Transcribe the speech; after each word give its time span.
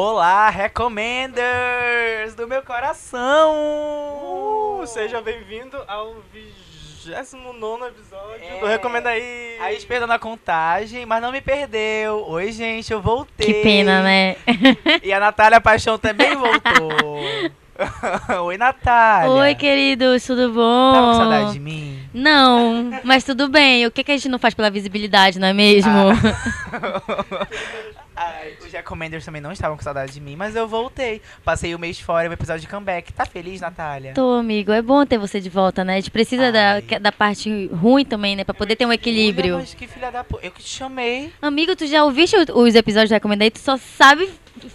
Olá, 0.00 0.48
Recommenders 0.48 2.36
do 2.36 2.46
meu 2.46 2.62
coração! 2.62 4.78
Uh, 4.80 4.86
seja 4.86 5.20
bem-vindo 5.20 5.76
ao 5.88 6.14
29 6.32 7.88
episódio 7.88 8.44
É. 8.44 8.60
do 8.60 8.66
Recomenda 8.66 9.08
aí. 9.08 9.56
Aí 9.58 9.84
perdendo 9.84 10.12
a 10.12 10.18
contagem, 10.20 11.04
mas 11.04 11.20
não 11.20 11.32
me 11.32 11.40
perdeu. 11.40 12.24
Oi, 12.28 12.52
gente, 12.52 12.92
eu 12.92 13.02
voltei. 13.02 13.44
Que 13.44 13.54
pena, 13.54 14.00
né? 14.00 14.36
E 15.02 15.12
a 15.12 15.18
Natália 15.18 15.60
Paixão 15.60 15.98
também 15.98 16.36
voltou. 16.36 17.18
Oi, 18.46 18.56
Natália. 18.56 19.32
Oi, 19.32 19.54
queridos, 19.56 20.24
tudo 20.24 20.52
bom? 20.52 20.92
Tava 20.92 21.06
com 21.08 21.14
saudade 21.14 21.52
de 21.54 21.58
mim? 21.58 22.08
Não, 22.14 23.00
mas 23.02 23.24
tudo 23.24 23.48
bem. 23.48 23.84
O 23.84 23.90
que, 23.90 24.04
que 24.04 24.12
a 24.12 24.16
gente 24.16 24.28
não 24.28 24.38
faz 24.38 24.54
pela 24.54 24.70
visibilidade, 24.70 25.40
não 25.40 25.48
é 25.48 25.52
mesmo? 25.52 25.90
Ai, 28.40 28.54
os 28.64 28.72
Recommenders 28.72 29.24
também 29.24 29.40
não 29.40 29.50
estavam 29.50 29.76
com 29.76 29.82
saudade 29.82 30.12
de 30.12 30.20
mim, 30.20 30.36
mas 30.36 30.54
eu 30.54 30.68
voltei. 30.68 31.20
Passei 31.44 31.74
o 31.74 31.78
mês 31.78 31.98
fora, 31.98 32.30
o 32.30 32.32
episódio 32.32 32.60
de 32.60 32.68
comeback. 32.68 33.12
Tá 33.12 33.26
feliz, 33.26 33.60
Natália? 33.60 34.14
Tô, 34.14 34.34
amigo. 34.34 34.70
É 34.70 34.80
bom 34.80 35.04
ter 35.04 35.18
você 35.18 35.40
de 35.40 35.50
volta, 35.50 35.84
né? 35.84 35.94
A 35.94 35.96
gente 35.96 36.12
precisa 36.12 36.52
da, 36.52 36.74
Ai. 36.74 37.00
da 37.00 37.10
parte 37.10 37.66
ruim 37.66 38.04
também, 38.04 38.36
né? 38.36 38.44
Pra 38.44 38.54
poder 38.54 38.76
ter 38.76 38.86
um 38.86 38.92
equilíbrio. 38.92 39.56
Olha, 39.56 39.62
mas 39.62 39.74
que 39.74 39.88
filha 39.88 40.12
da 40.12 40.22
puta. 40.22 40.46
Eu 40.46 40.52
que 40.52 40.62
te 40.62 40.68
chamei. 40.68 41.32
Amigo, 41.42 41.74
tu 41.74 41.86
já 41.86 42.04
ouviste 42.04 42.36
os 42.36 42.74
episódios 42.76 43.10
do 43.10 43.14
Recomendei? 43.14 43.50
Tu 43.50 43.58
só 43.58 43.76
sabe 43.76 44.30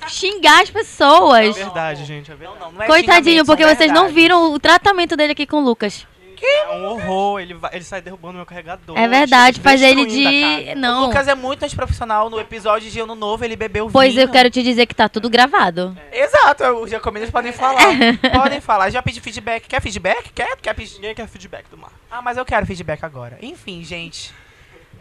xingar 0.08 0.64
as 0.64 0.70
pessoas. 0.70 1.58
É 1.58 1.64
verdade, 1.64 2.04
gente, 2.04 2.32
é 2.32 2.36
verdade. 2.36 2.60
Não, 2.60 2.72
não 2.74 2.82
é 2.84 2.88
Coitadinho, 2.88 3.46
porque 3.46 3.64
são 3.64 3.76
vocês 3.76 3.92
não 3.94 4.10
viram 4.10 4.54
o 4.54 4.60
tratamento 4.60 5.16
dele 5.16 5.32
aqui 5.32 5.46
com 5.46 5.58
o 5.58 5.64
Lucas. 5.64 6.06
É 6.46 6.70
um 6.76 6.86
horror, 6.86 7.40
ele, 7.40 7.54
vai, 7.54 7.72
ele 7.74 7.84
sai 7.84 8.02
derrubando 8.02 8.36
meu 8.36 8.46
carregador. 8.46 8.98
É 8.98 9.08
verdade, 9.08 9.58
chega 9.58 9.70
faz 9.70 9.82
ele 9.82 10.06
de. 10.06 10.24
casa. 10.24 10.78
O 10.78 10.80
Não. 10.82 11.06
Lucas 11.06 11.28
é 11.28 11.36
muito 11.36 11.64
antiprofissional. 11.64 12.30
No 12.30 12.40
episódio 12.40 12.90
de 12.92 13.00
Ano 13.00 13.16
Novo, 13.16 13.46
ele 13.46 13.56
bebeu 13.56 13.90
Pois 13.92 14.14
vinho. 14.14 14.24
eu 14.26 14.30
quero 14.30 14.50
te 14.50 14.62
dizer 14.62 14.86
que 14.86 14.94
tá 14.96 15.08
tudo 15.08 15.30
gravado. 15.30 15.98
Exato, 16.12 16.64
os 16.82 16.92
Recommenders 16.92 17.32
podem 17.32 17.52
falar. 17.54 17.88
podem 18.34 18.60
falar. 18.60 18.90
Já 18.90 19.02
pedi 19.02 19.22
feedback. 19.22 19.68
Quer 19.68 19.82
feedback? 19.82 20.32
Quer? 20.34 20.58
Quer 20.58 20.74
pedir? 20.74 20.96
Ninguém 20.96 21.16
quer 21.16 21.28
feedback 21.28 21.66
do 21.70 21.78
mar. 21.78 21.92
Ah, 22.12 22.22
mas 22.22 22.38
eu 22.38 22.46
quero 22.46 22.66
feedback 22.66 23.04
agora. 23.04 23.38
Enfim, 23.42 23.84
gente. 23.84 24.34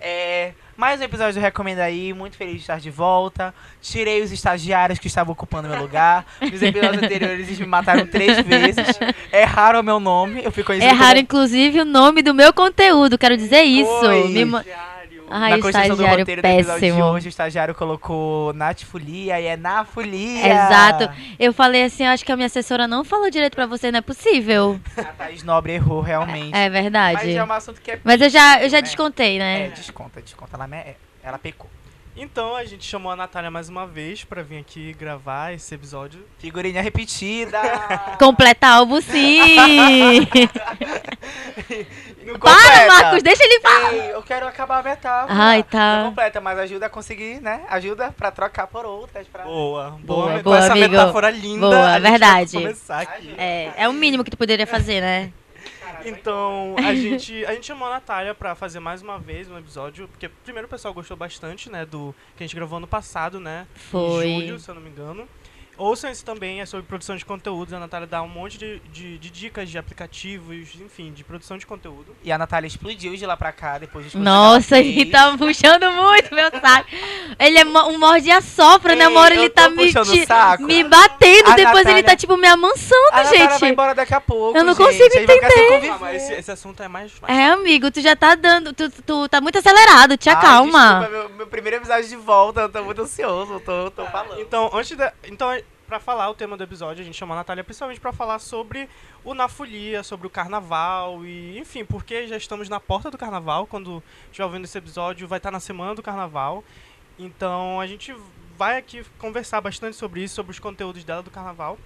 É, 0.04 0.52
mais 0.76 1.00
um 1.00 1.04
episódio 1.04 1.34
do 1.34 1.40
Recomenda 1.40 1.84
aí. 1.84 2.12
Muito 2.12 2.36
feliz 2.36 2.54
de 2.56 2.60
estar 2.62 2.80
de 2.80 2.90
volta. 2.90 3.54
Tirei 3.80 4.20
os 4.22 4.32
estagiários 4.32 4.98
que 4.98 5.06
estavam 5.06 5.32
ocupando 5.32 5.68
meu 5.68 5.80
lugar. 5.80 6.26
Nos 6.40 6.60
episódios 6.60 7.02
anteriores 7.02 7.46
eles 7.46 7.58
me 7.60 7.66
mataram 7.66 8.04
três 8.06 8.40
vezes. 8.40 8.98
Erraram 9.32 9.78
o 9.80 9.82
meu 9.82 10.00
nome. 10.00 10.42
Eu 10.44 10.50
fui 10.50 10.64
conhecido 10.64 10.90
Erraram, 10.90 11.10
como- 11.12 11.20
inclusive, 11.20 11.80
o 11.80 11.84
nome 11.84 12.20
do 12.22 12.34
meu 12.34 12.52
conteúdo. 12.52 13.16
Quero 13.16 13.36
dizer 13.36 13.62
isso. 13.62 13.88
Foi. 14.00 14.28
Me. 14.28 14.44
Ai, 15.34 15.50
Na 15.52 15.58
construção 15.60 15.96
do 15.96 16.04
roteiro 16.06 16.42
do 16.42 16.46
episódio 16.46 16.80
de 16.80 16.86
péssimo. 16.88 17.04
hoje, 17.04 17.26
o 17.26 17.30
estagiário 17.30 17.74
colocou 17.74 18.52
Nath 18.52 18.82
Folia 18.82 19.40
e 19.40 19.46
é 19.46 19.56
na 19.56 19.84
Folia. 19.84 20.46
Exato. 20.46 21.10
Eu 21.38 21.52
falei 21.52 21.84
assim, 21.84 22.04
acho 22.04 22.24
que 22.24 22.30
a 22.32 22.36
minha 22.36 22.46
assessora 22.46 22.86
não 22.86 23.02
falou 23.02 23.30
direito 23.30 23.54
pra 23.54 23.64
você, 23.66 23.90
não 23.90 23.98
é 23.98 24.02
possível. 24.02 24.78
A 24.96 25.02
Thaís 25.04 25.42
Nobre 25.42 25.72
errou, 25.72 26.00
realmente. 26.02 26.54
É 26.54 26.68
Mas 26.68 26.72
verdade. 26.82 27.32
já 27.32 27.40
é 27.40 27.44
um 27.44 27.52
assunto 27.52 27.80
que 27.80 27.92
é... 27.92 28.00
Mas 28.04 28.20
eu 28.20 28.28
já, 28.28 28.62
eu 28.62 28.68
já 28.68 28.76
né? 28.78 28.82
descontei, 28.82 29.36
É, 29.36 29.38
né? 29.38 29.68
desconta, 29.74 30.20
desconta. 30.20 30.56
Ela, 30.56 30.66
me- 30.66 30.96
ela 31.22 31.38
pecou. 31.38 31.70
Então 32.14 32.54
a 32.54 32.64
gente 32.64 32.84
chamou 32.84 33.10
a 33.10 33.16
Natália 33.16 33.50
mais 33.50 33.70
uma 33.70 33.86
vez 33.86 34.22
pra 34.22 34.42
vir 34.42 34.58
aqui 34.58 34.92
gravar 34.92 35.54
esse 35.54 35.74
episódio. 35.74 36.26
Figurinha 36.38 36.82
repetida. 36.82 37.58
Completa 38.20 38.68
álbum, 38.68 39.00
sim! 39.00 40.26
Para, 42.38 42.54
completa. 42.54 42.86
Marcos, 42.86 43.22
deixa 43.22 43.42
ele 43.44 43.60
falar! 43.60 43.94
Ei, 43.94 44.12
eu 44.12 44.22
quero 44.22 44.46
acabar 44.46 44.78
a 44.78 44.82
metáfora. 44.82 45.34
Ai, 45.42 45.62
tá. 45.62 45.98
Não 45.98 46.08
completa, 46.10 46.40
mas 46.40 46.58
ajuda 46.58 46.86
a 46.86 46.88
conseguir, 46.88 47.40
né? 47.40 47.62
Ajuda 47.68 48.12
pra 48.16 48.30
trocar 48.30 48.66
por 48.68 48.84
outras. 48.84 49.26
Pra... 49.26 49.42
Boa, 49.44 49.90
boa. 49.90 50.26
Boa, 50.26 50.36
Com 50.38 50.42
boa, 50.44 50.58
essa 50.58 50.72
amigo. 50.72 50.90
metáfora 50.90 51.30
linda. 51.30 51.66
Boa, 51.66 51.78
a 51.78 51.92
gente 51.94 52.02
vai 52.02 52.10
verdade. 52.10 52.52
começar 52.52 53.00
aqui. 53.00 53.34
É, 53.36 53.72
é 53.76 53.88
o 53.88 53.92
mínimo 53.92 54.22
que 54.22 54.30
tu 54.30 54.36
poderia 54.36 54.66
fazer, 54.66 55.00
né? 55.00 55.32
Então, 56.04 56.74
a 56.78 56.94
gente, 56.96 57.44
a 57.46 57.54
gente 57.54 57.66
chamou 57.66 57.88
a 57.88 57.92
Natália 57.92 58.34
pra 58.34 58.54
fazer 58.54 58.80
mais 58.80 59.02
uma 59.02 59.18
vez 59.18 59.50
um 59.50 59.58
episódio, 59.58 60.08
porque 60.08 60.28
primeiro 60.28 60.66
o 60.66 60.70
pessoal 60.70 60.92
gostou 60.94 61.16
bastante, 61.16 61.70
né, 61.70 61.84
do 61.84 62.14
que 62.36 62.42
a 62.42 62.46
gente 62.46 62.56
gravou 62.56 62.78
ano 62.78 62.86
passado, 62.86 63.38
né? 63.40 63.66
Foi. 63.74 64.26
Em 64.26 64.46
julho, 64.46 64.58
se 64.58 64.70
eu 64.70 64.74
não 64.74 64.82
me 64.82 64.90
engano. 64.90 65.28
Ouçam 65.78 66.10
esse 66.10 66.24
também, 66.24 66.60
é 66.60 66.66
sobre 66.66 66.86
produção 66.86 67.16
de 67.16 67.24
conteúdos. 67.24 67.72
A 67.72 67.80
Natália 67.80 68.06
dá 68.06 68.22
um 68.22 68.28
monte 68.28 68.58
de, 68.58 68.78
de, 68.92 69.18
de 69.18 69.30
dicas 69.30 69.68
de 69.70 69.78
aplicativos, 69.78 70.68
enfim, 70.80 71.12
de 71.12 71.24
produção 71.24 71.56
de 71.56 71.66
conteúdo. 71.66 72.14
E 72.22 72.30
a 72.30 72.36
Natália 72.38 72.66
explodiu 72.68 73.16
de 73.16 73.24
lá 73.26 73.36
pra 73.36 73.52
cá, 73.52 73.78
depois 73.78 74.04
dos 74.04 74.14
Nossa, 74.14 74.78
ele 74.78 75.06
tá 75.06 75.36
puxando 75.36 75.90
muito, 75.90 76.34
meu 76.34 76.50
saco. 76.50 76.88
Ele 77.38 77.58
é 77.58 77.64
um 77.64 77.98
morde 77.98 78.30
a 78.30 78.40
sopra, 78.40 78.94
né? 78.94 79.06
Eu 79.06 79.24
ele 79.26 79.48
tá 79.50 79.68
me, 79.70 79.86
puxando 79.86 80.12
ti- 80.12 80.22
o 80.22 80.26
saco. 80.26 80.62
me 80.64 80.84
batendo, 80.84 81.50
A 81.50 81.56
depois 81.56 81.86
ele 81.86 82.02
Natália- 82.02 82.04
tá 82.04 82.16
tipo 82.16 82.36
me 82.36 82.46
amansando. 82.46 83.08
A 83.12 83.16
Natália 83.16 83.48
vai 83.48 83.58
gente. 83.58 83.72
embora 83.72 83.94
daqui 83.94 84.14
a 84.14 84.20
pouco, 84.20 84.56
Eu 84.58 84.64
não 84.64 84.74
gente. 84.74 84.84
consigo 84.86 85.04
Aí 85.04 85.26
sem 85.26 85.90
Ah, 85.90 85.98
mas 85.98 86.22
esse, 86.22 86.32
esse 86.34 86.50
assunto 86.50 86.82
é 86.82 86.88
mais. 86.88 87.12
mais 87.20 87.36
É, 87.38 87.46
amigo, 87.50 87.90
tu 87.90 88.00
já 88.00 88.14
tá 88.14 88.34
dando. 88.34 88.72
Tu, 88.72 88.90
tu 88.90 89.28
tá 89.28 89.40
muito 89.40 89.58
acelerado, 89.58 90.16
te 90.16 90.28
Ai, 90.28 90.34
acalma. 90.36 91.00
desculpa, 91.00 91.10
meu, 91.10 91.28
meu 91.38 91.46
primeiro 91.46 91.78
episódio 91.78 92.08
de 92.08 92.16
volta, 92.16 92.60
eu 92.60 92.68
tô 92.68 92.82
muito 92.84 93.02
ansioso, 93.02 93.54
eu 93.54 93.60
tô, 93.60 93.90
tô 93.90 94.04
falando. 94.06 94.40
Então, 94.40 94.70
antes 94.74 94.96
da. 94.96 95.12
Então, 95.24 95.48
pra 95.92 96.00
falar 96.00 96.30
o 96.30 96.34
tema 96.34 96.56
do 96.56 96.64
episódio, 96.64 97.02
a 97.02 97.04
gente 97.04 97.18
chamou 97.18 97.34
a 97.34 97.40
Natália 97.40 97.62
principalmente 97.62 98.00
pra 98.00 98.14
falar 98.14 98.38
sobre 98.38 98.88
o 99.22 99.34
Na 99.34 99.46
Folia, 99.46 100.02
sobre 100.02 100.26
o 100.26 100.30
carnaval 100.30 101.22
e, 101.22 101.58
enfim, 101.58 101.84
porque 101.84 102.26
já 102.26 102.34
estamos 102.34 102.66
na 102.66 102.80
porta 102.80 103.10
do 103.10 103.18
carnaval. 103.18 103.66
Quando 103.66 104.02
estiver 104.24 104.46
ouvindo 104.46 104.64
esse 104.64 104.78
episódio, 104.78 105.28
vai 105.28 105.36
estar 105.36 105.50
na 105.50 105.60
semana 105.60 105.94
do 105.94 106.02
carnaval. 106.02 106.64
Então, 107.18 107.78
a 107.78 107.86
gente 107.86 108.14
vai 108.56 108.78
aqui 108.78 109.04
conversar 109.18 109.60
bastante 109.60 109.94
sobre 109.94 110.22
isso, 110.22 110.34
sobre 110.34 110.52
os 110.52 110.58
conteúdos 110.58 111.04
dela 111.04 111.22
do 111.22 111.30
carnaval. 111.30 111.78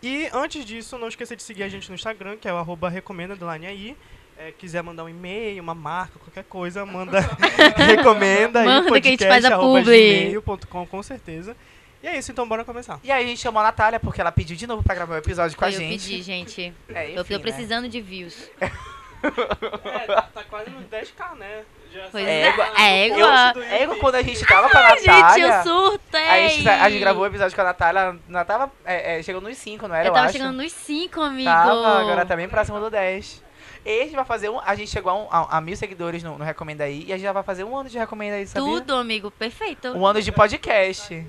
E 0.00 0.28
antes 0.32 0.64
disso, 0.64 0.96
não 0.96 1.08
esqueça 1.08 1.34
de 1.34 1.42
seguir 1.42 1.64
a 1.64 1.68
gente 1.68 1.88
no 1.88 1.96
Instagram, 1.96 2.36
que 2.36 2.46
é 2.46 2.52
o 2.52 2.58
arroba 2.58 2.88
recomenda 2.88 3.36
aí. 3.50 3.96
É, 4.38 4.52
quiser 4.52 4.84
mandar 4.84 5.02
um 5.02 5.08
e-mail, 5.08 5.60
uma 5.60 5.74
marca, 5.74 6.16
qualquer 6.20 6.44
coisa, 6.44 6.86
manda 6.86 7.18
recomenda 7.74 8.60
aí, 8.60 8.66
Manda 8.66 9.00
que 9.00 9.08
a 9.08 9.10
gente 9.10 9.26
faz 9.26 9.42
podcast, 9.42 9.52
a 9.52 9.58
publi. 9.58 10.86
com 10.86 11.02
certeza. 11.02 11.56
E 12.02 12.06
é 12.06 12.16
isso, 12.16 12.30
então 12.30 12.46
bora 12.48 12.64
começar. 12.64 13.00
E 13.02 13.10
aí 13.10 13.24
a 13.24 13.26
gente 13.26 13.40
chamou 13.40 13.60
a 13.60 13.64
Natália, 13.64 13.98
porque 13.98 14.20
ela 14.20 14.30
pediu 14.30 14.56
de 14.56 14.66
novo 14.66 14.82
pra 14.84 14.94
gravar 14.94 15.14
o 15.14 15.18
episódio 15.18 15.56
com 15.56 15.64
a 15.64 15.68
eu 15.68 15.72
gente. 15.72 16.08
pedi, 16.08 16.22
gente. 16.22 16.72
É, 16.94 17.06
eu 17.10 17.20
enfim, 17.22 17.24
tô 17.24 17.34
né? 17.34 17.38
precisando 17.40 17.88
de 17.88 18.00
views. 18.00 18.48
É, 18.60 20.06
tá, 20.06 20.44
quase 20.48 20.70
nos 20.70 20.84
10k, 20.86 21.34
né? 21.36 21.62
Já 21.92 22.06
Pois 22.12 22.24
É, 22.26 22.42
é, 22.42 22.48
igual- 22.50 22.68
é 22.76 23.08
Eu, 23.08 23.16
igual. 23.16 23.62
é 23.64 23.82
igual 23.82 23.98
quando 23.98 24.14
a 24.14 24.22
gente 24.22 24.46
tava 24.46 24.68
com 24.70 24.76
a 24.78 24.80
Ai, 24.80 24.96
gente, 24.98 25.06
Natália. 25.08 25.46
eu 25.46 25.62
surtei. 25.64 26.20
A 26.28 26.48
gente, 26.48 26.68
a 26.68 26.90
gente 26.90 27.00
gravou 27.00 27.22
o 27.22 27.26
episódio 27.26 27.54
com 27.54 27.60
a 27.62 27.64
Natália. 27.64 28.16
Ela 28.28 28.44
tava. 28.44 28.70
É, 28.84 29.18
é, 29.18 29.22
chegou 29.22 29.40
nos 29.40 29.56
5, 29.58 29.88
não 29.88 29.94
era? 29.96 30.08
Eu 30.08 30.12
tava 30.12 30.26
acho. 30.26 30.34
chegando 30.38 30.56
nos 30.56 30.72
5, 30.72 31.20
amigo. 31.20 31.50
Tava, 31.50 32.00
agora 32.00 32.24
tá 32.26 32.36
bem 32.36 32.48
próximo 32.48 32.78
do 32.78 32.90
10. 32.90 33.42
E 33.84 34.00
a 34.00 34.04
gente 34.04 34.14
vai 34.16 34.24
fazer 34.24 34.50
um. 34.50 34.60
A 34.60 34.74
gente 34.74 34.90
chegou 34.90 35.10
a, 35.10 35.14
um- 35.16 35.28
a- 35.30 35.56
a 35.56 35.60
mil 35.60 35.76
seguidores 35.76 36.22
no, 36.22 36.36
no 36.38 36.44
Recomenda 36.44 36.84
aí. 36.84 37.04
E 37.06 37.12
a 37.12 37.16
gente 37.16 37.24
já 37.24 37.32
vai 37.32 37.42
fazer 37.42 37.64
um 37.64 37.74
ano 37.76 37.88
de 37.88 37.98
Recomenda 37.98 38.36
aí, 38.36 38.46
sabia? 38.46 38.68
Tudo, 38.68 38.94
amigo, 38.94 39.30
perfeito. 39.30 39.88
Um 39.88 40.06
ano 40.06 40.20
de 40.22 40.30
podcast. 40.30 41.26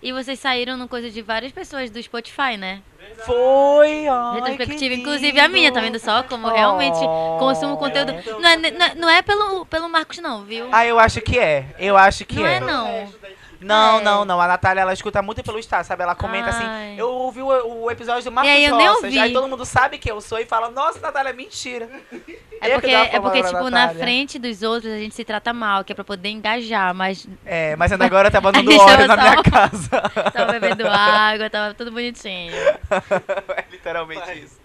E 0.00 0.12
vocês 0.12 0.38
saíram 0.38 0.76
no 0.76 0.86
coisa 0.86 1.10
de 1.10 1.20
várias 1.20 1.50
pessoas 1.50 1.90
do 1.90 2.00
Spotify, 2.00 2.56
né? 2.56 2.80
Foi, 3.24 4.08
ó. 4.08 4.34
Retrospectiva, 4.34 4.94
inclusive 4.94 5.40
a 5.40 5.48
minha, 5.48 5.72
tá 5.72 5.80
vendo 5.80 5.98
só? 5.98 6.22
Como 6.22 6.48
realmente 6.48 6.98
consumo 7.38 7.76
conteúdo. 7.76 8.12
Não 8.40 8.48
é, 8.48 8.56
não 8.56 8.86
é, 8.86 8.94
não 8.94 9.10
é 9.10 9.22
pelo, 9.22 9.66
pelo 9.66 9.88
Marcos, 9.88 10.18
não, 10.18 10.44
viu? 10.44 10.68
Ah, 10.70 10.86
eu 10.86 11.00
acho 11.00 11.20
que 11.20 11.38
é. 11.38 11.74
Eu 11.78 11.96
acho 11.96 12.24
que 12.24 12.36
não 12.36 12.46
é. 12.46 12.56
é, 12.56 12.60
não. 12.60 13.12
Não, 13.60 13.98
É. 13.98 14.02
não, 14.02 14.24
não. 14.24 14.40
A 14.40 14.46
Natália, 14.46 14.82
ela 14.82 14.92
escuta 14.92 15.20
muito 15.20 15.42
pelo 15.42 15.60
Star, 15.62 15.84
sabe? 15.84 16.02
Ela 16.02 16.14
comenta 16.14 16.50
assim. 16.50 16.64
Ai. 16.64 16.94
Eu 16.96 17.08
ouvi 17.10 17.42
o, 17.42 17.46
o 17.84 17.90
episódio 17.90 18.24
do 18.24 18.32
Marcos 18.32 18.52
E 18.52 18.56
aí 18.56 18.64
eu 18.64 18.76
nem 18.76 18.86
Roças. 18.88 19.04
ouvi. 19.04 19.18
Aí 19.18 19.32
todo 19.32 19.48
mundo 19.48 19.64
sabe 19.64 19.98
que 19.98 20.10
eu 20.10 20.20
sou 20.20 20.38
e 20.38 20.44
fala, 20.46 20.70
nossa, 20.70 21.00
Natália, 21.00 21.32
mentira. 21.32 21.88
É 22.60 22.70
porque, 22.78 22.90
é 22.90 23.20
porque 23.20 23.42
tipo, 23.42 23.70
na 23.70 23.88
frente 23.90 24.38
dos 24.38 24.62
outros 24.62 24.92
a 24.92 24.98
gente 24.98 25.14
se 25.14 25.24
trata 25.24 25.52
mal, 25.52 25.82
que 25.84 25.92
é 25.92 25.94
pra 25.94 26.04
poder 26.04 26.28
engajar, 26.28 26.94
mas 26.94 27.26
É, 27.44 27.74
mas 27.76 27.90
ainda 27.92 28.04
agora 28.06 28.28
eu 28.28 28.32
tava 28.32 28.50
dando 28.52 28.76
tava 28.76 29.06
na 29.06 29.16
minha 29.16 29.42
casa. 29.42 30.00
tava 30.32 30.52
bebendo 30.52 30.86
água, 30.88 31.50
tava 31.50 31.74
tudo 31.74 31.90
bonitinho. 31.90 32.52
é 32.54 33.64
literalmente 33.70 34.20
Vai. 34.24 34.38
isso. 34.38 34.58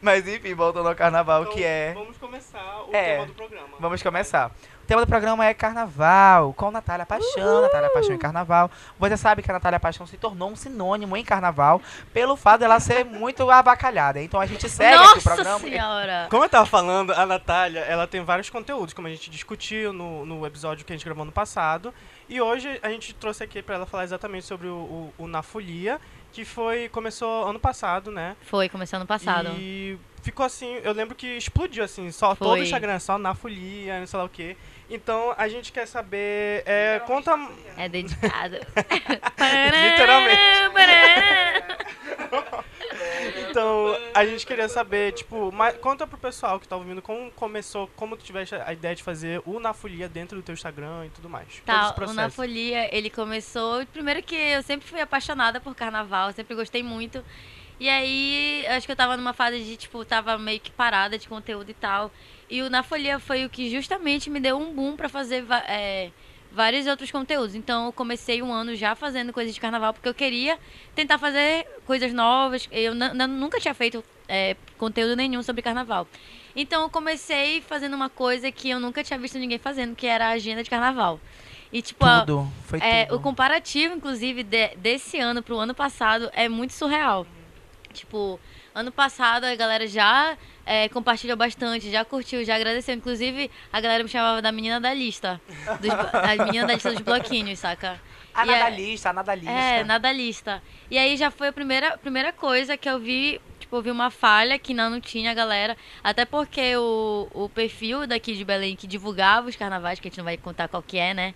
Mas 0.00 0.26
enfim, 0.28 0.54
voltando 0.54 0.88
ao 0.88 0.94
carnaval, 0.94 1.42
Então, 1.42 1.54
que 1.54 1.64
é. 1.64 1.92
Vamos 1.94 2.16
começar 2.18 2.84
o 2.88 2.94
É. 2.94 3.14
tema 3.14 3.26
do 3.26 3.34
programa. 3.34 3.68
Vamos 3.80 4.02
começar. 4.02 4.50
O 4.82 4.86
tema 4.86 5.00
do 5.04 5.08
programa 5.08 5.44
é 5.44 5.52
carnaval, 5.52 6.52
com 6.52 6.70
Natália 6.70 7.04
Paixão, 7.04 7.62
Natália 7.62 7.90
Paixão 7.90 8.14
em 8.14 8.18
carnaval. 8.18 8.70
Você 9.00 9.16
sabe 9.16 9.42
que 9.42 9.50
a 9.50 9.54
Natália 9.54 9.80
Paixão 9.80 10.06
se 10.06 10.16
tornou 10.16 10.48
um 10.48 10.54
sinônimo 10.54 11.16
em 11.16 11.24
carnaval 11.24 11.82
pelo 12.14 12.36
fato 12.36 12.60
dela 12.60 12.78
ser 12.78 13.04
muito 13.04 13.50
avacalhada. 13.50 14.22
Então 14.22 14.40
a 14.40 14.46
gente 14.46 14.68
segue 14.68 14.94
aqui 14.94 15.02
o 15.02 15.14
Nossa 15.14 15.20
programa. 15.34 15.58
senhora! 15.58 16.26
Como 16.30 16.44
eu 16.44 16.48
tava 16.48 16.66
falando, 16.66 17.12
a 17.12 17.26
Natália, 17.26 17.80
ela 17.80 18.06
tem 18.06 18.22
vários 18.22 18.48
conteúdos, 18.48 18.94
como 18.94 19.08
a 19.08 19.10
gente 19.10 19.28
discutiu 19.28 19.92
no, 19.92 20.24
no 20.24 20.46
episódio 20.46 20.84
que 20.84 20.92
a 20.92 20.96
gente 20.96 21.04
gravou 21.04 21.24
no 21.24 21.32
passado. 21.32 21.92
E 22.28 22.40
hoje 22.40 22.78
a 22.80 22.88
gente 22.88 23.12
trouxe 23.12 23.42
aqui 23.42 23.62
pra 23.62 23.74
ela 23.74 23.86
falar 23.86 24.04
exatamente 24.04 24.46
sobre 24.46 24.68
o, 24.68 24.72
o, 25.18 25.24
o 25.24 25.26
Na 25.26 25.42
Folia, 25.42 26.00
que 26.32 26.44
foi 26.44 26.88
começou 26.88 27.48
ano 27.48 27.58
passado, 27.58 28.10
né? 28.10 28.36
Foi, 28.42 28.68
começou 28.68 28.98
ano 28.98 29.06
passado. 29.06 29.50
E 29.58 29.98
ficou 30.22 30.44
assim, 30.44 30.80
eu 30.82 30.92
lembro 30.92 31.14
que 31.14 31.36
explodiu 31.36 31.84
assim, 31.84 32.10
só 32.10 32.34
todo 32.34 32.50
Foi. 32.50 32.60
o 32.60 32.62
Instagram, 32.62 32.98
só 32.98 33.16
na 33.18 33.34
folia, 33.34 34.00
não 34.00 34.06
sei 34.06 34.18
lá 34.18 34.24
o 34.24 34.28
quê. 34.28 34.56
Então 34.90 35.34
a 35.36 35.48
gente 35.48 35.72
quer 35.72 35.86
saber, 35.86 36.62
é, 36.66 37.00
conta 37.06 37.36
É 37.76 37.88
dedicado. 37.88 38.56
Então, 43.56 43.96
a 44.12 44.26
gente 44.26 44.46
queria 44.46 44.68
saber, 44.68 45.12
tipo, 45.12 45.50
mas 45.50 45.78
conta 45.78 46.06
pro 46.06 46.18
pessoal 46.18 46.60
que 46.60 46.68
tá 46.68 46.76
ouvindo 46.76 47.00
como 47.00 47.30
começou, 47.30 47.88
como 47.96 48.14
tu 48.14 48.22
tiveste 48.22 48.54
a 48.54 48.70
ideia 48.70 48.94
de 48.94 49.02
fazer 49.02 49.40
o 49.46 49.58
Na 49.58 49.72
Folia 49.72 50.10
dentro 50.10 50.36
do 50.36 50.42
teu 50.42 50.52
Instagram 50.52 51.06
e 51.06 51.08
tudo 51.08 51.30
mais. 51.30 51.62
Tá, 51.64 51.94
o. 51.98 52.12
Na 52.12 52.28
Folia, 52.28 52.94
ele 52.94 53.08
começou. 53.08 53.86
Primeiro 53.86 54.22
que 54.22 54.34
eu 54.34 54.62
sempre 54.62 54.86
fui 54.86 55.00
apaixonada 55.00 55.58
por 55.58 55.74
carnaval, 55.74 56.34
sempre 56.34 56.54
gostei 56.54 56.82
muito. 56.82 57.24
E 57.80 57.88
aí, 57.88 58.66
acho 58.68 58.84
que 58.84 58.92
eu 58.92 58.96
tava 58.96 59.16
numa 59.16 59.32
fase 59.32 59.58
de, 59.64 59.74
tipo, 59.78 60.04
tava 60.04 60.36
meio 60.36 60.60
que 60.60 60.70
parada 60.70 61.18
de 61.18 61.26
conteúdo 61.26 61.70
e 61.70 61.74
tal. 61.74 62.12
E 62.50 62.60
o 62.60 62.68
Na 62.68 62.82
Folia 62.82 63.18
foi 63.18 63.46
o 63.46 63.48
que 63.48 63.70
justamente 63.70 64.28
me 64.28 64.38
deu 64.38 64.58
um 64.58 64.74
boom 64.74 64.96
pra 64.96 65.08
fazer 65.08 65.46
é, 65.66 66.10
vários 66.56 66.86
outros 66.86 67.10
conteúdos. 67.10 67.54
Então, 67.54 67.86
eu 67.86 67.92
comecei 67.92 68.42
um 68.42 68.50
ano 68.52 68.74
já 68.74 68.94
fazendo 68.94 69.32
coisas 69.32 69.54
de 69.54 69.60
carnaval, 69.60 69.92
porque 69.92 70.08
eu 70.08 70.14
queria 70.14 70.58
tentar 70.94 71.18
fazer 71.18 71.66
coisas 71.86 72.12
novas. 72.14 72.66
Eu 72.72 72.94
nunca 72.94 73.60
tinha 73.60 73.74
feito 73.74 74.02
é, 74.26 74.56
conteúdo 74.78 75.14
nenhum 75.14 75.42
sobre 75.42 75.60
carnaval. 75.60 76.08
Então, 76.56 76.82
eu 76.82 76.88
comecei 76.88 77.60
fazendo 77.60 77.94
uma 77.94 78.08
coisa 78.08 78.50
que 78.50 78.70
eu 78.70 78.80
nunca 78.80 79.04
tinha 79.04 79.18
visto 79.18 79.38
ninguém 79.38 79.58
fazendo, 79.58 79.94
que 79.94 80.06
era 80.06 80.28
a 80.28 80.30
agenda 80.30 80.62
de 80.64 80.70
carnaval. 80.70 81.20
E, 81.70 81.82
tipo, 81.82 82.06
Tudo. 82.20 82.48
Foi 82.64 82.78
é, 82.80 83.04
tudo. 83.04 83.18
o 83.18 83.20
comparativo, 83.20 83.94
inclusive, 83.94 84.42
de- 84.42 84.74
desse 84.76 85.18
ano 85.18 85.42
pro 85.42 85.58
ano 85.58 85.74
passado 85.74 86.30
é 86.32 86.48
muito 86.48 86.72
surreal. 86.72 87.26
Tipo, 87.92 88.40
ano 88.74 88.90
passado 88.90 89.44
a 89.44 89.54
galera 89.54 89.86
já 89.86 90.38
é, 90.66 90.88
compartilhou 90.88 91.36
bastante, 91.36 91.90
já 91.90 92.04
curtiu, 92.04 92.44
já 92.44 92.56
agradeceu. 92.56 92.94
Inclusive, 92.94 93.50
a 93.72 93.80
galera 93.80 94.02
me 94.02 94.08
chamava 94.10 94.42
da 94.42 94.50
menina 94.50 94.80
da 94.80 94.92
lista. 94.92 95.40
Dos, 95.80 95.90
a 96.40 96.44
menina 96.44 96.66
da 96.66 96.74
lista 96.74 96.90
dos 96.92 97.00
bloquinhos, 97.00 97.60
saca? 97.60 98.00
A 98.34 98.44
E 98.44 98.50
é- 98.50 98.58
nadalista, 98.58 99.10
a 99.10 99.12
nadalista. 99.12 99.52
É, 99.52 99.84
nada 99.84 100.12
lista. 100.12 100.62
E 100.90 100.98
aí 100.98 101.16
já 101.16 101.30
foi 101.30 101.48
a 101.48 101.52
primeira, 101.52 101.96
primeira 101.96 102.32
coisa 102.32 102.76
que 102.76 102.86
eu 102.88 102.98
vi, 102.98 103.40
tipo, 103.58 103.76
eu 103.76 103.82
vi 103.82 103.90
uma 103.90 104.10
falha 104.10 104.58
que 104.58 104.74
não, 104.74 104.90
não 104.90 105.00
tinha, 105.00 105.32
galera. 105.32 105.74
Até 106.04 106.24
porque 106.26 106.76
o, 106.76 107.28
o 107.32 107.48
perfil 107.48 108.06
daqui 108.06 108.34
de 108.34 108.44
Belém 108.44 108.76
que 108.76 108.86
divulgava 108.86 109.48
os 109.48 109.56
carnavais, 109.56 109.98
que 110.00 110.08
a 110.08 110.10
gente 110.10 110.18
não 110.18 110.24
vai 110.24 110.36
contar 110.36 110.68
qual 110.68 110.82
que 110.82 110.98
é, 110.98 111.14
né? 111.14 111.34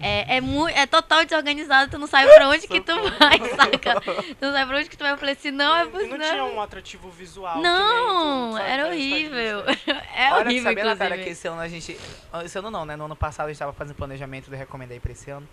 É, 0.00 0.36
é, 0.36 0.40
mu 0.40 0.68
é 0.68 0.86
total 0.86 1.24
desorganizado, 1.24 1.90
tu 1.90 1.98
não 1.98 2.06
sabe 2.06 2.32
pra 2.32 2.48
onde 2.48 2.68
que 2.68 2.80
tu 2.80 2.92
vai, 2.94 3.38
saca? 3.56 4.00
Tu 4.00 4.36
não 4.40 4.52
sabe 4.52 4.66
pra 4.66 4.76
onde 4.78 4.88
que 4.88 4.96
tu 4.96 5.00
vai. 5.02 5.12
Eu 5.12 5.18
falei 5.18 5.34
assim, 5.34 5.50
não, 5.50 5.76
é 5.76 5.80
E 5.82 5.84
não 5.86 5.90
possível. 5.92 6.18
tinha 6.20 6.44
um 6.44 6.60
atrativo 6.60 7.10
visual. 7.10 7.60
Não, 7.60 8.54
nem 8.54 8.64
era 8.64 8.86
horrível. 8.86 9.64
É 10.14 10.32
Olha, 10.32 10.46
horrível, 10.46 10.62
sabia, 10.64 10.84
Natália, 10.84 11.18
que 11.24 11.30
esse 11.30 11.46
ano 11.46 11.60
a 11.60 11.68
gente. 11.68 11.96
Esse 12.44 12.58
ano 12.58 12.70
não, 12.70 12.84
né? 12.84 12.96
No 12.96 13.04
ano 13.04 13.14
passado 13.16 13.46
a 13.46 13.48
gente 13.50 13.58
tava 13.58 13.72
fazendo 13.72 13.94
planejamento 13.96 14.50
do 14.50 14.56
Recomendei 14.56 14.98
pra 14.98 15.12
esse 15.12 15.30
ano. 15.30 15.48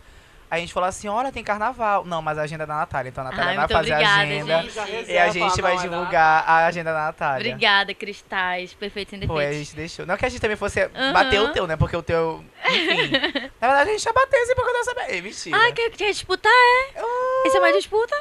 A 0.55 0.59
gente 0.59 0.73
falou 0.73 0.87
assim: 0.89 1.07
olha, 1.07 1.31
tem 1.31 1.43
carnaval. 1.43 2.03
Não, 2.05 2.21
mas 2.21 2.37
a 2.37 2.43
agenda 2.43 2.63
é 2.63 2.67
da 2.67 2.75
Natália. 2.75 3.09
Então 3.09 3.25
a 3.25 3.29
Natália 3.29 3.49
Ai, 3.51 3.55
vai 3.57 3.67
fazer 3.67 3.93
a 3.93 3.95
obrigada, 3.97 4.21
agenda. 4.21 4.61
gente. 4.61 4.73
Já 4.73 4.87
E 5.13 5.17
a 5.17 5.29
gente 5.29 5.61
vai 5.61 5.73
não, 5.73 5.79
é 5.79 5.83
divulgar 5.83 6.43
a 6.47 6.65
agenda 6.65 6.93
da 6.93 7.05
Natália. 7.05 7.47
Obrigada, 7.53 7.93
Cristais, 7.93 8.73
perfeito 8.73 9.09
sem 9.11 9.27
Foi, 9.27 9.45
a 9.45 9.53
gente 9.53 9.75
deixou. 9.75 10.05
Não 10.05 10.15
que 10.17 10.25
a 10.25 10.29
gente 10.29 10.41
também 10.41 10.57
fosse 10.57 10.81
Aham. 10.81 11.13
bater 11.13 11.41
o 11.41 11.51
teu, 11.51 11.67
né? 11.67 11.75
Porque 11.75 11.95
o 11.95 12.01
teu. 12.03 12.43
Enfim. 12.65 13.11
Na 13.61 13.67
verdade, 13.67 13.89
a 13.89 13.93
gente 13.93 14.05
ia 14.05 14.13
bater 14.13 14.37
assim 14.37 14.55
porque 14.55 14.69
eu 14.69 14.73
não 14.73 14.83
sabia. 14.83 15.11
Ei, 15.11 15.21
mentira. 15.21 15.57
Ai, 15.57 15.71
quer, 15.73 15.89
quer 15.91 16.11
disputar, 16.11 16.51
é? 16.51 17.47
Isso 17.47 17.57
é 17.57 17.59
mais 17.59 17.75
disputa? 17.75 18.15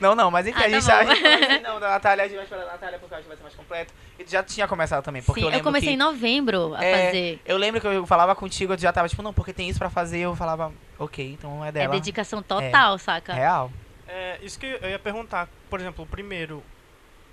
Não, 0.00 0.14
não, 0.14 0.30
mas 0.30 0.46
enfim, 0.46 0.60
Ah, 0.62 0.66
a 0.66 0.70
tá 0.70 0.80
já. 0.80 0.98
a 0.98 1.04
gente 1.04 1.20
falou 1.22 1.34
assim, 1.44 1.62
não, 1.62 1.80
da 1.80 1.88
Natália, 1.90 2.24
a 2.24 2.28
gente 2.28 2.36
vai 2.36 2.44
esperar 2.44 2.64
da 2.66 2.72
Natália 2.72 2.98
porque 2.98 3.14
eu 3.14 3.18
acho 3.18 3.22
que 3.24 3.28
vai 3.28 3.36
ser 3.36 3.42
mais 3.42 3.54
completo. 3.54 3.94
Já 4.28 4.42
tinha 4.42 4.66
começado 4.66 5.04
também. 5.04 5.22
Porque 5.22 5.40
Sim, 5.40 5.46
eu 5.46 5.52
eu, 5.52 5.62
comecei 5.62 5.90
que... 5.90 5.94
em 5.94 5.98
novembro 5.98 6.74
a 6.74 6.84
É, 6.84 7.06
fazer. 7.06 7.40
Eu 7.44 7.56
lembro 7.56 7.80
que 7.80 7.86
eu 7.86 8.06
falava 8.06 8.34
contigo, 8.34 8.72
eu 8.72 8.78
já 8.78 8.92
tava 8.92 9.08
tipo, 9.08 9.22
não, 9.22 9.32
porque 9.32 9.52
tem 9.52 9.68
isso 9.68 9.78
pra 9.78 9.88
fazer. 9.90 10.18
Eu 10.18 10.34
falava, 10.34 10.72
ok, 10.98 11.32
então 11.32 11.64
é 11.64 11.68
É 11.68 11.72
dela. 11.72 11.92
dedicação 11.94 12.42
total, 12.42 12.98
saca? 12.98 13.32
Real. 13.34 13.70
É, 14.08 14.38
isso 14.42 14.58
que 14.58 14.66
eu 14.66 14.88
ia 14.88 14.98
perguntar, 14.98 15.48
por 15.70 15.80
exemplo, 15.80 16.06
primeiro, 16.06 16.62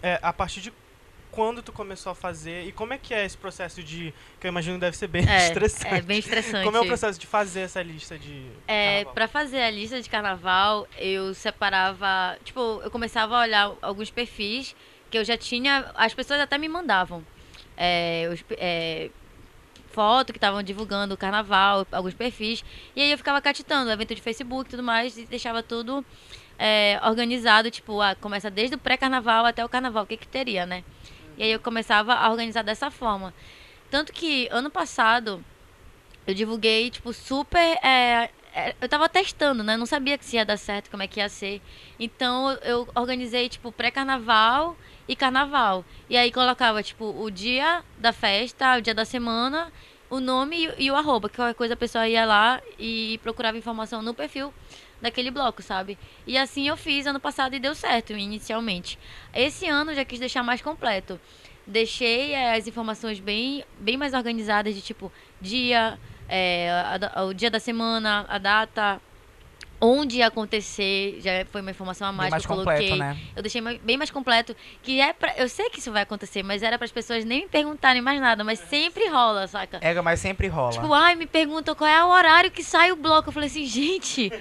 é, 0.01 0.19
a 0.22 0.31
partir 0.34 0.62
de 0.62 0.74
quando 1.31 1.63
tu 1.63 1.72
começou 1.72 2.12
a 2.12 2.16
fazer 2.16 2.63
e 2.68 2.72
como 2.72 2.94
é 2.94 2.98
que 3.00 3.12
é 3.12 3.25
esse 3.25 3.36
processo 3.36 3.81
de, 3.81 4.13
que 4.39 4.46
eu 4.46 4.50
imagino 4.50 4.78
deve 4.78 4.96
ser 4.96 5.07
bem 5.07 5.28
É, 5.28 5.48
estressante. 5.50 5.96
é 5.96 6.01
bem 6.01 6.19
estressante. 6.19 6.63
Como 6.63 6.78
é 6.78 6.81
o 6.81 6.86
processo 6.86 7.19
de 7.19 7.25
fazer 7.25 7.62
essa 7.62 7.81
lista 7.81 8.19
de 8.19 8.51
É, 8.68 9.04
pra 9.06 9.28
fazer 9.28 9.62
a 9.63 9.69
lista 9.72 10.00
de 10.00 10.07
carnaval, 10.07 10.88
eu 10.98 11.34
separava. 11.34 12.38
Tipo, 12.44 12.81
eu 12.84 12.92
começava 12.92 13.36
a 13.36 13.42
olhar 13.42 13.72
alguns 13.81 14.12
perfis 14.12 14.75
que 15.13 15.18
eu 15.19 15.24
já 15.24 15.38
tinha. 15.38 15.92
As 15.94 16.12
pessoas 16.12 16.39
até 16.39 16.57
me 16.57 16.68
mandavam. 16.68 17.24
É, 17.77 18.27
os, 18.33 18.44
é, 18.57 19.12
foto 19.92 20.33
que 20.33 20.38
estavam 20.38 20.63
divulgando 20.63 21.13
o 21.13 21.18
carnaval, 21.18 21.86
alguns 21.92 22.15
perfis. 22.15 22.65
E 22.95 23.01
aí 23.01 23.12
eu 23.12 23.18
ficava 23.18 23.39
catitando, 23.39 23.92
evento 23.92 24.15
de 24.15 24.21
Facebook 24.21 24.68
e 24.68 24.71
tudo 24.71 24.81
mais, 24.81 25.15
e 25.15 25.25
deixava 25.27 25.62
tudo 25.62 26.04
é, 26.57 27.00
organizado, 27.04 27.69
tipo, 27.69 28.01
ah, 28.01 28.15
começa 28.15 28.50
desde 28.50 28.75
o 28.75 28.80
pré-carnaval 28.80 29.45
até 29.45 29.63
o 29.63 29.69
carnaval, 29.69 30.04
o 30.04 30.07
que 30.07 30.18
que 30.18 30.27
teria, 30.27 30.65
né? 30.65 30.83
E 31.38 31.44
aí 31.44 31.51
eu 31.51 31.60
começava 31.60 32.15
a 32.15 32.31
organizar 32.31 32.63
dessa 32.63 32.89
forma. 32.89 33.31
Tanto 33.92 34.12
que 34.12 34.48
ano 34.51 34.71
passado 34.71 35.45
eu 36.25 36.33
divulguei, 36.33 36.89
tipo, 36.89 37.13
super. 37.13 37.77
é, 37.83 38.31
é, 38.56 38.75
eu 38.81 38.89
tava 38.89 39.07
testando, 39.07 39.63
né? 39.63 39.77
Não 39.77 39.86
sabia 39.86 40.18
que 40.18 40.25
se 40.25 40.38
ia 40.38 40.45
dar 40.45 40.57
certo, 40.57 40.89
como 40.89 41.04
é 41.04 41.07
que 41.07 41.19
ia 41.19 41.30
ser. 41.30 41.62
Então 42.00 42.51
eu 42.63 42.88
organizei, 42.95 43.48
tipo, 43.48 43.71
pré-carnaval 43.71 44.75
e 45.07 45.15
carnaval. 45.15 45.83
E 46.09 46.17
aí 46.17 46.31
colocava, 46.31 46.81
tipo, 46.83 47.05
o 47.05 47.29
dia 47.29 47.83
da 47.97 48.13
festa, 48.13 48.77
o 48.77 48.81
dia 48.81 48.94
da 48.94 49.05
semana, 49.05 49.71
o 50.09 50.19
nome 50.19 50.67
e, 50.77 50.85
e 50.85 50.91
o 50.91 50.95
arroba. 50.95 51.29
Que 51.29 51.35
qualquer 51.35 51.55
coisa 51.55 51.73
a 51.73 51.77
pessoa 51.77 52.07
ia 52.07 52.25
lá 52.25 52.61
e 52.79 53.19
procurava 53.23 53.57
informação 53.57 54.01
no 54.01 54.13
perfil 54.13 54.53
daquele 55.01 55.29
bloco, 55.31 55.61
sabe? 55.61 55.97
E 56.25 56.38
assim 56.38 56.67
eu 56.67 56.77
fiz 56.77 57.05
ano 57.05 57.19
passado 57.19 57.53
e 57.55 57.59
deu 57.59 57.75
certo, 57.75 58.13
inicialmente. 58.13 58.97
Esse 59.33 59.67
ano 59.67 59.94
já 59.94 60.05
quis 60.05 60.19
deixar 60.19 60.44
mais 60.44 60.61
completo. 60.61 61.19
Deixei 61.67 62.33
eh, 62.33 62.55
as 62.55 62.67
informações 62.67 63.19
bem, 63.19 63.63
bem 63.79 63.97
mais 63.97 64.13
organizadas, 64.13 64.73
de 64.75 64.81
tipo, 64.81 65.11
dia, 65.41 65.97
eh, 66.29 66.69
a 66.71 66.97
da- 66.97 67.23
o 67.25 67.33
dia 67.33 67.50
da 67.51 67.59
semana, 67.59 68.25
a 68.29 68.38
data, 68.38 69.01
onde 69.85 70.19
ia 70.19 70.27
acontecer, 70.27 71.19
já 71.19 71.45
foi 71.51 71.59
uma 71.59 71.71
informação 71.71 72.07
a 72.07 72.12
mais, 72.13 72.31
Bem 72.31 72.39
que 72.39 72.45
eu 72.45 72.50
coloquei. 72.56 72.89
completo, 72.89 72.95
né? 72.95 73.18
Eu 73.35 73.44
deixei 73.44 73.62
bem 73.80 73.97
mais 73.97 74.09
completo, 74.09 74.56
que 74.81 75.01
é 75.01 75.12
pra, 75.12 75.33
eu 75.35 75.50
sei 75.50 75.69
que 75.69 75.80
isso 75.80 75.91
vai 75.91 76.03
acontecer, 76.03 76.41
mas 76.41 76.63
era 76.63 76.77
para 76.77 76.85
as 76.85 76.91
pessoas 76.91 77.25
nem 77.25 77.41
me 77.41 77.50
perguntarem 77.50 78.01
mais 78.01 78.21
nada, 78.21 78.45
mas 78.45 78.59
sempre 78.59 79.09
rola, 79.09 79.45
saca? 79.45 79.80
É, 79.81 79.94
mas 80.01 80.21
sempre 80.21 80.47
rola. 80.47 80.71
Tipo, 80.71 80.94
ai, 80.94 81.15
me 81.15 81.25
perguntam 81.27 81.75
qual 81.75 81.89
é 81.89 82.03
o 82.03 82.08
horário 82.08 82.50
que 82.50 82.63
sai 82.63 82.93
o 82.93 82.96
bloco. 82.96 83.27
Eu 83.27 83.34
falei 83.34 83.50
assim, 83.50 83.65
gente, 83.65 84.31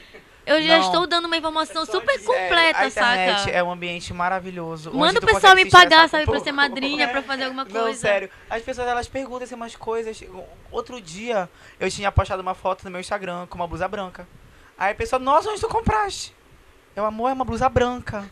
eu 0.46 0.62
já 0.62 0.78
Não. 0.78 0.86
estou 0.86 1.06
dando 1.08 1.24
uma 1.24 1.36
informação 1.36 1.84
super 1.84 2.18
Sério, 2.20 2.26
completa, 2.26 2.90
saca? 2.90 3.50
é 3.50 3.62
um 3.64 3.72
ambiente 3.72 4.14
maravilhoso. 4.14 4.92
Manda 4.94 5.18
o 5.18 5.26
pessoal 5.26 5.56
me 5.56 5.68
pagar, 5.68 6.08
sabe, 6.08 6.24
pra 6.24 6.38
ser 6.38 6.52
madrinha, 6.52 7.08
pra 7.08 7.20
fazer 7.22 7.44
alguma 7.44 7.64
coisa. 7.64 7.86
Não, 7.88 7.94
sério. 7.94 8.30
As 8.48 8.62
pessoas, 8.62 8.86
elas 8.86 9.08
perguntam 9.08 9.42
assim 9.42 9.56
umas 9.56 9.74
coisas. 9.74 10.22
Outro 10.70 11.00
dia, 11.00 11.48
eu 11.80 11.90
tinha 11.90 12.12
postado 12.12 12.42
uma 12.42 12.54
foto 12.54 12.84
no 12.84 12.92
meu 12.92 13.00
Instagram 13.00 13.46
com 13.48 13.56
uma 13.56 13.66
blusa 13.66 13.88
branca. 13.88 14.24
Aí 14.78 14.92
a 14.92 14.94
pessoa, 14.94 15.18
nossa, 15.20 15.50
onde 15.50 15.60
tu 15.60 15.68
compraste? 15.68 16.34
Eu, 16.96 17.04
amor, 17.04 17.28
é 17.30 17.32
uma 17.32 17.44
blusa 17.44 17.68
branca. 17.68 18.24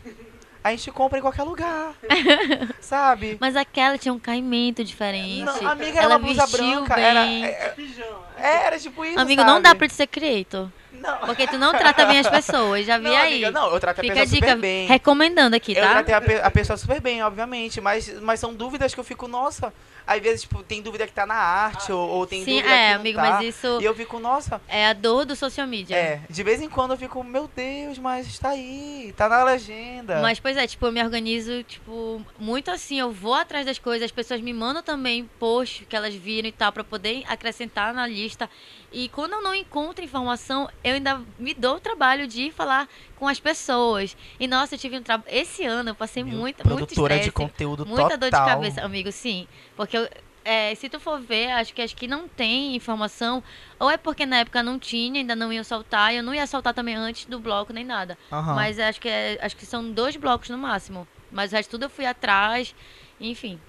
A 0.63 0.69
gente 0.71 0.91
compra 0.91 1.17
em 1.17 1.21
qualquer 1.21 1.43
lugar. 1.43 1.93
Sabe? 2.79 3.37
Mas 3.39 3.55
aquela 3.55 3.97
tinha 3.97 4.13
um 4.13 4.19
caimento 4.19 4.83
diferente. 4.83 5.43
Não, 5.43 5.67
amiga, 5.67 5.97
era 5.97 6.03
Ela 6.03 6.17
uma 6.17 6.19
blusa 6.19 6.45
branca. 6.47 6.95
bem. 6.95 7.03
Era, 7.03 7.25
é- 7.25 7.69
Pijama. 7.69 8.19
é- 8.37 8.65
era 8.67 8.79
tipo 8.79 9.03
isso. 9.03 9.19
Amigo, 9.19 9.41
sabe? 9.41 9.51
não 9.53 9.61
dá 9.61 9.73
pra 9.73 9.87
tu 9.87 9.93
ser 9.93 10.05
creator. 10.07 10.69
Não, 10.91 11.17
Porque 11.19 11.47
tu 11.47 11.57
não 11.57 11.71
trata 11.71 12.05
bem 12.05 12.19
as 12.19 12.29
pessoas, 12.29 12.85
já 12.85 12.97
vi 12.99 13.05
não, 13.05 13.15
aí. 13.15 13.31
amiga, 13.43 13.49
não, 13.51 13.73
eu 13.73 13.79
trato 13.79 13.99
a 13.99 14.01
Fica 14.03 14.13
a 14.13 14.17
pessoa 14.17 14.35
dica, 14.35 14.47
super 14.49 14.61
bem. 14.61 14.87
recomendando 14.87 15.55
aqui, 15.55 15.71
Eu 15.75 15.81
tá? 15.81 15.89
tratei 15.93 16.13
a, 16.13 16.21
pe- 16.21 16.41
a 16.43 16.51
pessoa 16.51 16.77
super 16.77 17.01
bem, 17.01 17.23
obviamente, 17.23 17.81
mas, 17.81 18.21
mas 18.21 18.39
são 18.39 18.53
dúvidas 18.53 18.93
que 18.93 18.99
eu 18.99 19.03
fico, 19.03 19.27
nossa, 19.27 19.73
às 20.11 20.21
vezes, 20.21 20.41
tipo, 20.41 20.61
tem 20.63 20.81
dúvida 20.81 21.07
que 21.07 21.13
tá 21.13 21.25
na 21.25 21.35
arte, 21.35 21.91
ou, 21.91 22.09
ou 22.09 22.27
tem 22.27 22.43
Sim, 22.43 22.55
dúvida 22.57 22.73
é, 22.73 22.87
que 22.87 22.93
não 22.93 22.99
amigo, 23.01 23.19
tá, 23.19 23.29
mas 23.29 23.45
isso 23.45 23.79
E 23.81 23.85
eu 23.85 23.95
fico, 23.95 24.19
nossa, 24.19 24.61
é 24.67 24.87
a 24.87 24.93
dor 24.93 25.25
do 25.25 25.35
social 25.35 25.67
media. 25.67 25.95
é, 25.95 26.21
de 26.29 26.43
vez 26.43 26.61
em 26.61 26.69
quando 26.69 26.91
eu 26.91 26.97
fico, 26.97 27.23
meu 27.23 27.49
Deus, 27.55 27.97
mas 27.97 28.27
está 28.27 28.49
aí, 28.49 29.13
tá 29.15 29.27
na 29.29 29.43
legenda. 29.43 30.21
Mas, 30.21 30.39
pois 30.39 30.57
é, 30.57 30.67
tipo, 30.67 30.85
eu 30.85 30.91
me 30.91 31.01
organizo, 31.03 31.63
tipo, 31.63 32.21
muito 32.39 32.69
assim, 32.71 32.99
eu 32.99 33.11
vou 33.11 33.33
atrás 33.33 33.65
das 33.65 33.79
coisas, 33.79 34.05
as 34.05 34.11
pessoas 34.11 34.41
me 34.41 34.53
mandam 34.53 34.83
também 34.83 35.29
posts 35.39 35.85
que 35.87 35.95
elas 35.95 36.13
viram 36.13 36.49
e 36.49 36.51
tal, 36.51 36.71
pra 36.71 36.83
poder 36.83 37.23
acrescentar 37.27 37.93
na 37.93 38.05
lista. 38.07 38.49
E 38.91 39.07
quando 39.09 39.33
eu 39.33 39.41
não 39.41 39.55
encontro 39.55 40.03
informação, 40.03 40.69
eu 40.83 40.95
ainda 40.95 41.21
me 41.39 41.53
dou 41.53 41.77
o 41.77 41.79
trabalho 41.79 42.27
de 42.27 42.43
ir 42.43 42.51
falar 42.51 42.87
com 43.21 43.27
as 43.27 43.39
pessoas. 43.39 44.17
E, 44.39 44.47
nossa, 44.47 44.73
eu 44.73 44.79
tive 44.79 44.97
um 44.97 45.03
trabalho... 45.03 45.31
Esse 45.31 45.63
ano 45.63 45.91
eu 45.91 45.95
passei 45.95 46.23
Meu, 46.23 46.35
muita, 46.35 46.63
muito 46.63 46.77
produtora 46.87 47.13
de 47.13 47.27
estresse, 47.27 47.31
conteúdo 47.31 47.85
muita 47.85 48.17
total. 48.17 48.17
dor 48.17 48.31
de 48.31 48.31
cabeça, 48.31 48.81
amigo, 48.81 49.11
sim. 49.11 49.47
Porque 49.75 49.95
eu, 49.95 50.09
é, 50.43 50.73
se 50.73 50.89
tu 50.89 50.99
for 50.99 51.21
ver, 51.21 51.51
acho 51.51 51.71
que 51.71 51.83
acho 51.83 51.95
que 51.95 52.07
não 52.07 52.27
tem 52.27 52.75
informação, 52.75 53.43
ou 53.79 53.91
é 53.91 53.95
porque 53.95 54.25
na 54.25 54.37
época 54.37 54.63
não 54.63 54.79
tinha, 54.79 55.19
ainda 55.21 55.35
não 55.35 55.53
ia 55.53 55.63
soltar, 55.63 56.15
eu 56.15 56.23
não 56.23 56.33
ia 56.33 56.47
soltar 56.47 56.73
também 56.73 56.95
antes 56.95 57.25
do 57.25 57.39
bloco 57.39 57.71
nem 57.71 57.85
nada. 57.85 58.17
Aham. 58.31 58.55
Mas 58.55 58.79
acho 58.79 58.99
que 58.99 59.07
é- 59.07 59.37
acho 59.39 59.55
que 59.55 59.67
são 59.67 59.91
dois 59.91 60.15
blocos 60.15 60.49
no 60.49 60.57
máximo. 60.57 61.07
Mas 61.31 61.51
o 61.51 61.55
resto 61.55 61.69
tudo 61.69 61.85
eu 61.85 61.91
fui 61.91 62.07
atrás, 62.07 62.73
enfim. 63.19 63.59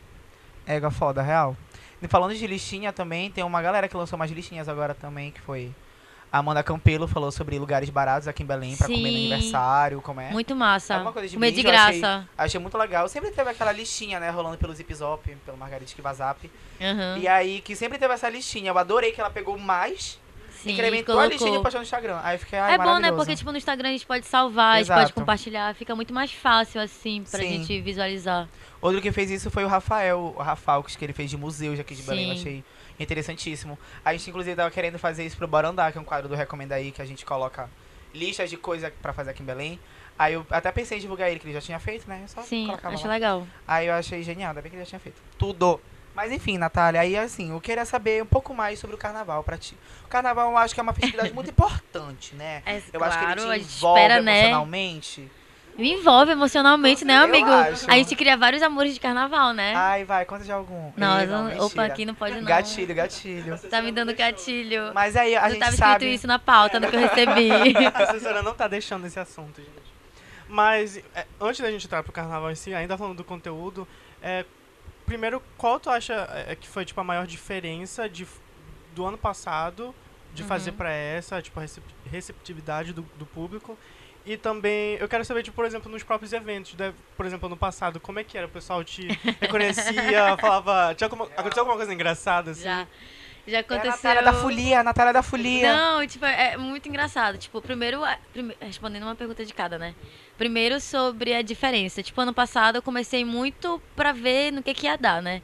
Ega 0.66 0.90
foda, 0.90 1.20
real. 1.20 1.54
E 2.00 2.08
falando 2.08 2.34
de 2.34 2.46
listinha 2.46 2.90
também, 2.90 3.30
tem 3.30 3.44
uma 3.44 3.60
galera 3.60 3.86
que 3.86 3.94
lançou 3.98 4.16
umas 4.16 4.30
listinhas 4.30 4.66
agora 4.66 4.94
também, 4.94 5.30
que 5.30 5.42
foi. 5.42 5.70
A 6.32 6.38
Amanda 6.38 6.62
Campelo 6.62 7.06
falou 7.06 7.30
sobre 7.30 7.58
lugares 7.58 7.90
baratos 7.90 8.26
aqui 8.26 8.42
em 8.42 8.46
Belém 8.46 8.74
pra 8.74 8.86
comer 8.86 9.00
no 9.02 9.06
aniversário, 9.08 10.00
como 10.00 10.18
é. 10.20 10.30
Muito 10.30 10.56
massa. 10.56 10.94
Alguma 10.94 11.12
coisa 11.12 11.28
de 11.28 11.34
Comer 11.34 11.52
de 11.52 11.60
eu 11.64 11.70
achei- 11.70 12.00
graça. 12.00 12.28
Achei 12.38 12.58
muito 12.58 12.78
legal. 12.78 13.06
Sempre 13.08 13.30
teve 13.32 13.50
aquela 13.50 13.70
listinha, 13.70 14.18
né, 14.18 14.30
rolando 14.30 14.56
pelo 14.56 14.72
Zip 14.72 14.94
Zop, 14.94 15.36
pelo 15.44 15.58
Margarite 15.58 15.94
Kivazap. 15.94 16.50
Aham. 16.80 17.18
E 17.18 17.28
aí, 17.28 17.60
que 17.60 17.76
sempre 17.76 17.98
teve 17.98 18.14
essa 18.14 18.30
listinha. 18.30 18.70
Eu 18.70 18.78
adorei 18.78 19.12
que 19.12 19.20
ela 19.20 19.28
pegou 19.28 19.58
mais, 19.58 20.18
Sim, 20.62 20.72
incrementou 20.72 21.18
a 21.18 21.26
listinha 21.26 21.48
e 21.48 21.50
colocou. 21.50 21.62
postou 21.64 21.80
no 21.80 21.84
Instagram. 21.84 22.18
Aí 22.22 22.38
fiquei, 22.38 22.58
ai, 22.58 22.74
É 22.76 22.78
bom, 22.78 22.98
né? 22.98 23.12
Porque, 23.12 23.36
tipo, 23.36 23.52
no 23.52 23.58
Instagram 23.58 23.90
a 23.90 23.92
gente 23.92 24.06
pode 24.06 24.24
salvar, 24.24 24.76
a 24.76 24.78
gente 24.78 24.86
Exato. 24.86 25.00
pode 25.02 25.12
compartilhar. 25.12 25.74
Fica 25.74 25.94
muito 25.94 26.14
mais 26.14 26.32
fácil, 26.32 26.80
assim, 26.80 27.24
pra 27.30 27.40
Sim. 27.40 27.58
gente 27.58 27.78
visualizar. 27.82 28.48
Outro 28.80 29.02
que 29.02 29.12
fez 29.12 29.30
isso 29.30 29.50
foi 29.50 29.64
o 29.64 29.68
Rafael, 29.68 30.34
o 30.34 30.40
Rafalques, 30.42 30.96
que 30.96 31.04
ele 31.04 31.12
fez 31.12 31.28
de 31.28 31.36
museus 31.36 31.78
aqui 31.78 31.94
de 31.94 32.02
Belém. 32.02 32.28
Eu 32.28 32.32
achei 32.32 32.64
interessantíssimo. 33.02 33.78
A 34.04 34.12
gente, 34.12 34.28
inclusive, 34.30 34.56
tava 34.56 34.70
querendo 34.70 34.98
fazer 34.98 35.24
isso 35.24 35.36
pro 35.36 35.46
Barandá, 35.48 35.90
que 35.90 35.98
é 35.98 36.00
um 36.00 36.04
quadro 36.04 36.28
do 36.28 36.34
Recomenda 36.34 36.74
aí, 36.74 36.90
que 36.92 37.02
a 37.02 37.04
gente 37.04 37.24
coloca 37.24 37.68
listas 38.14 38.50
de 38.50 38.56
coisa 38.56 38.92
pra 39.02 39.12
fazer 39.12 39.30
aqui 39.30 39.42
em 39.42 39.46
Belém. 39.46 39.78
Aí 40.18 40.34
eu 40.34 40.46
até 40.50 40.70
pensei 40.70 40.98
em 40.98 41.00
divulgar 41.00 41.30
ele, 41.30 41.40
que 41.40 41.46
ele 41.46 41.54
já 41.54 41.60
tinha 41.60 41.78
feito, 41.78 42.08
né? 42.08 42.20
Eu 42.22 42.28
só 42.28 42.42
Sim, 42.42 42.70
acho 42.70 43.06
lá. 43.06 43.12
legal. 43.12 43.46
Aí 43.66 43.86
eu 43.86 43.94
achei 43.94 44.22
genial, 44.22 44.50
ainda 44.50 44.60
bem 44.60 44.70
que 44.70 44.76
ele 44.76 44.84
já 44.84 44.88
tinha 44.90 45.00
feito. 45.00 45.20
Tudo. 45.38 45.80
Mas 46.14 46.30
enfim, 46.30 46.58
Natália, 46.58 47.00
aí 47.00 47.16
assim, 47.16 47.50
eu 47.50 47.60
queria 47.60 47.86
saber 47.86 48.22
um 48.22 48.26
pouco 48.26 48.52
mais 48.52 48.78
sobre 48.78 48.94
o 48.94 48.98
carnaval 48.98 49.42
pra 49.42 49.56
ti. 49.56 49.76
O 50.04 50.08
carnaval 50.08 50.50
eu 50.50 50.58
acho 50.58 50.74
que 50.74 50.80
é 50.80 50.82
uma 50.82 50.92
festividade 50.92 51.32
muito 51.34 51.48
importante, 51.50 52.34
né? 52.34 52.62
É, 52.66 52.82
Eu 52.92 53.00
claro, 53.00 53.04
acho 53.04 53.18
que 53.18 53.24
ele 53.24 53.60
te 53.60 53.76
envolve 53.76 54.00
espera, 54.00 54.20
né? 54.20 54.50
Me 55.78 55.90
envolve 55.92 56.30
emocionalmente, 56.32 57.04
né, 57.04 57.16
amigo? 57.16 57.48
acho. 57.48 57.90
A 57.90 57.94
gente 57.94 58.14
cria 58.14 58.36
vários 58.36 58.62
amores 58.62 58.92
de 58.94 59.00
carnaval, 59.00 59.52
né? 59.54 59.74
Ai, 59.74 60.04
vai, 60.04 60.24
conta 60.24 60.44
de 60.44 60.52
algum. 60.52 60.92
não, 60.96 61.20
eu 61.20 61.26
não- 61.26 61.66
opa, 61.66 61.84
aqui 61.84 62.04
não 62.04 62.14
pode 62.14 62.36
não. 62.36 62.44
Gatilho, 62.44 62.94
gatilho. 62.94 63.58
Tá 63.70 63.80
me 63.80 63.90
dando 63.90 64.14
gatilho. 64.14 64.92
Mas 64.94 65.16
aí 65.16 65.34
a 65.34 65.42
não 65.42 65.48
gente 65.50 65.58
tava 65.60 65.70
escrito 65.72 65.90
sabe. 65.90 66.14
isso 66.14 66.26
na 66.26 66.38
pauta, 66.38 66.78
no 66.78 66.88
que 66.88 66.96
eu 66.96 67.00
recebi. 67.00 67.50
A 67.94 68.02
assessora 68.04 68.42
não 68.42 68.54
tá 68.54 68.68
deixando 68.68 69.06
esse 69.06 69.18
assunto, 69.18 69.56
gente. 69.60 69.92
Mas, 70.48 70.98
é, 71.14 71.26
antes 71.40 71.60
da 71.60 71.70
gente 71.70 71.86
entrar 71.86 72.02
pro 72.02 72.12
carnaval 72.12 72.50
em 72.50 72.54
si, 72.54 72.74
ainda 72.74 72.96
falando 72.98 73.16
do 73.16 73.24
conteúdo, 73.24 73.88
é, 74.22 74.44
primeiro, 75.06 75.42
qual 75.56 75.80
tu 75.80 75.88
acha 75.88 76.28
é, 76.46 76.54
que 76.54 76.68
foi, 76.68 76.84
tipo, 76.84 77.00
a 77.00 77.04
maior 77.04 77.26
diferença 77.26 78.06
de, 78.08 78.26
do 78.94 79.06
ano 79.06 79.16
passado 79.16 79.94
de 80.34 80.42
fazer 80.42 80.70
Uhum. 80.70 80.76
pra 80.76 80.90
essa, 80.92 81.40
tipo, 81.40 81.58
a 81.58 81.62
recep- 81.62 81.82
receptividade 82.10 82.92
do, 82.92 83.02
do 83.18 83.24
público? 83.24 83.78
E 84.24 84.36
também, 84.36 84.94
eu 85.00 85.08
quero 85.08 85.24
saber, 85.24 85.42
tipo, 85.42 85.56
por 85.56 85.64
exemplo, 85.64 85.90
nos 85.90 86.02
próprios 86.04 86.32
eventos, 86.32 86.74
né? 86.74 86.94
por 87.16 87.26
exemplo, 87.26 87.46
ano 87.46 87.56
passado, 87.56 87.98
como 87.98 88.20
é 88.20 88.24
que 88.24 88.38
era? 88.38 88.46
O 88.46 88.50
pessoal 88.50 88.84
te 88.84 89.08
reconhecia, 89.40 90.36
falava... 90.40 90.94
Tinha 90.94 91.06
alguma, 91.06 91.24
aconteceu 91.36 91.62
alguma 91.62 91.76
coisa 91.76 91.92
engraçada, 91.92 92.52
assim? 92.52 92.62
Já. 92.62 92.86
Já 93.44 93.56
É 93.56 93.58
a 93.58 93.60
aconteceu. 93.62 93.90
Natália 93.90 94.22
da 94.22 94.32
Folia, 94.32 94.78
a 94.80 94.84
Natália 94.84 95.12
da 95.12 95.22
Folia. 95.22 95.74
Não, 95.74 96.06
tipo, 96.06 96.24
é 96.24 96.56
muito 96.56 96.88
engraçado. 96.88 97.36
Tipo, 97.36 97.60
primeiro, 97.60 98.00
prime- 98.32 98.56
respondendo 98.60 99.02
uma 99.02 99.16
pergunta 99.16 99.44
de 99.44 99.52
cada, 99.52 99.76
né? 99.80 99.96
Primeiro 100.38 100.80
sobre 100.80 101.34
a 101.34 101.42
diferença. 101.42 102.04
Tipo, 102.04 102.20
ano 102.20 102.32
passado 102.32 102.76
eu 102.76 102.82
comecei 102.82 103.24
muito 103.24 103.82
pra 103.96 104.12
ver 104.12 104.52
no 104.52 104.62
que 104.62 104.72
que 104.72 104.86
ia 104.86 104.96
dar, 104.96 105.20
né? 105.20 105.42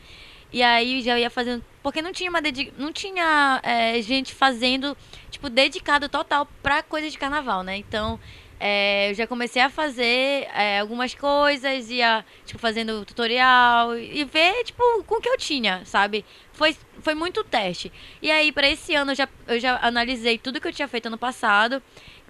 E 0.53 0.63
aí 0.63 1.03
já 1.03 1.19
ia 1.19 1.29
fazendo. 1.29 1.65
Porque 1.83 2.01
não 2.01 2.13
tinha 2.13 2.31
uma 2.31 2.41
dedi- 2.41 2.73
não 2.79 2.93
tinha 2.93 3.59
é, 3.65 4.01
gente 4.01 4.33
fazendo, 4.33 4.97
tipo, 5.29 5.51
dedicado 5.51 6.09
total 6.09 6.47
pra 6.63 6.85
coisa 6.85 7.11
de 7.11 7.19
carnaval, 7.19 7.65
né? 7.65 7.77
Então, 7.79 8.19
é, 8.61 9.11
eu 9.11 9.15
já 9.15 9.27
comecei 9.27 9.63
a 9.63 9.71
fazer 9.71 10.49
é, 10.53 10.81
algumas 10.81 11.15
coisas, 11.15 11.89
ia, 11.91 12.25
tipo, 12.45 12.59
fazendo 12.59 13.05
tutorial 13.05 13.97
e 13.97 14.25
ver, 14.25 14.65
tipo, 14.65 14.83
com 15.05 15.17
o 15.17 15.21
que 15.21 15.29
eu 15.29 15.37
tinha, 15.37 15.85
sabe? 15.85 16.25
Foi, 16.53 16.77
foi 17.01 17.15
muito 17.15 17.45
teste. 17.45 17.93
E 18.21 18.31
aí, 18.31 18.51
pra 18.51 18.69
esse 18.69 18.95
ano, 18.95 19.13
eu 19.13 19.15
já, 19.15 19.29
eu 19.47 19.61
já 19.61 19.79
analisei 19.81 20.39
tudo 20.39 20.61
que 20.61 20.67
eu 20.67 20.73
tinha 20.73 20.89
feito 20.89 21.07
ano 21.07 21.19
passado. 21.19 21.81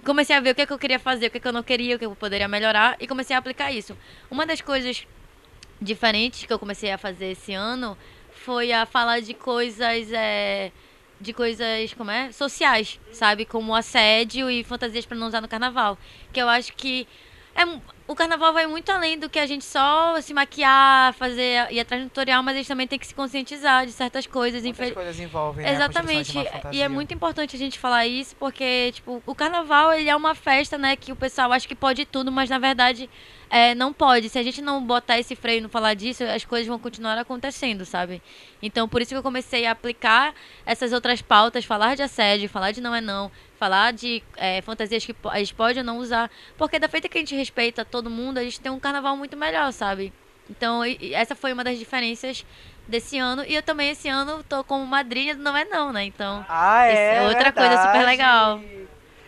Comecei 0.04 0.36
a 0.36 0.40
ver 0.40 0.50
o 0.50 0.54
que, 0.54 0.62
é 0.62 0.66
que 0.66 0.72
eu 0.72 0.78
queria 0.78 0.98
fazer, 0.98 1.26
o 1.26 1.30
que, 1.30 1.38
é 1.38 1.40
que 1.40 1.48
eu 1.48 1.52
não 1.52 1.62
queria, 1.62 1.96
o 1.96 1.98
que 1.98 2.04
eu 2.04 2.14
poderia 2.14 2.46
melhorar. 2.46 2.96
E 3.00 3.06
comecei 3.06 3.34
a 3.34 3.38
aplicar 3.38 3.72
isso. 3.72 3.96
Uma 4.30 4.44
das 4.44 4.60
coisas 4.60 5.06
diferentes 5.80 6.44
que 6.44 6.52
eu 6.52 6.58
comecei 6.58 6.90
a 6.90 6.98
fazer 6.98 7.32
esse 7.32 7.54
ano 7.54 7.96
foi 8.30 8.70
a 8.72 8.84
falar 8.84 9.20
de 9.20 9.32
coisas. 9.32 10.08
De 11.20 11.32
coisas, 11.32 11.92
como 11.94 12.10
é? 12.10 12.30
Sociais, 12.32 12.98
sabe? 13.12 13.44
Como 13.44 13.74
assédio 13.74 14.48
e 14.50 14.62
fantasias 14.64 15.04
pra 15.06 15.16
não 15.16 15.26
usar 15.28 15.40
no 15.40 15.48
carnaval. 15.48 15.98
Que 16.32 16.40
eu 16.40 16.48
acho 16.48 16.72
que. 16.74 17.06
É, 17.54 17.64
o 18.06 18.14
carnaval 18.14 18.52
vai 18.52 18.68
muito 18.68 18.88
além 18.92 19.18
do 19.18 19.28
que 19.28 19.36
a 19.36 19.44
gente 19.46 19.64
só 19.64 20.20
se 20.20 20.32
maquiar, 20.32 21.12
fazer, 21.14 21.66
ir 21.72 21.80
atrás 21.80 22.00
do 22.04 22.08
tutorial, 22.08 22.40
mas 22.40 22.54
a 22.54 22.58
gente 22.58 22.68
também 22.68 22.86
tem 22.86 22.96
que 22.98 23.06
se 23.06 23.12
conscientizar 23.14 23.84
de 23.84 23.90
certas 23.90 24.28
coisas. 24.28 24.62
Muitas 24.62 24.80
infel- 24.86 24.94
coisas 24.94 25.18
envolvem, 25.18 25.66
né, 25.66 25.72
Exatamente. 25.72 26.38
uma 26.38 26.72
E 26.72 26.80
é 26.80 26.88
muito 26.88 27.12
importante 27.12 27.56
a 27.56 27.58
gente 27.58 27.76
falar 27.76 28.06
isso, 28.06 28.36
porque, 28.36 28.92
tipo, 28.94 29.20
o 29.26 29.34
carnaval, 29.34 29.92
ele 29.92 30.08
é 30.08 30.14
uma 30.14 30.36
festa, 30.36 30.78
né, 30.78 30.94
que 30.94 31.10
o 31.10 31.16
pessoal 31.16 31.52
acha 31.52 31.66
que 31.66 31.74
pode 31.74 32.04
tudo, 32.06 32.30
mas 32.30 32.48
na 32.48 32.60
verdade 32.60 33.10
é, 33.50 33.74
não 33.74 33.92
pode. 33.92 34.28
Se 34.28 34.38
a 34.38 34.42
gente 34.42 34.60
não 34.60 34.82
botar 34.82 35.18
esse 35.18 35.34
freio 35.34 35.58
e 35.58 35.60
não 35.62 35.68
falar 35.68 35.94
disso, 35.94 36.22
as 36.24 36.44
coisas 36.44 36.66
vão 36.66 36.78
continuar 36.78 37.16
acontecendo, 37.18 37.84
sabe? 37.84 38.22
Então, 38.62 38.88
por 38.88 39.00
isso 39.00 39.10
que 39.10 39.16
eu 39.16 39.22
comecei 39.22 39.66
a 39.66 39.70
aplicar 39.72 40.34
essas 40.66 40.92
outras 40.92 41.22
pautas, 41.22 41.64
falar 41.64 41.94
de 41.94 42.02
assédio, 42.02 42.48
falar 42.48 42.72
de 42.72 42.80
não 42.80 42.94
é 42.94 43.00
não, 43.00 43.30
falar 43.58 43.92
de 43.92 44.22
é, 44.36 44.60
fantasias 44.62 45.04
que 45.04 45.14
a 45.24 45.38
gente 45.38 45.54
pode 45.54 45.78
ou 45.78 45.84
não 45.84 45.98
usar, 45.98 46.30
porque 46.56 46.78
da 46.78 46.88
feita 46.88 47.08
que 47.08 47.18
a 47.18 47.20
gente 47.20 47.34
respeita 47.34 47.84
todo 47.84 48.10
mundo, 48.10 48.38
a 48.38 48.42
gente 48.44 48.60
tem 48.60 48.70
um 48.70 48.80
carnaval 48.80 49.16
muito 49.16 49.36
melhor, 49.36 49.72
sabe? 49.72 50.12
Então, 50.50 50.82
essa 51.12 51.34
foi 51.34 51.52
uma 51.52 51.62
das 51.62 51.78
diferenças 51.78 52.44
desse 52.86 53.18
ano. 53.18 53.44
E 53.46 53.54
eu 53.54 53.62
também, 53.62 53.90
esse 53.90 54.08
ano, 54.08 54.42
tô 54.48 54.64
como 54.64 54.84
madrinha 54.86 55.34
do 55.34 55.42
Não 55.42 55.54
É 55.56 55.64
Não, 55.66 55.92
né? 55.92 56.04
Então, 56.04 56.44
Ah, 56.48 56.86
é. 56.86 57.16
É 57.16 57.28
outra 57.28 57.52
coisa 57.52 57.76
super 57.76 57.92
verdade. 57.92 58.06
legal. 58.06 58.60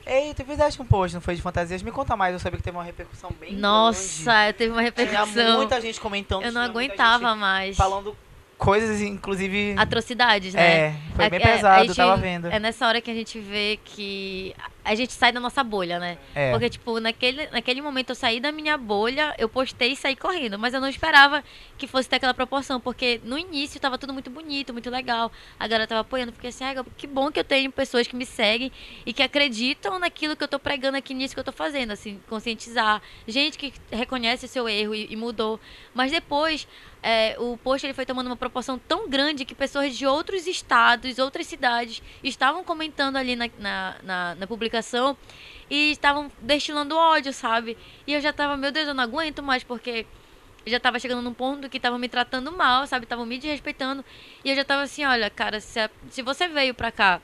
Ei, 0.06 0.32
tu 0.34 0.44
fizeste 0.44 0.80
um 0.80 0.84
post, 0.84 1.14
não 1.14 1.20
foi 1.20 1.34
de 1.34 1.42
fantasias? 1.42 1.82
Me 1.82 1.90
conta 1.90 2.16
mais, 2.16 2.32
eu 2.32 2.38
sabia 2.38 2.56
que 2.58 2.62
teve 2.62 2.76
uma 2.76 2.82
repercussão 2.84 3.30
bem 3.40 3.54
nossa, 3.54 4.52
teve 4.56 4.72
uma 4.72 4.82
grande. 4.82 4.94
Tinha 5.08 5.20
repercussão. 5.24 5.56
muita 5.56 5.80
gente 5.80 6.00
comentando. 6.00 6.42
Eu 6.44 6.52
não 6.52 6.60
aguentava 6.62 7.34
mais. 7.34 7.76
Falando 7.76 8.16
coisas, 8.58 9.00
inclusive... 9.00 9.74
Atrocidades, 9.78 10.52
né? 10.52 10.62
É, 10.88 10.94
foi 11.14 11.30
bem 11.30 11.40
É- 11.40 11.42
é, 11.42 11.46
a 11.46 11.56
pesado, 11.56 11.84
gente- 11.86 11.96
tava 11.96 12.16
vendo. 12.16 12.46
É 12.48 12.58
nessa 12.58 12.86
hora 12.86 13.00
que 13.00 13.10
a 13.10 13.14
gente 13.14 13.38
vê 13.40 13.78
que 13.84 14.54
a 14.90 14.94
gente 14.96 15.12
sai 15.12 15.30
da 15.30 15.38
nossa 15.38 15.62
bolha, 15.62 16.00
né? 16.00 16.18
É. 16.34 16.50
Porque, 16.50 16.68
tipo, 16.68 16.98
naquele, 16.98 17.46
naquele 17.50 17.80
momento 17.80 18.10
eu 18.10 18.14
saí 18.16 18.40
da 18.40 18.50
minha 18.50 18.76
bolha, 18.76 19.32
eu 19.38 19.48
postei 19.48 19.92
e 19.92 19.96
saí 19.96 20.16
correndo. 20.16 20.58
Mas 20.58 20.74
eu 20.74 20.80
não 20.80 20.88
esperava 20.88 21.44
que 21.78 21.86
fosse 21.86 22.08
ter 22.08 22.16
aquela 22.16 22.34
proporção, 22.34 22.80
porque 22.80 23.20
no 23.22 23.38
início 23.38 23.78
tava 23.78 23.96
tudo 23.96 24.12
muito 24.12 24.28
bonito, 24.30 24.72
muito 24.72 24.90
legal. 24.90 25.30
A 25.60 25.68
galera 25.68 25.86
tava 25.86 26.00
apoiando, 26.00 26.32
fiquei 26.32 26.50
assim, 26.50 26.64
"Ah, 26.64 26.84
que 26.96 27.06
bom 27.06 27.30
que 27.30 27.38
eu 27.38 27.44
tenho 27.44 27.70
pessoas 27.70 28.08
que 28.08 28.16
me 28.16 28.26
seguem 28.26 28.72
e 29.06 29.12
que 29.12 29.22
acreditam 29.22 29.96
naquilo 30.00 30.34
que 30.34 30.42
eu 30.42 30.48
tô 30.48 30.58
pregando 30.58 30.96
aqui 30.98 31.14
nisso 31.14 31.34
que 31.34 31.40
eu 31.40 31.44
tô 31.44 31.52
fazendo, 31.52 31.92
assim, 31.92 32.20
conscientizar. 32.28 33.00
Gente 33.28 33.56
que 33.56 33.72
reconhece 33.92 34.46
o 34.46 34.48
seu 34.48 34.68
erro 34.68 34.92
e, 34.92 35.06
e 35.08 35.14
mudou. 35.14 35.60
Mas 35.94 36.10
depois, 36.10 36.66
é, 37.00 37.36
o 37.38 37.56
post 37.56 37.86
ele 37.86 37.94
foi 37.94 38.04
tomando 38.04 38.26
uma 38.26 38.36
proporção 38.36 38.76
tão 38.76 39.08
grande 39.08 39.44
que 39.44 39.54
pessoas 39.54 39.96
de 39.96 40.04
outros 40.04 40.48
estados, 40.48 41.20
outras 41.20 41.46
cidades, 41.46 42.02
estavam 42.24 42.64
comentando 42.64 43.14
ali 43.14 43.36
na, 43.36 43.48
na, 43.56 43.96
na, 44.02 44.34
na 44.34 44.46
publicação 44.48 44.79
e 45.70 45.92
estavam 45.92 46.30
destilando 46.40 46.96
ódio, 46.96 47.32
sabe? 47.32 47.76
E 48.06 48.12
eu 48.12 48.20
já 48.20 48.32
tava, 48.32 48.56
meu 48.56 48.72
Deus, 48.72 48.88
eu 48.88 48.94
não 48.94 49.04
aguento 49.04 49.42
mais, 49.42 49.62
porque 49.62 50.06
já 50.66 50.78
tava 50.78 50.98
chegando 50.98 51.22
num 51.22 51.32
ponto 51.34 51.68
que 51.68 51.76
estavam 51.78 51.98
me 51.98 52.08
tratando 52.08 52.52
mal, 52.52 52.86
sabe? 52.86 53.04
Estavam 53.04 53.24
me 53.26 53.38
desrespeitando. 53.38 54.04
E 54.44 54.50
eu 54.50 54.56
já 54.56 54.64
tava 54.64 54.82
assim, 54.82 55.04
olha, 55.04 55.30
cara, 55.30 55.60
se, 55.60 55.78
a- 55.80 55.90
se 56.10 56.22
você 56.22 56.48
veio 56.48 56.74
pra 56.74 56.90
cá 56.92 57.20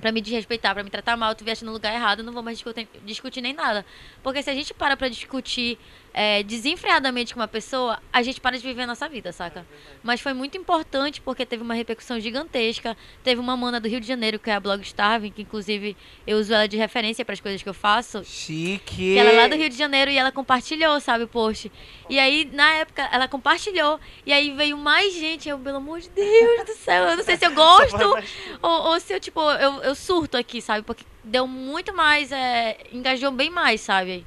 pra 0.00 0.10
me 0.12 0.20
desrespeitar, 0.20 0.74
pra 0.74 0.82
me 0.82 0.90
tratar 0.90 1.16
mal, 1.16 1.34
tu 1.34 1.44
vieste 1.44 1.64
no 1.64 1.72
lugar 1.72 1.94
errado, 1.94 2.18
eu 2.20 2.24
não 2.24 2.32
vou 2.32 2.42
mais 2.42 2.58
discutir, 2.58 2.88
discutir 3.04 3.40
nem 3.40 3.52
nada. 3.52 3.86
Porque 4.22 4.42
se 4.42 4.50
a 4.50 4.54
gente 4.54 4.74
para 4.74 4.96
pra 4.96 5.08
discutir 5.08 5.78
é, 6.16 6.44
desenfreadamente 6.44 7.34
com 7.34 7.40
uma 7.40 7.48
pessoa, 7.48 7.98
a 8.12 8.22
gente 8.22 8.40
para 8.40 8.56
de 8.56 8.62
viver 8.62 8.82
a 8.82 8.86
nossa 8.86 9.08
vida, 9.08 9.32
saca? 9.32 9.66
Mas 10.00 10.20
foi 10.20 10.32
muito 10.32 10.56
importante 10.56 11.20
porque 11.20 11.44
teve 11.44 11.60
uma 11.60 11.74
repercussão 11.74 12.20
gigantesca. 12.20 12.96
Teve 13.24 13.40
uma 13.40 13.56
mana 13.56 13.80
do 13.80 13.88
Rio 13.88 14.00
de 14.00 14.06
Janeiro, 14.06 14.38
que 14.38 14.48
é 14.48 14.54
a 14.54 14.60
Blog 14.60 14.80
Starving, 14.82 15.32
que 15.32 15.42
inclusive 15.42 15.96
eu 16.24 16.38
uso 16.38 16.54
ela 16.54 16.68
de 16.68 16.76
referência 16.76 17.24
para 17.24 17.32
as 17.32 17.40
coisas 17.40 17.60
que 17.60 17.68
eu 17.68 17.74
faço. 17.74 18.24
Chique. 18.24 19.02
E 19.02 19.18
ela 19.18 19.30
é 19.30 19.36
lá 19.42 19.48
do 19.48 19.56
Rio 19.56 19.68
de 19.68 19.76
Janeiro 19.76 20.08
e 20.08 20.16
ela 20.16 20.30
compartilhou, 20.30 21.00
sabe, 21.00 21.24
o 21.24 21.28
post. 21.28 21.70
E 22.08 22.16
aí, 22.20 22.48
na 22.52 22.74
época, 22.74 23.08
ela 23.10 23.26
compartilhou. 23.26 23.98
E 24.24 24.32
aí 24.32 24.52
veio 24.52 24.78
mais 24.78 25.14
gente. 25.14 25.48
Eu, 25.48 25.58
pelo 25.58 25.78
amor 25.78 25.98
de 25.98 26.10
Deus 26.10 26.64
do 26.64 26.74
céu, 26.74 27.08
eu 27.08 27.16
não 27.16 27.24
sei 27.24 27.36
se 27.36 27.44
eu 27.44 27.50
gosto 27.52 28.16
ou, 28.62 28.70
ou 28.92 29.00
se 29.00 29.12
eu, 29.12 29.18
tipo, 29.18 29.40
eu, 29.40 29.82
eu 29.82 29.94
surto 29.96 30.36
aqui, 30.36 30.62
sabe? 30.62 30.84
Porque 30.84 31.04
deu 31.24 31.48
muito 31.48 31.92
mais, 31.92 32.30
é, 32.30 32.78
engajou 32.92 33.32
bem 33.32 33.50
mais, 33.50 33.80
sabe? 33.80 34.24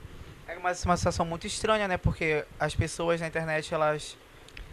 É 0.48 0.58
uma, 0.58 0.72
uma 0.86 0.98
situação 0.98 1.25
muito 1.25 1.46
estranha, 1.48 1.88
né? 1.88 1.98
Porque 1.98 2.46
as 2.60 2.74
pessoas 2.75 3.20
na 3.22 3.27
internet, 3.27 3.74
elas 3.74 4.18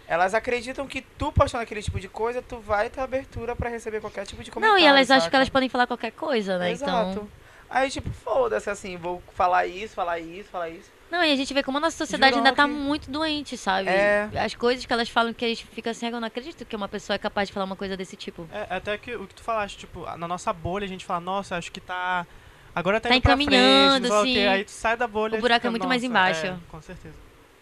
Elas 0.07 0.35
acreditam 0.35 0.87
que 0.87 1.01
tu 1.01 1.33
postando 1.33 1.63
aquele 1.63 1.83
tipo 1.83 1.99
de 1.99 2.09
coisa, 2.09 2.43
tu 2.43 2.59
vai 2.61 2.91
ter 2.91 3.01
abertura 3.01 3.57
pra 3.57 3.71
receber 3.71 4.01
qualquer 4.03 4.27
tipo 4.27 4.43
de 4.45 4.51
comentário. 4.51 4.79
Não, 4.81 4.87
e 4.87 4.87
elas 4.89 5.11
acham 5.11 5.21
saca? 5.23 5.31
que 5.31 5.37
elas 5.37 5.49
podem 5.49 5.69
falar 5.71 5.87
qualquer 5.87 6.13
coisa, 6.13 6.59
né? 6.59 6.71
Exato. 6.73 7.11
Então. 7.13 7.29
Aí, 7.71 7.91
tipo, 7.91 8.11
foda-se 8.11 8.69
assim, 8.71 8.97
vou 8.99 9.23
falar 9.35 9.67
isso, 9.67 9.95
falar 9.95 10.21
isso, 10.21 10.49
falar 10.51 10.69
isso. 10.69 10.93
Não, 11.11 11.25
e 11.25 11.33
a 11.33 11.37
gente 11.37 11.53
vê 11.55 11.63
como 11.63 11.79
a 11.79 11.81
nossa 11.81 11.97
sociedade 11.97 12.35
Jurou 12.35 12.47
ainda 12.47 12.55
tá 12.57 12.65
que- 12.69 12.71
muito 12.75 13.11
doente, 13.11 13.57
sabe? 13.57 13.89
É. 13.89 14.29
As 14.45 14.55
coisas 14.55 14.85
que 14.85 14.93
elas 14.93 15.09
falam 15.09 15.33
que 15.33 15.45
a 15.45 15.49
gente 15.49 15.67
fica 15.67 15.91
assim, 15.91 16.07
"Ah, 16.07 16.11
eu 16.11 16.21
não 16.21 16.29
acredito 16.29 16.65
que 16.67 16.77
uma 16.77 16.87
pessoa 16.89 17.15
é 17.15 17.19
capaz 17.19 17.49
de 17.49 17.55
falar 17.55 17.65
uma 17.65 17.75
coisa 17.77 17.97
desse 17.97 18.15
tipo. 18.15 18.47
É, 18.53 18.67
até 18.77 18.99
que 18.99 19.17
o 19.17 19.27
que 19.27 19.35
tu 19.35 19.43
falaste, 19.43 19.79
tipo, 19.79 20.05
na 20.17 20.29
nossa 20.29 20.53
bolha 20.53 20.85
a 20.85 20.89
gente 20.89 21.05
fala, 21.05 21.21
nossa, 21.21 21.57
acho 21.57 21.73
que 21.73 21.81
tá. 21.81 22.27
Agora 22.75 23.01
tá, 23.01 23.09
Tá 23.09 23.17
encaminhando, 23.17 24.09
frente, 24.09 24.35
sim. 24.35 24.47
Aí 24.47 24.65
tu 24.65 24.71
sai 24.71 24.97
da 24.97 25.07
bolha 25.07 25.39
O 25.39 25.41
buraco 25.41 25.61
fica, 25.61 25.69
é 25.69 25.71
muito 25.71 25.87
mais 25.87 26.03
"Nossa, 26.03 26.11
embaixo." 26.11 26.47
é, 26.47 26.57
com 26.69 26.83
certeza. 26.83 27.15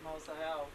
Nossa, 0.02 0.32
real. 0.38 0.68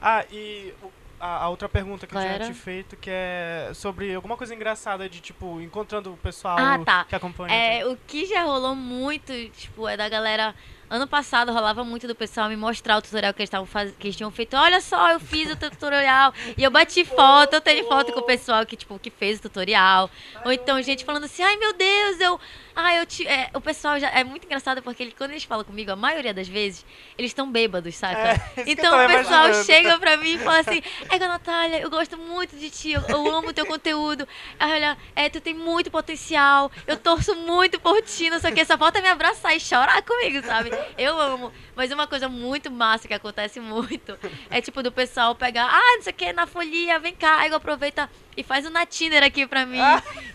Ah, 0.00 0.24
e 0.32 0.72
a, 1.20 1.44
a 1.44 1.48
outra 1.50 1.68
pergunta 1.68 2.06
que 2.06 2.12
Qual 2.14 2.24
eu 2.24 2.34
tinha 2.36 2.48
te 2.48 2.54
feito, 2.54 2.96
que 2.96 3.08
é 3.08 3.70
sobre 3.74 4.12
alguma 4.14 4.36
coisa 4.36 4.54
engraçada 4.54 5.08
de, 5.08 5.20
tipo, 5.20 5.60
encontrando 5.60 6.12
o 6.12 6.16
pessoal 6.16 6.56
Ah, 6.58 6.78
tá. 6.84 7.04
que 7.04 7.14
acompanha. 7.14 7.54
É, 7.54 7.86
o 7.86 7.96
que 8.08 8.26
já 8.26 8.42
rolou 8.42 8.74
muito, 8.74 9.32
tipo, 9.50 9.86
é 9.86 9.96
da 9.96 10.08
galera. 10.08 10.54
Ano 10.90 11.06
passado 11.06 11.50
rolava 11.52 11.82
muito 11.84 12.06
do 12.06 12.14
pessoal 12.14 12.50
me 12.50 12.56
mostrar 12.56 12.98
o 12.98 13.02
tutorial 13.02 13.32
que 13.32 13.40
eles, 13.40 13.48
tavam 13.48 13.64
faz... 13.64 13.94
que 13.98 14.08
eles 14.08 14.16
tinham 14.16 14.30
feito. 14.30 14.54
Olha 14.56 14.78
só, 14.78 15.12
eu 15.12 15.20
fiz 15.20 15.50
o 15.50 15.56
tutorial. 15.56 16.34
E 16.54 16.62
eu 16.62 16.70
bati 16.70 17.02
foto, 17.06 17.54
eu 17.54 17.60
tenho 17.62 17.86
foto 17.88 18.12
com 18.12 18.20
o 18.20 18.24
pessoal 18.24 18.66
que, 18.66 18.76
tipo, 18.76 18.98
que 18.98 19.08
fez 19.08 19.38
o 19.38 19.42
tutorial. 19.42 20.10
Ou 20.44 20.52
então, 20.52 20.82
gente 20.82 21.02
falando 21.02 21.24
assim, 21.24 21.42
ai 21.42 21.56
meu 21.56 21.72
Deus, 21.72 22.20
eu. 22.20 22.38
Ai, 22.74 22.98
eu 23.00 23.06
te. 23.06 23.26
é, 23.26 23.50
o 23.54 23.60
pessoal 23.60 23.98
já. 23.98 24.08
É 24.08 24.24
muito 24.24 24.44
engraçado 24.44 24.82
porque 24.82 25.02
ele, 25.02 25.14
quando 25.16 25.30
eles 25.30 25.44
falam 25.44 25.64
comigo, 25.64 25.92
a 25.92 25.96
maioria 25.96 26.32
das 26.32 26.48
vezes, 26.48 26.84
eles 27.18 27.30
estão 27.30 27.50
bêbados, 27.50 27.94
saca? 27.94 28.18
É, 28.56 28.64
então 28.66 28.94
o 28.94 29.06
pessoal 29.08 29.46
imaginando. 29.46 29.64
chega 29.64 29.98
pra 29.98 30.16
mim 30.16 30.34
e 30.34 30.38
fala 30.38 30.60
assim, 30.60 30.82
Ega 31.10 31.28
Natália, 31.28 31.80
eu 31.80 31.90
gosto 31.90 32.16
muito 32.16 32.56
de 32.56 32.70
ti, 32.70 32.92
eu, 32.92 33.02
eu 33.08 33.34
amo 33.34 33.52
teu 33.52 33.66
conteúdo. 33.66 34.26
Aí, 34.58 34.72
olha, 34.72 34.96
é, 35.14 35.28
tu 35.28 35.40
tem 35.40 35.54
muito 35.54 35.90
potencial, 35.90 36.70
eu 36.86 36.96
torço 36.96 37.34
muito 37.34 37.78
por 37.80 38.00
ti, 38.02 38.30
não 38.30 38.38
sei 38.38 38.52
o 38.52 38.54
que, 38.54 38.64
só 38.64 38.78
falta 38.78 39.00
me 39.00 39.08
abraçar 39.08 39.54
e 39.54 39.60
chorar 39.60 40.02
comigo, 40.02 40.44
sabe? 40.46 40.70
Eu 40.96 41.18
amo. 41.20 41.52
Mas 41.74 41.90
uma 41.90 42.06
coisa 42.06 42.28
muito 42.28 42.70
massa 42.70 43.08
que 43.08 43.14
acontece 43.14 43.60
muito 43.60 44.18
é 44.50 44.60
tipo 44.60 44.82
do 44.82 44.92
pessoal 44.92 45.34
pegar, 45.34 45.66
ah, 45.66 45.96
não 45.96 46.02
sei 46.02 46.12
o 46.12 46.16
que, 46.16 46.32
na 46.32 46.46
folia, 46.46 46.98
vem 46.98 47.14
cá, 47.14 47.46
eu 47.46 47.54
aproveita 47.54 48.08
e 48.36 48.42
faz 48.42 48.64
um 48.66 48.70
na 48.70 48.86
Tinder 48.86 49.22
aqui 49.22 49.46
pra 49.46 49.66
mim. 49.66 49.78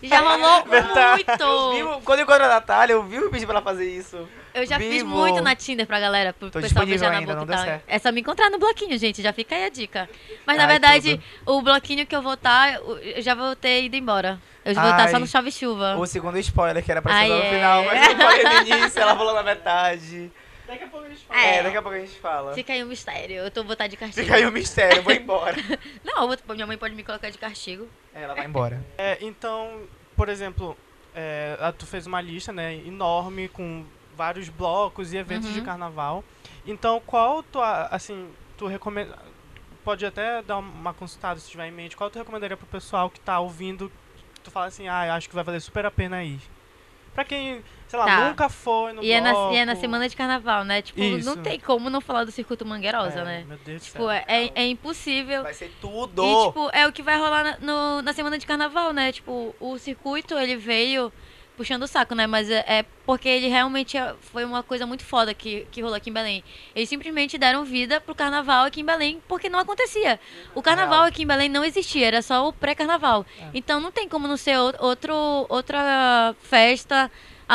Já 0.02 0.20
rolou 0.20 0.64
muito. 0.66 2.00
quando 2.04 2.20
eu 2.20 2.26
encontro 2.28 2.44
a 2.44 2.48
Natália, 2.48 2.92
eu 2.92 3.02
vi 3.02 3.18
o 3.18 3.30
vídeo 3.30 3.46
pra 3.46 3.56
ela 3.56 3.62
fazer 3.64 3.88
isso. 3.88 4.28
Eu 4.52 4.66
já 4.66 4.76
fiz 4.78 4.88
Vivo. 5.02 5.08
muito 5.08 5.40
na 5.40 5.54
Tinder 5.56 5.86
pra 5.86 5.98
galera, 6.00 6.32
pro 6.32 6.50
Tô 6.50 6.60
pessoal 6.60 6.84
disponível 6.84 6.98
beijar 7.00 7.12
na 7.12 7.18
ainda, 7.18 7.34
boca 7.34 7.46
não 7.46 7.54
e 7.54 7.56
tal. 7.56 7.64
certo. 7.64 7.84
É 7.86 7.98
só 7.98 8.12
me 8.12 8.20
encontrar 8.20 8.50
no 8.50 8.58
bloquinho, 8.58 8.98
gente, 8.98 9.22
já 9.22 9.32
fica 9.32 9.54
aí 9.54 9.64
a 9.64 9.68
dica. 9.68 10.08
Mas 10.46 10.56
na 10.56 10.64
Ai, 10.64 10.68
verdade, 10.68 11.20
o 11.46 11.62
bloquinho 11.62 12.06
que 12.06 12.14
eu 12.14 12.20
vou 12.22 12.34
estar, 12.34 12.74
eu 12.74 13.22
já 13.22 13.34
vou 13.34 13.54
ter 13.56 13.84
ido 13.84 13.96
embora. 13.96 14.38
Eu 14.64 14.74
já 14.74 14.82
vou 14.82 14.90
estar 14.90 15.08
só 15.08 15.16
Ai. 15.16 15.20
no 15.20 15.26
chave-chuva. 15.26 15.96
O 15.96 16.06
segundo 16.06 16.38
spoiler, 16.38 16.84
que 16.84 16.90
era 16.90 17.00
pra 17.00 17.20
ser 17.22 17.28
no 17.28 17.34
é. 17.38 17.50
final, 17.50 17.84
mas 17.84 18.08
eu 18.10 18.16
falei 18.16 18.42
no 18.44 18.52
início, 18.76 19.00
ela 19.00 19.16
falou 19.16 19.34
na 19.34 19.42
metade. 19.42 20.30
Daqui 20.66 20.84
a 20.84 20.88
pouco 20.88 21.06
a 21.06 21.08
gente 21.08 21.24
fala. 21.24 21.40
É, 21.40 21.56
É. 21.56 21.62
daqui 21.62 21.76
a 21.78 21.82
pouco 21.82 21.96
a 21.96 22.00
gente 22.00 22.18
fala. 22.20 22.52
Fica 22.52 22.72
aí 22.74 22.84
um 22.84 22.88
mistério. 22.88 23.36
Eu 23.36 23.50
tô 23.50 23.62
vou 23.64 23.72
estar 23.72 23.86
de 23.86 23.96
castigo. 23.96 24.22
Fica 24.26 24.36
aí 24.36 24.44
o 24.44 24.52
mistério, 24.52 24.98
eu 24.98 25.02
vou 25.02 25.12
embora. 25.14 25.56
Não, 26.04 26.22
eu 26.30 26.36
vou- 26.46 26.54
minha 26.54 26.66
mãe 26.66 26.76
pode 26.76 26.94
me 26.94 27.02
colocar 27.02 27.30
de 27.30 27.38
castigo. 27.38 27.88
ela 28.12 28.34
vai 28.34 28.44
embora. 28.44 28.84
É, 28.98 29.16
então, 29.22 29.82
por 30.14 30.28
exemplo, 30.28 30.76
é, 31.14 31.56
tu 31.78 31.86
fez 31.86 32.06
uma 32.06 32.20
lista, 32.20 32.52
né, 32.52 32.74
enorme 32.86 33.48
com 33.48 33.84
vários 34.16 34.48
blocos 34.48 35.12
e 35.12 35.16
eventos 35.16 35.48
Uhum. 35.48 35.54
de 35.54 35.62
carnaval. 35.62 36.24
Então, 36.66 37.00
qual 37.06 37.42
tu, 37.42 37.60
assim, 37.60 38.28
tu 38.56 38.66
recomenda... 38.66 39.16
Pode 39.84 40.04
até 40.04 40.42
dar 40.42 40.58
uma 40.58 40.92
consultada 40.92 41.40
se 41.40 41.48
tiver 41.48 41.66
em 41.68 41.70
mente. 41.72 41.96
Qual 41.96 42.10
tu 42.10 42.18
recomendaria 42.18 42.56
pro 42.56 42.66
pessoal 42.66 43.08
que 43.08 43.18
tá 43.20 43.38
ouvindo, 43.40 43.90
que 44.34 44.40
tu 44.40 44.50
fala 44.50 44.66
assim, 44.66 44.86
ah, 44.86 45.14
acho 45.14 45.28
que 45.28 45.34
vai 45.34 45.42
valer 45.44 45.60
super 45.60 45.86
a 45.86 45.90
pena 45.90 46.22
ir? 46.22 46.40
Pra 47.14 47.24
quem, 47.24 47.62
sei 47.88 47.98
lá, 47.98 48.04
Tá. 48.04 48.28
nunca 48.28 48.48
foi 48.48 48.92
no 48.92 49.02
E 49.02 49.10
é, 49.10 49.20
na, 49.20 49.32
e 49.52 49.56
é 49.56 49.64
na 49.64 49.74
semana 49.74 50.08
de 50.08 50.14
carnaval, 50.14 50.62
né? 50.64 50.82
Tipo, 50.82 51.00
Isso. 51.02 51.28
não 51.28 51.42
tem 51.42 51.58
como 51.58 51.88
não 51.90 52.00
falar 52.00 52.24
do 52.24 52.30
circuito 52.30 52.64
Mangueirosa, 52.64 53.20
É, 53.20 53.24
né? 53.24 53.44
Meu 53.48 53.58
Deus 53.64 53.82
do 53.82 53.84
Tipo, 53.86 53.98
céu. 53.98 54.10
é, 54.10 54.24
é- 54.28 54.52
é 54.54 54.66
impossível. 54.66 55.42
Vai 55.42 55.54
ser 55.54 55.72
tudo. 55.80 56.22
E, 56.24 56.46
tipo, 56.46 56.70
é 56.72 56.86
o 56.86 56.92
que 56.92 57.02
vai 57.02 57.16
rolar 57.18 57.42
na, 57.42 57.58
no- 57.60 58.02
na 58.02 58.12
semana 58.12 58.38
de 58.38 58.46
carnaval, 58.46 58.92
né? 58.92 59.10
Tipo, 59.10 59.54
o 59.58 59.78
circuito, 59.78 60.34
ele 60.38 60.56
veio 60.56 61.12
puxando 61.56 61.82
o 61.82 61.88
saco, 61.88 62.14
né? 62.14 62.24
Mas 62.24 62.48
é, 62.48 62.64
é 62.68 62.84
porque 63.04 63.28
ele 63.28 63.48
realmente 63.48 63.96
é- 63.96 64.14
foi 64.20 64.44
uma 64.44 64.62
coisa 64.62 64.86
muito 64.86 65.02
foda 65.04 65.34
que, 65.34 65.66
que 65.72 65.80
rolou 65.80 65.96
aqui 65.96 66.08
em 66.08 66.12
Belém. 66.12 66.44
Eles 66.72 66.88
simplesmente 66.88 67.36
deram 67.36 67.64
vida 67.64 68.00
pro 68.00 68.14
carnaval 68.14 68.64
aqui 68.66 68.80
em 68.80 68.84
Belém, 68.84 69.20
porque 69.26 69.48
não 69.48 69.58
acontecia. 69.58 70.20
O 70.54 70.62
carnaval 70.62 71.02
aqui 71.02 71.24
em 71.24 71.26
Belém 71.26 71.48
não 71.48 71.64
existia, 71.64 72.06
era 72.06 72.22
só 72.22 72.46
o 72.46 72.52
pré-carnaval. 72.52 73.26
Então 73.52 73.80
não 73.80 73.90
tem 73.90 74.08
como 74.08 74.28
não 74.28 74.36
ser 74.36 74.56
ou- 74.56 74.72
outro, 74.78 75.12
outra 75.48 76.32
festa 76.42 77.10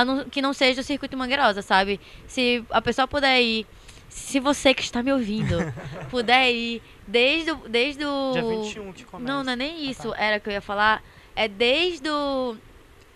não- 0.05 0.23
que 0.25 0.41
não 0.41 0.53
seja 0.53 0.81
o 0.81 0.83
circuito 0.83 1.15
Mangueirosa, 1.17 1.61
sabe? 1.61 1.99
Se 2.27 2.63
a 2.69 2.81
pessoa 2.81 3.07
puder 3.07 3.41
ir... 3.41 3.67
Se 4.09 4.39
você 4.39 4.73
que 4.75 4.81
está 4.83 5.01
me 5.01 5.11
ouvindo 5.11 5.57
puder 6.11 6.51
ir 6.51 6.81
desde 7.07 7.51
o, 7.51 7.55
desde 7.67 8.05
o 8.05 8.31
Dia 8.31 8.43
21 8.43 8.93
que 8.93 9.03
começa. 9.05 9.31
não, 9.33 9.43
não 9.43 9.53
é 9.53 9.55
nem 9.55 9.71
Ah, 9.87 9.91
isso. 9.91 10.09
tá. 10.11 10.17
Era 10.23 10.39
que 10.39 10.49
eu 10.49 10.53
ia 10.53 10.61
falar. 10.61 11.03
É 11.35 11.47
desde 11.47 12.07
o 12.09 12.55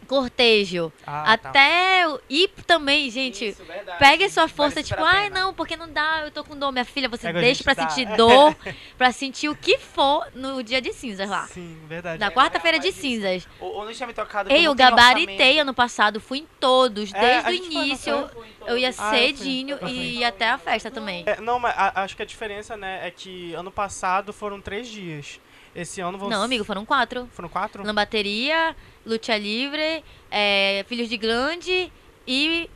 cortejo 0.08 0.92
Ah, 1.06 1.38
tá. 1.38 1.50
até 1.50 2.08
o. 2.08 2.20
E 2.30 2.48
também, 2.66 3.10
gente. 3.10 3.50
Isso, 3.50 3.64
verdade. 3.64 4.00
Pegue 4.00 4.24
a 4.24 4.30
sua 4.30 4.48
força, 4.48 4.82
tipo, 4.82 5.04
ai 5.04 5.30
não, 5.30 5.54
porque 5.54 5.76
não 5.78 5.88
dá, 5.92 6.22
eu 6.26 6.32
tô 6.32 6.44
com 6.44 6.56
dor. 6.58 6.72
Minha 6.72 6.86
filha, 6.86 7.08
você 7.10 7.28
Pega, 7.28 7.40
deixa 7.42 7.64
pra 7.64 7.74
dá. 7.74 7.88
sentir 7.90 8.06
dor, 8.16 8.56
pra 8.98 9.12
sentir 9.12 9.50
o 9.50 9.56
que 9.56 9.78
for 9.78 10.26
no 10.34 10.64
dia 10.64 10.82
de 10.82 10.94
cinzas 10.94 11.30
lá. 11.30 11.46
Sim, 11.48 11.78
verdade. 11.88 12.20
Na 12.20 12.28
É, 12.28 12.32
quarta-feira 12.32 12.80
de 12.80 12.88
mas 12.88 12.96
isso- 12.96 13.02
cinzas. 13.02 13.48
Ou, 13.60 13.74
ou 13.76 13.86
não 13.86 13.94
tinha 13.94 14.08
me 14.08 14.14
tocado 14.14 14.52
Ei, 14.52 14.66
eu 14.66 14.74
gabaritei 14.74 15.34
orçamento. 15.36 15.60
ano 15.62 15.74
passado, 15.74 16.20
fui 16.20 16.40
em 16.40 16.48
todos, 16.60 17.14
É, 17.14 17.20
desde 17.42 17.50
o 17.62 17.72
foi, 17.72 17.76
início. 17.84 18.30
foi? 18.34 18.48
Eu 18.68 18.78
ia 18.78 18.90
Ah, 18.90 19.10
cedinho 19.12 19.78
fui. 19.78 19.90
e 19.90 20.20
ia 20.20 20.28
até 20.28 20.50
a 20.50 20.58
festa 20.58 20.92
também. 20.92 21.24
É, 21.26 21.40
não, 21.42 21.58
mas 21.60 21.74
a- 21.78 22.04
acho 22.04 22.16
que 22.16 22.22
a 22.22 22.26
diferença, 22.26 22.76
né, 22.78 23.00
é 23.08 23.10
que 23.12 23.54
ano 23.54 23.72
passado 23.72 24.32
foram 24.34 24.60
três 24.62 24.88
dias. 24.88 25.40
Esse 25.76 26.02
ano 26.02 26.18
vão 26.18 26.30
Não, 26.30 26.42
amigo, 26.44 26.64
foram 26.64 26.84
quatro. 26.86 27.30
Foram 27.34 27.50
quatro? 27.50 27.84
Lambateria, 27.86 28.76
Lucha 29.06 29.38
Livre, 29.38 30.04
é, 30.32 30.84
Filhos 30.88 31.08
de 31.08 31.18
Grande 31.18 31.92
e 32.28 32.70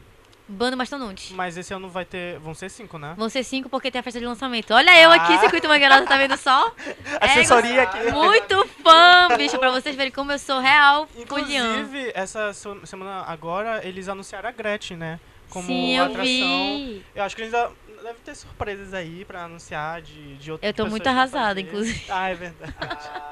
Bando 0.48 0.76
Mastodonte. 0.78 1.34
Mas 1.34 1.58
esse 1.58 1.74
ano 1.74 1.90
vai 1.90 2.04
ter. 2.06 2.38
Vão 2.40 2.54
ser 2.54 2.70
cinco, 2.70 2.98
né? 3.00 3.14
Vão 3.18 3.28
ser 3.30 3.44
cinco 3.44 3.70
porque 3.70 3.90
tem 3.90 4.00
a 4.00 4.04
festa 4.04 4.20
de 4.20 4.26
lançamento. 4.26 4.72
Olha 4.74 4.96
eu 5.02 5.10
aqui, 5.10 5.34
Ah. 5.34 5.40
Circuito 5.40 5.68
Mangueirosa, 5.68 6.06
tá 6.06 6.18
vendo 6.18 6.38
só? 6.38 6.76
Assessoria 7.22 7.84
aqui. 7.84 8.12
Muito 8.12 8.68
fã, 8.84 9.30
bicho, 9.38 9.58
pra 9.58 9.72
vocês 9.72 9.96
verem 9.96 10.12
como 10.12 10.32
eu 10.32 10.38
sou 10.40 10.60
real. 10.60 11.08
Inclusive, 11.16 12.12
essa 12.14 12.54
se- 12.54 12.86
semana 12.86 13.24
agora, 13.28 13.82
eles 13.88 14.08
anunciaram 14.10 14.50
a 14.50 14.52
Gretchen, 14.52 14.98
né? 14.98 15.20
Como 15.52 15.68
Sim, 15.68 15.98
eu 15.98 16.06
atração. 16.06 16.24
vi. 16.26 17.06
Eu 17.14 17.24
acho 17.24 17.36
que 17.36 17.42
eles 17.44 17.54
ainda 17.54 17.72
deve 18.02 18.20
ter 18.22 18.34
surpresas 18.36 18.94
aí 18.94 19.24
pra 19.26 19.44
anunciar 19.44 20.02
de, 20.02 20.38
de 20.38 20.52
outras 20.52 20.68
Eu 20.68 20.74
tô 20.74 20.88
muito 20.88 21.06
arrasada, 21.06 21.60
inclusive. 21.62 22.04
Ah, 22.10 22.30
é 22.30 22.36
verdade. 22.36 22.74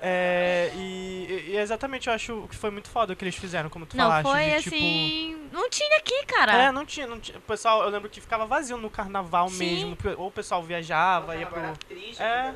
É, 0.00 0.72
e, 0.74 1.50
e 1.50 1.56
exatamente 1.56 2.08
eu 2.08 2.14
acho 2.14 2.46
que 2.48 2.56
foi 2.56 2.70
muito 2.70 2.88
foda 2.88 3.12
o 3.12 3.16
que 3.16 3.22
eles 3.24 3.36
fizeram, 3.36 3.68
como 3.68 3.84
tu 3.84 3.96
Não, 3.96 4.04
falaste. 4.04 4.26
foi 4.26 4.44
de, 4.56 4.62
tipo, 4.62 4.76
assim. 4.76 5.48
Não 5.52 5.68
tinha 5.68 5.96
aqui, 5.98 6.24
cara. 6.26 6.52
É, 6.54 6.72
não 6.72 6.84
tinha, 6.86 7.06
não 7.06 7.20
tinha. 7.20 7.36
O 7.36 7.42
pessoal, 7.42 7.82
eu 7.82 7.90
lembro 7.90 8.08
que 8.08 8.20
ficava 8.22 8.46
vazio 8.46 8.78
no 8.78 8.88
carnaval 8.88 9.48
Sim. 9.48 9.58
mesmo. 9.58 9.98
Ou 10.16 10.28
o 10.28 10.30
pessoal 10.30 10.62
viajava, 10.62 11.36
ia 11.36 11.46
pro. 11.46 11.60
Triste, 11.86 12.22
É. 12.22 12.54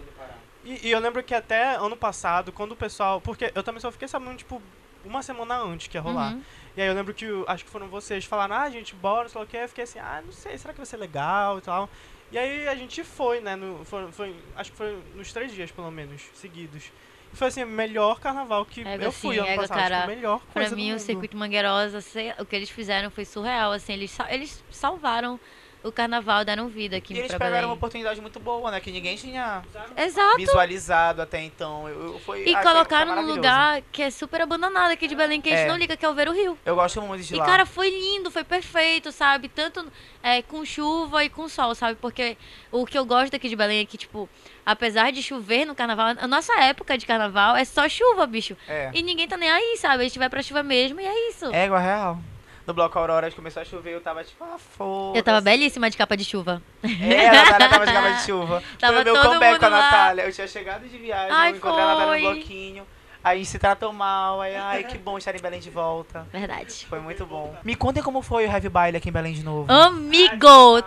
E, 0.64 0.88
e 0.88 0.90
eu 0.90 0.98
lembro 1.00 1.22
que 1.22 1.34
até 1.34 1.74
ano 1.76 1.96
passado, 1.96 2.52
quando 2.52 2.72
o 2.72 2.76
pessoal. 2.76 3.20
Porque 3.20 3.52
eu 3.54 3.62
também 3.62 3.80
só 3.80 3.90
fiquei 3.92 4.08
sabendo, 4.08 4.36
tipo, 4.36 4.62
uma 5.04 5.22
semana 5.22 5.58
antes 5.58 5.88
que 5.88 5.96
ia 5.96 6.00
rolar. 6.00 6.32
Uhum. 6.32 6.42
E 6.76 6.80
aí 6.80 6.88
eu 6.88 6.94
lembro 6.94 7.12
que 7.12 7.26
acho 7.46 7.64
que 7.64 7.70
foram 7.70 7.88
vocês 7.88 8.24
falaram, 8.24 8.56
ah, 8.56 8.70
gente, 8.70 8.94
bora, 8.94 9.28
sei 9.28 9.38
lá 9.38 9.44
o 9.44 9.48
que. 9.48 9.56
Eu 9.56 9.68
fiquei 9.68 9.84
assim, 9.84 9.98
ah, 9.98 10.22
não 10.24 10.32
sei, 10.32 10.56
será 10.56 10.72
que 10.72 10.78
vai 10.78 10.86
ser 10.86 10.96
legal 10.96 11.58
e 11.58 11.60
tal. 11.60 11.88
E 12.30 12.38
aí 12.38 12.66
a 12.66 12.74
gente 12.74 13.04
foi, 13.04 13.40
né? 13.40 13.54
No, 13.56 13.84
foi, 13.84 14.10
foi- 14.10 14.34
acho 14.56 14.70
que 14.70 14.76
foi 14.76 15.02
nos 15.14 15.32
três 15.32 15.52
dias, 15.52 15.70
pelo 15.70 15.90
menos, 15.90 16.22
seguidos. 16.34 16.84
E 17.30 17.36
foi 17.36 17.48
assim, 17.48 17.62
o 17.62 17.66
melhor 17.66 18.20
carnaval 18.20 18.64
que 18.64 18.86
Ego, 18.86 19.04
eu 19.04 19.12
fui 19.12 19.34
sim, 19.36 19.40
ano 19.40 19.48
ego, 19.48 19.60
passado. 19.62 19.78
cara. 19.78 19.96
Tipo, 19.96 20.08
melhor 20.08 20.38
Pra 20.40 20.52
coisa 20.52 20.70
do 20.70 20.76
mim, 20.76 20.94
o. 20.94 20.98
Circuito 20.98 21.36
Mangueirosa, 21.36 22.00
sei- 22.00 22.32
o 22.38 22.46
que 22.46 22.56
eles 22.56 22.70
fizeram 22.70 23.10
foi 23.10 23.24
surreal, 23.26 23.72
assim, 23.72 23.92
eles, 23.92 24.16
eles 24.30 24.64
salvaram 24.70 25.38
o 25.84 25.90
carnaval, 25.92 26.44
deram 26.44 26.68
vida 26.68 26.96
aqui 26.96 27.12
E 27.14 27.18
eles 27.18 27.32
pegaram 27.32 27.52
Belém. 27.52 27.64
uma 27.66 27.74
oportunidade 27.74 28.20
muito 28.20 28.38
boa, 28.38 28.70
né? 28.70 28.80
Que 28.80 28.90
ninguém 28.90 29.16
tinha 29.16 29.62
Exato. 29.96 30.36
visualizado 30.36 31.22
até 31.22 31.40
então. 31.42 31.88
Eu, 31.88 32.12
eu- 32.12 32.18
foi, 32.20 32.44
E 32.44 32.54
ah, 32.54 32.62
colocaram 32.62 33.16
num 33.16 33.34
lugar 33.34 33.82
que 33.90 34.02
é 34.02 34.10
super 34.10 34.40
abandonado 34.42 34.90
aqui 34.92 35.06
de 35.08 35.14
Belém, 35.14 35.40
que 35.40 35.48
a 35.50 35.56
gente 35.56 35.64
É. 35.66 35.68
não 35.68 35.76
liga, 35.76 35.96
que 35.96 36.04
é 36.04 36.08
o 36.08 36.14
Ver 36.14 36.28
o 36.28 36.32
Rio. 36.32 36.56
Eu 36.64 36.74
gosto 36.76 37.00
muito 37.02 37.22
de 37.24 37.34
E, 37.34 37.36
lá. 37.38 37.44
cara, 37.46 37.66
foi 37.66 37.90
lindo, 37.90 38.30
foi 38.30 38.44
perfeito, 38.44 39.10
sabe? 39.12 39.48
Tanto 39.48 39.84
é, 40.22 40.40
com 40.42 40.64
chuva 40.64 41.24
e 41.24 41.28
com 41.28 41.48
sol, 41.48 41.74
sabe? 41.74 41.96
Porque 42.00 42.36
o 42.70 42.86
que 42.86 42.96
eu 42.96 43.04
gosto 43.04 43.32
daqui 43.32 43.48
de 43.48 43.56
Belém 43.56 43.80
é 43.80 43.84
que, 43.84 43.98
tipo, 43.98 44.28
apesar 44.64 45.10
de 45.12 45.22
chover 45.22 45.64
no 45.64 45.74
carnaval, 45.74 46.14
a 46.18 46.26
nossa 46.28 46.52
época 46.60 46.96
de 46.96 47.04
carnaval 47.06 47.56
é 47.56 47.64
só 47.64 47.88
chuva, 47.88 48.26
bicho. 48.26 48.56
é. 48.68 48.90
E 48.94 49.02
ninguém 49.02 49.26
tá 49.26 49.36
nem 49.36 49.50
aí, 49.50 49.76
sabe? 49.78 50.02
A 50.04 50.06
gente 50.06 50.18
vai 50.18 50.28
pra 50.28 50.42
chuva 50.42 50.62
mesmo 50.62 51.00
e 51.00 51.04
é 51.04 51.28
isso. 51.30 51.46
Égua 51.52 51.78
real. 51.80 52.18
No 52.66 52.72
Bloco 52.74 52.98
Aurora, 52.98 53.30
começou 53.32 53.60
a 53.62 53.64
chover, 53.64 53.92
eu 53.92 54.00
tava 54.00 54.22
tipo, 54.24 54.42
ah, 54.44 54.56
foda 54.58 55.18
Eu 55.18 55.22
tava 55.22 55.40
belíssima 55.40 55.90
de 55.90 55.96
capa 55.96 56.16
de 56.16 56.24
chuva. 56.24 56.62
É, 56.82 57.28
a 57.28 57.32
Natália 57.32 57.68
tava 57.68 57.86
de 57.86 57.92
capa 57.92 58.10
de 58.12 58.22
chuva. 58.22 58.62
Tava 58.78 58.92
foi 58.94 59.02
o 59.02 59.04
meu 59.04 59.14
todo 59.14 59.26
comeback 59.26 59.58
com 59.58 59.66
a 59.66 59.68
lá. 59.68 59.80
Natália. 59.82 60.22
Eu 60.22 60.32
tinha 60.32 60.46
chegado 60.46 60.88
de 60.88 60.96
viagem, 60.98 61.28
Ai, 61.32 61.50
eu 61.52 61.56
encontrei 61.56 61.82
a 61.84 61.86
Natália 61.86 62.06
no 62.06 62.22
foi. 62.26 62.34
bloquinho. 62.34 62.86
Aí 63.24 63.44
se 63.44 63.56
tratou 63.58 63.92
mal, 63.92 64.40
aí, 64.40 64.56
ai, 64.56 64.82
que 64.82 64.98
bom 64.98 65.16
estar 65.16 65.32
em 65.34 65.40
Belém 65.40 65.60
de 65.60 65.70
volta. 65.70 66.26
Verdade. 66.32 66.86
Foi 66.88 66.98
muito 66.98 67.24
bom. 67.24 67.54
Me 67.62 67.76
contem 67.76 68.02
como 68.02 68.20
foi 68.20 68.46
o 68.46 68.50
Heavy 68.50 68.68
Baile 68.68 68.96
aqui 68.96 69.10
em 69.10 69.12
Belém 69.12 69.32
de 69.32 69.44
novo. 69.44 69.72
Amigo! 69.72 70.82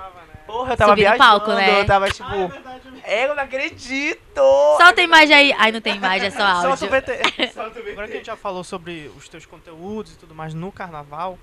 Porra, 0.45 0.73
eu 0.73 0.77
tava 0.77 0.91
Subir 0.91 1.03
no 1.09 1.15
viajando, 1.15 1.17
palco, 1.17 1.53
né? 1.53 1.79
eu 1.81 1.85
tava 1.85 2.07
tipo, 2.11 2.27
Ah, 2.29 2.35
é 2.35 2.47
verdade. 2.47 2.81
é, 3.03 3.25
eu 3.25 3.35
não 3.35 3.43
acredito! 3.43 4.41
Solta 4.77 5.01
a 5.01 5.03
imagem 5.03 5.35
aí. 5.35 5.55
Ai, 5.57 5.71
não 5.71 5.81
tem 5.81 5.95
imagem, 5.95 6.27
é 6.27 6.29
só 6.31 6.37
Solta 6.61 6.67
áudio. 6.85 6.87
o 6.87 6.89
VT. 6.91 7.91
Agora 7.91 8.07
que 8.07 8.13
a 8.13 8.17
gente 8.17 8.25
já 8.27 8.35
falou 8.35 8.63
sobre 8.63 9.09
os 9.17 9.27
teus 9.27 9.45
conteúdos 9.45 10.13
e 10.13 10.17
tudo 10.17 10.35
mais 10.35 10.53
no 10.53 10.71
carnaval, 10.71 11.39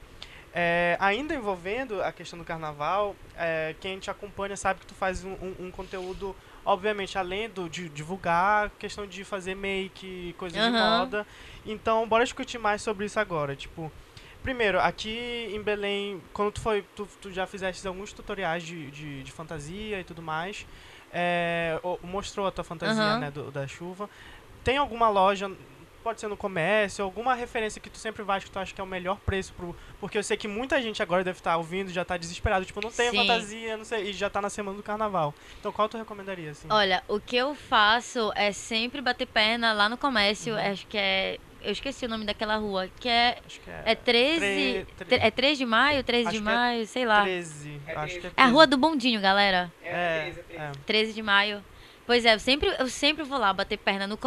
é, 0.54 0.96
ainda 1.00 1.34
envolvendo 1.34 2.02
a 2.02 2.12
questão 2.12 2.38
do 2.38 2.44
carnaval, 2.44 3.16
é, 3.36 3.74
quem 3.80 3.98
te 3.98 4.10
acompanha 4.10 4.56
sabe 4.56 4.80
que 4.80 4.86
tu 4.86 4.94
faz 4.94 5.24
um, 5.24 5.32
um- 5.32 5.66
um 5.66 5.70
conteúdo, 5.70 6.36
obviamente, 6.64 7.16
além 7.16 7.48
do, 7.48 7.68
de 7.68 7.88
divulgar, 7.88 8.70
questão 8.78 9.06
de 9.06 9.24
fazer 9.24 9.54
make, 9.54 10.34
coisas 10.38 10.62
de 10.62 10.68
Aham. 10.68 10.98
moda. 10.98 11.26
Então, 11.64 12.06
bora 12.06 12.24
discutir 12.24 12.58
mais 12.58 12.82
sobre 12.82 13.06
isso 13.06 13.18
agora. 13.18 13.56
Tipo, 13.56 13.90
primeiro, 14.42 14.78
aqui 14.80 15.48
em 15.54 15.62
Belém, 15.62 16.20
quando 16.34 16.52
tu 16.52 16.60
foi, 16.60 16.82
tu, 16.94 17.08
tu 17.20 17.32
já 17.32 17.46
fizeste 17.46 17.86
alguns 17.88 18.12
tutoriais 18.12 18.62
de, 18.62 18.90
de, 18.90 19.22
de 19.22 19.32
fantasia 19.32 20.00
e 20.00 20.04
tudo 20.04 20.20
mais. 20.22 20.66
é, 21.14 21.78
mostrou 22.02 22.46
a 22.46 22.50
tua 22.50 22.64
fantasia, 22.64 23.02
Aham. 23.02 23.18
né, 23.20 23.30
do- 23.30 23.50
da 23.50 23.66
chuva. 23.66 24.08
Tem 24.64 24.78
alguma 24.78 25.08
loja, 25.10 25.50
pode 26.02 26.20
ser 26.20 26.28
no 26.28 26.36
comércio, 26.36 27.04
alguma 27.04 27.34
referência 27.34 27.80
que 27.80 27.88
tu 27.88 27.96
sempre 27.98 28.22
vai 28.22 28.40
que 28.40 28.50
tu 28.50 28.58
acha 28.58 28.74
que 28.74 28.80
é 28.80 28.84
o 28.84 28.86
melhor 28.86 29.18
preço 29.20 29.52
pro. 29.54 29.74
Porque 30.00 30.18
eu 30.18 30.22
sei 30.22 30.36
que 30.36 30.48
muita 30.48 30.80
gente 30.82 31.02
agora 31.02 31.22
deve 31.24 31.38
estar 31.38 31.56
ouvindo 31.56 31.90
e 31.90 31.92
já 31.92 32.04
tá 32.04 32.16
desesperado, 32.16 32.64
tipo, 32.64 32.80
não 32.82 32.90
tem 32.90 33.10
Sim. 33.10 33.16
fantasia, 33.18 33.76
não 33.76 33.84
sei, 33.84 34.10
e 34.10 34.12
já 34.12 34.28
tá 34.28 34.42
na 34.42 34.50
semana 34.50 34.76
do 34.76 34.82
carnaval. 34.82 35.34
Então 35.60 35.72
qual 35.72 35.88
tu 35.88 35.96
recomendaria, 35.96 36.50
assim? 36.50 36.66
Olha, 36.70 37.02
o 37.08 37.18
que 37.20 37.36
eu 37.36 37.54
faço 37.54 38.32
é 38.34 38.52
sempre 38.52 39.00
bater 39.00 39.26
perna 39.26 39.72
lá 39.72 39.88
no 39.88 39.96
comércio. 39.96 40.54
Acho 40.56 40.86
que 40.86 40.98
é. 40.98 41.38
Eu 41.64 41.70
esqueci 41.70 42.04
o 42.06 42.08
nome 42.08 42.24
daquela 42.24 42.56
rua. 42.56 42.88
Que 42.98 43.08
é. 43.08 43.38
Acho 43.46 43.60
que 43.60 43.70
é. 43.70 43.82
É 43.86 43.94
13. 43.94 44.40
Tre- 44.96 45.06
tre- 45.06 45.26
É 45.26 45.30
3 45.30 45.56
de 45.58 45.64
maio? 45.64 46.02
13 46.02 46.28
Acho 46.28 46.32
de 46.32 46.38
é 46.38 46.44
maio? 46.44 46.86
Sei 46.88 47.06
lá. 47.06 47.22
13. 47.22 47.80
É 47.86 47.94
acho 47.94 48.06
que 48.14 48.26
é 48.26 48.30
13. 48.30 48.34
É 48.36 48.42
a 48.42 48.46
rua 48.46 48.66
do 48.66 48.76
Bondinho, 48.76 49.20
galera. 49.20 49.72
É, 49.84 50.32
é. 50.50 50.72
13 50.84 51.12
de 51.12 51.22
maio. 51.22 51.62
Pois 52.06 52.24
é, 52.24 52.34
eu 52.34 52.40
sempre, 52.40 52.74
eu 52.78 52.88
sempre 52.88 53.22
vou 53.22 53.38
lá 53.38 53.52
bater 53.52 53.78
perna. 53.78 54.06
No, 54.06 54.18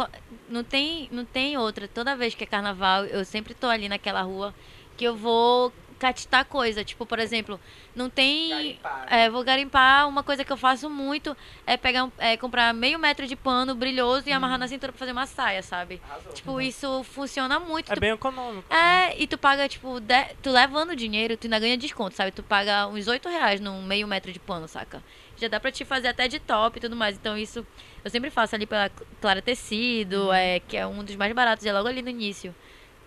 não, 0.48 0.64
tem, 0.64 1.08
não 1.12 1.24
tem 1.24 1.56
outra. 1.58 1.86
Toda 1.86 2.16
vez 2.16 2.34
que 2.34 2.44
é 2.44 2.46
carnaval, 2.46 3.04
eu 3.04 3.24
sempre 3.24 3.54
tô 3.54 3.66
ali 3.66 3.88
naquela 3.88 4.22
rua 4.22 4.54
que 4.96 5.04
eu 5.04 5.14
vou 5.14 5.72
catistar 5.98 6.44
coisa. 6.46 6.82
Tipo, 6.84 7.04
por 7.04 7.18
exemplo, 7.18 7.60
não 7.94 8.08
tem. 8.08 8.48
Garimpar. 8.50 9.06
É, 9.10 9.28
vou 9.30 9.44
garimpar. 9.44 10.08
Uma 10.08 10.22
coisa 10.22 10.42
que 10.42 10.50
eu 10.50 10.56
faço 10.56 10.88
muito 10.88 11.36
é 11.66 11.76
pegar 11.76 12.08
é, 12.18 12.36
comprar 12.38 12.72
meio 12.72 12.98
metro 12.98 13.26
de 13.26 13.36
pano 13.36 13.74
brilhoso 13.74 14.26
e 14.26 14.32
amarrar 14.32 14.58
na 14.58 14.68
cintura 14.68 14.90
pra 14.92 14.98
fazer 14.98 15.12
uma 15.12 15.26
saia, 15.26 15.62
sabe? 15.62 16.00
Arrasou. 16.08 16.32
Tipo, 16.32 16.60
isso 16.62 17.04
funciona 17.04 17.60
muito. 17.60 17.92
É 17.92 17.94
Tu- 17.94 18.00
bem 18.00 18.12
econômico. 18.12 18.72
é, 18.74 19.20
e 19.20 19.26
tu 19.26 19.36
paga, 19.36 19.68
tipo, 19.68 20.00
de- 20.00 20.34
tu 20.42 20.50
levando 20.50 20.96
dinheiro, 20.96 21.36
tu 21.36 21.44
ainda 21.46 21.58
ganha 21.58 21.76
desconto, 21.76 22.16
sabe? 22.16 22.30
Tu 22.30 22.42
paga 22.42 22.86
uns 22.88 23.06
8 23.06 23.28
reais 23.28 23.60
num 23.60 23.82
meio 23.82 24.08
metro 24.08 24.32
de 24.32 24.38
pano, 24.40 24.66
saca? 24.66 25.02
Já 25.36 25.48
dá 25.48 25.60
pra 25.60 25.70
te 25.70 25.84
fazer 25.84 26.08
até 26.08 26.28
de 26.28 26.38
top 26.38 26.78
e 26.78 26.80
tudo 26.80 26.96
mais. 26.96 27.16
Então 27.16 27.36
isso 27.36 27.66
eu 28.04 28.10
sempre 28.10 28.30
faço 28.30 28.54
ali 28.54 28.66
pela 28.66 28.90
Clara 29.20 29.42
Tecido, 29.42 30.32
é, 30.32 30.60
que 30.60 30.76
é 30.76 30.86
um 30.86 31.04
dos 31.04 31.16
mais 31.16 31.32
baratos, 31.32 31.66
é 31.66 31.72
logo 31.72 31.88
ali 31.88 32.02
no 32.02 32.10
início. 32.10 32.54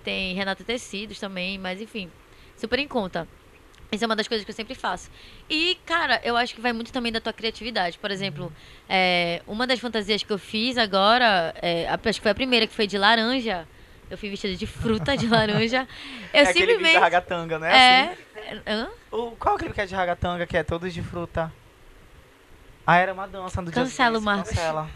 Tem 0.03 0.33
Renata 0.35 0.63
Tecidos 0.63 1.19
também, 1.19 1.57
mas 1.57 1.81
enfim, 1.81 2.09
super 2.55 2.79
em 2.79 2.87
conta. 2.87 3.27
Isso 3.91 4.03
é 4.03 4.07
uma 4.07 4.15
das 4.15 4.27
coisas 4.27 4.45
que 4.45 4.51
eu 4.51 4.55
sempre 4.55 4.75
faço. 4.75 5.09
E, 5.49 5.75
cara, 5.85 6.21
eu 6.23 6.37
acho 6.37 6.53
que 6.53 6.61
vai 6.61 6.71
muito 6.71 6.91
também 6.91 7.11
da 7.11 7.19
tua 7.19 7.33
criatividade. 7.33 7.97
Por 7.97 8.11
exemplo, 8.11 8.53
é, 8.87 9.41
uma 9.47 9.65
das 9.65 9.79
fantasias 9.79 10.21
que 10.21 10.31
eu 10.31 10.37
fiz 10.37 10.77
agora, 10.77 11.55
é, 11.59 11.87
acho 11.87 12.19
que 12.19 12.21
foi 12.21 12.31
a 12.31 12.35
primeira, 12.35 12.67
que 12.67 12.73
foi 12.73 12.85
de 12.85 12.97
laranja. 12.97 13.67
Eu 14.09 14.17
fui 14.17 14.29
vestida 14.29 14.55
de 14.55 14.67
fruta 14.67 15.15
de 15.17 15.27
laranja. 15.27 15.87
Eu 16.33 16.41
é 16.41 16.49
aquele 16.49 16.73
simplesmente. 16.73 16.93
da 16.93 16.99
ragatanga, 16.99 17.59
né? 17.59 17.71
É. 17.71 18.01
Assim? 18.01 18.61
Hã? 18.67 18.89
O, 19.11 19.31
qual 19.31 19.55
aquele 19.55 19.73
que 19.73 19.81
é 19.81 19.85
de 19.85 19.95
ragatanga, 19.95 20.45
que 20.45 20.57
é 20.57 20.63
todos 20.63 20.93
de 20.93 21.01
fruta? 21.01 21.51
Ah, 22.89 22.97
era 22.97 23.13
uma 23.13 23.27
dança 23.27 23.61
do 23.61 23.71
Cancela 23.71 24.17
o 24.17 24.21
Marcos. 24.21 24.49
Cancela. 24.49 24.89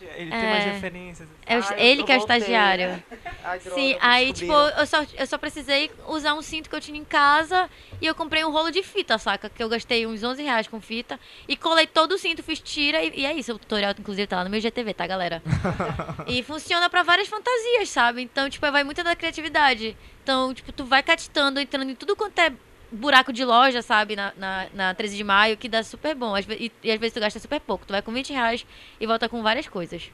Gente, 0.00 0.12
ele 0.16 0.30
tem 0.30 0.40
umas 0.46 0.64
É. 0.64 0.70
referências. 0.72 1.28
É 1.46 1.58
o- 1.58 1.62
Ai, 1.62 1.72
eu 1.74 1.78
ele 1.78 2.02
que 2.04 2.12
é 2.12 2.16
o 2.16 2.18
voltei. 2.18 2.36
estagiário. 2.36 3.02
Ai, 3.44 3.58
droga, 3.60 3.80
Sim, 3.80 3.96
aí, 4.00 4.32
tipo, 4.32 4.46
descobriram. 4.52 4.78
eu 4.80 4.86
só, 4.86 4.98
eu 5.16 5.26
só 5.26 5.38
precisei 5.38 5.90
usar 6.08 6.34
um 6.34 6.42
cinto 6.42 6.68
que 6.68 6.74
eu 6.74 6.80
tinha 6.80 6.98
em 6.98 7.04
casa 7.04 7.70
e 8.00 8.06
eu 8.06 8.14
comprei 8.14 8.44
um 8.44 8.50
rolo 8.50 8.70
de 8.70 8.82
fita, 8.82 9.18
saca? 9.18 9.48
Que 9.48 9.62
eu 9.62 9.68
gastei 9.68 10.04
uns 10.06 10.22
11 10.24 10.42
reais 10.42 10.66
com 10.66 10.80
fita 10.80 11.18
e 11.46 11.56
colei 11.56 11.86
todo 11.86 12.12
o 12.12 12.18
cinto, 12.18 12.42
fiz 12.42 12.58
tira 12.60 13.02
e, 13.04 13.20
e 13.20 13.26
é 13.26 13.32
isso. 13.32 13.52
O 13.52 13.58
tutorial, 13.58 13.94
inclusive, 13.98 14.26
tá 14.26 14.36
lá 14.38 14.44
no 14.44 14.50
meu 14.50 14.60
GTV, 14.60 14.94
tá, 14.94 15.06
galera? 15.06 15.40
e 16.26 16.42
funciona 16.42 16.90
pra 16.90 17.02
várias 17.04 17.28
fantasias, 17.28 17.88
sabe? 17.88 18.20
Então, 18.22 18.50
tipo, 18.50 18.68
vai 18.70 18.82
muito 18.84 19.02
da 19.04 19.14
criatividade. 19.16 19.96
Então, 20.24 20.52
tipo, 20.52 20.72
tu 20.72 20.84
vai 20.84 21.02
catitando, 21.02 21.58
entrando 21.60 21.90
em 21.90 21.94
tudo 21.94 22.14
quanto 22.16 22.38
é 22.40 22.52
buraco 22.90 23.32
de 23.32 23.44
loja, 23.44 23.82
sabe? 23.82 24.16
Na, 24.16 24.32
na, 24.36 24.66
na 24.72 24.94
13 24.94 25.16
de 25.16 25.24
maio, 25.24 25.56
que 25.56 25.68
dá 25.68 25.82
super 25.82 26.14
bom. 26.14 26.36
E, 26.36 26.72
e 26.82 26.92
às 26.92 26.98
vezes 26.98 27.14
tu 27.14 27.20
gasta 27.20 27.38
super 27.38 27.60
pouco. 27.60 27.86
Tu 27.86 27.92
vai 27.92 28.02
com 28.02 28.12
20 28.12 28.32
reais 28.32 28.66
e 29.00 29.06
volta 29.06 29.28
com 29.28 29.42
várias 29.42 29.68
coisas. 29.68 30.10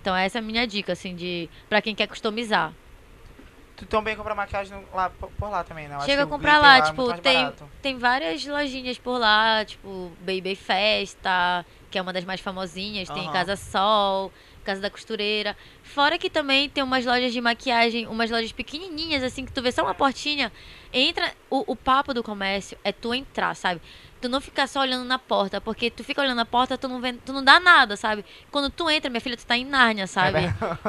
Então 0.00 0.14
essa 0.14 0.38
é 0.38 0.40
a 0.40 0.42
minha 0.42 0.66
dica, 0.66 0.92
assim, 0.92 1.14
de 1.16 1.48
pra 1.68 1.82
quem 1.82 1.94
quer 1.94 2.06
customizar. 2.06 2.72
Tu 3.76 3.84
também 3.86 4.16
compra 4.16 4.34
maquiagem 4.34 4.86
lá, 4.94 5.10
por 5.10 5.50
lá 5.50 5.62
também, 5.62 5.86
não? 5.86 5.96
Acho 5.96 6.06
Chega 6.06 6.22
a 6.22 6.26
comprar 6.26 6.60
glitter 6.60 6.70
lá, 6.70 6.78
é 6.78 6.82
tipo, 6.82 7.06
mais 7.08 7.20
tem, 7.20 7.52
tem 7.82 7.98
várias 7.98 8.46
lojinhas 8.46 8.98
por 8.98 9.18
lá, 9.18 9.64
tipo, 9.66 10.10
Baby 10.20 10.54
Festa, 10.54 11.66
que 11.90 11.98
é 11.98 12.02
uma 12.02 12.12
das 12.12 12.24
mais 12.24 12.40
famosinhas, 12.40 13.08
tem 13.10 13.24
Aham. 13.24 13.32
Casa 13.32 13.54
Sol, 13.54 14.32
Casa 14.66 14.80
da 14.80 14.90
Costureira. 14.90 15.56
Fora 15.82 16.18
que 16.18 16.28
também 16.28 16.68
tem 16.68 16.82
umas 16.82 17.06
lojas 17.06 17.32
de 17.32 17.40
maquiagem, 17.40 18.06
umas 18.06 18.30
lojas 18.30 18.52
pequenininhas, 18.52 19.22
assim, 19.22 19.44
que 19.44 19.52
tu 19.52 19.62
vê 19.62 19.70
só 19.70 19.82
uma 19.82 19.94
portinha. 19.94 20.52
Entra, 20.92 21.32
o, 21.48 21.72
o 21.72 21.76
papo 21.76 22.12
do 22.12 22.22
comércio 22.22 22.76
é 22.82 22.92
tu 22.92 23.14
entrar, 23.14 23.54
sabe? 23.54 23.80
Tu 24.20 24.28
não 24.28 24.40
ficar 24.40 24.66
só 24.66 24.80
olhando 24.80 25.04
na 25.04 25.18
porta, 25.18 25.60
porque 25.60 25.90
tu 25.90 26.02
fica 26.02 26.20
olhando 26.22 26.36
na 26.36 26.46
porta, 26.46 26.78
tu 26.78 26.88
não, 26.88 27.00
vê, 27.00 27.12
tu 27.12 27.32
não 27.32 27.44
dá 27.44 27.60
nada, 27.60 27.96
sabe? 27.96 28.24
Quando 28.50 28.70
tu 28.70 28.88
entra, 28.88 29.10
minha 29.10 29.20
filha, 29.20 29.36
tu 29.36 29.44
tá 29.46 29.56
em 29.56 29.64
Nárnia, 29.64 30.06
sabe? 30.06 30.38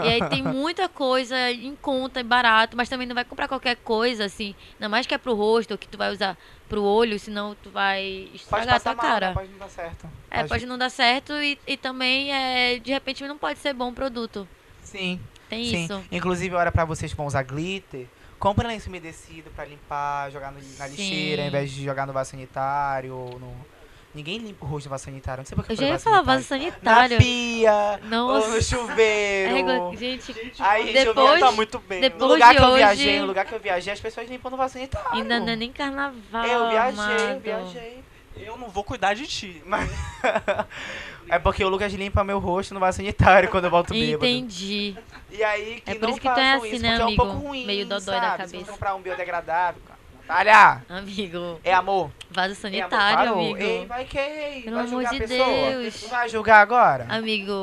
E 0.03 0.07
aí 0.07 0.29
tem 0.29 0.41
muita 0.41 0.87
coisa 0.87 1.51
em 1.51 1.75
conta 1.75 2.21
e 2.21 2.23
barato, 2.23 2.77
mas 2.77 2.87
também 2.87 3.05
não 3.05 3.13
vai 3.13 3.25
comprar 3.25 3.47
qualquer 3.47 3.75
coisa, 3.77 4.25
assim. 4.25 4.55
Ainda 4.75 4.87
mais 4.87 5.05
que 5.05 5.13
é 5.13 5.17
pro 5.17 5.33
rosto, 5.35 5.77
que 5.77 5.87
tu 5.87 5.97
vai 5.97 6.11
usar 6.11 6.37
pro 6.69 6.81
olho, 6.81 7.19
senão 7.19 7.55
tu 7.61 7.69
vai 7.69 8.27
Pode 8.27 8.35
estragar 8.35 8.75
a 8.75 8.79
tua 8.79 8.95
mal, 8.95 9.05
cara. 9.05 9.27
né? 9.27 9.33
pode 9.33 9.49
não 9.51 9.57
dar 9.59 9.69
certo. 9.69 10.09
É, 10.31 10.43
pode 10.43 10.65
não 10.65 10.77
dar 10.77 10.89
certo 10.89 11.33
e, 11.33 11.59
e 11.67 11.77
também, 11.77 12.31
é, 12.33 12.79
de 12.79 12.91
repente, 12.91 13.27
não 13.27 13.37
pode 13.37 13.59
ser 13.59 13.73
bom 13.73 13.93
produto. 13.93 14.47
Sim, 14.83 15.19
Tem 15.49 15.65
sim. 15.65 15.83
isso. 15.83 16.03
Inclusive, 16.11 16.55
olha 16.55 16.71
pra 16.71 16.85
vocês 16.85 17.11
que 17.11 17.17
vão 17.17 17.25
usar 17.25 17.43
glitter. 17.43 18.07
Compre 18.39 18.67
lenço 18.67 18.87
umedecido 18.89 19.49
pra 19.55 19.65
limpar, 19.65 20.31
jogar 20.31 20.51
no- 20.51 20.59
na 20.77 20.85
Sim. 20.87 20.91
lixeira, 20.95 21.41
ao 21.43 21.47
invés 21.47 21.71
de 21.71 21.83
jogar 21.83 22.05
no 22.05 22.13
vaso 22.13 22.31
sanitário. 22.31 23.15
ou 23.15 23.39
No... 23.39 23.77
Ninguém 24.15 24.37
limpa 24.39 24.65
o 24.65 24.67
rosto 24.69 24.85
no 24.87 24.91
vaso 24.91 25.03
sanitário. 25.05 25.41
Não 25.41 25.45
sei 25.45 25.55
por 25.55 25.65
que 25.65 25.73
Eu 25.73 25.75
já 25.75 25.85
ia 25.85 25.91
vaso 25.91 26.03
falar 26.03 26.21
vaso 26.21 26.43
sanitário. 26.43 27.17
Na 27.17 27.23
pia, 27.23 27.99
ou 28.03 28.07
Nossa. 28.09 28.47
no 28.49 28.61
chuveiro. 28.63 29.57
É 29.93 29.97
gente, 29.97 30.35
Aí, 30.59 30.87
Gente, 30.93 31.05
Depois- 31.05 31.39
tá 31.39 31.51
muito 31.51 31.79
bem. 31.79 32.01
depois- 32.01 32.21
No 32.21 32.27
lugar 32.27 32.55
que 32.55 32.61
eu 32.61 32.65
hoje- 32.67 32.75
viajei, 32.77 33.19
no 33.19 33.25
lugar 33.27 33.45
que 33.45 33.53
eu 33.53 33.59
viajei, 33.59 33.93
as 33.93 33.99
pessoas 33.99 34.29
limpam 34.29 34.49
no 34.51 34.57
vaso 34.57 34.73
sanitário. 34.73 35.09
ainda 35.13 35.39
não 35.39 35.49
é 35.49 35.55
nem 35.55 35.71
carnaval. 35.71 36.45
Eu 36.45 36.69
viajei, 36.69 37.03
eu 37.03 37.03
amado. 37.27 37.39
viajei. 37.41 38.03
Eu 38.37 38.55
não 38.57 38.69
vou 38.69 38.83
cuidar 38.83 39.13
de 39.15 39.25
ti. 39.27 39.61
Mas... 39.65 39.89
é 41.29 41.39
porque 41.39 41.63
o 41.63 41.69
Lucas 41.69 41.91
limpa 41.93 42.23
meu 42.23 42.39
rosto 42.39 42.73
no 42.73 42.79
vaso 42.79 42.97
sanitário 42.97 43.49
quando 43.49 43.65
eu 43.65 43.71
volto 43.71 43.93
bêbado. 43.93 44.25
Entendi. 44.25 44.95
E 45.29 45.43
aí, 45.43 45.81
que 45.81 45.91
É 45.91 45.95
por 45.95 46.01
não 46.03 46.09
isso 46.11 46.21
que 46.21 46.27
tu 46.27 46.31
é 46.31 46.35
façam 46.35 46.57
assim, 46.59 46.71
isso, 46.73 46.81
né, 46.83 46.89
porque 46.91 47.03
amigo? 47.03 47.21
é 47.21 47.25
um 47.25 47.27
pouco 47.31 47.47
ruim, 47.47 47.65
Meio 47.65 47.85
dodói 47.85 48.01
sabe? 48.01 48.21
da 48.21 48.31
Se 48.31 48.37
cabeça. 48.37 48.65
você 48.65 48.71
comprar 48.71 48.95
um 48.95 49.01
biodegradável, 49.01 49.81
cara. 49.85 49.97
Natália, 50.29 50.83
Amigo, 50.89 51.57
é 51.63 51.73
amor. 51.73 52.11
vaso 52.29 52.51
É 52.51 52.55
sanitário, 52.55 53.31
amor. 53.31 53.33
Parou. 53.33 53.39
amigo. 53.55 53.59
Ei, 53.63 53.85
vai 53.85 54.03
que 54.03 54.17
ei, 54.19 54.61
Pelo 54.63 54.75
vai 54.75 54.85
amor 54.85 54.89
julgar 55.03 55.09
de 55.11 55.15
a 55.15 55.19
pessoa? 55.27 55.69
Deus. 55.69 56.01
Não 56.03 56.09
vai 56.09 56.27
julgar 56.29 56.59
agora? 56.61 57.05
Amigo, 57.07 57.53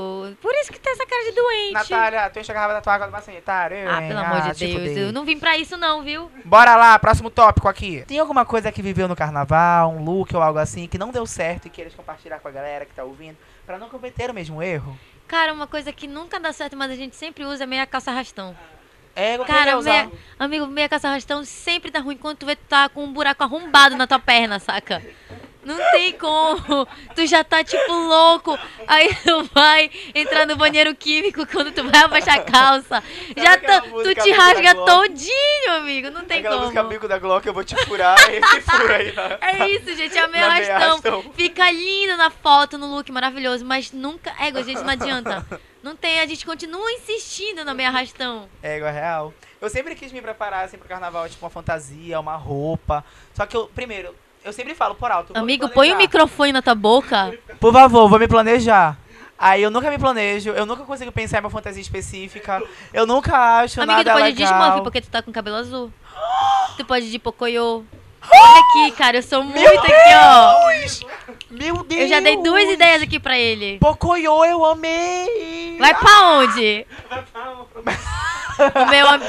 por 0.40 0.55
isso 0.55 0.72
que 0.72 0.81
tem 0.81 0.92
essa 0.94 1.05
cara 1.07 1.24
de 1.24 1.33
doente. 1.33 1.72
Natália, 1.74 2.31
tu 2.31 2.38
enche 2.38 2.50
a 2.50 2.55
garrafa 2.55 2.72
da 2.72 2.81
tua 2.81 2.94
água 2.94 3.07
no 3.07 3.12
vaso 3.12 3.27
sanitário? 3.27 3.77
Ah, 3.90 4.00
hein? 4.00 4.09
pelo 4.09 4.20
amor 4.20 4.40
de 4.40 4.55
te 4.55 4.66
Deus, 4.66 4.72
fudei. 4.79 5.05
eu 5.05 5.12
não 5.12 5.27
vim 5.27 5.38
pra 5.38 5.59
isso 5.59 5.77
não, 5.77 6.03
viu? 6.03 6.31
Bora 6.42 6.74
lá, 6.74 6.98
próximo 6.98 7.29
tópico 7.29 7.68
aqui. 7.68 8.03
Tem 8.07 8.18
alguma 8.18 8.46
coisa 8.46 8.72
que 8.72 8.81
viveu 8.81 9.09
no 9.09 9.14
carnaval, 9.16 9.90
um 9.90 10.03
look 10.03 10.35
ou 10.35 10.40
algo 10.40 10.59
assim, 10.59 10.87
que 10.88 10.96
não 10.96 11.11
deu 11.11 11.27
certo 11.27 11.66
e 11.66 11.70
queiras 11.70 11.94
compartilhar 11.94 12.38
com 12.40 12.48
a 12.48 12.50
galera 12.50 12.87
que 12.87 12.94
tá 12.94 13.05
ouvindo, 13.05 13.37
pra 13.66 13.77
não 13.79 13.90
cometer 13.90 14.31
o 14.31 14.35
mesmo 14.35 14.62
erro? 14.62 14.98
Cara, 15.27 15.53
uma 15.53 15.67
coisa 15.67 15.93
que 15.93 16.07
nunca 16.07 16.39
dá 16.39 16.53
certo, 16.53 16.77
mas 16.77 16.91
a 16.91 16.97
gente 16.97 17.17
sempre 17.17 17.45
usa 17.45 17.65
é 17.65 17.67
meia 17.67 17.87
calça 17.87 18.11
arrastão. 18.11 18.57
É, 19.17 19.39
Cara, 19.39 19.81
meia, 19.81 20.11
amigo, 20.39 20.67
meia 20.67 20.89
calça 20.89 21.09
arrastão 21.09 21.45
sempre 21.45 21.91
dá 21.91 22.01
ruim 22.01 22.17
quando 22.17 22.39
tu 22.39 22.47
vê 22.47 22.57
que 22.57 22.63
tu 22.63 22.69
tá 22.69 22.89
com 22.89 23.05
um 23.05 23.13
buraco 23.13 23.43
arrombado 23.43 23.97
na 23.97 24.07
tua 24.07 24.19
perna, 24.19 24.59
saca? 24.59 25.03
Não 25.64 25.77
tem 25.92 26.12
como. 26.12 26.87
Tu 27.14 27.27
já 27.27 27.42
tá 27.42 27.62
tipo 27.64 27.92
louco. 27.92 28.59
Aí 28.87 29.14
tu 29.24 29.44
vai 29.55 29.90
entrar 30.14 30.46
no 30.46 30.57
banheiro 30.57 30.94
químico 30.94 31.46
quando 31.46 31.72
tu 31.72 31.83
vai 31.88 32.03
abaixar 32.03 32.37
a 32.38 32.42
calça. 32.42 33.03
Já 33.37 33.55
aquela 33.55 33.81
tá, 33.81 33.88
tu 33.88 33.90
música 33.90 34.22
te 34.22 34.31
rasga 34.33 34.74
todinho, 34.74 35.72
amigo. 35.77 36.11
Não 36.11 36.24
tem 36.24 36.40
Aquela 36.40 36.59
música 36.59 36.81
como. 36.81 36.88
bico 36.92 37.09
da 37.09 37.18
Glock, 37.18 37.46
eu 37.46 37.55
vou 37.55 37.64
te 37.64 37.77
furar, 37.87 38.16
e 38.31 38.61
fura 38.61 38.96
aí 38.96 39.12
na... 39.12 39.38
É 39.40 39.68
isso, 39.68 39.94
gente. 39.94 40.16
É 40.16 40.27
o 40.27 40.31
meu 40.31 40.40
Na 40.40 40.55
meia 40.55 40.77
arrastão. 40.77 41.12
arrastão. 41.12 41.33
Fica 41.35 41.70
lindo 41.70 42.16
na 42.16 42.31
foto, 42.31 42.77
no 42.79 42.87
look 42.87 43.11
maravilhoso. 43.11 43.64
Mas 43.64 43.92
nunca. 43.92 44.33
É, 44.38 44.53
gente, 44.62 44.83
não 44.83 44.90
adianta. 44.90 45.46
Não 45.83 45.94
tem, 45.94 46.20
a 46.20 46.27
gente 46.27 46.46
continua 46.46 46.90
insistindo 46.92 47.64
no 47.64 47.74
meio 47.74 47.90
arrastão. 47.90 48.48
É, 48.62 48.79
igual 48.79 48.92
real. 48.92 49.35
Eu 49.61 49.68
sempre 49.68 49.94
quis 49.94 50.12
me 50.12 50.20
preparar, 50.22 50.64
assim, 50.64 50.77
pro 50.79 50.88
carnaval, 50.88 51.29
tipo, 51.29 51.44
uma 51.44 51.50
fantasia, 51.50 52.18
uma 52.20 52.37
roupa. 52.37 53.05
Só 53.35 53.44
que 53.46 53.57
eu, 53.57 53.66
primeiro, 53.66 54.14
eu 54.45 54.53
sempre 54.53 54.75
falo 54.75 54.95
por 54.95 55.11
alto. 55.11 55.33
Amigo, 55.37 55.69
põe 55.71 55.93
o 55.93 55.97
microfone 55.97 56.53
na 56.53 56.61
tua 56.61 56.75
boca. 56.75 57.37
Por 57.59 57.73
favor, 57.73 58.09
vou 58.09 58.19
me 58.19 58.29
planejar. 58.29 58.99
Aí 59.39 59.63
eu 59.63 59.71
nunca 59.71 59.91
me 59.91 59.99
planejo, 59.99 60.51
eu 60.51 60.65
nunca 60.65 60.85
consigo 60.85 61.11
pensar 61.11 61.39
em 61.39 61.41
uma 61.41 61.51
fantasia 61.51 61.81
específica. 61.83 62.63
Eu 62.93 63.07
nunca 63.07 63.59
acho 63.59 63.81
Amigo, 63.81 64.01
tu 64.01 64.07
nada 64.07 64.13
pode 64.13 64.29
ir 64.29 64.33
de 64.35 64.45
legal. 64.45 64.61
Smurf 64.63 64.83
porque 64.83 65.01
tu 65.01 65.09
tá 65.09 65.23
com 65.23 65.33
cabelo 65.33 65.57
azul. 65.57 65.93
Tu 66.77 66.85
pode 66.85 67.07
ir 67.07 67.11
de 67.11 67.19
Pocoyo. 67.19 67.85
Olha 68.31 68.61
aqui, 68.61 68.97
cara, 68.97 69.19
eu 69.19 69.23
sou 69.23 69.43
muito 69.43 69.59
aqui, 69.81 69.93
ó. 70.15 70.71
Deus! 70.71 71.01
Meu 71.51 71.85
Deus! 71.85 72.03
Eu 72.03 72.09
já 72.09 72.21
dei 72.21 72.37
duas 72.43 72.69
ideias 72.69 73.03
aqui 73.03 73.19
pra 73.21 73.39
ele. 73.39 73.79
Pocoyo, 73.79 74.45
eu 74.45 74.65
amei! 74.65 75.77
Vai 75.79 75.95
pra 75.95 76.31
onde? 76.33 76.87
O 78.57 78.87
meu 78.89 79.09
am- 79.09 79.21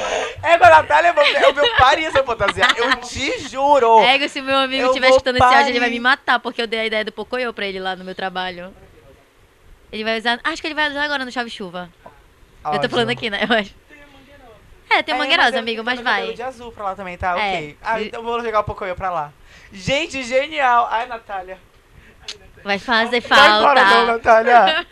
É, 0.44 0.56
Natália, 0.56 1.08
eu 1.10 1.14
vou- 1.16 1.24
eu 1.26 1.54
vou 1.56 1.76
parir 1.78 2.06
essa 2.06 2.24
fantasia. 2.24 2.64
Eu 2.78 2.96
te 2.98 3.40
juro! 3.50 4.00
Ego, 4.02 4.30
se 4.30 4.40
meu 4.40 4.56
amigo 4.56 4.86
estiver 4.86 5.10
escutando 5.10 5.38
esse 5.38 5.44
áudio, 5.46 5.70
ele 5.72 5.80
vai 5.80 5.90
me 5.90 6.00
matar, 6.00 6.40
porque 6.40 6.62
eu 6.62 6.68
dei 6.68 6.82
a 6.82 6.86
ideia 6.86 7.04
do 7.04 7.12
Pocoyo 7.12 7.52
pra 7.52 7.66
ele 7.66 7.80
lá 7.80 7.96
no 7.96 8.04
meu 8.06 8.14
trabalho. 8.14 8.72
Ele 9.92 10.04
vai 10.04 10.20
usar. 10.20 10.40
Acho 10.44 10.62
que 10.62 10.68
ele 10.68 10.76
vai 10.76 10.92
usar 10.92 11.04
agora 11.04 11.26
no 11.26 11.32
Chave 11.32 11.50
Chuva. 11.50 11.90
Eu 12.72 12.80
tô 12.82 12.88
falando 12.90 13.10
aqui, 13.10 13.30
né? 13.32 13.48
Eu 13.50 13.56
acho. 13.58 13.72
É, 14.90 15.02
tem 15.04 15.16
É, 15.16 15.18
mangueirosa, 15.18 15.56
eu 15.56 15.60
amigo, 15.60 15.84
mas 15.84 16.00
vai. 16.00 16.34
de 16.34 16.42
azul 16.44 16.72
pra 16.72 16.84
lá 16.86 16.96
também, 16.96 17.18
tá? 17.18 17.38
É. 17.40 17.56
Ok. 17.58 17.78
Ah, 17.82 18.02
então 18.02 18.20
eu 18.22 18.26
vou 18.26 18.42
jogar 18.44 18.60
o 18.60 18.64
Pocoyo 18.64 18.96
pra 18.96 19.10
lá. 19.10 19.32
Gente, 19.72 20.24
genial! 20.24 20.88
Ai, 20.92 21.06
Natália. 21.08 21.58
Vai 22.64 22.80
fazer 22.80 23.22
Vai 23.22 23.48
embora 23.60 23.84
não, 23.84 23.90
falta. 23.92 24.12
Natália. 24.14 24.88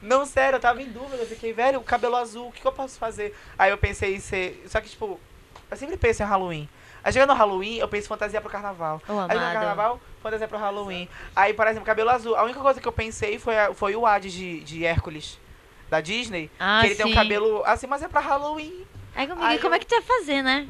Não, 0.00 0.26
sério, 0.26 0.56
eu 0.56 0.60
tava 0.60 0.82
em 0.82 0.88
dúvida. 0.90 1.16
Eu 1.22 1.26
fiquei, 1.26 1.52
velho, 1.52 1.80
cabelo 1.80 2.16
azul, 2.16 2.48
o 2.48 2.52
que, 2.52 2.60
que 2.60 2.66
eu 2.66 2.72
posso 2.72 2.98
fazer? 2.98 3.36
Aí 3.58 3.70
eu 3.70 3.78
pensei 3.78 4.14
em 4.16 4.20
ser. 4.20 4.62
Só 4.68 4.80
que, 4.80 4.88
tipo, 4.88 5.18
eu 5.70 5.76
sempre 5.76 5.96
penso 5.96 6.22
em 6.22 6.26
Halloween. 6.26 6.68
Aí 7.04 7.12
chegando 7.12 7.30
no 7.30 7.34
Halloween, 7.36 7.78
eu 7.78 7.88
penso 7.88 8.06
fantasia 8.08 8.40
pro 8.40 8.50
carnaval. 8.50 9.00
Ô, 9.08 9.12
Aí 9.12 9.34
no 9.38 9.52
carnaval, 9.52 10.00
fantasia 10.22 10.46
pro 10.46 10.58
Halloween. 10.58 11.08
Aí, 11.34 11.52
por 11.54 11.66
exemplo, 11.66 11.84
cabelo 11.86 12.10
azul. 12.10 12.36
A 12.36 12.42
única 12.44 12.60
coisa 12.60 12.80
que 12.80 12.86
eu 12.86 12.92
pensei 12.92 13.38
foi, 13.38 13.58
a- 13.58 13.74
foi 13.74 13.94
o 13.96 14.06
Hades 14.06 14.32
de, 14.32 14.60
de 14.60 14.84
Hércules, 14.84 15.38
da 15.90 16.00
Disney. 16.00 16.50
Ah, 16.60 16.78
que 16.80 16.86
ele 16.88 16.94
tem 16.94 17.06
um 17.06 17.08
sim. 17.10 17.14
cabelo 17.14 17.62
assim, 17.64 17.86
mas 17.88 18.02
é 18.02 18.08
pra 18.08 18.20
Halloween. 18.20 18.86
É 19.14 19.26
comigo, 19.26 19.44
Aí 19.44 19.58
como 19.58 19.74
eu- 19.74 19.76
é 19.76 19.78
que 19.78 19.86
tu 19.86 19.94
ia 19.94 20.02
fazer, 20.02 20.42
né? 20.42 20.66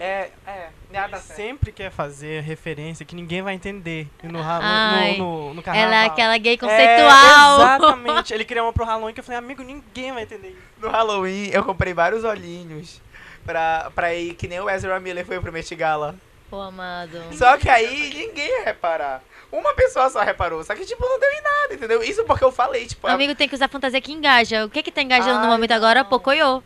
É, 0.00 0.30
é, 0.44 0.68
nada. 0.90 1.18
Sempre 1.18 1.70
quer 1.70 1.88
fazer 1.90 2.42
referência 2.42 3.06
que 3.06 3.14
ninguém 3.14 3.42
vai 3.42 3.54
entender 3.54 4.08
no, 4.24 4.40
ra- 4.42 4.58
no, 4.58 4.64
Ai, 4.64 5.16
no, 5.16 5.48
no, 5.48 5.54
no 5.54 5.62
carnaval. 5.62 5.88
Ela 5.88 6.02
é 6.02 6.06
aquela 6.06 6.36
gay 6.36 6.54
É, 6.54 6.56
conceitual. 6.56 7.54
exatamente. 7.60 8.34
Ele 8.34 8.44
criou 8.44 8.66
uma 8.66 8.72
pro 8.72 8.84
Halloween 8.84 9.14
que 9.14 9.20
eu 9.20 9.24
falei, 9.24 9.38
amigo, 9.38 9.62
ninguém 9.62 10.12
vai 10.12 10.24
entender 10.24 10.48
isso. 10.48 10.58
No 10.80 10.90
Halloween, 10.90 11.48
eu 11.52 11.62
comprei 11.62 11.94
vários 11.94 12.24
olhinhos 12.24 13.00
pra, 13.46 13.90
pra 13.94 14.12
ir, 14.14 14.34
que 14.34 14.48
nem 14.48 14.58
o 14.58 14.68
Ezra 14.68 14.98
Miller 14.98 15.24
foi 15.24 15.38
pro 15.40 15.52
Met 15.52 15.72
Gala. 15.76 16.16
Pô, 16.50 16.60
amado. 16.60 17.22
Só 17.32 17.56
que 17.56 17.68
aí 17.68 18.12
ninguém 18.14 18.48
ia 18.48 18.64
reparar. 18.64 19.22
Uma 19.52 19.74
pessoa 19.74 20.10
só 20.10 20.22
reparou. 20.22 20.64
Só 20.64 20.74
que, 20.74 20.84
tipo, 20.84 21.04
não 21.08 21.20
deu 21.20 21.30
em 21.30 21.40
nada, 21.42 21.74
entendeu? 21.74 22.02
Isso 22.02 22.24
porque 22.24 22.42
eu 22.42 22.50
falei, 22.50 22.86
tipo... 22.86 23.06
Amigo, 23.06 23.34
tem 23.36 23.48
que 23.48 23.54
usar 23.54 23.68
fantasia 23.68 24.00
que 24.00 24.10
engaja. 24.12 24.64
O 24.64 24.70
que 24.70 24.82
que 24.82 24.90
tá 24.90 25.00
engajando 25.02 25.38
no 25.38 25.44
Ai, 25.44 25.50
momento 25.50 25.70
agora? 25.70 26.02
não. 26.02 26.08
Pocoyo. 26.10 26.62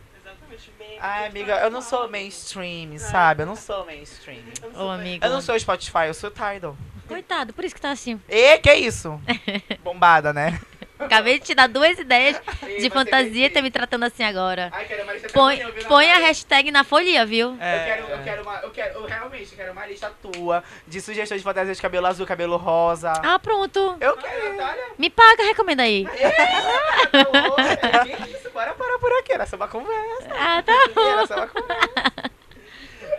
Ai, 1.01 1.27
amiga, 1.27 1.55
eu 1.59 1.69
não 1.71 1.81
sou 1.81 2.09
mainstream, 2.09 2.97
sabe? 2.97 3.43
Eu 3.43 3.47
não 3.47 3.55
sou 3.55 3.85
mainstream. 3.85 4.39
Ô, 4.75 4.89
amigo. 4.89 5.23
Eu 5.23 5.29
não 5.29 5.41
sou 5.41 5.57
Spotify, 5.59 6.07
eu 6.07 6.13
sou 6.13 6.29
Tidal. 6.29 6.75
Coitado, 7.07 7.53
por 7.53 7.65
isso 7.65 7.73
que 7.73 7.81
tá 7.81 7.91
assim. 7.91 8.21
E 8.29 8.57
que 8.59 8.73
isso? 8.73 9.19
Bombada, 9.83 10.31
né? 10.31 10.59
Acabei 10.99 11.39
de 11.39 11.45
te 11.45 11.55
dar 11.55 11.67
duas 11.67 11.97
ideias 11.97 12.39
Ei, 12.61 12.81
de 12.81 12.89
fantasia 12.89 13.45
e 13.45 13.49
tá 13.49 13.61
me 13.61 13.71
tratando 13.71 14.03
assim 14.03 14.21
agora. 14.21 14.69
Ai, 14.73 14.85
quero 14.85 15.03
uma 15.03 15.13
lista 15.13 15.29
Põe, 15.29 15.57
tamanho, 15.57 15.73
viu, 15.73 15.87
põe 15.87 16.11
a 16.11 16.17
hashtag 16.17 16.71
na 16.71 16.83
folia, 16.83 17.25
viu? 17.25 17.51
Eu 17.51 17.57
quero, 17.57 18.07
eu 18.09 18.23
quero 18.23 18.41
uma. 18.43 18.57
Eu 18.57 18.69
quero. 18.69 18.99
Eu 18.99 19.05
realmente 19.05 19.55
quero 19.55 19.71
uma 19.71 19.87
lista 19.87 20.11
tua 20.21 20.61
de 20.85 20.99
sugestões 20.99 21.39
de 21.39 21.45
fantasia 21.45 21.73
de 21.73 21.81
cabelo 21.81 22.05
azul, 22.05 22.27
cabelo 22.27 22.57
rosa. 22.57 23.13
Ah, 23.23 23.39
pronto. 23.39 23.95
Eu 24.01 24.17
quero, 24.17 24.57
Natália. 24.57 24.83
Me 24.97 25.09
paga, 25.09 25.43
recomenda 25.43 25.83
aí. 25.83 26.05
Tá 26.05 27.17
louca? 27.47 28.05
Que 28.05 28.31
isso? 28.31 28.49
Bora 28.51 28.73
parar 28.73 28.98
por 28.98 28.98
aqui. 29.29 29.33
Era 29.33 29.45
só 29.45 29.55
uma 29.55 29.67
conversa. 29.67 30.29
Ah, 30.37 30.61
tá 30.63 30.73
Era 30.97 31.21
bom. 31.21 31.27
só 31.27 31.35
uma 31.35 31.47
conversa. 31.47 32.31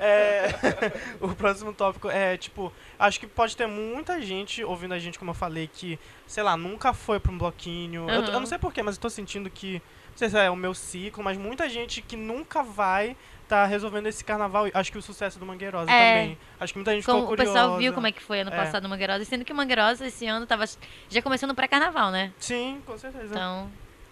É, 0.03 0.49
o 1.21 1.29
próximo 1.35 1.73
tópico 1.75 2.09
é, 2.11 2.37
tipo, 2.37 2.73
acho 2.99 3.21
que 3.21 3.27
pode 3.27 3.57
ter 3.57 3.67
muita 3.67 4.21
gente 4.21 4.65
ouvindo 4.65 4.95
a 4.95 4.99
gente, 4.99 5.19
como 5.19 5.31
eu 5.33 5.35
falei, 5.35 5.69
que, 5.73 5.99
sei 6.27 6.43
lá, 6.43 6.57
nunca 6.57 6.93
foi 6.95 7.21
pra 7.21 7.31
um 7.31 7.37
bloquinho. 7.39 8.09
Eu, 8.09 8.21
Aham. 8.21 8.33
eu 8.33 8.41
não 8.41 8.47
sei 8.47 8.59
porquê, 8.59 8.83
mas 8.83 8.95
eu 8.97 9.01
tô 9.03 9.11
sentindo 9.11 9.51
que, 9.51 9.75
não 10.11 10.17
sei 10.17 10.31
se 10.31 10.39
é 10.39 10.51
o 10.51 10.57
meu 10.57 10.73
ciclo, 10.75 11.23
mas 11.23 11.37
muita 11.37 11.69
gente 11.69 12.01
que 12.01 12.17
nunca 12.17 12.63
vai 12.63 13.15
tá 13.47 13.67
resolvendo 13.67 14.07
esse 14.07 14.25
carnaval. 14.25 14.67
Acho 14.73 14.93
que 14.93 14.97
o 14.99 15.03
sucesso 15.03 15.39
do 15.39 15.45
Mangueirosa 15.45 15.91
É. 15.91 16.13
também. 16.13 16.39
Acho 16.61 16.73
que 16.73 16.79
muita 16.79 16.93
gente 16.93 17.05
Como 17.05 17.19
ficou 17.23 17.35
o 17.35 17.37
curiosa. 17.37 17.59
pessoal 17.59 17.79
viu 17.79 17.93
como 17.93 18.07
é 18.07 18.13
que 18.13 18.23
foi 18.23 18.41
ano 18.41 18.53
É. 18.53 18.57
passado 18.57 18.85
no 18.85 18.89
Mangueirosa, 18.89 19.25
sendo 19.25 19.45
que 19.45 19.53
o 19.53 19.57
Mangueirosa 19.57 20.07
esse 20.07 20.25
ano 20.27 20.47
tava 20.47 20.65
já 21.09 21.21
começando 21.21 21.53
pré-carnaval, 21.55 22.11
né? 22.13 22.33
Sim, 22.39 22.81
com 22.87 22.97
certeza. 22.97 23.27
Então, 23.35 23.69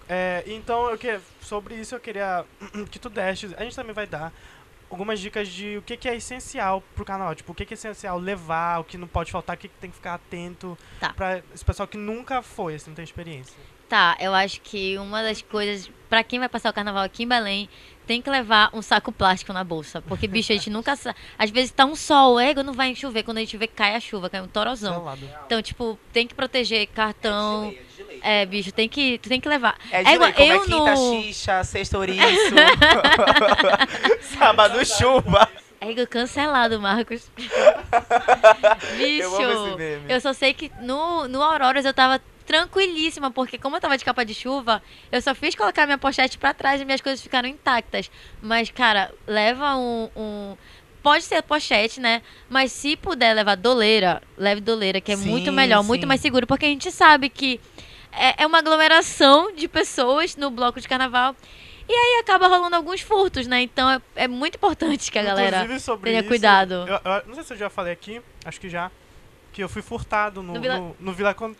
É, 0.09 0.43
então, 0.47 0.89
eu 0.91 0.97
que, 0.99 1.19
sobre 1.41 1.75
isso 1.75 1.95
eu 1.95 2.01
queria 2.01 2.45
que 2.91 2.99
tu 2.99 3.09
deste, 3.11 3.55
a 3.57 3.63
gente 3.63 3.77
também 3.77 3.93
vai 3.93 4.07
dar 4.07 4.33
algumas 4.91 5.21
dicas 5.21 5.49
de 5.49 5.77
o 5.77 5.83
que, 5.83 5.97
que 5.99 6.09
é 6.09 6.17
essencial 6.17 6.83
pro 6.95 7.05
canal, 7.05 7.35
tipo, 7.35 7.53
o 7.53 7.55
que, 7.55 7.67
que 7.67 7.75
é 7.75 7.77
essencial 7.77 8.19
levar, 8.19 8.81
o 8.81 8.85
que 8.85 8.97
não 8.97 9.07
pode 9.07 9.31
faltar, 9.31 9.55
o 9.55 9.59
que, 9.59 9.69
que 9.69 9.75
tem 9.79 9.91
que 9.91 9.97
ficar 9.97 10.15
atento 10.15 10.79
Tá. 10.99 11.13
pra 11.13 11.43
esse 11.55 11.63
pessoal 11.65 11.87
que 11.87 11.99
nunca 11.99 12.41
foi, 12.41 12.75
assim, 12.75 12.89
não 12.91 12.95
tem 12.95 13.05
experiência. 13.05 13.55
tá, 13.89 14.17
eu 14.21 14.35
acho 14.35 14.61
que 14.63 14.97
uma 14.99 15.23
das 15.23 15.41
coisas, 15.43 15.91
pra 16.09 16.23
quem 16.25 16.39
vai 16.39 16.49
passar 16.49 16.71
o 16.71 16.73
carnaval 16.75 17.03
aqui 17.05 17.25
em 17.25 17.29
Belém, 17.29 17.69
tem 18.07 18.21
que 18.23 18.29
levar 18.31 18.71
um 18.75 18.81
saco 18.81 19.13
plástico 19.13 19.53
na 19.53 19.63
bolsa. 19.65 20.01
Porque, 20.03 20.27
bicho, 20.27 20.51
a 20.53 20.57
gente 20.57 20.71
nunca 20.71 20.97
sabe. 20.97 21.19
Às 21.39 21.51
vezes 21.51 21.71
tá 21.71 21.85
um 21.85 21.95
sol, 21.95 22.39
ego 22.41 22.63
não 22.63 22.73
vai 22.73 22.95
chover. 22.95 23.23
Quando 23.23 23.37
a 23.37 23.41
gente 23.41 23.57
vê, 23.59 23.67
cai 23.67 23.95
a 23.95 24.01
chuva, 24.01 24.31
cai 24.31 24.41
um 24.41 24.47
torozão. 24.49 25.05
Então, 25.47 25.61
tipo, 25.61 25.99
tem 26.13 26.27
que 26.27 26.35
proteger 26.35 26.87
cartão. 26.89 27.75
É, 27.75 27.83
bicho, 28.49 28.73
tem 28.73 28.89
que, 28.89 29.19
tu 29.19 29.29
tem 29.29 29.41
que 29.41 29.49
levar. 29.49 29.77
É 29.91 30.03
de 30.03 30.11
É 30.11 30.15
igual- 30.15 30.33
como 30.33 30.53
eu 30.53 30.63
é 30.63 30.65
quinta 30.65 30.95
no- 30.95 31.23
xixa, 31.23 31.65
sexta 31.65 31.99
ouriço, 31.99 32.23
sábado 34.39 34.85
chuva. 34.85 35.49
Ego 35.81 36.07
cancelado, 36.09 36.81
Marcos. 36.81 37.31
bicho, 38.97 39.41
Eu 39.41 39.79
eu 40.09 40.21
só 40.21 40.33
sei 40.33 40.53
que 40.53 40.71
no, 40.81 41.29
no 41.29 41.41
Auroras 41.43 41.85
eu 41.85 41.95
tava 41.95 42.21
tranquilíssima, 42.45 43.31
porque 43.31 43.59
como 43.59 43.77
eu 43.77 43.81
tava 43.81 43.97
de 43.99 44.05
capa 44.05 44.25
de 44.25 44.35
chuva, 44.35 44.83
eu 45.13 45.21
só 45.23 45.35
fiz 45.35 45.55
colocar 45.55 45.87
minha 45.87 45.99
pochete 45.99 46.39
pra 46.39 46.53
trás 46.55 46.81
e 46.81 46.85
minhas 46.85 47.01
coisas 47.01 47.21
ficaram 47.23 47.49
intactas. 47.49 48.11
Mas, 48.43 48.71
cara, 48.71 49.13
leva 49.27 49.77
um. 49.77 50.09
um- 50.17 50.57
Pode 51.01 51.23
ser 51.25 51.43
pochete, 51.43 52.01
né? 52.01 52.21
Mas 52.51 52.73
se 52.73 52.97
puder 52.97 53.33
levar 53.33 53.55
doleira, 53.55 54.21
leve 54.37 54.61
doleira, 54.61 55.01
que 55.01 55.13
é 55.13 55.17
Sim, 55.17 55.29
muito 55.31 55.53
melhor, 55.53 55.83
muito 55.85 56.03
sim. 56.03 56.07
mais 56.09 56.21
seguro, 56.21 56.45
porque 56.47 56.67
a 56.67 56.69
gente 56.69 56.91
sabe 56.91 57.29
que 57.31 57.61
é, 58.19 58.35
é 58.39 58.47
uma 58.47 58.59
aglomeração 58.59 59.53
de 59.55 59.69
pessoas 59.69 60.37
no 60.37 60.51
bloco 60.51 60.81
de 60.81 60.89
carnaval. 60.89 61.35
E 61.89 61.93
aí 61.93 62.21
acaba 62.21 62.49
rolando 62.49 62.77
alguns 62.77 63.01
furtos, 63.01 63.47
né? 63.47 63.63
Então 63.63 63.89
é, 63.91 64.01
é 64.15 64.29
muito 64.29 64.57
importante 64.57 65.11
que 65.11 65.19
a 65.19 65.23
galera 65.23 65.65
Inclusive, 65.65 65.99
tenha 66.03 66.21
isso, 66.21 66.29
cuidado. 66.29 66.75
Eu, 66.87 67.01
eu- 67.13 67.23
não 67.27 67.35
sei 67.35 67.45
se 67.45 67.53
eu 67.55 67.57
já 67.57 67.71
falei 67.71 67.95
aqui, 67.95 68.21
acho 68.45 68.61
que 68.61 68.69
já, 68.69 68.91
que 69.55 69.63
eu 69.63 69.69
fui 69.71 69.81
furtado 69.81 70.43
no, 70.43 70.49
No 70.49 70.55
no, 70.57 70.61
Vila- 70.61 70.93
no 71.01 71.13
Vila 71.15 71.33
Con- 71.35 71.55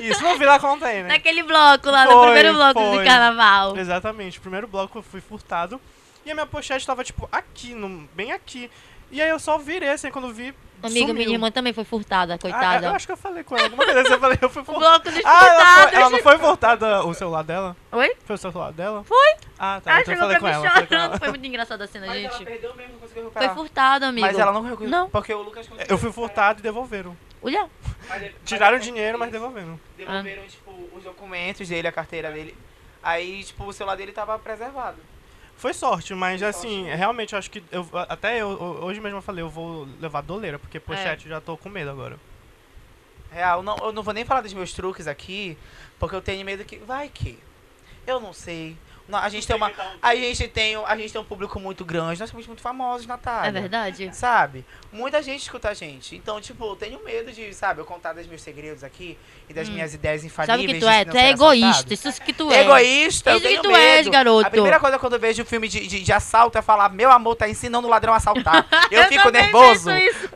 Isso, 0.00 0.22
no 0.22 0.38
Vila 0.38 0.58
Container. 0.58 1.04
Naquele 1.12 1.42
bloco 1.42 1.90
lá, 1.90 2.06
no 2.06 2.12
Foi, 2.12 2.22
primeiro 2.32 2.54
bloco 2.54 2.80
foi. 2.80 2.98
do 2.98 3.04
carnaval. 3.04 3.76
Exatamente. 3.76 4.40
Primeiro 4.40 4.66
bloco 4.66 4.98
eu 4.98 5.02
fui 5.02 5.20
furtado. 5.20 5.78
E 6.24 6.30
a 6.30 6.34
minha 6.34 6.46
pochete 6.46 6.86
tava, 6.86 7.04
tipo, 7.04 7.28
aqui, 7.30 7.74
no, 7.74 8.08
bem 8.14 8.32
aqui. 8.32 8.70
E 9.10 9.20
aí 9.20 9.28
eu 9.28 9.38
só 9.38 9.58
virei, 9.58 9.90
assim, 9.90 10.10
quando 10.10 10.32
vi. 10.32 10.54
Amigo, 10.86 11.08
sumiu. 11.08 11.14
minha 11.14 11.34
irmã 11.36 11.50
também 11.50 11.72
foi 11.72 11.84
furtada, 11.84 12.34
Ah, 12.34 12.38
coitada. 12.38 12.86
eu 12.86 12.92
acho 12.94 13.06
que 13.06 13.12
eu 13.12 13.16
falei 13.16 13.42
com 13.44 13.56
ela. 13.56 13.64
Alguma 13.66 13.84
coisa 13.84 14.14
eu 14.14 14.20
falei, 14.20 14.38
eu 14.40 14.48
fui 14.50 14.62
furtada. 14.64 14.88
bloco 14.98 15.10
dos 15.10 15.24
Ah, 15.24 15.46
ela, 15.46 15.88
foi, 15.88 15.98
ela 15.98 16.10
não 16.10 16.18
foi 16.20 16.38
furtada 16.38 17.04
o 17.04 17.14
celular 17.14 17.42
dela? 17.44 17.76
Oi? 17.92 18.14
Foi 18.24 18.34
o 18.34 18.38
celular 18.38 18.72
dela? 18.72 19.04
Foi. 19.04 19.34
Ah, 19.58 19.80
tá. 19.82 19.96
Ah, 19.96 20.00
então 20.00 20.00
eu 20.00 20.04
chegou 20.04 20.16
falei 20.18 20.38
pra 20.38 20.40
com 20.40 20.46
mim 20.46 20.52
ela. 20.52 20.70
falei 20.70 20.86
com 20.86 20.94
chorando. 20.94 21.10
ela. 21.10 21.18
Foi 21.18 21.28
muito 21.28 21.46
engraçada 21.46 21.84
a 21.84 21.86
cena, 21.86 22.06
Mas 22.08 22.16
ela 22.24 22.32
gente. 22.32 22.44
perdeu 22.44 22.74
mesmo, 22.74 22.92
não 22.92 22.98
conseguiu 23.00 23.22
Foi 23.22 23.30
recuperar. 23.42 23.54
furtado, 23.54 24.04
amigo. 24.06 24.26
Mas 24.26 24.38
ela 24.38 24.52
não 24.52 24.62
conseguiu. 24.64 24.88
Não. 24.88 25.10
Porque 25.10 25.34
o 25.34 25.42
Lucas 25.42 25.66
conseguiu. 25.68 25.92
Eu 25.94 25.98
fui 25.98 26.12
furtado 26.12 26.60
e 26.60 26.62
devolveram. 26.62 27.16
Olha. 27.42 27.68
Tiraram 28.44 28.76
o 28.76 28.80
dinheiro, 28.80 29.18
mas 29.18 29.30
devolveram. 29.30 29.78
Devolveram, 29.96 30.42
tipo, 30.46 30.70
os 30.96 31.04
documentos 31.04 31.68
dele, 31.68 31.88
a 31.88 31.92
carteira 31.92 32.30
dele. 32.30 32.56
Aí, 33.02 33.44
tipo, 33.44 33.64
o 33.64 33.72
celular 33.72 33.96
dele 33.96 34.12
tava 34.12 34.38
preservado. 34.38 34.96
Foi 35.56 35.72
sorte, 35.72 36.14
mas 36.14 36.40
Foi 36.40 36.48
assim, 36.48 36.82
sorte. 36.84 36.96
realmente 36.96 37.32
eu 37.32 37.38
acho 37.38 37.50
que. 37.50 37.62
Eu, 37.70 37.88
até 38.08 38.40
eu, 38.42 38.48
hoje 38.48 39.00
mesmo 39.00 39.18
eu 39.18 39.22
falei, 39.22 39.42
eu 39.42 39.48
vou 39.48 39.88
levar 40.00 40.20
doleira, 40.22 40.58
porque 40.58 40.76
É. 40.78 40.80
pochete 40.80 41.26
eu 41.26 41.30
já 41.30 41.40
tô 41.40 41.56
com 41.56 41.68
medo 41.68 41.90
agora. 41.90 42.18
Real, 43.30 43.62
não, 43.62 43.76
eu 43.78 43.92
não 43.92 44.02
vou 44.02 44.14
nem 44.14 44.24
falar 44.24 44.42
dos 44.42 44.52
meus 44.52 44.72
truques 44.72 45.06
aqui, 45.06 45.56
porque 45.98 46.14
eu 46.14 46.22
tenho 46.22 46.44
medo 46.44 46.64
que. 46.64 46.76
Vai 46.78 47.08
que. 47.08 47.38
Eu 48.06 48.20
não 48.20 48.32
sei. 48.32 48.76
A 49.12 49.28
gente 49.28 49.46
tem 49.46 49.54
uma. 49.54 49.70
A 50.00 50.14
gente 50.14 50.48
tem, 50.48 50.76
a 50.76 50.96
gente 50.96 51.12
tem 51.12 51.20
um 51.20 51.24
público 51.24 51.60
muito 51.60 51.84
grande, 51.84 52.20
nós 52.20 52.30
somos 52.30 52.46
muito 52.46 52.62
famosos, 52.62 53.06
Natália. 53.06 53.48
É 53.48 53.52
verdade? 53.52 54.10
Sabe? 54.14 54.64
Muita 54.90 55.22
gente 55.22 55.42
escuta 55.42 55.68
a 55.68 55.74
gente. 55.74 56.16
Então, 56.16 56.40
tipo, 56.40 56.64
eu 56.64 56.76
tenho 56.76 57.04
medo 57.04 57.30
de, 57.30 57.52
sabe, 57.52 57.80
eu 57.80 57.84
contar 57.84 58.14
dos 58.14 58.26
meus 58.26 58.40
segredos 58.40 58.82
aqui 58.82 59.18
e 59.48 59.52
das 59.52 59.68
minhas 59.68 59.92
ideias 59.92 60.24
infalíveis. 60.24 60.58
Sabe 60.60 60.70
o 60.70 60.74
que 60.74 60.80
tu 60.80 60.88
de 60.88 60.94
é? 60.94 61.04
Tu 61.04 61.16
é 61.16 61.30
egoísta. 61.30 61.68
assaltado. 61.68 61.94
Isso 61.94 62.22
que 62.22 62.32
tu 62.32 62.50
é. 62.50 62.60
Egoísta, 62.62 63.30
eu 63.30 63.36
Isso 63.36 63.42
que 63.42 63.50
tenho 63.50 63.62
tu 63.62 63.68
medo. 63.68 63.78
és, 63.78 64.08
garoto. 64.08 64.46
A 64.46 64.50
primeira 64.50 64.80
coisa 64.80 64.98
quando 64.98 65.12
eu 65.14 65.20
vejo 65.20 65.42
um 65.42 65.46
filme 65.46 65.68
de, 65.68 65.86
de, 65.86 66.02
de 66.02 66.12
assalto 66.12 66.56
é 66.56 66.62
falar, 66.62 66.88
meu 66.88 67.10
amor, 67.10 67.36
tá 67.36 67.48
ensinando 67.48 67.86
o 67.86 67.90
ladrão 67.90 68.14
a 68.14 68.16
assaltar. 68.16 68.66
Eu, 68.90 69.04
fico 69.04 69.24
também 69.24 69.42
nervoso. 69.42 69.90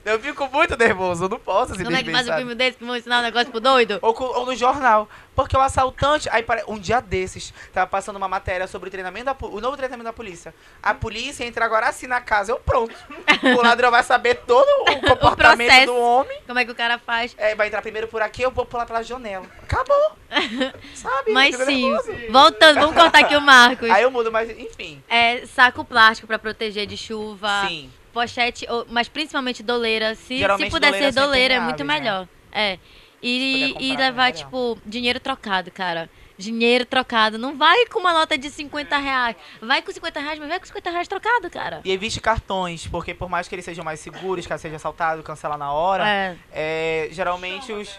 Eu 0.04 0.18
fico 0.20 0.48
muito 0.48 0.76
nervoso, 0.76 1.24
eu 1.24 1.28
não 1.28 1.38
posso 1.38 1.72
assim 1.72 1.85
Como 1.85 1.96
é 1.96 2.02
que 2.02 2.11
faz 2.11 2.26
um 2.26 2.31
sabe? 2.31 2.40
filme 2.40 2.54
desse 2.54 2.78
que 2.78 2.85
vão 2.85 2.96
ensinar 2.96 3.20
um 3.20 3.22
negócio 3.22 3.50
pro 3.50 3.61
doido? 3.61 3.98
Ou, 4.02 4.14
ou 4.20 4.46
no 4.46 4.57
jornal. 4.57 5.09
Porque 5.38 5.57
o 5.57 5.61
assaltante. 5.61 6.29
Aí, 6.33 6.44
um 6.66 6.77
dia 6.77 7.01
desses, 7.01 7.55
tava 7.72 7.87
passando 7.87 8.16
uma 8.16 8.27
matéria 8.27 8.66
sobre 8.66 8.88
o 8.88 8.90
treinamento 8.90 9.27
da, 9.27 9.37
o 9.40 9.61
novo 9.61 9.77
treinamento 9.77 10.07
da 10.07 10.12
polícia. 10.12 10.53
A 10.83 10.92
polícia 10.92 11.44
entra 11.44 11.64
agora 11.64 11.87
assim 11.87 12.09
na 12.09 12.20
casa, 12.20 12.51
eu 12.51 12.59
pronto. 12.59 12.92
O 13.57 13.62
ladrão 13.62 13.88
vai 13.88 14.03
saber 14.03 14.35
todo 14.35 14.66
o 14.66 14.98
comportamento 15.07 15.68
processo. 15.68 15.87
do 15.87 15.96
homem. 15.96 16.40
Como 16.44 16.59
é 16.59 16.64
que 16.64 16.72
o 16.72 16.74
cara 16.74 16.98
faz? 16.98 17.37
É, 17.38 17.55
vai 17.55 17.68
entrar 17.68 17.83
primeiro 17.83 18.09
por 18.09 18.20
aqui, 18.20 18.42
eu 18.42 18.51
vou 18.51 18.66
pular 18.66 18.85
pela 18.85 19.01
janela. 19.01 19.46
Acabou. 19.62 20.16
Sabe? 20.92 21.31
Mas 21.31 21.55
sim, 21.55 21.88
nervoso. 21.88 22.12
voltando, 22.31 22.81
vamos 22.81 22.96
cortar 22.96 23.20
aqui 23.20 23.37
o 23.37 23.40
Marcos. 23.40 23.88
Aí 23.88 24.03
eu 24.03 24.11
mudo, 24.11 24.33
mas 24.33 24.51
enfim. 24.51 25.01
É 25.09 25.46
saco 25.46 25.85
plástico 25.85 26.27
pra 26.27 26.40
proteger 26.40 26.85
de 26.85 26.96
chuva. 26.96 27.64
Sim. 27.68 27.92
Pochete, 28.12 28.66
mas 28.88 29.09
principalmente 29.09 29.62
doleira. 29.62 30.16
Se, 30.16 30.40
se 30.40 30.68
puder 30.68 30.92
ser 30.94 31.12
doleira, 31.12 31.55
é 31.55 31.61
muito 31.61 31.85
impermeáveis, 31.85 32.27
melhor. 32.27 32.29
É. 32.51 32.79
E, 33.22 33.74
e 33.81 33.96
levar, 33.96 34.33
tipo, 34.33 34.78
dinheiro 34.87 35.18
trocado, 35.18 35.70
cara. 35.70 36.09
Dinheiro 36.37 36.85
trocado. 36.87 37.37
Não 37.37 37.57
vai 37.59 37.87
com 37.87 37.98
uma 37.98 38.12
nota 38.12 38.38
de 38.38 38.48
50 38.48 38.96
reais. 38.96 39.37
Vai 39.61 39.83
com 39.83 39.90
50 39.92 40.20
reais, 40.20 40.38
mas 40.38 40.48
vai 40.48 40.61
com 40.61 40.66
50 40.66 40.90
reais 40.90 41.09
trocado, 41.09 41.50
cara. 41.50 41.81
E 41.85 41.90
evite 41.90 42.20
cartões, 42.20 42.87
porque 42.87 43.12
por 43.12 43.28
mais 43.28 43.48
que 43.48 43.54
eles 43.57 43.64
sejam 43.64 43.85
mais 43.85 43.98
seguros, 43.98 44.46
caso 44.46 44.62
seja 44.62 44.76
assaltado, 44.76 45.22
cancelar 45.24 45.59
na 45.59 45.72
hora, 45.72 46.09
É. 46.09 46.37
é, 46.52 47.09
geralmente 47.11 47.72
os. 47.72 47.98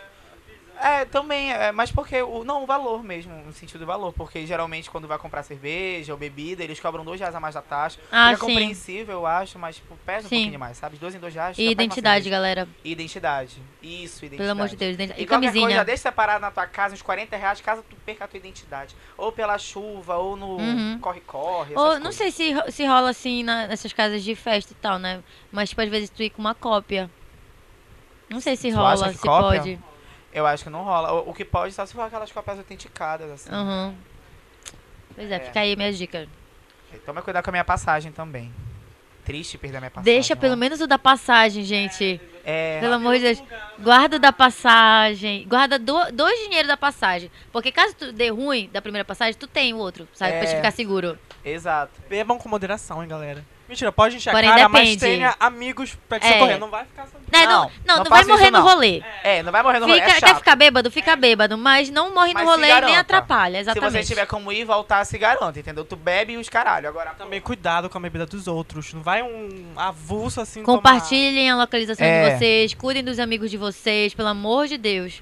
É, 0.81 1.03
também, 1.03 1.51
é, 1.51 1.71
mas 1.73 1.91
porque 1.91 2.21
o. 2.21 2.43
Não, 2.45 2.63
o 2.63 2.65
valor 2.65 3.03
mesmo, 3.03 3.33
no 3.45 3.51
sentido 3.51 3.79
do 3.81 3.85
valor. 3.85 4.13
Porque 4.13 4.45
geralmente 4.45 4.89
quando 4.89 5.07
vai 5.09 5.17
comprar 5.17 5.43
cerveja 5.43 6.13
ou 6.13 6.17
bebida, 6.17 6.63
eles 6.63 6.79
cobram 6.79 7.03
dois 7.03 7.19
reais 7.19 7.35
a 7.35 7.39
mais 7.39 7.53
da 7.55 7.61
taxa. 7.61 7.99
Ah, 8.09 8.31
é 8.31 8.35
sim. 8.35 8.39
compreensível, 8.41 9.15
eu 9.15 9.25
acho, 9.25 9.59
mas 9.59 9.75
tipo, 9.75 9.97
pesa 10.05 10.27
um 10.27 10.29
Sim. 10.29 10.37
pouquinho 10.37 10.59
mais, 10.59 10.77
sabe? 10.77 10.95
Dois 10.97 11.13
em 11.13 11.19
dois 11.19 11.33
reais. 11.33 11.57
E 11.57 11.65
já 11.65 11.71
identidade, 11.71 12.29
galera. 12.29 12.67
Identidade. 12.83 13.61
Isso, 13.83 14.23
identidade. 14.23 14.37
Pelo 14.37 14.51
amor 14.51 14.69
de 14.69 14.75
Deus. 14.77 14.93
identi- 14.93 15.13
E, 15.17 15.23
E 15.23 15.25
camisinha. 15.25 15.65
coisa, 15.65 15.83
deixa 15.83 16.03
separado 16.03 16.39
na 16.39 16.49
tua 16.51 16.65
casa 16.65 16.93
uns 16.95 17.01
40 17.01 17.35
reais 17.35 17.59
caso 17.59 17.83
tu 17.89 17.95
perca 18.05 18.23
a 18.23 18.27
tua 18.27 18.37
identidade. 18.37 18.95
Ou 19.17 19.31
pela 19.33 19.57
chuva, 19.57 20.15
ou 20.15 20.37
no 20.37 20.57
Uhum. 20.59 20.97
corre-corre. 21.01 21.75
Ou, 21.75 21.87
essas 21.87 21.99
não 22.03 22.11
sei 22.13 22.31
se, 22.31 22.53
se 22.71 22.85
rola 22.85 23.09
assim 23.09 23.43
na- 23.43 23.67
nessas 23.67 23.91
casas 23.91 24.23
de 24.23 24.33
festa 24.33 24.71
e 24.71 24.75
tal, 24.77 24.97
né? 24.97 25.21
Mas, 25.51 25.69
tipo, 25.69 25.81
às 25.81 25.89
vezes 25.89 26.09
tu 26.09 26.23
ir 26.23 26.29
com 26.29 26.39
uma 26.41 26.55
cópia. 26.55 27.09
Não 28.29 28.39
sei 28.39 28.55
se 28.55 28.69
Tu 28.69 28.75
rola, 28.77 29.11
se 29.11 29.17
cópia? 29.17 29.59
pode. 29.59 29.79
Eu 30.33 30.45
acho 30.45 30.63
que 30.63 30.69
não 30.69 30.83
rola. 30.83 31.11
O, 31.13 31.29
o 31.29 31.33
que 31.33 31.43
pode 31.43 31.73
só 31.73 31.85
se 31.85 31.93
for 31.93 32.01
aquelas 32.01 32.31
cópias 32.31 32.57
autenticadas, 32.57 33.29
assim. 33.31 33.49
Uhum. 33.51 33.95
Pois 35.15 35.31
é, 35.31 35.35
É. 35.35 35.39
fica 35.39 35.59
aí 35.59 35.75
minha 35.75 35.91
dica. 35.91 36.27
Toma 37.05 37.21
cuidado 37.21 37.43
com 37.43 37.49
a 37.49 37.53
minha 37.53 37.63
passagem 37.65 38.11
também. 38.11 38.53
Triste 39.25 39.57
perder 39.57 39.77
a 39.77 39.81
minha 39.81 39.91
passagem. 39.91 40.13
Deixa 40.13 40.35
pelo 40.35 40.53
ó. 40.53 40.55
menos 40.55 40.81
o 40.81 40.87
da 40.87 40.97
passagem, 40.97 41.63
gente. 41.63 42.19
É, 42.43 42.79
Pelo 42.79 42.95
amor 42.95 43.15
de 43.15 43.21
Deus. 43.21 43.43
Guarda 43.79 44.15
o 44.15 44.19
da 44.19 44.31
passagem. 44.31 45.45
Guarda 45.47 45.77
do- 45.77 46.11
dois 46.11 46.39
dinheiros 46.45 46.67
da 46.67 46.77
passagem. 46.77 47.29
Porque 47.51 47.71
caso 47.71 47.93
tu 47.95 48.11
dê 48.11 48.29
ruim 48.29 48.69
da 48.73 48.81
primeira 48.81 49.05
passagem, 49.05 49.35
tu 49.39 49.45
tem 49.45 49.73
o 49.73 49.77
outro, 49.77 50.07
sabe? 50.13 50.31
Pra 50.31 50.41
É. 50.41 50.45
te 50.45 50.55
ficar 50.55 50.71
seguro. 50.71 51.19
exato. 51.45 51.91
Bebam 52.09 52.39
com 52.39 52.49
moderação, 52.49 53.03
hein, 53.03 53.09
galera. 53.09 53.45
Mentira, 53.69 53.91
pode 53.91 54.15
encher 54.15 54.31
a 54.31 54.33
Porém, 54.33 54.49
cara, 54.49 54.67
mas 54.67 54.81
depende. 54.81 54.99
tenha 54.99 55.35
amigos 55.39 55.95
pra 56.09 56.19
te 56.19 56.25
É. 56.25 56.33
socorrer. 56.33 56.59
Não 56.59 56.69
vai 56.71 56.85
ficar. 56.85 57.03
Né, 57.31 57.45
não, 57.45 57.45
Não, 57.45 57.61
não, 57.61 57.69
não 57.85 57.95
não, 57.97 58.03
vai 58.05 58.09
faça 58.09 58.21
isso, 58.21 58.29
morrer 58.31 58.49
no 58.51 58.61
rolê. 58.61 59.03
É, 59.23 59.43
não 59.43 59.51
vai 59.51 59.61
morrer 59.61 59.79
no 59.79 59.85
rolê, 59.85 60.01
Fica- 60.01 60.17
é 60.17 60.19
quer 60.19 60.35
ficar 60.35 60.55
bêbado? 60.55 60.89
Fica 60.89 61.15
bêbado, 61.15 61.55
mas 61.55 61.89
não 61.91 62.11
morre 62.13 62.29
no 62.29 62.33
Mas 62.33 62.43
se 62.43 62.49
rolê 62.49 62.67
e 62.71 62.81
nem 62.81 62.97
atrapalha, 62.97 63.55
Se 63.57 63.61
exatamente. 63.61 63.91
você 63.91 64.03
tiver 64.03 64.25
como 64.25 64.51
ir 64.51 64.61
e 64.61 64.63
voltar, 64.65 65.05
se 65.05 65.17
garanta, 65.19 65.59
entendeu? 65.59 65.85
Tu 65.85 65.95
bebe 65.95 66.33
e 66.33 66.37
os 66.37 66.49
caralho. 66.49 66.89
Agora, 66.89 67.11
Também 67.11 67.39
cuidado 67.39 67.87
com 67.89 67.97
a 67.99 68.01
bebida 68.01 68.25
dos 68.25 68.47
outros. 68.47 68.91
Não 68.93 69.03
vai 69.03 69.21
um 69.21 69.73
avulso 69.75 70.41
assim 70.41 70.63
Compartilhem 70.63 71.51
a 71.51 71.55
localização 71.55 72.05
É. 72.07 72.31
de 72.31 72.37
vocês, 72.37 72.73
cuidem 72.73 73.03
dos 73.03 73.19
amigos 73.19 73.51
de 73.51 73.57
vocês, 73.57 74.13
pelo 74.15 74.29
amor 74.29 74.67
de 74.67 74.77
Deus. 74.79 75.21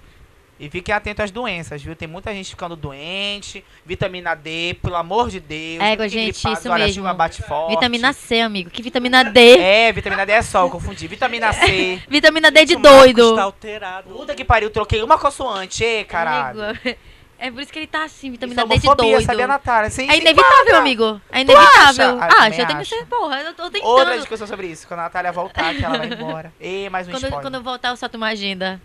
E 0.60 0.70
fiquem 0.70 0.94
atentos 0.94 1.26
às 1.26 1.32
doenças, 1.32 1.82
viu? 1.82 1.96
Tem 1.96 2.08
muita 2.08 2.34
gente 2.34 2.50
ficando 2.50 2.76
doente. 2.76 3.64
Vitamina 3.86 4.36
D, 4.36 4.76
pelo 4.82 4.96
amor 4.96 5.30
de 5.30 5.40
Deus. 5.40 5.82
Égua, 5.84 6.06
fiquem 6.06 6.26
gente, 6.26 6.34
gripados, 6.34 6.60
isso 6.60 7.02
mesmo. 7.02 7.14
bate 7.14 7.44
forte. 7.44 7.76
Vitamina 7.76 8.14
C, 8.14 8.42
amigo. 8.42 8.70
Que 8.70 8.82
vitamina 8.82 9.24
D? 9.24 9.58
É, 9.60 9.92
vitamina 9.94 10.26
D 10.26 10.32
é 10.32 10.42
sol, 10.42 10.70
confundi. 10.70 11.08
Vitamina 11.08 11.54
C. 11.54 12.02
Vitamina 12.10 12.50
D 12.50 12.66
de 12.66 12.76
doido. 12.76 13.36
Tá 13.36 13.44
alterado. 13.44 14.10
Puta 14.10 14.34
que 14.34 14.44
pariu, 14.44 14.72
troquei 14.72 15.04
uma 15.04 15.18
consoante, 15.18 15.84
ê, 15.84 16.04
caralho. 16.04 16.62
Amigo, 16.62 16.98
É 17.40 17.52
por 17.52 17.62
isso 17.62 17.72
que 17.72 17.78
ele 17.78 17.88
tá 17.88 18.04
assim, 18.04 18.32
vitamina 18.32 18.64
é 18.64 18.66
D 18.66 18.78
de 18.80 18.96
doido. 18.96 19.22
sabia, 19.24 19.46
Natália? 19.46 19.90
Sim, 19.92 20.10
É 20.10 20.18
inevitável, 20.18 20.76
amigo. 20.78 21.22
É 21.32 21.42
inevitável. 21.42 22.20
acha? 22.20 22.36
Ah, 22.40 22.48
eu 22.48 22.52
tenho 22.52 22.80
acho. 22.80 22.90
que 22.90 22.98
ser, 23.00 23.06
porra, 23.06 23.42
eu 23.42 23.54
tô 23.54 23.70
tentando. 23.70 23.88
Outra 23.90 24.18
discussão 24.18 24.48
sobre 24.48 24.68
isso. 24.68 24.88
Quando 24.88 25.02
a 25.02 25.04
Natália 25.04 25.32
voltar, 25.32 25.76
que 25.76 25.86
ela 25.86 25.98
vai 26.00 26.08
embora. 26.08 26.52
E 26.60 26.90
mais 26.90 27.08
um 27.08 27.12
Quando, 27.12 27.24
spoiler. 27.24 27.42
quando 27.42 27.56
eu 27.56 27.64
voltar, 27.64 27.90
eu 27.90 27.98
solto 27.98 28.16
uma 28.18 28.28
agenda. 28.30 28.82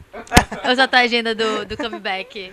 eu 0.65 0.77
solto 0.77 0.95
a 0.95 0.99
agenda 0.99 1.35
do, 1.35 1.65
do 1.65 1.77
comeback. 1.79 2.53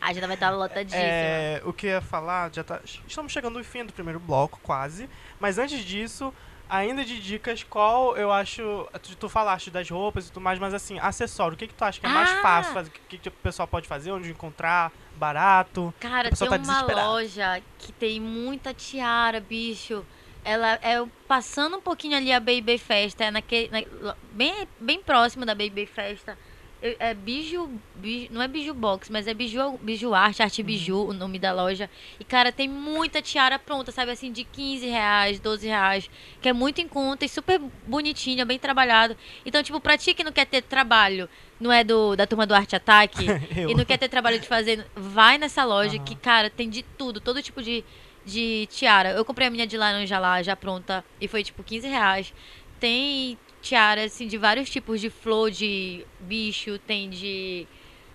A 0.00 0.08
agenda 0.08 0.26
vai 0.26 0.34
estar 0.34 0.50
lotadíssima. 0.50 1.00
É, 1.02 1.62
o 1.64 1.72
que 1.72 1.86
eu 1.86 1.90
ia 1.90 2.00
falar, 2.00 2.50
já 2.52 2.64
tá. 2.64 2.80
Estamos 3.06 3.30
chegando 3.32 3.56
ao 3.56 3.64
fim 3.64 3.84
do 3.84 3.92
primeiro 3.92 4.18
bloco, 4.18 4.58
quase. 4.64 5.08
Mas 5.38 5.58
antes 5.58 5.78
disso, 5.84 6.34
ainda 6.68 7.04
de 7.04 7.20
dicas, 7.20 7.62
qual 7.62 8.16
eu 8.16 8.32
acho. 8.32 8.88
Tu, 9.02 9.14
tu 9.16 9.28
falaste 9.28 9.70
das 9.70 9.88
roupas 9.88 10.26
e 10.26 10.32
tudo 10.32 10.42
mais, 10.42 10.58
mas 10.58 10.74
assim, 10.74 10.98
acessório, 10.98 11.54
o 11.54 11.56
que, 11.56 11.68
que 11.68 11.74
tu 11.74 11.84
acha 11.84 12.00
que 12.00 12.06
é 12.06 12.08
mais 12.08 12.30
Ah! 12.30 12.42
fácil 12.42 12.74
fazer? 12.74 12.88
O 12.88 12.92
que, 13.08 13.18
que 13.18 13.28
o 13.28 13.32
pessoal 13.32 13.68
pode 13.68 13.86
fazer? 13.86 14.10
Onde 14.10 14.28
encontrar? 14.30 14.90
Barato? 15.20 15.92
Cara, 16.00 16.30
tem 16.30 16.48
tá 16.48 16.56
uma 16.56 16.80
loja 17.10 17.62
que 17.78 17.92
tem 17.92 18.18
muita 18.18 18.72
tiara, 18.72 19.38
bicho. 19.38 20.02
Ela 20.42 20.78
é 20.82 21.04
passando 21.28 21.76
um 21.76 21.80
pouquinho 21.82 22.16
ali 22.16 22.32
a 22.32 22.40
Baby 22.40 22.78
Festa, 22.78 23.24
é 23.24 23.30
naquele, 23.30 23.68
na- 23.68 24.16
bem, 24.32 24.66
bem 24.80 25.02
próximo 25.02 25.44
da 25.44 25.54
Baby 25.54 25.84
Festa. 25.84 26.38
É 26.82 27.12
biju, 27.12 27.68
biju- 27.96 28.28
não 28.32 28.40
é 28.40 28.48
biju 28.48 28.72
box, 28.72 29.12
mas 29.12 29.26
é 29.26 29.34
biju, 29.34 29.78
biju 29.82 30.14
arte, 30.14 30.42
arte 30.42 30.62
biju, 30.62 31.08
o 31.08 31.12
nome 31.12 31.38
da 31.38 31.52
loja. 31.52 31.90
E 32.18 32.24
cara, 32.24 32.50
tem 32.50 32.66
muita 32.68 33.20
tiara 33.20 33.58
pronta, 33.58 33.92
sabe 33.92 34.12
assim, 34.12 34.32
de 34.32 34.44
15 34.44 34.86
reais, 34.86 35.38
12 35.38 35.66
reais, 35.66 36.08
que 36.40 36.48
é 36.48 36.54
muito 36.54 36.80
em 36.80 36.88
conta 36.88 37.26
e 37.26 37.28
super 37.28 37.60
bonitinha, 37.86 38.46
bem 38.46 38.58
trabalhado. 38.58 39.14
Então, 39.44 39.62
tipo, 39.62 39.78
pra 39.78 39.98
ti 39.98 40.14
que 40.14 40.24
não 40.24 40.32
quer 40.32 40.46
ter 40.46 40.62
trabalho, 40.62 41.28
não 41.60 41.70
é 41.70 41.84
do 41.84 42.16
da 42.16 42.26
turma 42.26 42.46
do 42.46 42.54
Arte 42.54 42.74
Ataque, 42.74 43.26
e 43.68 43.74
não 43.74 43.84
quer 43.84 43.98
ter 43.98 44.08
trabalho 44.08 44.38
de 44.40 44.48
fazer, 44.48 44.86
vai 44.96 45.36
nessa 45.36 45.62
loja 45.64 45.96
Aham. 45.96 46.04
que, 46.06 46.14
cara, 46.16 46.48
tem 46.48 46.70
de 46.70 46.82
tudo, 46.96 47.20
todo 47.20 47.42
tipo 47.42 47.62
de, 47.62 47.84
de 48.24 48.66
tiara. 48.70 49.10
Eu 49.10 49.24
comprei 49.26 49.48
a 49.48 49.50
minha 49.50 49.66
de 49.66 49.76
laranja 49.76 50.18
lá, 50.18 50.42
já 50.42 50.56
pronta, 50.56 51.04
e 51.20 51.28
foi 51.28 51.44
tipo 51.44 51.62
15 51.62 51.86
reais. 51.86 52.32
Tem 52.78 53.36
tiara, 53.60 54.04
assim, 54.04 54.26
de 54.26 54.36
vários 54.36 54.68
tipos 54.70 55.00
de 55.00 55.10
flor, 55.10 55.50
de 55.50 56.04
bicho, 56.20 56.78
tem 56.78 57.10
de. 57.10 57.66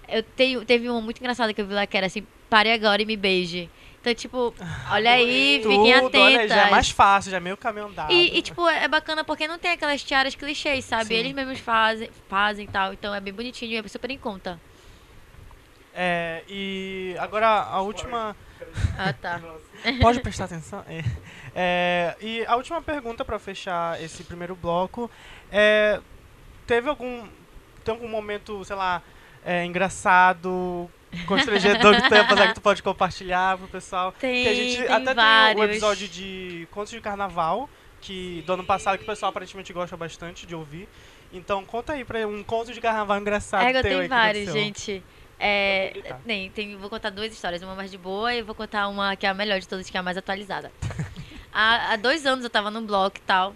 Eu 0.07 0.21
tenho, 0.21 0.63
teve 0.65 0.89
uma 0.89 1.01
muito 1.01 1.19
engraçada 1.19 1.53
que 1.53 1.61
eu 1.61 1.65
vi 1.65 1.73
lá 1.73 1.87
que 1.87 1.97
era 1.97 2.07
assim, 2.07 2.25
pare 2.49 2.71
agora 2.71 3.01
e 3.01 3.05
me 3.05 3.17
beije. 3.17 3.69
Então, 3.99 4.13
tipo, 4.13 4.53
olha 4.91 5.13
aí, 5.13 5.61
fiquem 5.63 5.93
Tudo, 5.93 6.05
atentas. 6.07 6.21
olha, 6.21 6.47
já 6.47 6.67
é 6.67 6.69
mais 6.69 6.91
fácil, 6.91 7.31
já 7.31 7.37
é 7.37 7.39
meio 7.39 7.57
caminho 7.57 7.87
andado. 7.87 8.13
E, 8.13 8.37
e, 8.37 8.41
tipo, 8.43 8.67
é 8.69 8.87
bacana 8.87 9.23
porque 9.23 9.47
não 9.47 9.57
tem 9.57 9.71
aquelas 9.71 10.03
tiaras 10.03 10.35
clichês, 10.35 10.85
sabe? 10.85 11.05
Sim. 11.05 11.15
Eles 11.15 11.33
mesmos 11.33 11.57
fazem, 11.57 12.07
fazem 12.29 12.65
e 12.65 12.67
tal. 12.67 12.93
Então 12.93 13.15
é 13.15 13.19
bem 13.19 13.33
bonitinho 13.33 13.71
e 13.71 13.77
é 13.77 13.87
super 13.87 14.11
em 14.11 14.17
conta. 14.19 14.61
É, 15.95 16.43
e 16.49 17.15
agora 17.19 17.47
a 17.47 17.81
última. 17.81 18.35
Ah, 18.97 19.13
tá. 19.13 19.39
Pode 20.01 20.19
prestar 20.19 20.45
atenção? 20.45 20.83
É. 20.89 21.03
É, 21.55 22.15
e 22.19 22.45
a 22.45 22.57
última 22.57 22.81
pergunta 22.81 23.23
pra 23.23 23.39
fechar 23.39 24.01
esse 24.03 24.23
primeiro 24.23 24.55
bloco 24.55 25.09
é: 25.49 26.01
teve 26.67 26.89
algum, 26.89 27.25
tem 27.83 27.93
algum 27.93 28.09
momento, 28.09 28.63
sei 28.65 28.75
lá, 28.75 29.01
é, 29.45 29.63
engraçado, 29.63 30.89
constrangedor 31.25 31.95
que 31.95 32.09
tu 32.09 32.15
ia 32.15 32.27
passar 32.27 32.47
que 32.49 32.55
tu 32.55 32.61
pode 32.61 32.83
compartilhar 32.83 33.57
pro 33.57 33.67
pessoal? 33.69 34.11
Tem, 34.19 34.43
que 34.43 34.49
a 34.49 34.53
gente 34.53 34.77
tem 34.77 34.87
até 34.87 35.05
tem 35.05 35.15
vários. 35.15 35.61
o 35.61 35.63
episódio 35.63 36.07
de 36.09 36.67
Contos 36.71 36.91
de 36.91 36.99
Carnaval, 36.99 37.69
que 38.01 38.43
do 38.45 38.53
ano 38.53 38.65
passado, 38.65 38.97
que 38.97 39.03
o 39.03 39.07
pessoal 39.07 39.29
aparentemente 39.29 39.71
gosta 39.71 39.95
bastante 39.95 40.45
de 40.45 40.53
ouvir. 40.53 40.89
Então 41.31 41.63
conta 41.65 41.93
aí 41.93 42.03
pra 42.03 42.25
um 42.27 42.43
conto 42.43 42.73
de 42.73 42.79
carnaval 42.81 43.19
engraçado 43.19 43.65
É, 43.65 43.77
eu 43.77 43.81
tenho 43.81 44.07
vários, 44.07 44.51
gente. 44.51 45.03
É, 45.39 45.91
Vou 45.93 46.03
publicar. 46.03 46.49
tem, 46.53 46.75
vou 46.77 46.89
contar 46.89 47.09
duas 47.09 47.31
histórias, 47.33 47.61
uma 47.61 47.75
mais 47.75 47.91
de 47.91 47.97
boa 47.97 48.33
e 48.33 48.41
vou 48.41 48.55
contar 48.55 48.87
uma 48.87 49.15
que 49.15 49.25
é 49.25 49.29
a 49.29 49.33
melhor 49.33 49.59
de 49.59 49.67
todas, 49.67 49.89
que 49.89 49.97
é 49.97 49.99
a 49.99 50.03
mais 50.03 50.17
atualizada. 50.17 50.71
há, 51.51 51.93
há 51.93 51.95
dois 51.97 52.25
anos 52.25 52.43
eu 52.43 52.49
tava 52.49 52.71
num 52.71 52.85
bloco 52.85 53.17
e 53.17 53.21
tal. 53.21 53.53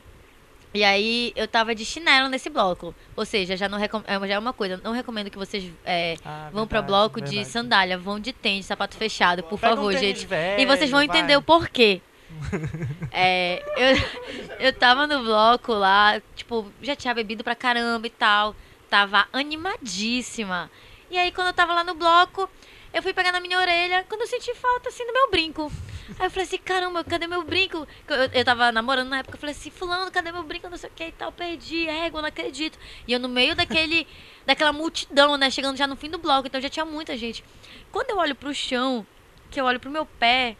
E 0.72 0.84
aí 0.84 1.34
eu 1.36 1.48
tava 1.48 1.74
de 1.74 1.84
chinelo 1.84 2.30
nesse 2.30 2.48
bloco. 2.50 2.94
Ou 3.16 3.26
seja, 3.26 3.58
já, 3.58 3.68
não 3.68 3.80
recom- 3.80 4.04
é, 4.06 4.20
já 4.28 4.36
é 4.36 4.40
uma 4.40 4.54
coisa. 4.54 4.80
Não 4.84 4.92
recomendo 4.92 5.32
que 5.32 5.38
vocês 5.38 5.72
é, 5.84 6.16
Ah, 6.24 6.50
vão 6.54 6.68
pra 6.68 6.80
verdade, 6.82 6.88
bloco 6.88 7.20
de 7.22 7.30
verdade. 7.32 7.50
sandália, 7.52 7.98
vão 7.98 8.20
de 8.20 8.32
tênis, 8.34 8.68
sapato 8.68 8.96
fechado, 8.96 9.42
por 9.44 9.58
Pega 9.60 9.74
um 9.74 9.78
favor, 9.78 9.94
tênis 9.96 10.20
gente. 10.20 10.28
velho, 10.28 10.62
E 10.62 10.66
vocês 10.68 10.92
vão 10.92 11.00
vai. 11.00 11.06
entender 11.08 11.36
o 11.38 11.42
porquê. 11.42 12.02
É, 13.12 13.64
eu, 13.76 14.68
eu 14.68 14.74
tava 14.74 15.08
no 15.08 15.24
bloco 15.24 15.74
lá, 15.74 16.22
tipo, 16.36 16.72
já 16.82 16.96
tinha 16.96 17.14
bebido 17.14 17.44
pra 17.44 17.56
caramba 17.56 18.06
e 18.06 18.10
tal. 18.12 18.56
Tava 18.90 19.28
animadíssima. 19.34 20.70
E 21.10 21.18
aí, 21.18 21.32
quando 21.32 21.48
eu 21.48 21.54
tava 21.54 21.74
lá 21.74 21.84
no 21.84 21.96
bloco, 21.96 22.50
eu 22.94 23.04
fui 23.04 23.14
pegar 23.14 23.32
na 23.32 23.40
minha 23.40 23.60
orelha, 23.60 24.06
quando 24.08 24.22
eu 24.22 24.28
senti 24.28 24.54
falta, 24.56 24.90
assim, 24.90 25.06
do 25.06 25.14
meu 25.14 25.30
brinco. 25.30 25.72
Aí 26.18 26.26
eu 26.26 26.32
falei 26.32 26.46
assim, 26.46 26.58
caramba, 26.58 27.04
cadê 27.04 27.28
meu 27.28 27.44
brinco? 27.44 27.88
Eu, 28.08 28.16
eu 28.34 28.46
tava 28.46 28.72
namorando 28.72 29.10
na 29.10 29.20
época, 29.20 29.36
eu 29.36 29.40
falei 29.40 29.56
assim, 29.56 29.70
fulano, 29.70 30.12
cadê 30.12 30.32
meu 30.32 30.44
brinco? 30.44 30.70
Não 30.70 30.78
sei 30.78 30.90
o 30.90 30.94
que 30.94 31.06
e 31.06 31.12
tal, 31.12 31.32
perdi, 31.32 31.88
égua, 31.88 32.22
não 32.22 32.30
acredito. 32.30 32.80
E 33.08 33.14
eu 33.14 33.20
no 33.20 33.30
meio 33.30 33.56
daquele, 33.56 34.08
daquela 34.46 34.74
multidão, 34.74 35.38
né, 35.38 35.50
chegando 35.52 35.78
já 35.78 35.86
no 35.86 35.96
fim 35.96 36.10
do 36.10 36.18
bloco, 36.18 36.48
então 36.48 36.60
já 36.60 36.70
tinha 36.70 36.86
muita 36.86 37.16
gente. 37.16 37.44
Quando 37.92 38.10
eu 38.10 38.18
olho 38.18 38.36
pro 38.36 38.54
chão, 38.54 39.06
que 39.52 39.62
eu 39.62 39.66
olho 39.66 39.80
pro 39.80 39.90
meu 39.90 40.06
pé, 40.06 40.58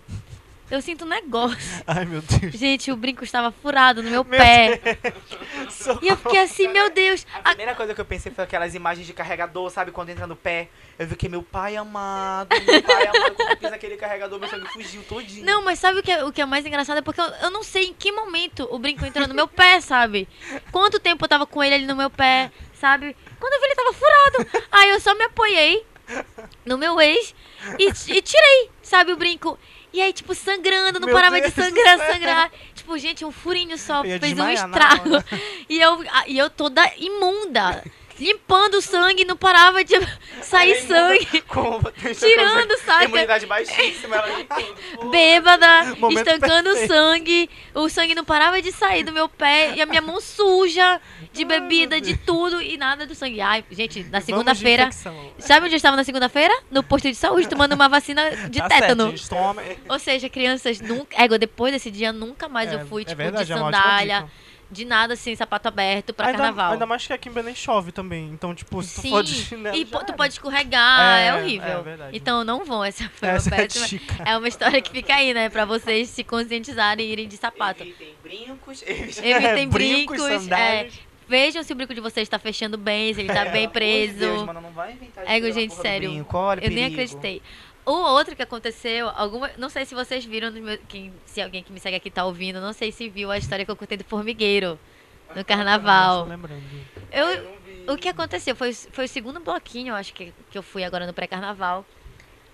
eu 0.72 0.82
sinto 0.82 1.06
um 1.06 1.08
negócio. 1.08 1.58
Ai, 1.88 2.06
meu 2.06 2.22
Deus. 2.22 2.54
Gente, 2.56 2.92
o 2.92 2.96
brinco 2.96 3.24
estava 3.24 3.52
furado 3.52 4.02
no 4.04 4.10
meu 4.10 4.24
pé. 4.26 4.80
Socorro. 5.70 6.00
E 6.04 6.08
eu 6.10 6.18
fiquei 6.18 6.40
assim, 6.40 6.68
meu 6.68 6.90
Deus. 6.90 7.26
A 7.34 7.40
A- 7.40 7.44
primeira 7.50 7.76
coisa 7.76 7.94
que 7.96 8.02
eu 8.02 8.06
pensei 8.06 8.32
foi 8.32 8.44
aquelas 8.44 8.76
imagens 8.76 9.06
de 9.08 9.14
carregador, 9.14 9.70
sabe? 9.70 9.92
Quando 9.92 10.10
entra 10.10 10.28
no 10.28 10.36
pé. 10.36 10.70
Eu 10.98 11.08
vi 11.08 11.16
que 11.16 11.30
meu 11.30 11.42
pai 11.42 11.76
amado, 11.78 12.50
meu 12.66 12.84
pai 12.84 13.08
amado, 13.08 13.36
quando 13.36 13.52
eu 13.52 13.58
fiz 13.58 13.72
aquele 13.72 13.96
carregador, 13.98 14.40
meu 14.40 14.50
sangue 14.50 14.68
fugiu 14.68 15.02
todinho. 15.04 15.46
Não, 15.46 15.64
mas 15.64 15.80
sabe 15.80 16.00
o 16.00 16.04
que 16.04 16.12
é, 16.12 16.24
o 16.26 16.32
que 16.32 16.42
é 16.42 16.46
mais 16.46 16.66
engraçado? 16.66 16.98
É 16.98 17.02
porque 17.02 17.22
eu, 17.22 17.26
eu 17.44 17.50
não 17.52 17.64
sei 17.64 17.86
em 17.86 17.94
que 17.94 18.12
momento 18.12 18.68
o 18.70 18.78
brinco 18.78 19.06
entrou 19.06 19.28
no 19.28 19.34
meu 19.34 19.48
pé, 19.48 19.80
sabe? 19.80 20.28
Quanto 20.72 21.00
tempo 21.00 21.24
eu 21.24 21.30
tava 21.30 21.46
com 21.46 21.64
ele 21.64 21.76
ali 21.76 21.86
no 21.86 21.96
meu 21.96 22.10
pé, 22.10 22.52
sabe? 22.74 23.16
Quando 23.40 23.54
eu 23.54 23.60
vi 23.60 23.66
ele 23.68 23.76
tava 23.76 23.94
furado. 23.94 24.66
Aí 24.72 24.90
eu 24.90 25.00
só 25.00 25.16
me 25.16 25.24
apoiei 25.24 25.86
no 26.66 26.78
meu 26.78 27.00
ex 27.00 27.34
e, 27.78 27.88
e 27.88 28.22
tirei, 28.22 28.70
sabe, 28.82 29.14
o 29.14 29.18
brinco. 29.18 29.58
E 29.92 30.02
aí, 30.02 30.14
tipo, 30.14 30.36
sangrando, 30.36 31.00
não 31.00 31.08
Meu 31.08 31.16
parava 31.16 31.40
Deus 31.40 31.54
de 31.54 31.62
sangrar, 31.62 31.98
sangrar. 31.98 32.52
Tipo, 32.76 32.98
gente, 32.98 33.26
um 33.26 33.32
furinho 33.32 33.78
só 33.78 34.04
fez 34.04 34.38
um 34.38 34.50
estrago. 34.50 35.24
E 35.70 35.80
eu, 35.80 36.04
e 36.28 36.38
eu 36.38 36.50
toda 36.50 36.82
imunda. 36.98 37.84
Limpando 38.20 38.76
o 38.76 38.82
sangue, 38.82 39.24
não 39.26 39.38
parava 39.38 39.84
de 39.84 39.94
sair 40.44 40.72
é 40.74 40.82
sangue. 40.82 41.42
Com, 41.48 41.80
Tirando, 42.14 42.78
saca? 42.80 43.06
Imunidade 43.06 43.46
baixíssima, 43.46 44.16
ela 44.18 44.38
limpando. 44.38 45.10
Bêbada, 45.10 45.96
Momento 45.98 46.28
estancando 46.28 46.70
perfeito. 46.72 46.94
sangue. 46.94 47.50
O 47.74 47.90
sangue 47.90 48.16
não 48.16 48.26
parava 48.26 48.62
de 48.62 48.72
sair 48.72 49.04
do 49.04 49.12
meu 49.12 49.30
pé. 49.30 49.74
E 49.76 49.82
a 49.82 49.86
minha 49.86 50.02
mão 50.02 50.20
suja 50.20 51.00
de 51.32 51.46
bebida, 51.46 52.02
de 52.02 52.18
tudo. 52.18 52.62
E 52.62 52.78
nada 52.78 53.06
do 53.06 53.16
sangue. 53.16 53.40
Ai, 53.42 53.64
gente, 53.72 54.04
na 54.06 54.20
de 54.20 54.26
segunda-feira. 54.26 54.90
Sabe 55.38 55.66
onde 55.66 55.76
eu 55.76 55.78
estava 55.78 55.96
na 55.96 56.04
segunda-feira? 56.04 56.54
No 56.70 56.84
posto 56.84 57.08
de 57.10 57.16
saúde, 57.16 57.48
tomando 57.48 57.74
uma 57.74 57.88
vacina 57.90 58.30
de 58.50 58.60
Tá 58.60 58.68
tétano. 58.68 59.18
certo. 59.18 59.80
Ou 59.88 60.00
seja, 60.00 60.28
crianças 60.30 60.82
nunca. 60.82 61.22
Égua, 61.22 61.38
depois 61.38 61.72
desse 61.72 61.90
dia, 61.90 62.12
nunca 62.12 62.48
mais 62.50 62.72
eu 62.74 62.80
É- 62.80 62.86
fui, 62.86 63.04
é 63.04 63.06
tipo, 63.06 63.18
verdade, 63.18 63.46
de 63.46 63.54
é 63.54 63.56
uma 63.56 63.68
ótima 63.68 63.82
sandália, 63.82 64.16
dica. 64.22 64.32
De 64.72 64.86
nada 64.86 65.14
assim, 65.16 65.36
sapato 65.36 65.68
aberto 65.68 66.14
pra 66.14 66.28
ainda, 66.28 66.38
carnaval. 66.38 66.74
ainda 66.74 66.86
mais 66.86 67.06
que 67.08 67.12
aqui 67.14 67.28
em 67.28 67.32
Belém 67.32 67.56
chove 67.56 67.92
também. 67.92 68.26
Então, 68.32 68.54
tipo, 68.54 68.82
se 68.84 68.96
tu 68.96 69.02
Sim, 69.02 69.10
for 69.10 69.24
de 69.24 69.34
chinelo. 69.34 69.76
e 69.76 69.84
tu 69.86 70.14
pode 70.14 70.34
escorregar, 70.34 71.18
é, 71.20 71.28
É, 71.28 71.36
horrível. 71.36 71.68
é 71.80 71.82
verdade. 71.82 72.18
então 72.18 72.44
não 72.44 72.64
vão, 72.64 72.84
essa 72.84 73.10
foi 73.10 73.30
uma 73.30 73.36
Essa 73.36 73.50
é 73.50 73.54
a 73.54 73.58
péssima. 73.58 74.02
É 74.26 74.38
uma 74.38 74.48
história 74.48 74.82
que 74.82 74.92
fica 74.92 75.16
aí, 75.16 75.34
né? 75.34 75.50
Pra 75.50 75.66
vocês 75.66 76.10
se 76.10 76.24
conscientizarem 76.24 77.06
e 77.08 77.12
irem 77.12 77.28
de 77.28 77.38
sapato. 77.38 77.82
Evitem 77.84 78.14
brincos, 78.24 78.84
evitem... 78.86 79.32
Evitem 79.32 79.70
brincos, 79.70 80.22
brincos, 80.22 80.52
é, 80.52 80.90
vejam 81.28 81.64
se 81.64 81.74
o 81.74 81.76
brinco 81.76 81.94
de 81.94 82.02
vocês 82.02 82.26
está 82.26 82.38
fechando 82.40 82.78
bem, 82.78 83.14
se 83.14 83.22
ele 83.22 83.34
tá 83.34 83.46
bem 83.46 83.68
preso. 83.70 84.18
Deus, 84.20 84.44
mano, 84.46 84.62
não 84.62 84.72
vai 84.72 84.94
inventar 84.94 85.26
de 85.26 85.32
a 85.32 85.52
gente, 85.52 85.74
sério. 85.76 86.10
brinco, 86.12 86.38
olha, 86.38 86.60
Eu 86.64 86.70
nem 86.70 86.78
perigo. 86.90 86.94
acreditei. 86.94 87.42
O 87.90 88.14
outro 88.14 88.36
que 88.36 88.42
aconteceu, 88.44 89.10
alguma, 89.16 89.50
não 89.58 89.68
sei 89.70 89.84
se 89.86 89.96
vocês 89.96 90.24
viram, 90.24 90.52
no 90.52 90.62
meu- 90.62 90.78
quem, 90.88 91.12
se 91.26 91.42
alguém 91.42 91.64
que 91.64 91.72
me 91.72 91.80
segue 91.80 91.96
aqui 91.96 92.12
tá 92.12 92.24
ouvindo, 92.26 92.62
não 92.62 92.72
sei 92.74 92.92
se 92.92 93.10
viu 93.10 93.32
a 93.32 93.38
história 93.38 93.66
que 93.66 93.72
eu 93.72 93.76
contei 93.76 93.98
do 93.98 94.04
formigueiro 94.04 94.80
no 95.36 95.44
carnaval. 95.44 96.26
Eu, 97.12 97.28
Eu 97.88 97.94
o 97.96 97.98
que 97.98 98.08
aconteceu 98.10 98.56
foi, 98.56 98.72
foi 98.74 99.06
o 99.06 99.08
segundo 99.08 99.40
bloquinho, 99.40 99.92
eu 99.92 99.96
acho 99.96 100.14
que, 100.14 100.32
que 100.52 100.58
eu 100.58 100.62
fui 100.62 100.84
agora 100.84 101.08
no 101.08 101.14
pré-carnaval. 101.14 101.84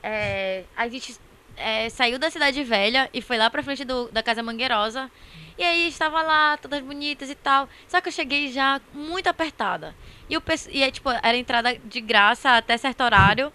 É, 0.02 0.64
a 0.78 0.88
gente 0.88 1.18
é, 1.58 1.90
saiu 1.90 2.18
da 2.18 2.30
cidade 2.30 2.64
velha 2.64 3.10
e 3.14 3.22
foi 3.22 3.38
lá 3.38 3.50
pra 3.50 3.62
frente 3.64 3.84
do- 3.84 4.10
da 4.12 4.24
Casa 4.24 4.42
Mangueirosa. 4.42 5.12
E 5.58 5.64
aí 5.64 5.88
estava 5.90 6.22
lá, 6.22 6.56
todas 6.58 6.80
bonitas 6.82 7.30
e 7.30 7.36
tal. 7.36 7.68
Só 7.90 8.00
que 8.00 8.08
eu 8.08 8.14
cheguei 8.14 8.52
já 8.54 8.80
muito 8.94 9.28
apertada. 9.28 9.94
E, 10.30 10.38
o, 10.38 10.44
e 10.70 10.84
aí, 10.84 10.92
tipo, 10.92 11.10
era 11.10 11.36
entrada 11.36 11.76
de 11.84 12.00
graça 12.00 12.56
até 12.56 12.78
certo 12.78 13.02
horário. 13.04 13.52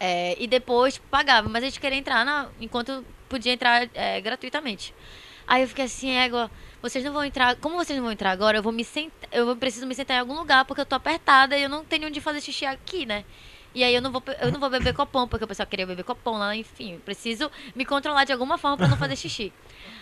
É, 0.00 0.34
e 0.42 0.46
depois 0.46 0.98
pagava. 0.98 1.48
Mas 1.48 1.62
a 1.62 1.66
gente 1.66 1.78
queria 1.78 1.98
entrar 1.98 2.24
na, 2.24 2.48
enquanto 2.58 3.04
podia 3.28 3.52
entrar 3.52 3.88
é, 3.94 4.20
gratuitamente. 4.20 4.94
Aí 5.46 5.62
eu 5.62 5.68
fiquei 5.68 5.84
assim, 5.84 6.12
égua, 6.12 6.50
vocês 6.80 7.04
não 7.04 7.12
vão 7.12 7.24
entrar. 7.24 7.56
Como 7.56 7.76
vocês 7.76 7.96
não 7.96 8.04
vão 8.04 8.12
entrar 8.12 8.30
agora, 8.30 8.58
eu 8.58 8.62
vou 8.62 8.72
me 8.72 8.84
sentar. 8.84 9.28
Eu 9.30 9.54
preciso 9.56 9.86
me 9.86 9.94
sentar 9.94 10.16
em 10.16 10.20
algum 10.20 10.34
lugar, 10.34 10.64
porque 10.64 10.80
eu 10.80 10.86
tô 10.86 10.94
apertada 10.94 11.56
e 11.56 11.62
eu 11.62 11.68
não 11.68 11.84
tenho 11.84 12.06
onde 12.06 12.20
fazer 12.20 12.40
xixi 12.40 12.64
aqui, 12.64 13.04
né? 13.04 13.24
E 13.74 13.84
aí 13.84 13.94
eu 13.94 14.02
não 14.02 14.10
vou, 14.10 14.22
eu 14.40 14.50
não 14.50 14.58
vou 14.58 14.68
beber 14.68 14.92
copão, 14.94 15.28
porque 15.28 15.44
o 15.44 15.48
pessoal 15.48 15.66
queria 15.66 15.86
beber 15.86 16.04
copão 16.04 16.38
lá, 16.38 16.56
enfim. 16.56 16.94
eu 16.94 17.00
Preciso 17.00 17.50
me 17.74 17.84
controlar 17.84 18.24
de 18.24 18.32
alguma 18.32 18.58
forma 18.58 18.76
pra 18.76 18.88
não 18.88 18.96
fazer 18.96 19.16
xixi. 19.16 19.52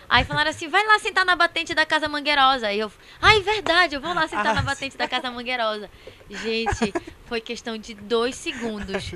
Aí 0.09 0.23
falaram 0.23 0.49
assim, 0.49 0.67
vai 0.67 0.83
lá 0.85 0.97
sentar 0.97 1.23
na 1.23 1.35
batente 1.35 1.75
da 1.75 1.85
Casa 1.85 2.09
Mangueirosa. 2.09 2.67
Aí 2.67 2.79
eu, 2.79 2.91
ai, 3.21 3.41
verdade, 3.41 3.95
eu 3.95 4.01
vou 4.01 4.13
lá 4.13 4.27
sentar 4.27 4.55
na 4.55 4.61
batente 4.63 4.97
da 4.97 5.07
Casa 5.07 5.29
Mangueirosa. 5.29 5.89
Gente, 6.29 6.93
foi 7.25 7.39
questão 7.39 7.77
de 7.77 7.93
dois 7.93 8.35
segundos. 8.35 9.13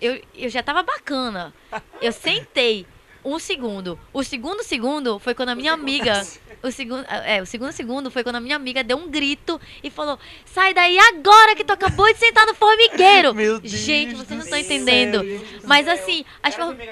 Eu, 0.00 0.22
eu 0.34 0.48
já 0.48 0.62
tava 0.62 0.82
bacana. 0.82 1.52
Eu 2.00 2.12
sentei 2.12 2.86
um 3.26 3.38
segundo. 3.38 3.98
O 4.12 4.22
segundo 4.22 4.62
segundo 4.62 5.18
foi 5.18 5.34
quando 5.34 5.48
a 5.48 5.54
minha 5.54 5.72
amiga. 5.72 6.24
O 6.62 6.70
segundo, 6.70 7.04
é, 7.08 7.42
o 7.42 7.46
segundo 7.46 7.72
segundo 7.72 8.10
foi 8.10 8.22
quando 8.22 8.36
a 8.36 8.40
minha 8.40 8.56
amiga 8.56 8.84
deu 8.84 8.96
um 8.96 9.10
grito 9.10 9.60
e 9.82 9.90
falou: 9.90 10.18
Sai 10.44 10.72
daí 10.72 10.98
agora 10.98 11.54
que 11.56 11.64
tu 11.64 11.72
acabou 11.72 12.06
de 12.12 12.18
sentar 12.18 12.46
no 12.46 12.54
formigueiro! 12.54 13.34
Meu 13.34 13.60
Deus 13.60 13.72
Gente, 13.72 14.14
vocês 14.14 14.30
não 14.30 14.44
estão 14.44 14.58
entendendo. 14.58 15.22
Mas 15.64 15.88
assim, 15.88 16.24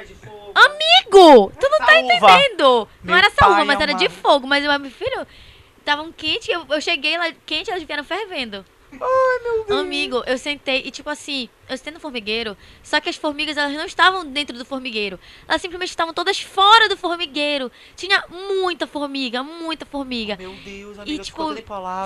de 0.05 0.15
fogo. 0.15 0.53
Amigo! 0.55 1.53
Tu 1.59 1.69
não 1.69 1.79
tá 1.79 2.01
entendendo! 2.01 2.63
Não 2.63 2.89
Meu 3.03 3.17
era 3.17 3.31
saúva, 3.31 3.65
mas 3.65 3.81
era 3.81 3.93
de 3.95 4.09
fogo. 4.09 4.47
Mas 4.47 4.65
eu, 4.65 4.79
meu 4.79 4.91
filho, 4.91 5.27
estavam 5.79 6.11
quente, 6.13 6.51
eu, 6.51 6.67
eu 6.69 6.81
cheguei 6.81 7.17
lá 7.17 7.33
quente, 7.47 7.71
elas 7.71 7.83
vieram 7.83 8.05
fervendo. 8.05 8.65
Ai, 9.01 9.43
meu 9.43 9.65
Deus. 9.65 9.81
Amigo, 9.81 10.23
eu 10.27 10.37
sentei 10.39 10.83
e 10.85 10.91
tipo 10.91 11.09
assim, 11.11 11.49
eu 11.69 11.77
sentei 11.77 11.93
no 11.93 12.01
formigueiro, 12.01 12.57
só 12.83 13.01
que 13.01 13.09
as 13.09 13.17
formigas 13.17 13.57
elas 13.57 13.73
não 13.73 13.85
estavam 13.87 14.25
dentro 14.27 14.57
do 14.57 14.65
formigueiro. 14.65 15.19
Elas 15.49 15.61
simplesmente 15.61 15.91
estavam 15.91 16.13
todas 16.15 16.41
fora 16.41 16.89
do 16.89 16.97
formigueiro. 16.97 17.71
Tinha 17.97 18.25
muita 18.31 18.87
formiga, 18.87 19.43
muita 19.43 19.85
formiga. 19.87 20.37
Meu 20.37 20.53
Deus, 20.65 20.99
amiga, 20.99 21.11
E 21.23 21.25
tipo, 21.25 21.43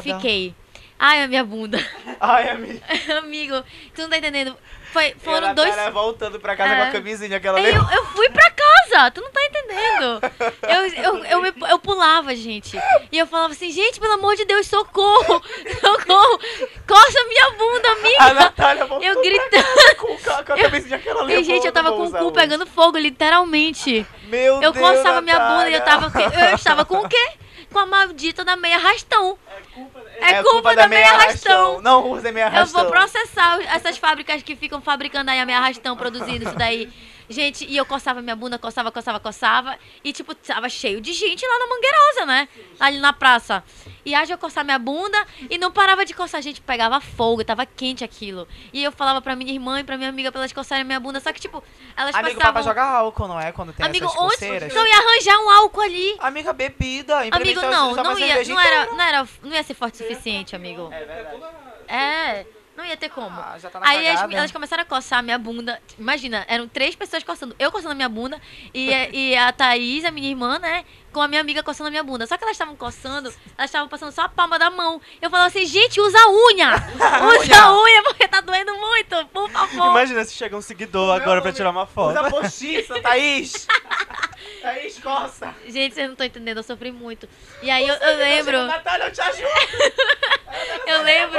fiquei. 0.02 0.54
Ai, 1.00 1.22
a 1.22 1.28
minha 1.28 1.44
bunda. 1.44 1.78
Ai, 2.18 2.48
amiga. 2.50 2.80
Amigo, 3.18 3.62
tu 3.94 4.02
não 4.02 4.08
tá 4.10 4.18
entendendo. 4.18 4.56
Foi, 4.92 5.14
foram 5.20 5.48
Ela 5.48 5.52
dois. 5.52 5.72
tá 5.76 5.90
voltando 5.90 6.40
pra 6.40 6.56
casa 6.56 6.72
É. 6.74 6.76
com 6.76 6.82
a 6.82 6.90
camisinha 6.92 7.38
que 7.38 7.46
ela 7.46 7.60
Eu, 7.60 7.74
eu 7.92 8.04
fui 8.06 8.28
pra 8.30 8.50
casa, 8.50 8.67
tu 9.12 9.20
não 9.20 9.30
tá 9.30 9.40
entendendo. 9.44 10.20
Eu, 10.62 10.86
eu, 11.04 11.24
eu, 11.24 11.40
me- 11.42 11.70
eu 11.70 11.78
pulava, 11.78 12.34
gente. 12.34 12.78
E 13.12 13.18
eu 13.18 13.26
falava 13.26 13.52
assim, 13.52 13.70
gente, 13.70 14.00
pelo 14.00 14.14
amor 14.14 14.34
de 14.36 14.44
Deus, 14.44 14.66
socorro! 14.66 15.42
Socorro! 15.80 16.38
Coça 16.86 17.24
minha 17.28 17.50
bunda, 17.52 17.88
A 17.88 17.92
amiga! 17.92 18.34
Natália 18.34 18.84
voltou 18.86 19.06
Eu 19.08 19.20
gritando. 19.22 19.96
com, 19.98 20.30
a 20.32 20.42
camisinha 20.42 20.98
que 20.98 21.08
ela 21.08 21.22
levou. 21.22 21.40
E, 21.40 21.44
gente, 21.44 21.66
eu 21.66 21.72
tava 21.72 21.92
com 21.92 22.04
o 22.04 22.10
cu 22.12 22.32
pegando 22.32 22.66
fogo, 22.66 22.98
literalmente. 22.98 24.06
Meu 24.24 24.60
Eu 24.62 24.72
Deus, 24.72 24.78
coçava 24.96 25.20
minha 25.20 25.38
bunda 25.38 25.70
e 25.70 25.74
eu 25.74 25.80
tava. 25.84 26.06
Natália. 26.08 26.50
Eu 26.50 26.56
estava 26.56 26.84
com 26.84 26.98
o 26.98 27.08
quê? 27.08 27.30
Com 27.72 27.78
a 27.80 27.86
maldita 27.86 28.44
da 28.44 28.56
meia 28.56 28.76
arrastão. 28.76 29.38
É, 30.20 30.32
É 30.32 30.42
culpa 30.42 30.74
da 30.74 30.88
meia 30.88 31.10
arrastão. 31.12 31.80
Não 31.82 32.10
use 32.10 32.30
meia 32.32 32.44
Eu 32.44 32.48
arrastão. 32.48 32.82
vou 32.82 32.90
processar 32.90 33.60
essas 33.74 33.98
fábricas 33.98 34.42
que 34.42 34.56
ficam 34.56 34.80
fabricando 34.80 35.30
aí 35.30 35.38
a 35.38 35.44
meia 35.46 35.58
arrastão, 35.58 35.96
produzindo 35.96 36.44
isso 36.46 36.56
daí. 36.56 36.90
Gente, 37.28 37.66
e 37.66 37.76
eu 37.76 37.84
coçava 37.84 38.22
minha 38.22 38.34
bunda, 38.34 38.58
coçava, 38.58 38.90
coçava, 38.90 39.20
coçava. 39.20 39.78
E, 40.02 40.12
tipo, 40.12 40.34
tava 40.34 40.68
cheio 40.68 41.00
de 41.00 41.12
gente 41.12 41.46
lá 41.46 41.58
na 41.58 41.66
Mangueirosa, 41.66 42.26
né? 42.26 42.48
Ali 42.80 42.98
na 42.98 43.12
praça. 43.12 43.62
E 44.04 44.14
haja 44.14 44.34
eu 44.34 44.38
coçar 44.38 44.64
minha 44.64 44.78
bunda 44.78 45.26
e 45.50 45.58
não 45.58 45.70
parava 45.70 46.04
de 46.04 46.14
coçar. 46.14 46.40
Gente, 46.40 46.60
pegava 46.62 47.00
fogo, 47.00 47.44
tava 47.44 47.66
quente 47.66 48.02
aquilo. 48.02 48.48
E 48.72 48.82
eu 48.82 48.90
falava 48.90 49.20
pra 49.20 49.36
minha 49.36 49.52
irmã 49.52 49.80
e 49.80 49.84
pra 49.84 49.98
minha 49.98 50.08
amiga 50.08 50.32
pra 50.32 50.40
elas 50.40 50.52
coçarem 50.52 50.84
minha 50.84 50.98
bunda. 50.98 51.20
Só 51.20 51.32
que, 51.32 51.40
tipo, 51.40 51.62
elas 51.94 52.14
Amigo, 52.14 52.36
passavam... 52.36 52.52
pra 52.54 52.62
jogar 52.62 52.84
álcool, 52.84 53.28
não 53.28 53.38
é? 53.38 53.52
Quando 53.52 53.74
tem 53.74 53.84
Amigo, 53.84 54.06
essas 54.06 54.18
onde 54.18 54.32
coceiras. 54.32 54.74
eu 54.74 54.86
ia 54.86 54.96
arranjar 54.98 55.38
um 55.38 55.50
álcool 55.50 55.82
ali? 55.82 56.16
Amiga, 56.20 56.52
bebida. 56.54 57.18
Amigo, 57.30 57.60
não, 57.60 57.94
não 57.94 58.18
ia, 58.18 58.42
não 58.44 58.60
era, 58.60 58.86
não 58.86 59.02
era, 59.02 59.28
não 59.42 59.52
ia 59.52 59.62
ser 59.62 59.74
forte 59.74 59.94
o 59.96 59.98
suficiente, 59.98 60.56
amigo. 60.56 60.88
É 60.92 61.04
verdade. 61.04 61.42
É, 61.88 62.46
Não 62.78 62.86
ia 62.86 62.96
ter 62.96 63.08
como. 63.08 63.28
Ah, 63.40 63.56
tá 63.60 63.80
Aí 63.82 64.06
as- 64.06 64.20
cagada. 64.20 64.36
elas 64.36 64.52
começaram 64.52 64.82
a 64.84 64.86
coçar 64.86 65.18
a 65.18 65.22
minha 65.22 65.36
bunda. 65.36 65.82
Imagina, 65.98 66.44
eram 66.48 66.68
três 66.68 66.94
pessoas 66.94 67.24
coçando. 67.24 67.52
Eu 67.58 67.72
coçando 67.72 67.90
a 67.90 67.94
minha 67.96 68.08
bunda 68.08 68.40
e, 68.72 68.88
e 69.12 69.36
a 69.36 69.50
Thaís, 69.50 70.04
a 70.04 70.12
minha 70.12 70.28
irmã, 70.30 70.60
né? 70.60 70.84
Com 71.18 71.22
a 71.22 71.26
minha 71.26 71.40
amiga 71.40 71.64
coçando 71.64 71.88
a 71.88 71.90
minha 71.90 72.04
bunda. 72.04 72.28
Só 72.28 72.36
que 72.38 72.44
elas 72.44 72.54
estavam 72.54 72.76
coçando, 72.76 73.34
elas 73.56 73.68
estavam 73.68 73.88
passando 73.88 74.12
só 74.12 74.22
a 74.22 74.28
palma 74.28 74.56
da 74.56 74.70
mão. 74.70 75.00
Eu 75.20 75.28
falava 75.28 75.48
assim, 75.48 75.66
gente, 75.66 76.00
usa 76.00 76.16
a 76.16 76.30
unha! 76.30 76.70
Usa 77.42 77.60
a 77.60 77.76
unha, 77.76 78.02
porque 78.04 78.28
tá 78.28 78.40
doendo 78.40 78.72
muito, 78.76 79.26
por 79.32 79.50
favor. 79.50 79.90
Imagina 79.90 80.24
se 80.24 80.34
chega 80.34 80.56
um 80.56 80.62
seguidor 80.62 81.20
agora 81.20 81.42
pra 81.42 81.52
tirar 81.52 81.70
uma 81.70 81.86
foto. 81.86 82.10
Usa 82.16 82.30
postiça, 82.30 82.94
Thaís. 83.02 83.66
Thaís, 84.62 84.98
coça. 85.00 85.52
Gente, 85.66 85.96
vocês 85.96 86.06
não 86.06 86.12
estão 86.12 86.24
entendendo, 86.26 86.58
eu 86.58 86.62
sofri 86.62 86.92
muito. 86.92 87.28
E 87.62 87.68
aí 87.68 87.88
eu, 87.88 87.96
eu 87.96 88.16
lembro. 88.18 88.62
Natália, 88.66 89.06
eu 89.06 89.12
te 89.12 89.20
ajudo. 89.20 89.48
Eu 90.86 91.02
lembro, 91.02 91.38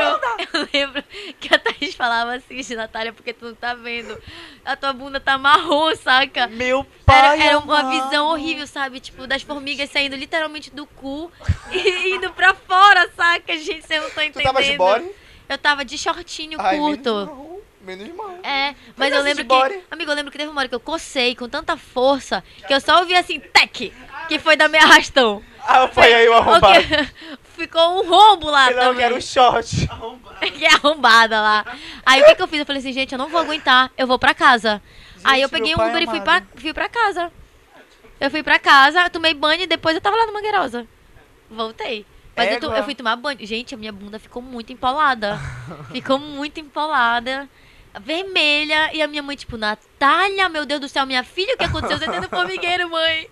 eu 0.54 0.68
lembro 0.72 1.04
que 1.40 1.54
a 1.54 1.58
Thaís 1.58 1.96
falava 1.96 2.36
assim, 2.36 2.62
de 2.62 2.76
Natália, 2.76 3.12
porque 3.12 3.34
tu 3.34 3.46
não 3.46 3.56
tá 3.56 3.74
vendo. 3.74 4.16
A 4.64 4.76
tua 4.76 4.94
bunda 4.94 5.20
tá 5.20 5.36
marrom, 5.38 5.94
saca? 5.96 6.46
Meu 6.48 6.86
Era, 7.08 7.30
pai 7.30 7.42
era 7.42 7.58
uma 7.58 7.80
amado. 7.80 7.90
visão 8.04 8.28
horrível, 8.28 8.68
sabe? 8.68 9.00
Tipo, 9.00 9.26
das 9.26 9.42
formigas 9.42 9.69
saindo 9.88 10.16
literalmente 10.16 10.70
do 10.72 10.86
cu 10.86 11.32
e 11.72 12.16
indo 12.16 12.32
pra 12.32 12.54
fora, 12.54 13.10
saca? 13.16 13.58
Gente, 13.58 13.86
vocês 13.86 14.00
não 14.02 14.08
estão 14.10 14.24
Tu 14.24 14.28
entendendo. 14.30 14.54
tava 14.54 14.64
de 14.64 14.78
body? 14.78 15.10
Eu 15.48 15.58
tava 15.58 15.86
de 15.86 15.98
shortinho 15.98 16.60
Ai, 16.62 16.78
curto. 16.78 17.12
Menos 17.14 17.28
mal. 17.28 17.60
Menos 17.82 18.16
mal. 18.16 18.30
É, 18.44 18.76
mas 18.96 19.10
Mas 19.10 19.14
eu 19.14 19.22
lembro 19.24 19.44
que. 19.44 19.48
body? 19.48 19.80
Amigo, 19.90 20.12
eu 20.12 20.16
lembro 20.16 20.32
que 20.32 20.38
teve 20.38 20.50
uma 20.50 20.60
hora 20.62 20.70
que 20.70 20.76
eu 20.76 20.80
cocei 20.80 21.36
com 21.36 21.48
tanta 21.50 21.76
força 21.78 22.44
que 22.68 22.74
eu 22.74 22.80
só 22.82 23.00
ouvi 23.00 23.16
assim, 23.16 23.40
tec! 23.40 23.92
Que 24.28 24.38
foi 24.38 24.56
da 24.56 24.68
minha 24.68 24.84
arrastão. 24.84 25.42
Ah, 25.66 25.88
foi 25.88 26.14
aí 26.14 26.28
o 26.28 26.34
arrombado. 26.34 26.84
Ficou 27.58 28.02
um 28.04 28.08
rombo 28.10 28.50
lá 28.50 28.70
Eu 28.70 28.76
não 28.78 28.84
também. 28.84 29.00
quero 29.02 29.16
um 29.18 29.22
short. 29.22 29.88
que 30.58 30.66
é 30.66 30.74
arrombada 30.74 31.42
lá. 31.42 31.66
Aí 32.06 32.22
o 32.22 32.26
que, 32.26 32.36
que 32.36 32.42
eu 32.42 32.48
fiz? 32.48 32.60
Eu 32.60 32.66
falei 32.66 32.80
assim, 32.80 32.94
gente, 32.94 33.12
eu 33.12 33.18
não 33.18 33.28
vou 33.30 33.40
aguentar, 33.42 33.92
eu 33.98 34.06
vou 34.08 34.20
pra 34.20 34.34
casa. 34.34 34.82
Aí 35.24 35.42
eu 35.42 35.50
Gente, 35.50 35.58
peguei 35.58 35.74
um 35.74 35.78
pai 35.78 35.90
Uber 35.90 36.02
e 36.04 36.08
fui 36.08 36.22
pra, 36.22 36.44
fui 36.56 36.74
pra 36.74 36.88
casa. 36.88 37.32
Eu 38.20 38.30
fui 38.30 38.44
pra 38.44 38.60
casa, 38.60 39.10
tomei 39.10 39.34
banho 39.34 39.62
e 39.64 39.68
depois 39.68 39.96
eu 39.96 40.02
tava 40.02 40.16
lá 40.16 40.26
no 40.26 40.34
Mangueirosa. 40.34 40.86
Voltei. 41.50 42.06
Mas 42.36 42.52
eu, 42.54 42.60
to- 42.60 42.66
eu 42.74 42.84
fui 42.84 42.96
tomar 42.96 43.16
banho. 43.16 43.38
Gente, 43.46 43.74
a 43.74 43.78
minha 43.78 43.92
bunda 43.92 44.20
ficou 44.20 44.42
muito 44.42 44.72
empolada. 44.74 45.38
ficou 45.92 46.18
muito 46.20 46.60
empolada. 46.60 47.50
Vermelha. 48.02 48.94
E 48.94 49.02
a 49.02 49.08
minha 49.08 49.22
mãe, 49.24 49.36
tipo, 49.36 49.58
Natália, 49.58 50.48
meu 50.50 50.66
Deus 50.66 50.80
do 50.82 50.88
céu, 50.90 51.06
minha 51.06 51.24
filha, 51.24 51.56
o 51.56 51.58
que 51.58 51.64
aconteceu? 51.64 51.98
Você 51.98 52.10
tem 52.10 52.20
no 52.22 52.30
formigueiro, 52.30 52.90
mãe. 52.90 53.28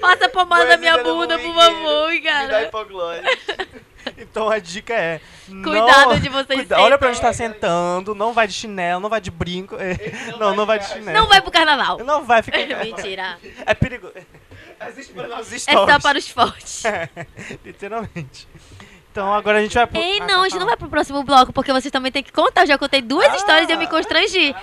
Passa 0.00 0.26
a 0.26 0.28
pomada 0.28 0.64
na 0.66 0.76
minha 0.76 1.02
bunda, 1.02 1.38
por 1.38 1.54
favor, 1.54 2.08
Me 2.10 2.20
dá 2.20 2.30
cara. 2.32 2.62
hipoglose. 2.64 3.22
Então 4.16 4.48
a 4.48 4.58
dica 4.58 4.94
é. 4.94 5.20
Cuidado 5.62 6.10
não- 6.14 6.18
de 6.20 6.28
vocês 6.30 6.60
cuida- 6.60 6.80
Olha 6.80 6.96
pra 6.96 7.10
onde 7.10 7.20
tá 7.20 7.30
sentando, 7.30 8.14
não 8.14 8.32
vai 8.32 8.46
de 8.46 8.54
chinelo, 8.54 9.00
não 9.00 9.08
vai 9.10 9.20
de 9.20 9.30
brinco. 9.30 9.76
é, 9.78 9.96
Não, 10.38 10.54
não 10.54 10.64
vai 10.64 10.78
de 10.78 10.86
chinelo. 10.88 11.12
Não 11.18 11.26
vai 11.26 11.42
pro 11.42 11.50
carnaval. 11.50 11.98
Não 11.98 12.24
vai 12.24 12.40
ficar. 12.42 12.58
Mentira. 12.82 13.38
É 13.66 13.74
perigoso. 13.74 14.14
Assiste 14.80 15.12
para 15.12 15.28
nossos 15.28 15.52
É 15.68 15.72
só 15.72 15.98
para 16.00 16.16
os 16.18 16.26
fortes. 16.28 16.84
Literalmente. 17.64 18.48
Então 19.18 19.34
agora 19.34 19.58
a 19.58 19.62
gente 19.62 19.74
vai 19.74 19.84
pro. 19.84 20.00
Ei, 20.00 20.18
Ah, 20.20 20.26
não, 20.26 20.26
tá, 20.28 20.40
a 20.40 20.42
gente 20.44 20.52
tá. 20.52 20.58
não 20.60 20.66
vai 20.66 20.76
pro 20.76 20.88
próximo 20.88 21.24
bloco, 21.24 21.52
porque 21.52 21.72
vocês 21.72 21.90
também 21.90 22.12
têm 22.12 22.22
que 22.22 22.30
contar. 22.30 22.62
Eu 22.62 22.66
já 22.68 22.78
contei 22.78 23.02
duas 23.02 23.34
histórias 23.34 23.68
e 23.68 23.72
eu 23.72 23.76
me 23.78 23.88
constrangi. 23.88 24.54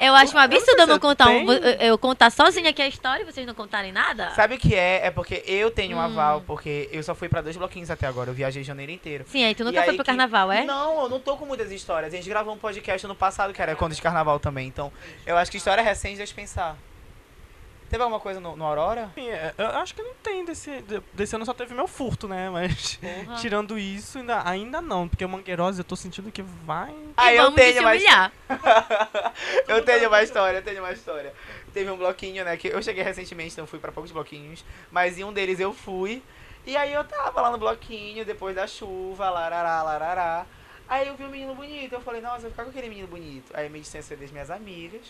Eu 0.00 0.14
acho 0.14 0.36
um 0.36 0.38
absurdo 0.38 0.80
eu 0.82 0.86
não 0.86 0.98
contar 1.00 1.28
um, 1.28 1.52
eu, 1.52 1.96
contar 1.98 2.30
sozinha 2.30 2.70
aqui 2.70 2.80
a 2.82 2.86
história 2.86 3.22
e 3.22 3.24
vocês 3.24 3.44
não 3.46 3.54
contarem 3.54 3.90
nada. 3.92 4.30
Sabe 4.30 4.54
o 4.54 4.58
que 4.58 4.74
é? 4.74 5.06
É 5.06 5.10
porque 5.10 5.42
eu 5.46 5.68
tenho 5.70 5.96
um 5.96 6.00
Hum. 6.00 6.04
aval, 6.04 6.42
porque 6.46 6.88
eu 6.92 7.02
só 7.02 7.14
fui 7.14 7.28
pra 7.28 7.40
dois 7.40 7.56
bloquinhos 7.56 7.90
até 7.90 8.06
agora. 8.06 8.30
Eu 8.30 8.34
viajei 8.34 8.62
janeiro 8.62 8.92
inteiro. 8.92 9.24
Sim, 9.28 9.44
aí 9.44 9.54
tu 9.54 9.62
E 9.62 9.66
nunca 9.66 9.80
aí 9.80 9.84
foi 9.86 9.94
pro 9.94 10.04
que- 10.04 10.10
carnaval, 10.10 10.52
é? 10.52 10.64
Não, 10.64 11.02
eu 11.04 11.08
não 11.08 11.18
tô 11.20 11.36
com 11.36 11.44
muitas 11.46 11.72
histórias. 11.72 12.12
A 12.12 12.16
gente 12.16 12.28
gravou 12.28 12.54
um 12.54 12.58
podcast 12.58 13.04
ano 13.06 13.14
passado, 13.16 13.52
que 13.52 13.60
era 13.62 13.74
quando 13.74 13.94
de 13.94 14.02
carnaval 14.02 14.38
também. 14.38 14.66
Então, 14.68 14.92
eu 15.26 15.36
acho 15.36 15.50
que 15.50 15.56
história 15.56 15.82
recente, 15.82 16.18
deixa 16.18 16.32
eu 16.32 16.36
pensar. 16.36 16.76
Teve 17.90 18.02
alguma 18.02 18.18
coisa 18.18 18.40
no, 18.40 18.56
no 18.56 18.64
Aurora? 18.64 19.10
Sim, 19.14 19.28
é, 19.30 19.54
Eu 19.56 19.66
acho 19.66 19.94
que 19.94 20.02
não 20.02 20.14
tem 20.14 20.44
desse. 20.44 20.80
de- 20.82 21.02
Desse 21.12 21.36
ano 21.36 21.44
só 21.46 21.54
teve 21.54 21.74
meu 21.74 21.86
furto, 21.86 22.26
né? 22.26 22.50
Mas. 22.50 22.96
Porra. 22.96 23.36
Tirando 23.38 23.78
isso, 23.78 24.18
ainda, 24.18 24.48
ainda 24.48 24.80
não. 24.80 25.08
Porque 25.08 25.24
o 25.24 25.28
Mangueirose 25.28 25.78
eu 25.80 25.84
tô 25.84 25.94
sentindo 25.94 26.32
que 26.32 26.42
vai. 26.42 26.94
Ah, 27.16 27.32
e 27.32 27.36
eu 27.38 27.52
tenho 27.52 27.82
mais. 27.82 28.02
eu 29.68 29.84
tenho 29.84 30.08
uma 30.08 30.22
história, 30.22 30.58
eu 30.58 30.62
tenho 30.62 30.80
uma 30.82 30.92
história. 30.92 31.32
Teve 31.72 31.90
um 31.90 31.96
bloquinho, 31.96 32.44
né? 32.44 32.56
Que 32.56 32.68
eu 32.68 32.82
cheguei 32.82 33.02
recentemente, 33.04 33.52
então 33.52 33.66
fui 33.66 33.78
pra 33.78 33.92
poucos 33.92 34.10
bloquinhos. 34.12 34.64
Mas 34.90 35.18
em 35.18 35.24
um 35.24 35.32
deles 35.32 35.60
eu 35.60 35.72
fui. 35.72 36.22
E 36.66 36.76
aí 36.76 36.92
eu 36.92 37.04
tava 37.04 37.40
lá 37.42 37.50
no 37.50 37.58
bloquinho, 37.58 38.24
depois 38.24 38.56
da 38.56 38.66
chuva, 38.66 39.28
larará, 39.30 39.82
larará. 39.82 40.46
Aí 40.88 41.08
eu 41.08 41.16
vi 41.16 41.24
um 41.24 41.28
menino 41.28 41.54
bonito, 41.54 41.92
eu 41.92 42.00
falei, 42.00 42.20
nossa, 42.20 42.36
eu 42.38 42.40
vou 42.42 42.50
ficar 42.50 42.64
com 42.64 42.70
aquele 42.70 42.88
menino 42.88 43.06
bonito. 43.08 43.50
Aí 43.54 43.66
eu 43.66 43.70
me 43.70 43.80
distanciei 43.80 44.16
das 44.16 44.30
minhas 44.30 44.50
amigas. 44.50 45.02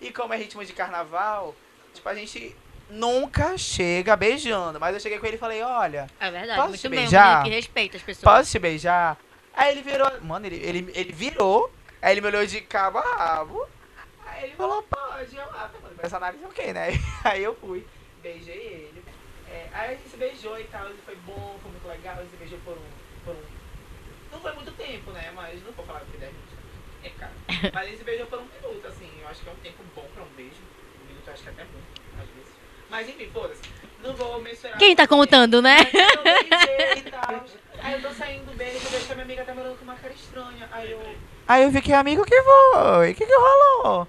E 0.00 0.12
como 0.12 0.32
é 0.32 0.36
ritmo 0.36 0.64
de 0.64 0.72
carnaval, 0.72 1.54
tipo, 1.94 2.08
a 2.08 2.14
gente 2.14 2.56
nunca 2.90 3.56
chega 3.58 4.16
beijando. 4.16 4.80
Mas 4.80 4.94
eu 4.94 5.00
cheguei 5.00 5.18
com 5.18 5.26
ele 5.26 5.36
e 5.36 5.38
falei, 5.38 5.62
olha, 5.62 6.06
É 6.20 6.30
verdade, 6.30 6.56
Posso 6.56 6.68
muito 6.70 6.80
te 6.80 6.88
beijar? 6.88 7.26
menino 7.38 7.44
que 7.44 7.56
respeita 7.56 7.96
as 7.96 8.02
pessoas. 8.02 8.24
Posso 8.24 8.50
te 8.50 8.58
beijar? 8.58 9.16
Aí 9.54 9.72
ele 9.72 9.82
virou. 9.82 10.20
Mano, 10.22 10.46
ele, 10.46 10.56
ele, 10.56 10.92
ele 10.94 11.12
virou. 11.12 11.72
Aí 12.00 12.12
ele 12.12 12.20
me 12.20 12.28
olhou 12.28 12.46
de 12.46 12.60
cabo 12.60 12.98
a 12.98 13.16
rabo. 13.16 13.66
Aí 14.24 14.44
ele 14.44 14.54
falou, 14.54 14.82
pode. 14.82 15.36
Eu, 15.36 15.42
ah, 15.42 15.70
mano, 15.82 15.96
essa 15.98 16.20
nariz 16.20 16.42
é 16.42 16.46
ok, 16.46 16.72
né? 16.72 16.88
Aí 17.24 17.42
eu 17.42 17.54
fui, 17.56 17.84
beijei 18.22 18.54
ele. 18.54 19.04
É, 19.50 19.66
aí 19.72 19.92
a 19.92 19.94
gente 19.94 20.10
se 20.10 20.16
beijou 20.18 20.60
e 20.60 20.64
tal, 20.64 20.90
e 20.90 20.96
foi 21.06 21.16
bom, 21.16 21.58
foi 21.62 21.70
muito 21.70 21.88
legal. 21.88 22.16
A 22.16 22.20
gente 22.20 22.32
se 22.32 22.36
beijou 22.36 22.58
por 22.60 22.74
um. 22.74 23.24
Por 23.24 23.34
um 23.34 23.58
não 24.30 24.40
foi 24.40 24.52
muito 24.52 24.72
tempo, 24.72 25.10
né? 25.10 25.30
Mas 25.34 25.62
não 25.64 25.72
vou 25.72 25.84
falar 25.84 26.00
que 26.00 26.16
10 26.16 26.32
minutos. 26.32 26.54
É, 27.02 27.08
cara. 27.10 27.32
Mas 27.72 27.82
a 27.82 27.86
gente 27.86 27.98
se 27.98 28.04
beijou 28.04 28.26
por 28.26 28.38
um 28.38 28.46
minuto, 28.46 28.86
assim. 28.86 29.10
Eu 29.20 29.28
acho 29.28 29.42
que 29.42 29.48
é 29.48 29.52
um 29.52 29.56
tempo 29.56 29.82
bom 29.94 30.06
pra 30.14 30.22
um 30.22 30.28
beijo. 30.36 30.60
Eu 31.28 31.34
acho 31.34 31.42
que 31.42 31.48
é 31.50 31.52
até 31.52 31.64
bom, 31.64 31.78
às 32.14 32.28
vezes. 32.30 32.52
Mas 32.88 33.08
enfim, 33.08 33.30
foda-se. 33.30 33.60
Não 34.02 34.14
vou 34.14 34.40
mencionar. 34.40 34.78
Quem 34.78 34.96
tá 34.96 35.06
contando, 35.06 35.60
né? 35.60 35.76
Aí 35.78 35.90
eu 36.14 36.22
beijei 36.22 37.10
tal. 37.10 37.44
Aí 37.80 37.92
eu 37.92 38.02
tô 38.02 38.10
saindo 38.14 38.56
bem, 38.56 38.74
eu 38.74 38.80
que 38.80 39.12
a 39.12 39.14
minha 39.14 39.24
amiga 39.24 39.44
tá 39.44 39.54
me 39.54 39.60
olhando 39.60 39.76
com 39.76 39.84
uma 39.84 39.94
cara 39.94 40.14
estranha. 40.14 40.68
Aí 40.72 40.90
eu. 40.90 41.16
Aí 41.46 41.62
eu 41.64 41.70
fiquei, 41.70 41.94
amigo, 41.94 42.22
o 42.22 42.24
que 42.24 42.42
foi? 42.42 43.10
O 43.10 43.14
que 43.14 43.26
que 43.26 43.34
rolou? 43.34 44.08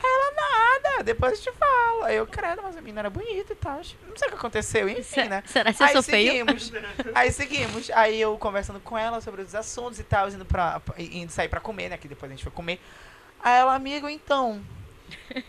Aí 0.00 0.10
ela, 0.10 0.32
nada, 0.32 1.02
depois 1.02 1.32
eu 1.32 1.52
te 1.52 1.58
falo. 1.58 2.04
Aí 2.04 2.16
eu, 2.16 2.26
credo, 2.26 2.62
mas 2.62 2.76
a 2.76 2.80
menina 2.80 3.00
era 3.00 3.10
bonita 3.10 3.52
e 3.52 3.56
tal. 3.56 3.76
Não 3.76 4.16
sei 4.16 4.28
o 4.28 4.30
que 4.30 4.36
aconteceu, 4.36 4.88
enfim, 4.88 5.24
né? 5.24 5.42
Será 5.46 5.72
que 5.72 5.82
eu 5.82 5.86
aí 5.86 5.92
sou 5.92 6.02
feio? 6.02 6.32
seguimos. 6.32 6.72
Aí 7.14 7.32
seguimos. 7.32 7.90
Aí 7.90 8.20
eu 8.20 8.36
conversando 8.36 8.78
com 8.78 8.96
ela 8.96 9.20
sobre 9.20 9.40
os 9.40 9.54
assuntos 9.54 9.98
e 9.98 10.04
tal, 10.04 10.28
indo, 10.28 10.44
pra, 10.44 10.82
indo 10.98 11.32
sair 11.32 11.48
pra 11.48 11.60
comer, 11.60 11.88
né? 11.88 11.96
Que 11.96 12.08
depois 12.08 12.30
a 12.30 12.34
gente 12.34 12.44
foi 12.44 12.52
comer. 12.52 12.78
Aí 13.40 13.58
ela, 13.58 13.74
amigo, 13.74 14.08
então. 14.08 14.62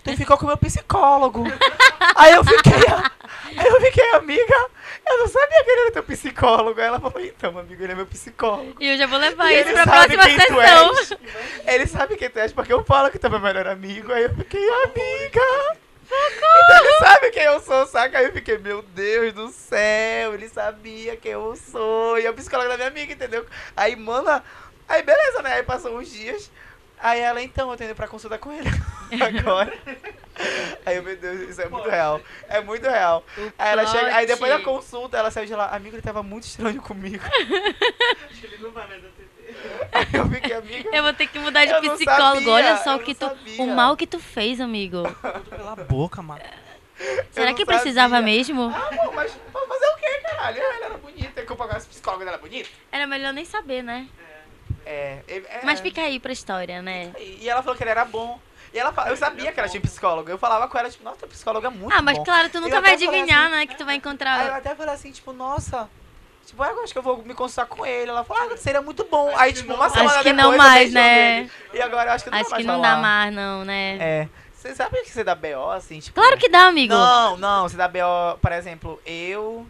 Tu 0.03 0.17
ficou 0.17 0.37
com 0.37 0.45
o 0.45 0.47
meu 0.47 0.57
psicólogo. 0.57 1.43
aí 2.15 2.33
eu 2.33 2.43
fiquei. 2.43 2.73
Aí 3.57 3.67
eu 3.67 3.81
fiquei, 3.81 4.09
amiga. 4.11 4.69
Eu 5.07 5.19
não 5.19 5.27
sabia 5.27 5.63
que 5.63 5.69
ele 5.71 5.81
era 5.81 5.91
teu 5.91 6.03
psicólogo. 6.03 6.79
Aí 6.79 6.87
ela 6.87 6.99
falou, 6.99 7.19
então, 7.19 7.57
amigo, 7.57 7.81
ele 7.81 7.93
é 7.93 7.95
meu 7.95 8.05
psicólogo. 8.05 8.75
E 8.79 8.87
eu 8.89 8.97
já 8.97 9.07
vou 9.07 9.17
levar 9.17 9.51
ele 9.51 9.71
pra 9.73 9.83
próxima 9.83 10.23
quem 10.23 10.37
tu 10.37 10.41
sessão. 10.41 10.61
és. 10.61 11.13
Ele 11.65 11.87
sabe 11.87 12.15
quem 12.15 12.29
tu 12.29 12.39
és, 12.39 12.53
porque 12.53 12.71
eu 12.73 12.83
falo 12.83 13.09
que 13.09 13.17
tu 13.17 13.27
é 13.27 13.29
meu 13.29 13.39
melhor 13.39 13.67
amigo. 13.67 14.11
Aí 14.11 14.23
eu 14.23 14.35
fiquei, 14.35 14.69
amiga. 14.83 15.77
Então 16.11 16.77
ele 16.85 16.97
sabe 16.99 17.29
quem 17.31 17.43
eu 17.43 17.59
sou, 17.59 17.85
saca? 17.85 18.17
Aí 18.17 18.25
eu 18.25 18.33
fiquei, 18.33 18.57
meu 18.57 18.81
Deus 18.81 19.33
do 19.33 19.49
céu, 19.49 20.33
ele 20.33 20.49
sabia 20.49 21.15
quem 21.15 21.33
eu 21.33 21.55
sou. 21.55 22.17
E 22.17 22.25
é 22.25 22.29
o 22.29 22.33
psicólogo 22.33 22.69
da 22.69 22.77
minha 22.77 22.87
amiga, 22.89 23.13
entendeu? 23.13 23.45
Aí, 23.75 23.95
mana. 23.95 24.43
Aí, 24.87 25.03
beleza, 25.03 25.41
né? 25.43 25.53
Aí 25.53 25.63
passou 25.63 25.97
uns 25.97 26.09
dias. 26.11 26.49
Aí 27.01 27.19
ela, 27.21 27.41
então, 27.41 27.71
eu 27.71 27.77
tô 27.77 27.83
indo 27.83 27.95
pra 27.95 28.07
consulta 28.07 28.37
com 28.37 28.51
ele 28.51 28.69
agora. 29.39 29.73
Aí 30.85 30.97
eu, 30.97 31.03
meu 31.03 31.15
Deus, 31.15 31.49
isso 31.49 31.61
é 31.61 31.69
muito 31.69 31.89
real. 31.89 32.21
É 32.47 32.61
muito 32.61 32.87
real. 32.87 33.23
Aí 33.57 33.71
ela 33.71 33.85
chega. 33.85 34.15
Aí 34.15 34.25
depois 34.25 34.51
da 34.51 34.59
consulta, 34.59 35.17
ela 35.17 35.31
saiu 35.31 35.45
de 35.45 35.55
lá. 35.55 35.67
Amigo, 35.67 35.95
ele 35.95 36.01
tava 36.01 36.21
muito 36.23 36.43
estranho 36.45 36.81
comigo. 36.81 37.23
Acho 38.29 38.41
que 38.41 38.47
ele 38.47 38.57
não 38.59 38.71
vai 38.71 38.87
mais 38.87 39.03
atender. 39.03 39.29
Aí 39.91 40.07
eu 40.13 40.29
fiquei, 40.29 40.53
amiga. 40.53 40.89
Eu 40.95 41.03
vou 41.03 41.13
ter 41.13 41.27
que 41.27 41.39
mudar 41.39 41.65
de 41.65 41.73
psicólogo. 41.89 42.35
sabia, 42.39 42.53
Olha 42.53 42.77
só 42.77 42.95
o 42.95 42.99
que 42.99 43.15
tu. 43.15 43.25
sabia. 43.27 43.63
O 43.63 43.67
mal 43.67 43.95
que 43.97 44.05
tu 44.07 44.19
fez, 44.19 44.59
amigo. 44.61 45.03
Tudo 45.03 45.49
pela 45.49 45.75
boca, 45.75 46.21
mano. 46.21 46.41
Será 47.31 47.53
que 47.53 47.65
precisava 47.65 48.15
sabia. 48.17 48.33
mesmo? 48.33 48.71
Ah, 48.75 48.89
pô, 49.05 49.11
mas 49.13 49.31
pra 49.51 49.61
fazer 49.65 49.85
o 49.85 49.95
quê, 49.95 50.19
caralho? 50.29 50.61
Ela 50.61 50.85
era 50.85 50.97
bonita. 50.97 51.41
É 51.41 51.45
que 51.45 51.51
eu 51.51 51.55
pagasse 51.55 51.87
psicóloga 51.87 52.25
dela 52.25 52.37
bonita? 52.37 52.69
Era 52.91 53.07
melhor 53.07 53.33
nem 53.33 53.45
saber, 53.45 53.81
né? 53.81 54.07
É. 54.21 54.28
é, 54.91 55.23
é. 55.27 55.59
Mas 55.63 55.79
fica 55.79 56.01
aí 56.01 56.19
pra 56.19 56.31
história, 56.31 56.81
né? 56.81 57.11
E 57.17 57.47
ela 57.49 57.61
falou 57.61 57.75
que 57.77 57.83
ele 57.83 57.91
era 57.91 58.05
bom. 58.05 58.39
E 58.73 58.77
ela, 58.77 58.93
eu 59.07 59.17
sabia 59.17 59.51
que 59.51 59.59
ela 59.59 59.67
tinha 59.69 59.81
psicólogo. 59.81 60.29
Eu 60.29 60.37
falava 60.37 60.67
com 60.67 60.77
ela, 60.77 60.89
tipo, 60.89 61.03
nossa, 61.03 61.17
teu 61.17 61.27
psicólogo 61.27 61.65
é 61.65 61.69
muito 61.69 61.91
Ah, 61.95 62.01
mas 62.01 62.17
bom. 62.17 62.23
claro, 62.23 62.49
tu 62.49 62.57
Eu 62.57 62.61
nunca 62.61 62.79
vai 62.81 62.93
adivinhar, 62.93 63.45
assim, 63.45 63.51
né? 63.55 63.65
Que 63.65 63.75
tu 63.75 63.83
vai 63.85 63.95
Aí 63.95 63.97
eu 63.97 63.99
encontrar. 63.99 64.53
até 64.53 64.75
falei 64.75 64.93
assim, 64.93 65.11
tipo, 65.11 65.33
nossa. 65.33 65.89
Tipo, 66.45 66.63
eu 66.63 66.83
acho 66.83 66.93
que 66.93 66.97
eu 66.99 67.03
vou 67.03 67.23
me 67.23 67.33
consultar 67.33 67.65
com 67.67 67.85
ele. 67.85 68.09
Ela 68.09 68.23
falou, 68.23 68.51
ah, 68.53 68.57
seria 68.57 68.81
muito 68.81 69.03
bom. 69.05 69.31
Aí, 69.37 69.53
tipo, 69.53 69.73
uma 69.73 69.89
semana 69.89 70.09
Acho 70.11 70.23
que 70.23 70.33
depois, 70.33 70.51
não 70.51 70.57
mais, 70.57 70.91
né? 70.93 71.49
E 71.73 71.81
agora 71.81 72.09
eu 72.09 72.13
acho 72.15 72.23
que 72.23 72.29
não 72.31 72.37
Acho 72.39 72.49
vai 72.49 72.59
que 72.61 72.65
mais 72.65 72.77
não 72.77 72.81
dá 72.81 72.95
rolar. 72.95 73.01
mais, 73.01 73.33
não, 73.35 73.65
né? 73.65 73.97
É. 73.99 74.29
Você 74.53 74.75
sabe 74.75 75.01
que 75.03 75.09
você 75.09 75.23
dá 75.23 75.35
BO, 75.35 75.69
assim, 75.71 75.99
tipo... 75.99 76.19
Claro 76.19 76.37
que 76.37 76.49
dá, 76.49 76.65
amigo. 76.65 76.93
Não, 76.93 77.37
não, 77.37 77.69
você 77.69 77.77
dá 77.77 77.87
BO, 77.87 78.37
por 78.41 78.51
exemplo, 78.51 78.99
eu. 79.05 79.65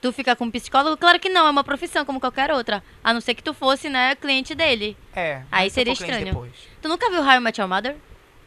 Tu 0.00 0.12
ficar 0.12 0.36
com 0.36 0.44
um 0.44 0.50
psicólogo? 0.50 0.96
Claro 0.96 1.18
que 1.18 1.28
não, 1.28 1.46
é 1.46 1.50
uma 1.50 1.64
profissão 1.64 2.04
como 2.04 2.20
qualquer 2.20 2.50
outra. 2.52 2.82
A 3.02 3.12
não 3.12 3.20
ser 3.20 3.34
que 3.34 3.42
tu 3.42 3.54
fosse, 3.54 3.88
né, 3.88 4.14
cliente 4.14 4.54
dele. 4.54 4.96
É. 5.14 5.42
Aí 5.50 5.70
seria 5.70 5.92
estranho. 5.92 6.24
Depois. 6.26 6.52
Tu 6.82 6.88
nunca 6.88 7.08
viu 7.10 7.20
How 7.22 7.32
I 7.36 7.40
Met 7.40 7.60
Your 7.60 7.68
Mother? 7.68 7.96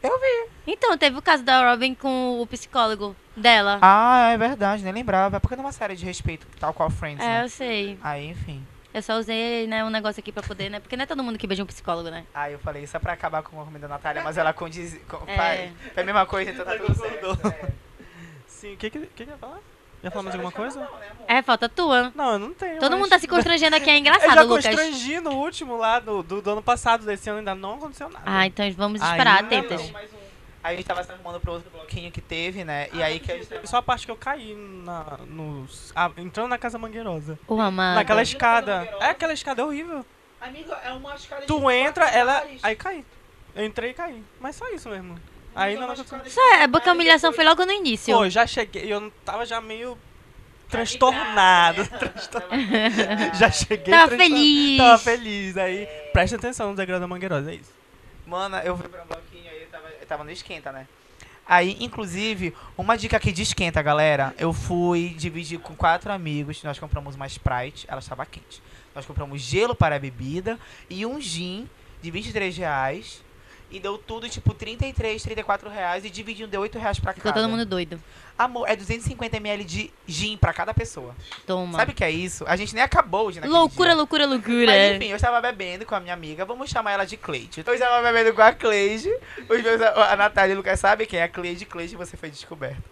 Eu 0.02 0.18
vi. 0.18 0.50
Então, 0.66 0.96
teve 0.96 1.18
o 1.18 1.22
caso 1.22 1.42
da 1.42 1.68
Robin 1.70 1.94
com 1.94 2.40
o 2.40 2.46
psicólogo 2.46 3.14
dela. 3.36 3.78
Ah, 3.82 4.30
é 4.32 4.38
verdade, 4.38 4.82
nem 4.82 4.92
lembrava. 4.92 5.36
É 5.36 5.40
porque 5.40 5.56
não 5.56 5.64
é 5.64 5.66
uma 5.66 5.72
série 5.72 5.94
de 5.96 6.04
respeito, 6.06 6.46
tal 6.58 6.72
qual 6.72 6.88
Friends, 6.88 7.22
é, 7.22 7.28
né? 7.28 7.44
eu 7.44 7.48
sei. 7.50 7.98
Aí, 8.02 8.28
enfim. 8.28 8.66
Eu 8.94 9.02
só 9.02 9.18
usei, 9.18 9.66
né, 9.66 9.84
um 9.84 9.90
negócio 9.90 10.18
aqui 10.20 10.32
pra 10.32 10.42
poder, 10.42 10.68
né? 10.70 10.80
Porque 10.80 10.96
não 10.96 11.02
é 11.02 11.06
todo 11.06 11.22
mundo 11.22 11.38
que 11.38 11.46
beija 11.46 11.62
um 11.62 11.66
psicólogo, 11.66 12.08
né? 12.10 12.24
Aí 12.34 12.54
eu 12.54 12.58
falei, 12.58 12.82
isso 12.84 12.96
é 12.96 13.00
pra 13.00 13.12
acabar 13.12 13.42
com 13.42 13.56
o 13.56 13.60
argumento 13.60 13.82
da 13.82 13.88
Natália, 13.88 14.22
mas 14.22 14.36
ela 14.38 14.52
condiz. 14.52 14.98
Com, 15.06 15.18
É. 15.30 15.36
faz- 15.36 15.72
a 15.98 16.02
mesma 16.02 16.24
coisa, 16.26 16.50
então 16.50 16.64
tá 16.64 16.76
tudo 16.76 16.94
certo. 16.94 17.48
É. 17.48 17.70
Sim, 18.46 18.74
o 18.74 18.76
que, 18.76 18.90
que, 18.90 18.98
que 19.00 19.24
que 19.24 19.30
ia 19.30 19.36
falar? 19.36 19.58
Ia 20.02 20.10
falar 20.10 20.22
mais 20.24 20.34
alguma 20.34 20.52
coisa? 20.52 20.88
É, 21.28 21.42
falta 21.42 21.68
tua. 21.68 22.10
Não, 22.14 22.32
eu 22.32 22.38
não 22.38 22.54
tenho. 22.54 22.78
Todo 22.78 22.92
mas- 22.92 23.00
mundo 23.00 23.08
tá 23.10 23.18
se 23.18 23.28
constrangendo 23.28 23.76
aqui, 23.76 23.90
é 23.90 23.94
Eu 23.94 23.98
engraçado, 23.98 24.34
já 24.34 24.42
Lucas. 24.42 24.66
constrangi 24.66 25.20
no 25.20 25.32
último 25.32 25.76
lá 25.76 25.98
do, 26.00 26.22
do, 26.22 26.40
do 26.40 26.50
ano 26.50 26.62
passado, 26.62 27.04
desse 27.04 27.28
ano 27.28 27.40
ainda 27.40 27.54
não 27.54 27.74
aconteceu 27.74 28.08
nada. 28.08 28.24
Ah, 28.24 28.46
então 28.46 28.70
vamos 28.72 29.00
esperar, 29.02 29.44
Ainda 29.44 29.76
não. 29.76 29.82
Um. 29.84 29.92
Aí 30.62 30.74
a 30.74 30.76
gente 30.76 30.86
tava 30.86 31.02
se 31.02 31.10
arrumando 31.10 31.40
pro 31.40 31.52
outro 31.52 31.70
bloquinho 31.70 32.10
que 32.12 32.20
teve, 32.20 32.64
né? 32.64 32.88
E 32.92 33.02
aí 33.02 33.18
que 33.18 33.32
a 33.32 33.36
gente. 33.36 33.68
Só 33.68 33.78
a 33.78 33.82
parte 33.82 34.04
que 34.04 34.12
eu 34.12 34.16
caí 34.16 34.54
na, 34.54 35.18
nos, 35.26 35.92
ah, 35.96 36.10
entrando 36.18 36.48
na 36.48 36.58
casa 36.58 36.78
mangueirosa. 36.78 37.38
O 37.46 37.60
amado. 37.60 37.96
Naquela 37.96 38.22
escada. 38.22 38.88
É 39.00 39.06
aquela 39.06 39.32
escada 39.32 39.64
horrível. 39.64 40.04
Amigo, 40.40 40.72
é 40.84 40.92
uma 40.92 41.14
escada 41.14 41.42
de 41.42 41.46
Tu 41.46 41.70
entra, 41.70 42.08
ela. 42.10 42.42
Aí 42.62 42.74
caí. 42.76 43.04
Eu 43.54 43.64
entrei 43.64 43.90
e 43.90 43.94
caí. 43.94 44.22
Mas 44.40 44.56
só 44.56 44.68
isso 44.70 44.88
mesmo. 44.88 45.18
Aí 45.54 45.76
não 45.76 45.90
é 45.90 45.94
de 45.94 46.02
Isso 46.26 46.40
é, 46.40 46.62
é 46.62 46.68
porque 46.68 46.88
a 46.88 46.92
humilhação 46.92 47.32
foi 47.32 47.44
logo 47.44 47.64
no 47.64 47.72
início. 47.72 48.14
Pô, 48.14 48.28
já 48.28 48.46
cheguei. 48.46 48.92
Eu 48.92 49.12
tava 49.24 49.44
já 49.44 49.60
meio 49.60 49.98
transtornado. 50.68 51.86
transtornado. 51.98 53.36
já 53.38 53.50
cheguei 53.50 53.92
Tava 53.92 54.16
feliz. 54.16 54.78
Tava 54.78 54.98
feliz. 54.98 55.56
Aí, 55.56 55.86
presta 56.12 56.36
atenção 56.36 56.70
no 56.70 56.76
degrau 56.76 57.00
da 57.00 57.06
mangueirosa, 57.06 57.50
é 57.50 57.56
isso. 57.56 57.72
Mano, 58.26 58.56
eu 58.58 58.76
fui 58.76 58.88
pra 58.88 59.02
um 59.02 59.06
bloquinho 59.06 59.50
aí, 59.50 59.62
eu 59.62 59.68
tava, 59.68 59.88
eu 60.00 60.06
tava 60.06 60.24
no 60.24 60.30
esquenta, 60.30 60.70
né? 60.70 60.86
Aí, 61.46 61.76
inclusive, 61.80 62.54
uma 62.78 62.96
dica 62.96 63.16
aqui 63.16 63.32
de 63.32 63.42
esquenta, 63.42 63.82
galera. 63.82 64.32
Eu 64.38 64.52
fui 64.52 65.08
dividir 65.18 65.58
com 65.58 65.74
quatro 65.74 66.12
amigos. 66.12 66.62
Nós 66.62 66.78
compramos 66.78 67.16
uma 67.16 67.26
Sprite, 67.26 67.86
ela 67.88 67.98
estava 67.98 68.24
quente. 68.24 68.62
Nós 68.94 69.04
compramos 69.04 69.40
gelo 69.40 69.74
para 69.74 69.96
a 69.96 69.98
bebida 69.98 70.58
e 70.88 71.04
um 71.04 71.20
gin 71.20 71.68
de 72.00 72.10
23 72.10 72.56
reais. 72.56 73.20
E 73.70 73.78
deu 73.78 73.96
tudo, 73.96 74.28
tipo, 74.28 74.52
33, 74.52 75.22
34 75.22 75.68
reais. 75.70 76.04
E 76.04 76.10
dividindo 76.10 76.48
deu 76.48 76.60
8 76.60 76.78
reais 76.78 76.98
pra 76.98 77.12
Ficou 77.12 77.30
cada. 77.32 77.42
todo 77.42 77.50
mundo 77.50 77.64
doido. 77.64 78.02
Amor, 78.36 78.68
é 78.68 78.74
250ml 78.74 79.64
de 79.64 79.92
gin 80.06 80.36
pra 80.36 80.52
cada 80.52 80.72
pessoa. 80.74 81.14
Toma. 81.46 81.78
Sabe 81.78 81.92
o 81.92 81.94
que 81.94 82.02
é 82.02 82.10
isso? 82.10 82.44
A 82.48 82.56
gente 82.56 82.74
nem 82.74 82.82
acabou 82.82 83.26
naquele 83.26 83.46
loucura, 83.48 83.90
dia. 83.90 83.96
loucura, 83.96 84.26
loucura. 84.26 84.66
Mas 84.66 84.96
enfim, 84.96 85.08
eu 85.10 85.16
estava 85.16 85.40
bebendo 85.40 85.84
com 85.86 85.94
a 85.94 86.00
minha 86.00 86.14
amiga, 86.14 86.44
vamos 86.44 86.68
chamar 86.70 86.92
ela 86.92 87.04
de 87.04 87.16
Cleide. 87.16 87.62
Eu 87.64 87.74
estava 87.74 88.02
bebendo 88.02 88.34
com 88.34 88.42
a 88.42 88.52
Cleide. 88.52 89.10
Os 89.48 89.62
meus, 89.62 89.80
a 89.82 90.16
Natália 90.16 90.52
e 90.52 90.54
o 90.54 90.58
Lucas 90.58 90.80
sabem 90.80 91.06
quem 91.06 91.20
é 91.20 91.24
a 91.24 91.28
Cleide. 91.28 91.64
Cleide, 91.66 91.94
você 91.96 92.16
foi 92.16 92.30
descoberta. 92.30 92.82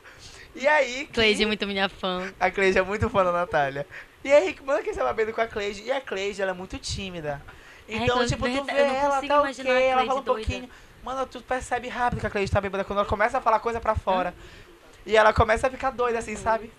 E 0.55 0.66
aí. 0.68 1.07
que- 1.07 1.14
Cleide, 1.14 1.47
muito 1.47 1.66
minha 1.66 1.89
fã. 1.89 2.33
A 2.39 2.51
Cleide 2.51 2.79
é 2.79 2.83
muito 2.83 3.09
fã 3.09 3.24
da 3.24 3.33
Natália. 3.33 3.87
E 4.22 4.31
aí, 4.33 4.55
mano, 4.64 4.83
que 4.83 4.91
estava 4.91 5.12
bebendo 5.12 5.35
com 5.35 5.41
a 5.41 5.47
Cleide. 5.47 5.83
E 5.83 5.91
a 5.91 6.01
Cleide, 6.01 6.43
ela 6.43 6.51
é 6.51 6.55
muito 6.55 6.76
tímida. 6.79 7.41
Então, 7.89 8.16
Cleide, 8.16 8.34
tipo, 8.34 8.45
tu 8.45 8.64
vê 8.64 8.84
não 8.84 8.95
ela, 8.95 9.22
tá 9.22 9.43
ok, 9.43 9.82
ela 9.82 10.05
fala 10.05 10.20
um 10.20 10.22
doida. 10.22 10.47
pouquinho. 10.47 10.70
Mano, 11.03 11.26
tu 11.26 11.41
percebe 11.41 11.89
rápido 11.89 12.20
que 12.20 12.26
a 12.26 12.30
Cleide 12.30 12.51
tá 12.51 12.61
bêbada 12.61 12.84
quando 12.84 12.99
ela 12.99 13.09
começa 13.09 13.39
a 13.39 13.41
falar 13.41 13.61
coisa 13.61 13.80
pra 13.80 13.95
fora. 13.95 14.34
E 15.07 15.16
ela 15.16 15.32
começa 15.32 15.66
a 15.66 15.70
ficar 15.70 15.91
doida, 15.91 16.18
assim, 16.18 16.36
sabe? 16.36 16.70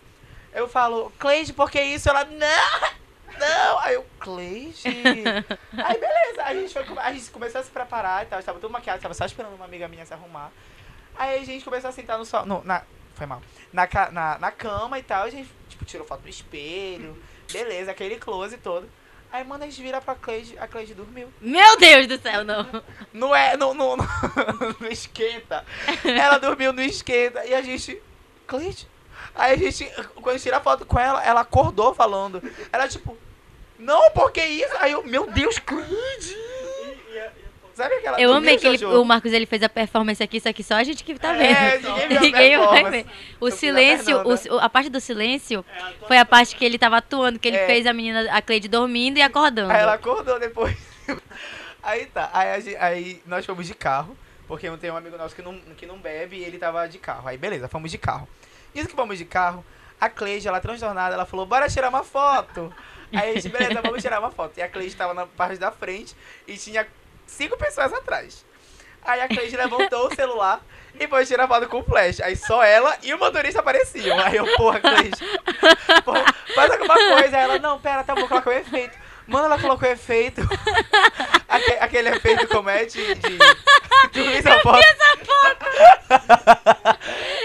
Eu 0.53 0.67
falo, 0.67 1.11
Cleide, 1.17 1.51
por 1.53 1.71
que 1.71 1.81
isso? 1.81 2.09
Ela, 2.09 2.25
não! 2.25 2.99
Não! 3.39 3.79
Aí 3.79 3.95
eu, 3.95 4.05
Cleide. 4.19 4.83
Aí 5.83 5.99
beleza, 5.99 6.43
a 6.43 6.53
gente, 6.53 6.73
foi, 6.73 6.85
a 6.99 7.13
gente 7.13 7.31
começou 7.31 7.61
a 7.61 7.63
se 7.63 7.71
preparar 7.71 8.23
e 8.23 8.27
tal. 8.27 8.39
Estava 8.39 8.59
tudo 8.59 8.71
maquiado, 8.71 8.97
estava 8.97 9.13
só 9.13 9.25
esperando 9.25 9.55
uma 9.55 9.65
amiga 9.65 9.87
minha 9.87 10.05
se 10.05 10.13
arrumar. 10.13 10.51
Aí 11.17 11.39
a 11.39 11.45
gente 11.45 11.65
começou 11.65 11.89
a 11.89 11.93
sentar 11.93 12.17
no 12.17 12.25
sol. 12.25 12.45
No, 12.45 12.63
na, 12.63 12.83
foi 13.15 13.25
mal. 13.25 13.41
Na, 13.73 13.87
na, 14.11 14.37
na 14.39 14.51
cama 14.51 14.99
e 14.99 15.03
tal. 15.03 15.23
A 15.23 15.29
gente, 15.29 15.49
tipo, 15.67 15.85
tirou 15.85 16.05
foto 16.05 16.21
no 16.21 16.29
espelho. 16.29 17.17
Beleza, 17.51 17.91
aquele 17.91 18.17
close 18.17 18.57
todo. 18.57 18.89
Aí, 19.31 19.43
mano, 19.43 19.63
a 19.63 19.67
gente 19.67 19.81
vira 19.81 20.01
pra 20.01 20.15
Cleide, 20.15 20.57
a 20.57 20.67
Cleide 20.67 20.95
dormiu. 20.95 21.31
Meu 21.39 21.77
Deus 21.77 22.07
do 22.07 22.19
céu, 22.19 22.43
não. 22.43 22.65
Não 23.13 23.35
é, 23.35 23.55
no, 23.55 23.73
no, 23.73 23.95
no, 23.95 24.07
no 24.81 24.87
esquenta. 24.87 25.63
Ela 26.03 26.39
dormiu 26.39 26.73
no 26.73 26.81
esquenta 26.81 27.45
e 27.45 27.53
a 27.53 27.61
gente. 27.61 28.01
Cleide? 28.47 28.87
Aí 29.35 29.53
a 29.53 29.57
gente, 29.57 29.85
quando 30.15 30.29
a 30.29 30.33
gente 30.33 30.43
tira 30.43 30.57
a 30.57 30.61
foto 30.61 30.85
com 30.85 30.99
ela, 30.99 31.23
ela 31.23 31.41
acordou 31.41 31.93
falando. 31.93 32.41
Ela 32.71 32.87
tipo, 32.87 33.15
não, 33.77 34.11
por 34.11 34.31
que 34.31 34.43
isso? 34.43 34.75
Aí 34.79 34.91
eu, 34.91 35.03
meu 35.03 35.29
Deus, 35.31 35.59
Cleide! 35.59 36.37
Sabe 37.79 37.95
aquela 37.95 38.19
Eu 38.19 38.33
amei 38.33 38.57
que 38.57 38.67
ele, 38.67 38.83
o 38.83 39.05
Marcos 39.05 39.31
ele 39.31 39.45
fez 39.45 39.63
a 39.63 39.69
performance 39.69 40.21
aqui, 40.21 40.35
isso 40.35 40.49
aqui 40.49 40.61
só 40.61 40.75
a 40.75 40.83
gente 40.83 41.01
que 41.01 41.17
tá 41.17 41.33
É, 41.33 41.77
vendo. 41.77 41.89
ninguém 41.93 42.09
viu 42.09 42.17
a 42.17 42.21
Ninguém 42.21 42.57
vai 42.57 42.91
ver. 42.91 43.05
O 43.39 43.47
Eu 43.47 43.51
silêncio, 43.51 44.17
o, 44.27 44.59
a 44.59 44.67
parte 44.67 44.89
do 44.89 44.99
silêncio 44.99 45.63
foi 46.05 46.17
a 46.17 46.25
parte 46.25 46.57
que 46.57 46.65
ele 46.65 46.77
tava 46.77 46.97
atuando, 46.97 47.39
que 47.39 47.47
ele 47.47 47.55
É. 47.55 47.65
fez 47.65 47.87
a 47.87 47.93
menina, 47.93 48.29
a 48.33 48.41
Cleide 48.41 48.67
dormindo 48.67 49.17
e 49.17 49.21
acordando. 49.21 49.71
Aí 49.71 49.79
ela 49.79 49.93
acordou 49.93 50.37
depois. 50.37 50.75
Aí 51.81 52.05
tá, 52.07 52.29
aí, 52.33 52.75
aí 52.75 53.21
nós 53.25 53.45
fomos 53.45 53.65
de 53.65 53.73
carro, 53.73 54.15
porque 54.45 54.69
tem 54.77 54.91
um 54.91 54.97
amigo 54.97 55.17
nosso 55.17 55.33
que 55.33 55.41
não, 55.41 55.57
que 55.77 55.85
não 55.85 55.97
bebe 55.97 56.35
e 56.35 56.43
ele 56.43 56.57
tava 56.57 56.85
de 56.89 56.97
carro. 56.97 57.29
Aí 57.29 57.37
beleza, 57.37 57.69
fomos 57.69 57.89
de 57.89 57.97
carro. 57.97 58.27
Isso 58.75 58.89
que 58.89 58.95
fomos 58.95 59.17
de 59.17 59.23
carro, 59.23 59.63
a 59.99 60.09
Cleide, 60.09 60.45
ela 60.49 60.59
transtornada, 60.59 61.15
ela 61.15 61.25
falou, 61.25 61.45
bora 61.45 61.69
tirar 61.69 61.87
uma 61.87 62.03
foto. 62.03 62.73
Aí 63.13 63.31
a 63.31 63.33
gente, 63.33 63.47
beleza, 63.49 63.81
vamos 63.81 64.01
tirar 64.01 64.19
uma 64.19 64.29
foto. 64.29 64.57
E 64.57 64.61
a 64.61 64.67
Cleide 64.67 64.93
tava 64.93 65.13
na 65.13 65.25
parte 65.25 65.57
da 65.57 65.71
frente 65.71 66.13
e 66.45 66.57
tinha 66.57 66.85
cinco 67.29 67.57
pessoas 67.57 67.93
atrás. 67.93 68.45
Aí 69.03 69.21
a 69.21 69.27
Cleide 69.27 69.55
levantou 69.55 70.07
o 70.07 70.15
celular 70.15 70.61
e 70.99 71.07
foi 71.07 71.25
tirar 71.25 71.47
foto 71.47 71.67
com 71.67 71.79
o 71.79 71.83
flash. 71.83 72.19
Aí 72.19 72.35
só 72.35 72.61
ela 72.63 72.97
e 73.01 73.13
o 73.13 73.17
motorista 73.17 73.59
apareciam. 73.61 74.19
Aí 74.19 74.35
eu, 74.35 74.45
porra, 74.57 74.79
Cleide, 74.79 75.17
porra, 76.03 76.25
faz 76.53 76.71
alguma 76.71 76.93
coisa. 76.95 77.37
Aí 77.37 77.43
ela, 77.43 77.59
não, 77.59 77.79
pera, 77.79 78.03
tá 78.03 78.13
bom, 78.13 78.27
coloca 78.27 78.49
o 78.49 78.53
efeito. 78.53 78.97
Mano, 79.25 79.45
ela 79.45 79.59
colocou 79.59 79.87
o 79.87 79.91
efeito. 79.91 80.41
Aque- 81.47 81.77
aquele 81.79 82.09
efeito 82.09 82.47
como 82.47 82.69
é 82.69 82.85
de. 82.85 83.13
de... 83.15 83.37
Tu 84.11 84.23
viu 84.23 84.31
essa 84.31 84.59
foto? 84.59 84.79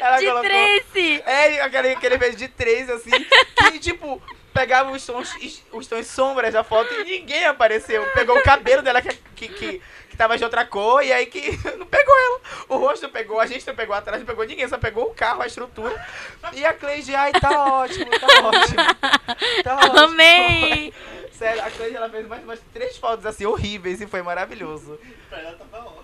ela 0.00 0.18
de 0.18 0.26
colocou. 0.26 0.42
Tracy! 0.50 1.22
É, 1.26 1.60
aquele, 1.60 1.92
aquele 1.92 2.14
efeito 2.14 2.36
de 2.36 2.48
três, 2.48 2.88
assim, 2.90 3.10
que 3.10 3.78
tipo. 3.78 4.20
Pegava 4.54 4.92
os 4.92 5.04
tons, 5.04 5.34
os 5.72 5.86
tons 5.88 6.06
sombras 6.06 6.52
da 6.52 6.62
foto 6.62 6.94
e 6.94 7.04
ninguém 7.04 7.44
apareceu. 7.44 8.06
Pegou 8.12 8.38
o 8.38 8.42
cabelo 8.44 8.82
dela 8.82 9.02
que, 9.02 9.12
que, 9.34 9.48
que, 9.48 9.82
que 10.08 10.16
tava 10.16 10.38
de 10.38 10.44
outra 10.44 10.64
cor 10.64 11.02
e 11.04 11.12
aí 11.12 11.26
que 11.26 11.50
não 11.76 11.84
pegou 11.86 12.16
ela. 12.16 12.40
O 12.68 12.76
rosto 12.76 13.02
não 13.02 13.10
pegou, 13.10 13.40
a 13.40 13.46
gente 13.46 13.66
não 13.66 13.74
pegou 13.74 13.96
atrás, 13.96 14.20
não 14.20 14.26
pegou 14.26 14.46
ninguém, 14.46 14.68
só 14.68 14.78
pegou 14.78 15.06
o 15.06 15.14
carro, 15.14 15.42
a 15.42 15.46
estrutura. 15.48 16.06
E 16.52 16.64
a 16.64 16.72
Cleide, 16.72 17.12
ai, 17.16 17.32
tá 17.32 17.64
ótimo, 17.64 18.08
tá 18.18 18.26
ótimo. 18.46 19.62
Tá 19.64 19.76
ótimo. 19.76 19.98
Amei! 19.98 20.94
Sério, 21.34 21.64
a 21.64 21.70
Cleide 21.70 21.96
ela 21.96 22.08
fez 22.08 22.28
mais 22.28 22.44
umas 22.44 22.60
três 22.72 22.96
fotos 22.96 23.26
assim 23.26 23.44
horríveis 23.44 24.00
e 24.00 24.06
foi 24.06 24.22
maravilhoso. 24.22 25.00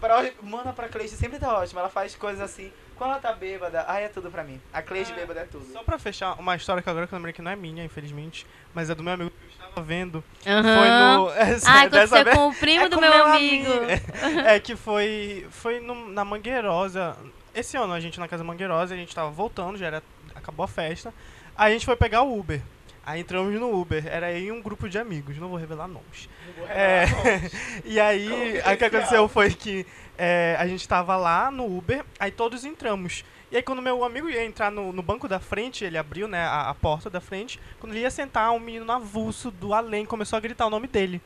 Pra, 0.00 0.28
mano, 0.42 0.72
pra 0.72 0.88
Cleide 0.88 1.14
sempre 1.14 1.38
tá 1.38 1.56
ótimo. 1.56 1.78
Ela 1.78 1.88
faz 1.88 2.16
coisas 2.16 2.40
assim. 2.40 2.72
Quando 3.00 3.12
ela 3.12 3.18
tá 3.18 3.32
bêbada, 3.32 3.82
ai 3.88 4.04
é 4.04 4.08
tudo 4.08 4.30
pra 4.30 4.44
mim. 4.44 4.60
A 4.74 4.82
Cleide 4.82 5.10
bêbada 5.14 5.40
é 5.40 5.44
tudo. 5.44 5.64
Só 5.72 5.82
pra 5.82 5.98
fechar, 5.98 6.34
uma 6.38 6.54
história 6.54 6.82
que 6.82 6.90
agora 6.90 7.06
que 7.06 7.14
eu 7.14 7.16
lembrei 7.16 7.32
que 7.32 7.40
não 7.40 7.50
é 7.50 7.56
minha, 7.56 7.82
infelizmente, 7.82 8.46
mas 8.74 8.90
é 8.90 8.94
do 8.94 9.02
meu 9.02 9.14
amigo 9.14 9.30
que 9.30 9.36
eu 9.46 9.50
estava 9.68 9.80
vendo. 9.80 10.22
Foi 10.42 10.52
Aham. 10.52 11.16
no. 11.16 11.30
Ah, 11.66 11.86
dessa 11.86 12.18
aconteceu 12.18 12.24
vez- 12.24 12.36
com 12.36 12.48
o 12.48 12.54
primo 12.54 12.84
é 12.84 12.88
do 12.90 13.00
meu 13.00 13.26
amigo. 13.26 13.70
É 14.44 14.60
que 14.60 14.76
foi. 14.76 15.46
Foi 15.50 15.80
no- 15.80 16.10
na 16.10 16.26
Mangueirosa. 16.26 17.16
Esse 17.54 17.74
ano 17.78 17.94
a 17.94 18.00
gente 18.00 18.20
na 18.20 18.28
casa 18.28 18.44
Mangueirosa, 18.44 18.92
a 18.92 18.98
gente 18.98 19.14
tava 19.14 19.30
voltando, 19.30 19.78
já 19.78 19.86
era. 19.86 20.02
Acabou 20.34 20.64
a 20.64 20.68
festa. 20.68 21.14
Aí 21.56 21.70
a 21.70 21.72
gente 21.72 21.86
foi 21.86 21.96
pegar 21.96 22.20
o 22.20 22.38
Uber. 22.38 22.60
Aí 23.04 23.20
entramos 23.20 23.52
no 23.58 23.80
Uber. 23.80 24.06
Era 24.06 24.26
aí 24.26 24.50
um 24.52 24.60
grupo 24.60 24.88
de 24.88 24.98
amigos, 24.98 25.36
não 25.38 25.48
vou 25.48 25.58
revelar 25.58 25.88
nomes. 25.88 26.28
É, 26.68 27.04
e 27.84 27.98
aí, 27.98 28.58
o 28.58 28.76
que 28.76 28.84
aconteceu 28.84 29.28
foi 29.28 29.50
que 29.52 29.86
é, 30.18 30.56
a 30.58 30.66
gente 30.66 30.86
tava 30.86 31.16
lá 31.16 31.50
no 31.50 31.64
Uber, 31.64 32.04
aí 32.18 32.30
todos 32.30 32.64
entramos. 32.64 33.24
E 33.50 33.56
aí 33.56 33.62
quando 33.62 33.82
meu 33.82 34.04
amigo 34.04 34.30
ia 34.30 34.44
entrar 34.44 34.70
no, 34.70 34.92
no 34.92 35.02
banco 35.02 35.26
da 35.26 35.40
frente, 35.40 35.84
ele 35.84 35.98
abriu 35.98 36.28
né, 36.28 36.44
a, 36.44 36.70
a 36.70 36.74
porta 36.74 37.10
da 37.10 37.20
frente, 37.20 37.58
quando 37.80 37.92
ele 37.92 38.02
ia 38.02 38.10
sentar, 38.10 38.52
um 38.52 38.60
menino 38.60 38.90
avulso 38.92 39.50
do 39.50 39.74
além 39.74 40.06
começou 40.06 40.36
a 40.36 40.40
gritar 40.40 40.66
o 40.66 40.70
nome 40.70 40.86
dele. 40.86 41.20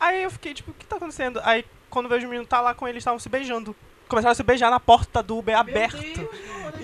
Aí 0.00 0.24
eu 0.24 0.30
fiquei, 0.30 0.52
tipo, 0.52 0.72
o 0.72 0.74
que 0.74 0.84
tá 0.84 0.96
acontecendo? 0.96 1.40
Aí 1.44 1.64
quando 1.94 2.08
vejo 2.08 2.26
o 2.26 2.28
menino 2.28 2.44
tá 2.44 2.60
lá 2.60 2.74
com 2.74 2.86
ele, 2.86 2.94
eles 2.94 3.02
estavam 3.02 3.20
se 3.20 3.28
beijando. 3.28 3.74
Começaram 4.08 4.32
a 4.32 4.34
se 4.34 4.42
beijar 4.42 4.68
na 4.68 4.80
porta 4.80 5.22
do 5.22 5.38
Uber 5.38 5.56
aberto. 5.56 6.28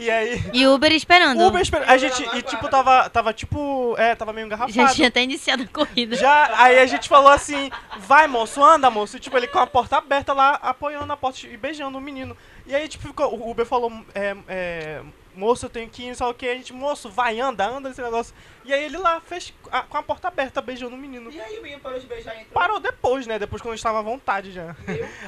E 0.01 0.11
aí. 0.11 0.43
E 0.53 0.67
o 0.67 0.75
Uber 0.75 0.91
esperando. 0.93 1.41
O 1.41 1.47
Uber 1.49 1.61
esper- 1.61 1.89
A 1.89 1.97
gente. 1.99 2.23
E 2.37 2.43
tipo, 2.43 2.69
tava, 2.69 3.09
tava 3.11 3.33
tipo. 3.33 3.95
É, 3.99 4.15
tava 4.15 4.33
meio 4.33 4.47
engarrafado. 4.47 4.73
Já 4.73 4.89
tinha 4.95 5.09
até 5.09 5.23
iniciado 5.23 5.63
a 5.65 5.67
corrida. 5.67 6.17
Já, 6.17 6.51
aí 6.59 6.79
a 6.79 6.87
gente 6.87 7.09
falou 7.09 7.31
assim, 7.31 7.71
vai 7.99 8.27
moço, 8.27 8.63
anda 8.65 8.91
moço. 8.91 9.17
E, 9.17 9.21
tipo, 9.21 9.37
ele 9.37 9.47
com 9.47 9.59
a 9.59 9.67
porta 9.67 9.99
aberta 9.99 10.33
lá, 10.33 10.53
apoiando 10.63 11.13
a 11.13 11.17
porta 11.17 11.47
e 11.47 11.57
beijando 11.57 11.99
o 11.99 12.01
menino. 12.01 12.37
E 12.67 12.75
aí, 12.75 12.89
tipo, 12.89 13.07
ficou, 13.07 13.35
o 13.35 13.51
Uber 13.51 13.67
falou, 13.67 13.93
é, 14.15 14.37
é, 14.49 15.01
moço, 15.35 15.67
eu 15.67 15.71
tenho 15.71 15.89
que 15.91 16.05
ir, 16.05 16.15
só 16.15 16.31
o 16.31 16.35
que, 16.35 16.49
a 16.49 16.55
gente, 16.55 16.73
moço, 16.73 17.09
vai, 17.11 17.41
anda, 17.41 17.67
anda 17.67 17.91
esse 17.91 18.01
negócio. 18.01 18.33
E 18.65 18.73
aí 18.73 18.85
ele 18.85 18.97
lá 18.97 19.21
fez 19.21 19.53
a- 19.73 19.83
com 19.83 19.97
a 19.97 20.03
porta 20.03 20.29
aberta, 20.29 20.61
beijando 20.63 20.95
o 20.95 20.99
menino. 20.99 21.31
E 21.33 21.41
aí 21.41 21.59
o 21.59 21.63
menino 21.63 21.81
parou 21.81 21.99
de 21.99 22.07
beijar 22.07 22.35
e 22.37 22.41
entrou. 22.43 22.53
Parou 22.55 22.79
depois, 22.79 23.27
né? 23.27 23.39
Depois 23.39 23.61
quando 23.61 23.75
estava 23.75 23.99
à 23.99 24.03
vontade 24.03 24.53
já. 24.53 24.77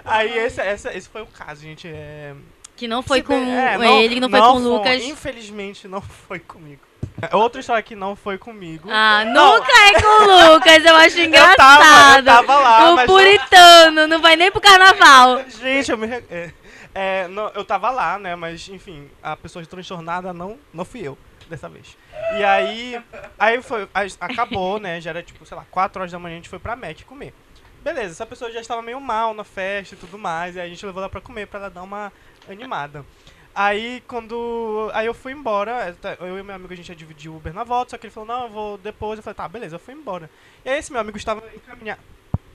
Aí 0.05 0.39
esse, 0.39 0.61
esse, 0.63 0.89
esse 0.91 1.09
foi 1.09 1.23
o 1.23 1.27
caso, 1.27 1.63
gente. 1.63 1.89
É... 1.89 2.35
Que 2.83 2.89
não 2.89 3.01
foi 3.01 3.19
Se 3.19 3.23
com 3.23 3.35
é, 3.35 4.03
ele, 4.03 4.15
que 4.17 4.21
não 4.21 4.29
foi 4.29 4.41
com 4.41 4.55
o 4.55 4.59
Lucas. 4.59 5.05
Infelizmente, 5.05 5.87
não 5.87 6.01
foi 6.01 6.41
comigo. 6.41 6.81
É 7.31 7.37
Outra 7.37 7.61
história 7.61 7.81
que 7.81 7.95
não 7.95 8.17
foi 8.17 8.37
comigo. 8.37 8.89
Ah, 8.91 9.25
nunca 9.25 9.73
é 9.87 10.03
com 10.03 10.25
o 10.25 10.53
Lucas, 10.55 10.85
eu 10.85 10.97
acho 10.97 11.19
eu 11.23 11.27
engraçado. 11.27 11.57
tava, 11.57 12.19
eu 12.19 12.25
tava 12.25 12.59
lá, 12.59 12.93
o 12.93 13.07
puritano, 13.07 14.09
não 14.09 14.21
vai 14.21 14.35
nem 14.35 14.51
pro 14.51 14.61
carnaval. 14.61 15.45
Gente, 15.49 15.93
eu 15.93 15.97
me. 15.97 16.09
É, 16.09 16.53
é, 16.93 17.29
não, 17.29 17.51
eu 17.51 17.65
tava 17.65 17.89
lá, 17.93 18.19
né? 18.19 18.35
Mas, 18.35 18.69
enfim, 18.69 19.09
a 19.23 19.37
pessoa 19.37 19.65
transtornada 19.65 20.33
não, 20.33 20.59
não 20.75 20.85
fui 20.85 21.07
eu 21.07 21.17
dessa 21.49 21.69
vez. 21.69 21.97
E 22.37 22.43
aí. 22.43 23.01
Aí 23.39 23.63
foi. 23.63 23.89
Acabou, 24.19 24.81
né? 24.81 25.01
Já 25.01 25.11
era 25.11 25.23
tipo, 25.23 25.47
sei 25.47 25.57
lá, 25.57 25.65
4 25.71 26.01
horas 26.01 26.11
da 26.11 26.19
manhã 26.19 26.35
a 26.35 26.39
gente 26.39 26.49
foi 26.49 26.59
pra 26.59 26.75
Mac 26.75 27.01
comer. 27.05 27.33
Beleza, 27.83 28.11
essa 28.13 28.27
pessoa 28.27 28.51
já 28.51 28.61
estava 28.61 28.83
meio 28.83 29.01
mal 29.01 29.35
na 29.35 29.45
festa 29.45 29.95
e 29.95 29.99
tudo 29.99 30.19
mais. 30.19 30.57
E 30.57 30.61
aí 30.61 30.67
a 30.67 30.69
gente 30.69 30.85
levou 30.85 31.01
ela 31.01 31.09
pra 31.11 31.21
comer 31.21 31.47
pra 31.47 31.61
ela 31.61 31.71
dar 31.71 31.83
uma 31.83 32.13
animada. 32.49 33.05
Aí 33.55 34.03
quando. 34.07 34.91
Aí 34.95 35.07
eu 35.07 35.15
fui 35.15 35.33
embora. 35.33 35.95
Eu 36.21 36.39
e 36.39 36.43
meu 36.43 36.55
amigo 36.55 36.73
a 36.73 36.77
gente 36.77 36.89
ia 36.89 36.97
dividir 36.97 37.31
o 37.31 37.37
Uber 37.37 37.53
na 37.53 37.65
volta, 37.65 37.91
só 37.91 37.99
que 37.99 38.07
ele 38.07 38.13
falou, 38.13 38.29
não, 38.29 38.45
eu 38.45 38.51
vou 38.51 38.79
depois. 38.79 39.19
Eu 39.19 39.23
falei, 39.23 39.35
tá, 39.35 39.49
beleza, 39.49 39.77
eu 39.77 39.81
fui 39.81 39.95
embora. 39.95 40.31
E 40.65 40.71
aí 40.71 40.79
esse 40.79 40.91
meu 40.91 41.01
amigo 41.01 41.17
estava 41.19 41.43
encaminhado. 41.55 42.01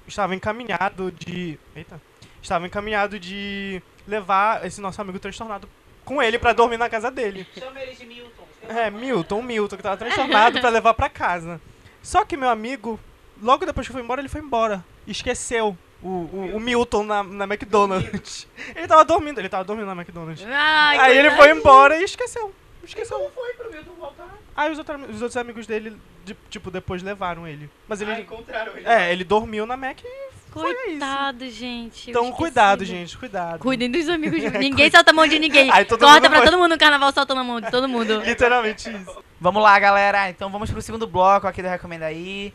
Estava 0.08 0.36
encaminhado 0.36 1.12
de. 1.12 1.60
Eita. 1.76 2.02
Estava 2.42 2.66
encaminhado 2.66 3.20
de 3.20 3.82
levar 4.08 4.66
esse 4.66 4.80
nosso 4.80 5.02
amigo 5.02 5.20
transtornado 5.20 5.70
com 6.06 6.24
ele 6.24 6.40
pra 6.40 6.54
dormir 6.54 6.78
na 6.78 6.90
casa 6.90 7.12
dele. 7.12 7.46
Chama 7.58 7.82
ele 7.82 7.94
de 7.94 8.06
Milton. 8.06 8.48
É, 8.70 8.90
Milton, 8.90 9.42
Milton, 9.42 9.78
que 9.78 9.84
tava 9.84 9.98
transtornado 9.98 10.60
pra 10.60 10.70
levar 10.70 10.94
pra 10.94 11.10
casa. 11.10 11.60
Só 12.02 12.24
que 12.24 12.38
meu 12.38 12.50
amigo, 12.50 13.00
logo 13.42 13.66
depois 13.66 13.86
que 13.86 13.94
fui 13.94 14.02
embora, 14.02 14.22
ele 14.22 14.30
foi 14.30 14.42
embora. 14.42 14.84
Esqueceu 15.06 15.78
o, 16.02 16.08
o, 16.08 16.52
o 16.56 16.60
Milton 16.60 17.04
na, 17.04 17.24
na 17.24 17.46
McDonald's. 17.46 18.48
Ele 18.76 18.88
tava 18.88 19.04
dormindo, 19.06 19.40
ele 19.40 19.50
tava 19.50 19.64
dormindo 19.64 19.88
na 19.88 19.94
McDonald's. 19.94 20.46
Ai, 20.48 20.98
Aí 21.00 21.18
ele 21.18 21.32
foi 21.32 21.52
embora 21.52 22.00
e 22.00 22.04
esqueceu. 22.04 22.54
Esqueceu. 22.84 23.18
Como 23.18 23.32
foi 23.32 23.54
pro 23.54 23.72
Milton 23.72 23.92
voltar? 24.00 24.38
Aí 24.56 24.72
os, 24.72 24.78
outros 24.78 25.02
os 25.10 25.22
outros 25.22 25.38
amigos 25.38 25.68
dele, 25.68 25.96
de- 26.26 26.36
tipo, 26.50 26.72
depois 26.72 27.04
levaram 27.04 27.48
ele. 27.48 27.70
Mas 27.88 28.02
ele. 28.02 28.12
Ah, 28.12 28.20
encontraram 28.20 28.76
ele. 28.78 28.88
É, 28.88 29.12
ele 29.12 29.24
dormiu 29.24 29.66
na 29.66 29.76
Mac 29.78 30.00
e 30.04 30.32
foi 30.52 30.72
isso. 30.72 30.88
Coitado, 31.00 31.50
gente. 31.50 32.08
eu 32.08 32.12
Então, 32.12 32.24
esqueci. 32.24 32.38
cuidado, 32.38 32.86
gente, 32.86 33.18
cuidado. 33.18 33.60
Cuidem 33.60 33.92
dos 33.92 34.08
amigos. 34.10 34.40
de- 34.42 34.50
Ninguém 34.58 34.90
solta 34.90 35.12
a 35.12 35.14
mão 35.14 35.28
de 35.28 35.38
ninguém. 35.38 35.70
Aí 35.72 35.84
todo 35.86 36.00
Corta 36.00 36.16
mundo 36.22 36.30
pra 36.30 36.38
foi. 36.40 36.46
todo 36.50 36.58
mundo 36.58 36.70
no 36.72 36.78
carnaval 36.78 37.12
soltando 37.12 37.40
a 37.42 37.44
mão 37.44 37.60
de 37.62 37.70
todo 37.70 37.88
mundo. 37.90 38.22
Literalmente 38.26 38.90
isso. 38.90 39.24
Vamos 39.40 39.62
lá, 39.62 39.78
galera. 39.78 40.30
Então 40.30 40.50
vamos 40.50 40.72
pro 40.72 40.82
segundo 40.82 41.06
bloco 41.06 41.46
aqui 41.46 41.62
do 41.62 41.68
Recomenda 41.68 42.06
aí. 42.06 42.52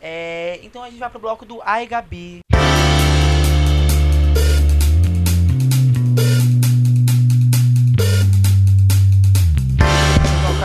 É, 0.00 0.58
então 0.62 0.82
a 0.82 0.88
gente 0.88 0.98
vai 0.98 1.10
pro 1.10 1.18
bloco 1.20 1.44
do 1.44 1.60
Ai 1.64 1.86
Gabi. 1.86 2.40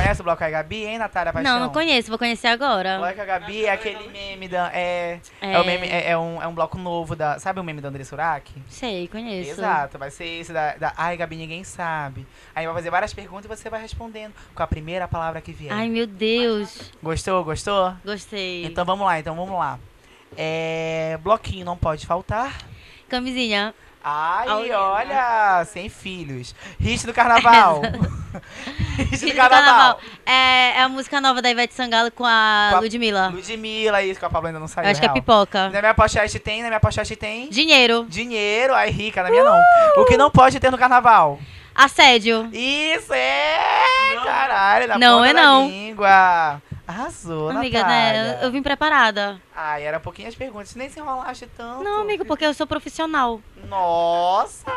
Conhece 0.08 0.22
o 0.22 0.24
bloco 0.24 0.42
Ai 0.42 0.52
Gabi, 0.52 0.86
hein, 0.86 0.98
Natália 0.98 1.34
Paixão? 1.34 1.52
Não, 1.52 1.60
não 1.66 1.70
conheço, 1.70 2.08
vou 2.08 2.18
conhecer 2.18 2.48
O 2.48 2.52
agora. 2.52 2.98
bloco 2.98 3.20
Ai 3.20 3.26
Gabi 3.26 3.66
é 3.66 3.72
aquele 3.72 4.08
meme 4.08 4.48
da. 4.48 4.72
É, 4.74 5.20
é. 5.42 5.60
o 5.60 5.66
meme, 5.66 5.86
é, 5.86 6.12
é 6.12 6.18
um, 6.18 6.42
é 6.42 6.48
um 6.48 6.54
bloco 6.54 6.78
novo 6.78 7.14
da. 7.14 7.38
Sabe 7.40 7.60
o 7.60 7.64
meme 7.64 7.82
da 7.82 7.90
André 7.90 8.06
Surak? 8.06 8.50
Sei, 8.70 9.10
conheço. 9.10 9.52
Exato, 9.52 9.98
vai 9.98 10.10
ser 10.10 10.26
esse 10.26 10.54
da, 10.54 10.78
da 10.78 10.94
Ai 10.96 11.18
Gabi 11.18 11.36
Ninguém 11.36 11.66
Sabe. 11.66 12.26
Aí 12.56 12.66
vai 12.66 12.74
fazer 12.74 12.90
várias 12.90 13.14
perguntas 13.14 13.46
e 13.46 13.48
você 13.50 13.70
vai 13.70 13.82
respondendo 13.82 14.34
com 14.56 14.64
a 14.64 14.68
primeira 14.68 15.10
palavra 15.10 15.42
que 15.42 15.52
vier. 15.52 15.74
Ai, 15.74 15.90
meu 15.90 16.08
Deus. 16.08 16.94
Gostou? 17.04 17.44
Gostou? 17.44 17.94
Gostei. 18.06 18.66
Então 18.66 18.86
vamos 18.86 19.06
lá, 19.06 19.20
então 19.20 19.36
vamos 19.36 19.60
lá. 19.60 19.78
É, 20.38 21.20
bloquinho 21.22 21.66
não 21.66 21.76
pode 21.76 22.06
faltar. 22.06 22.58
Camisinha. 23.10 23.76
Ai, 24.10 24.48
Olha. 24.50 24.80
olha, 24.80 25.66
sem 25.66 25.90
filhos. 25.90 26.56
Hit 26.80 27.06
do 27.06 27.14
carnaval. 27.14 27.82
Hit 29.12 29.26
do 29.26 29.36
carnaval. 29.36 30.00
É, 30.26 30.78
é 30.78 30.82
a 30.82 30.88
música 30.90 31.20
nova 31.20 31.42
da 31.42 31.50
Ivete 31.50 31.74
Sangalo 31.74 32.10
com 32.12 32.24
a 32.26 32.68
Com 32.72 32.78
a- 32.78 32.80
Ludmilla. 32.80 33.28
Ludmilla, 33.28 34.02
isso 34.04 34.18
que 34.20 34.26
a 34.26 34.30
Pablo 34.30 34.48
ainda 34.48 34.60
não 34.60 34.68
saiu. 34.68 34.86
Eu 34.86 34.92
acho 34.92 35.00
que 35.02 35.06
é 35.06 35.10
real. 35.10 35.16
pipoca. 35.16 35.70
Na 35.70 35.80
minha 35.82 35.94
pochete 35.94 36.40
tem, 36.40 36.62
na 36.62 36.70
minha 36.70 36.80
pochete 36.80 37.16
tem. 37.18 37.50
Dinheiro. 37.50 38.06
Dinheiro, 38.08 38.74
ai 38.74 38.90
rica, 38.90 39.22
na 39.24 39.30
minha 39.30 39.44
não. 39.44 39.60
O 39.98 40.06
que 40.06 40.16
não 40.16 40.32
pode 40.32 40.58
ter 40.60 40.72
no 40.72 40.78
carnaval? 40.78 41.40
Assédio. 41.76 42.50
Isso 42.54 43.14
é! 43.14 43.58
Caralho, 44.24 44.88
na 44.88 44.98
Não 44.98 45.18
ponta 45.18 45.30
é 45.30 45.34
da 45.34 45.42
não. 45.42 45.68
língua. 45.68 46.62
Arrasou, 46.88 47.50
Amiga, 47.50 47.82
Natália. 47.82 48.24
né? 48.24 48.38
Eu, 48.40 48.46
eu 48.46 48.52
vim 48.52 48.64
preparada. 48.64 49.42
Ai, 49.54 49.84
era 49.84 50.00
pouquinhas 50.00 50.34
perguntas. 50.36 50.74
Nem 50.76 50.90
se 50.90 51.00
enrolaste 51.00 51.46
tanto. 51.48 51.84
Não, 51.84 52.02
amigo, 52.02 52.24
porque 52.26 52.46
eu 52.46 52.54
sou 52.54 52.66
profissional. 52.66 53.42
Nossa! 53.68 54.72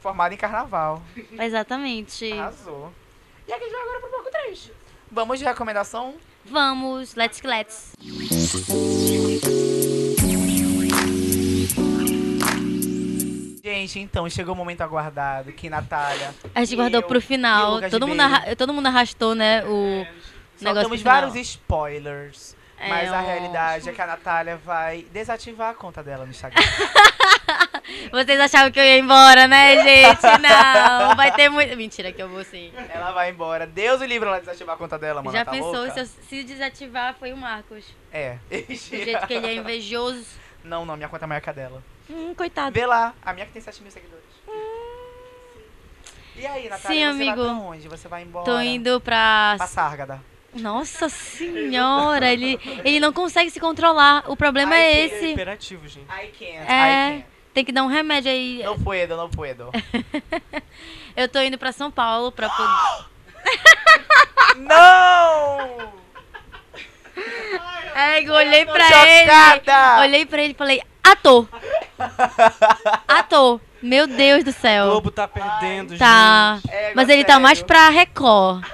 Formada 0.00 0.32
em 0.32 0.36
carnaval. 0.36 1.02
Exatamente. 1.32 2.32
Arrasou. 2.32 2.92
E 3.48 3.52
aqui 3.52 3.64
a 3.64 3.66
gente 3.66 3.72
vai 3.76 3.82
agora 3.82 4.00
pro 4.00 4.10
bloco 4.10 4.30
3. 4.30 4.70
Vamos 5.10 5.38
de 5.40 5.44
recomendação? 5.44 6.14
Vamos, 6.44 7.14
let's 7.16 7.42
let's. 7.42 7.92
Gente, 13.62 13.98
então, 14.00 14.28
chegou 14.30 14.54
o 14.54 14.56
momento 14.56 14.80
aguardado 14.80 15.52
que 15.52 15.68
Natália. 15.68 16.34
A 16.54 16.60
gente 16.60 16.72
eu 16.72 16.78
guardou 16.78 17.02
pro 17.02 17.18
e 17.18 17.20
final. 17.20 17.80
Todo 17.90 18.06
mundo, 18.08 18.20
arra- 18.20 18.56
todo 18.56 18.72
mundo 18.72 18.86
arrastou, 18.86 19.34
né? 19.34 19.64
O 19.64 20.06
Soltamos 20.62 20.98
final. 21.00 21.14
vários 21.14 21.34
spoilers. 21.36 22.56
É, 22.80 22.88
mas 22.88 23.12
a 23.12 23.20
ó. 23.20 23.26
realidade 23.26 23.88
é 23.88 23.92
que 23.92 24.00
a 24.00 24.06
Natália 24.06 24.56
vai 24.56 25.02
desativar 25.12 25.70
a 25.70 25.74
conta 25.74 26.00
dela 26.02 26.24
no 26.24 26.30
Instagram. 26.30 26.62
Vocês 28.12 28.38
achavam 28.38 28.70
que 28.70 28.78
eu 28.78 28.84
ia 28.84 28.98
embora, 28.98 29.48
né, 29.48 29.82
gente? 29.82 30.22
Não, 30.40 31.16
vai 31.16 31.32
ter 31.32 31.48
muito. 31.48 31.76
Mentira, 31.76 32.12
que 32.12 32.22
eu 32.22 32.28
vou 32.28 32.44
sim. 32.44 32.72
ela 32.90 33.10
vai 33.12 33.30
embora. 33.30 33.66
Deus 33.66 34.00
o 34.00 34.04
livre 34.04 34.28
ela 34.28 34.38
desativar 34.38 34.76
a 34.76 34.78
conta 34.78 34.96
dela, 34.98 35.22
mano. 35.22 35.36
Já 35.36 35.44
tá 35.44 35.50
pensou 35.50 35.72
louca? 35.72 35.92
se, 35.92 36.00
eu- 36.00 36.06
se 36.28 36.44
desativar 36.44 37.14
foi 37.18 37.32
o 37.32 37.36
Marcos? 37.36 37.84
É. 38.12 38.36
Do 38.50 38.74
jeito 38.76 39.26
que 39.26 39.34
ele 39.34 39.46
é 39.46 39.54
invejoso. 39.54 40.24
Não, 40.62 40.84
não, 40.86 40.96
minha 40.96 41.08
conta 41.08 41.24
é 41.24 41.28
maior 41.28 41.40
que 41.40 41.50
a 41.50 41.52
dela. 41.52 41.82
Hum, 42.08 42.32
coitado. 42.34 42.72
Vê 42.72 42.86
lá, 42.86 43.12
a 43.24 43.32
minha 43.32 43.44
que 43.46 43.52
tem 43.52 43.60
7 43.62 43.82
mil 43.82 43.90
seguidores. 43.90 44.24
E 46.36 46.46
aí, 46.46 46.68
Natália, 46.68 46.78
Sim, 46.96 47.04
você 47.18 47.22
amigo. 47.28 47.36
vai 47.44 47.54
pra 47.54 47.64
onde? 47.64 47.88
Você 47.88 48.08
vai 48.08 48.22
embora? 48.22 48.44
Tô 48.44 48.60
indo 48.60 49.00
pra. 49.00 49.54
Pra 49.56 49.66
Sárgada. 49.66 50.20
Nossa 50.54 51.08
senhora, 51.08 52.30
ele, 52.32 52.58
ele 52.84 52.98
não 53.00 53.12
consegue 53.12 53.50
se 53.50 53.60
controlar. 53.60 54.24
O 54.26 54.36
problema 54.36 54.74
Ai, 54.74 54.82
é 54.82 54.90
Ele 54.92 55.00
é 55.00 55.16
esse. 55.16 55.26
hiperativo, 55.32 55.86
gente. 55.86 56.06
I 56.10 56.26
can't, 56.28 56.70
É. 56.70 57.08
I 57.08 57.12
can't. 57.18 57.26
Tem 57.54 57.64
que 57.64 57.72
dar 57.72 57.82
um 57.82 57.86
remédio 57.88 58.30
aí. 58.30 58.62
Não 58.64 58.78
puedo, 58.78 59.16
não 59.16 59.28
puedo. 59.28 59.70
Eu 61.16 61.28
tô 61.28 61.40
indo 61.40 61.58
pra 61.58 61.72
São 61.72 61.90
Paulo 61.90 62.30
pra 62.32 62.48
poder. 62.48 63.06
não! 64.56 65.92
É, 67.94 68.22
eu 68.22 68.32
olhei 68.32 68.64
pra 68.64 68.84
chocada! 68.86 69.96
ele. 69.96 70.00
Olhei 70.02 70.24
pra 70.26 70.40
ele 70.42 70.52
e 70.52 70.56
falei, 70.56 70.80
ator. 71.02 71.48
Ator. 73.08 73.60
Meu 73.82 74.06
Deus 74.06 74.44
do 74.44 74.50
O 74.50 74.52
céu. 74.52 74.86
Globo 74.90 75.10
tá 75.10 75.26
perdendo, 75.26 75.98
Tá. 75.98 76.60
gente. 76.62 76.72
É, 76.72 76.92
Mas 76.94 77.08
ele 77.08 77.24
tá 77.24 77.32
sério. 77.32 77.42
mais 77.42 77.60
pra 77.60 77.88
Record. 77.88 78.64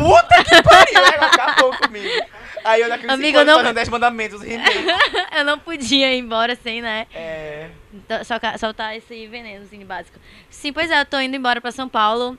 Puta 0.00 0.44
que 0.44 0.62
pariu! 0.62 1.14
Ela 1.14 1.26
acabou 1.26 1.76
comigo. 1.76 2.26
Aí 2.64 2.80
eu 2.82 2.88
naquele 2.88 3.12
Amigo, 3.12 3.38
anos 3.38 3.48
eu 3.48 3.54
não- 3.54 3.60
fazendo 3.62 3.74
10 3.76 3.88
mandamentos. 3.88 4.40
Eu 5.36 5.44
não 5.44 5.58
podia 5.58 6.12
ir 6.12 6.18
embora 6.18 6.56
sem, 6.56 6.82
né? 6.82 7.06
É... 7.14 7.68
Então, 7.94 8.22
Soltar, 8.24 8.58
soltar 8.58 8.96
esse 8.96 9.26
venenozinho 9.28 9.86
básico. 9.86 10.18
Sim, 10.50 10.72
pois 10.72 10.90
é, 10.90 11.00
eu 11.00 11.06
tô 11.06 11.18
indo 11.20 11.36
embora 11.36 11.60
pra 11.60 11.70
São 11.70 11.88
Paulo. 11.88 12.36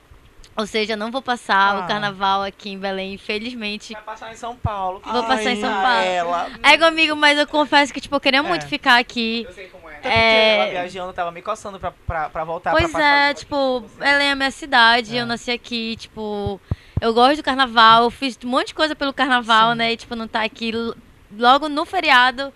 Ou 0.56 0.66
seja, 0.66 0.94
não 0.96 1.10
vou 1.10 1.22
passar 1.22 1.74
Ah. 1.76 1.80
o 1.80 1.88
carnaval 1.88 2.42
aqui 2.42 2.70
em 2.70 2.78
Belém, 2.78 3.14
infelizmente. 3.14 3.94
Vai 3.94 4.02
passar 4.02 4.30
em 4.32 4.36
São 4.36 4.54
Paulo. 4.56 5.00
Vou 5.04 5.22
passar 5.24 5.50
em 5.52 5.60
São 5.60 5.72
Paulo. 5.72 6.04
Ela. 6.04 6.50
É, 6.62 6.74
amigo, 6.84 7.16
mas 7.16 7.38
eu 7.38 7.46
confesso 7.46 7.92
que, 7.92 8.00
tipo, 8.00 8.14
eu 8.14 8.20
queria 8.20 8.42
muito 8.42 8.66
É. 8.66 8.68
ficar 8.68 8.98
aqui. 8.98 9.44
Eu 9.48 9.52
sei 9.54 9.68
como 9.68 9.88
é. 9.88 10.00
É. 10.04 10.56
Ela 10.58 10.70
viajando, 10.70 11.12
tava 11.12 11.30
me 11.30 11.40
coçando 11.40 11.78
pra, 11.80 11.92
pra, 12.06 12.28
pra 12.28 12.44
voltar 12.44 12.72
Pois 12.72 12.90
pra 12.92 13.28
é, 13.30 13.34
tipo, 13.34 13.80
Belém 13.98 14.28
é 14.28 14.32
a 14.32 14.36
minha 14.36 14.50
cidade, 14.50 15.16
É. 15.16 15.22
eu 15.22 15.26
nasci 15.26 15.50
aqui, 15.50 15.96
tipo, 15.96 16.60
eu 17.00 17.14
gosto 17.14 17.36
do 17.38 17.42
carnaval, 17.42 18.10
fiz 18.10 18.38
um 18.44 18.48
monte 18.48 18.68
de 18.68 18.74
coisa 18.74 18.94
pelo 18.94 19.12
carnaval, 19.12 19.72
Sim. 19.72 19.78
né? 19.78 19.92
E, 19.92 19.96
tipo, 19.96 20.14
não 20.14 20.28
tá 20.28 20.42
aqui 20.44 20.72
logo 21.36 21.68
no 21.68 21.84
feriado 21.84 22.52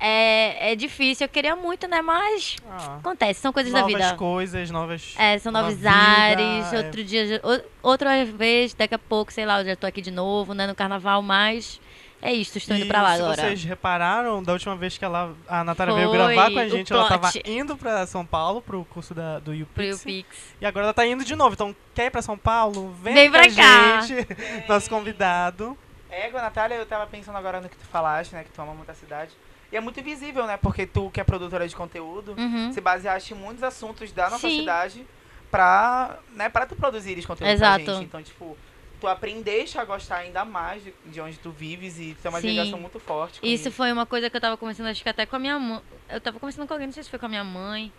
é, 0.00 0.72
é 0.72 0.76
difícil. 0.76 1.24
Eu 1.24 1.28
queria 1.28 1.56
muito, 1.56 1.88
né? 1.88 2.00
Mas 2.00 2.56
Ah. 2.68 2.96
acontece, 2.96 3.40
são 3.40 3.52
coisas 3.52 3.72
Novas 3.72 3.92
da 3.92 3.98
vida. 3.98 4.14
coisas, 4.16 4.70
novas... 4.70 5.14
É, 5.18 5.38
são 5.38 5.50
novos 5.50 5.74
vida, 5.76 5.90
ares, 5.90 6.72
é. 6.72 6.76
outro 6.78 7.04
dia, 7.04 7.42
outra 7.82 8.24
vez, 8.24 8.74
daqui 8.74 8.94
a 8.94 8.98
pouco, 8.98 9.32
sei 9.32 9.44
lá, 9.44 9.60
eu 9.60 9.66
já 9.66 9.76
tô 9.76 9.86
aqui 9.86 10.00
de 10.00 10.10
novo, 10.10 10.54
né, 10.54 10.66
no 10.66 10.74
carnaval, 10.74 11.20
mas 11.22 11.80
É 12.20 12.32
isso, 12.32 12.58
estou 12.58 12.76
indo 12.76 12.84
E 12.84 12.88
pra 12.88 13.00
lá 13.00 13.14
se 13.14 13.22
agora. 13.22 13.42
vocês 13.42 13.62
repararam, 13.62 14.42
da 14.42 14.52
última 14.52 14.74
vez 14.74 14.98
que 14.98 15.04
ela, 15.04 15.34
a 15.46 15.62
Natália 15.62 15.94
veio 15.94 16.08
Foi 16.08 16.16
gravar 16.18 16.50
com 16.50 16.58
a 16.58 16.62
o 16.64 16.68
gente, 16.68 16.92
ela 16.92 17.08
tava 17.08 17.30
plot. 17.30 17.42
indo 17.48 17.76
pra 17.76 18.06
São 18.08 18.26
Paulo, 18.26 18.60
pro 18.60 18.84
curso 18.86 19.14
da, 19.14 19.38
do 19.38 19.52
Pro 19.52 19.62
UPix. 19.84 20.02
Pix. 20.02 20.54
E 20.60 20.66
agora 20.66 20.86
ela 20.86 20.94
tá 20.94 21.06
indo 21.06 21.24
de 21.24 21.36
novo. 21.36 21.54
Então, 21.54 21.74
quer 21.94 22.06
ir 22.06 22.10
pra 22.10 22.20
São 22.20 22.36
Paulo? 22.36 22.92
Vem, 23.02 23.14
Vem 23.14 23.30
pra 23.30 23.42
cá. 23.54 24.00
gente. 24.00 24.26
Nosso 24.68 24.90
convidado. 24.90 25.78
Égua, 26.10 26.42
Natália, 26.42 26.74
eu 26.74 26.86
tava 26.86 27.06
pensando 27.06 27.36
agora 27.38 27.60
no 27.60 27.68
que 27.68 27.76
tu 27.76 27.84
falaste, 27.86 28.32
né? 28.32 28.42
Que 28.42 28.50
tu 28.50 28.60
ama 28.60 28.74
muito 28.74 28.90
a 28.90 28.94
cidade. 28.94 29.30
E 29.70 29.76
é 29.76 29.80
muito 29.80 30.02
visível, 30.02 30.44
né? 30.46 30.56
Porque 30.56 30.86
tu, 30.86 31.10
que 31.10 31.20
é 31.20 31.24
produtora 31.24 31.68
de 31.68 31.76
conteúdo, 31.76 32.34
Uhum. 32.36 32.72
se 32.72 32.80
baseaste 32.80 33.34
em 33.34 33.36
muitos 33.36 33.62
assuntos 33.62 34.10
da 34.10 34.24
nossa 34.30 34.48
Sim. 34.48 34.60
cidade 34.60 35.06
pra, 35.50 36.18
né, 36.34 36.48
pra 36.48 36.66
tu 36.66 36.74
produzires 36.74 37.24
conteúdo 37.24 37.50
Exato. 37.50 37.84
pra 37.84 37.94
gente. 37.94 38.04
Então, 38.04 38.22
tipo, 38.22 38.56
tu 39.00 39.06
aprendeste 39.06 39.78
a 39.78 39.84
gostar 39.84 40.18
ainda 40.18 40.44
mais 40.44 40.82
de, 40.82 40.92
de 41.06 41.20
onde 41.20 41.38
tu 41.38 41.50
vives 41.50 41.98
e 41.98 42.16
tem 42.20 42.30
uma 42.30 42.40
Sim. 42.40 42.48
ligação 42.48 42.78
muito 42.78 42.98
forte 42.98 43.40
com 43.40 43.46
Isso 43.46 43.70
foi 43.70 43.92
uma 43.92 44.06
coisa 44.06 44.28
que 44.28 44.36
eu 44.36 44.40
tava 44.40 44.56
conversando, 44.56 44.88
acho 44.88 45.02
que 45.02 45.08
até 45.08 45.24
com 45.26 45.36
a 45.36 45.38
minha 45.38 45.58
mãe. 45.58 45.80
Eu 46.08 46.20
tava 46.20 46.38
conversando 46.38 46.66
com 46.66 46.74
alguém, 46.74 46.86
não 46.86 46.94
sei 46.94 47.02
se 47.02 47.10
foi 47.10 47.18
com 47.18 47.26
a 47.26 47.28
minha 47.28 47.44
mãe. 47.44 47.92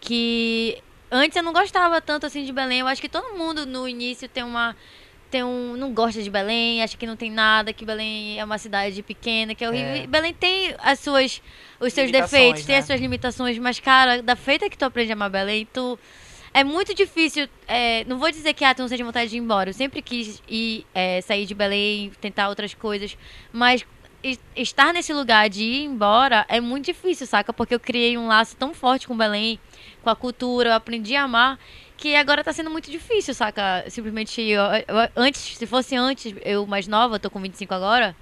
Que 0.00 0.82
antes 1.10 1.36
eu 1.36 1.42
não 1.42 1.52
gostava 1.52 2.00
tanto 2.00 2.26
assim 2.26 2.44
de 2.44 2.52
Belém. 2.52 2.80
Eu 2.80 2.86
acho 2.86 3.00
que 3.00 3.08
todo 3.08 3.36
mundo 3.36 3.64
no 3.64 3.88
início 3.88 4.28
tem 4.28 4.42
uma. 4.42 4.76
Tem 5.30 5.42
um, 5.42 5.76
não 5.76 5.92
gosta 5.92 6.22
de 6.22 6.30
Belém, 6.30 6.80
acha 6.82 6.96
que 6.96 7.06
não 7.06 7.16
tem 7.16 7.28
nada, 7.28 7.72
que 7.72 7.84
Belém 7.84 8.38
é 8.38 8.44
uma 8.44 8.56
cidade 8.56 9.02
pequena, 9.02 9.52
que 9.52 9.64
é 9.64 9.68
horrível. 9.68 10.04
É. 10.04 10.06
Belém 10.06 10.32
tem 10.32 10.74
as 10.78 11.00
suas, 11.00 11.42
os 11.80 11.92
seus 11.92 12.06
Limitações, 12.06 12.30
defeitos, 12.30 12.64
tem 12.64 12.74
né? 12.74 12.78
as 12.78 12.86
suas 12.86 13.00
limitações, 13.00 13.58
mas, 13.58 13.80
cara, 13.80 14.22
da 14.22 14.36
feita 14.36 14.70
que 14.70 14.78
tu 14.78 14.84
aprende 14.84 15.10
a 15.10 15.14
amar 15.14 15.30
Belém, 15.30 15.66
tu. 15.72 15.98
É 16.54 16.62
muito 16.62 16.94
difícil. 16.94 17.48
é, 17.66 18.04
não 18.04 18.16
vou 18.18 18.30
dizer 18.30 18.54
que 18.54 18.64
ah, 18.64 18.72
tu 18.74 18.80
não 18.82 18.88
sente 18.88 19.02
vontade 19.02 19.28
de 19.30 19.36
ir 19.36 19.40
embora. 19.40 19.70
Eu 19.70 19.74
sempre 19.74 20.00
quis 20.00 20.40
ir, 20.48 20.86
é, 20.94 21.20
sair 21.20 21.46
de 21.46 21.54
Belém, 21.54 22.12
tentar 22.20 22.48
outras 22.48 22.72
coisas. 22.74 23.16
Mas 23.52 23.84
es- 24.22 24.38
estar 24.54 24.92
nesse 24.94 25.12
lugar 25.12 25.48
de 25.50 25.64
ir 25.64 25.84
embora 25.84 26.46
é 26.48 26.60
muito 26.60 26.84
difícil, 26.86 27.26
saca? 27.26 27.52
Porque 27.52 27.74
eu 27.74 27.80
criei 27.80 28.16
um 28.16 28.28
laço 28.28 28.54
tão 28.56 28.72
forte 28.72 29.08
com 29.08 29.16
Belém, 29.16 29.58
com 30.02 30.10
a 30.10 30.14
cultura, 30.16 30.70
eu 30.70 30.74
aprendi 30.74 31.16
a 31.16 31.24
amar, 31.24 31.58
que 31.96 32.14
agora 32.14 32.44
tá 32.44 32.52
sendo 32.52 32.70
muito 32.70 32.88
difícil, 32.88 33.34
saca? 33.34 33.84
Simplesmente, 33.88 34.40
eu- 34.40 34.62
eu- 34.62 35.10
antes, 35.16 35.40
se 35.56 35.66
fosse 35.66 35.96
antes, 35.96 36.34
eu 36.44 36.64
mais 36.68 36.86
nova, 36.86 37.18
tô 37.18 37.28
com 37.30 37.40
25 37.40 37.74
agora. 37.74 38.14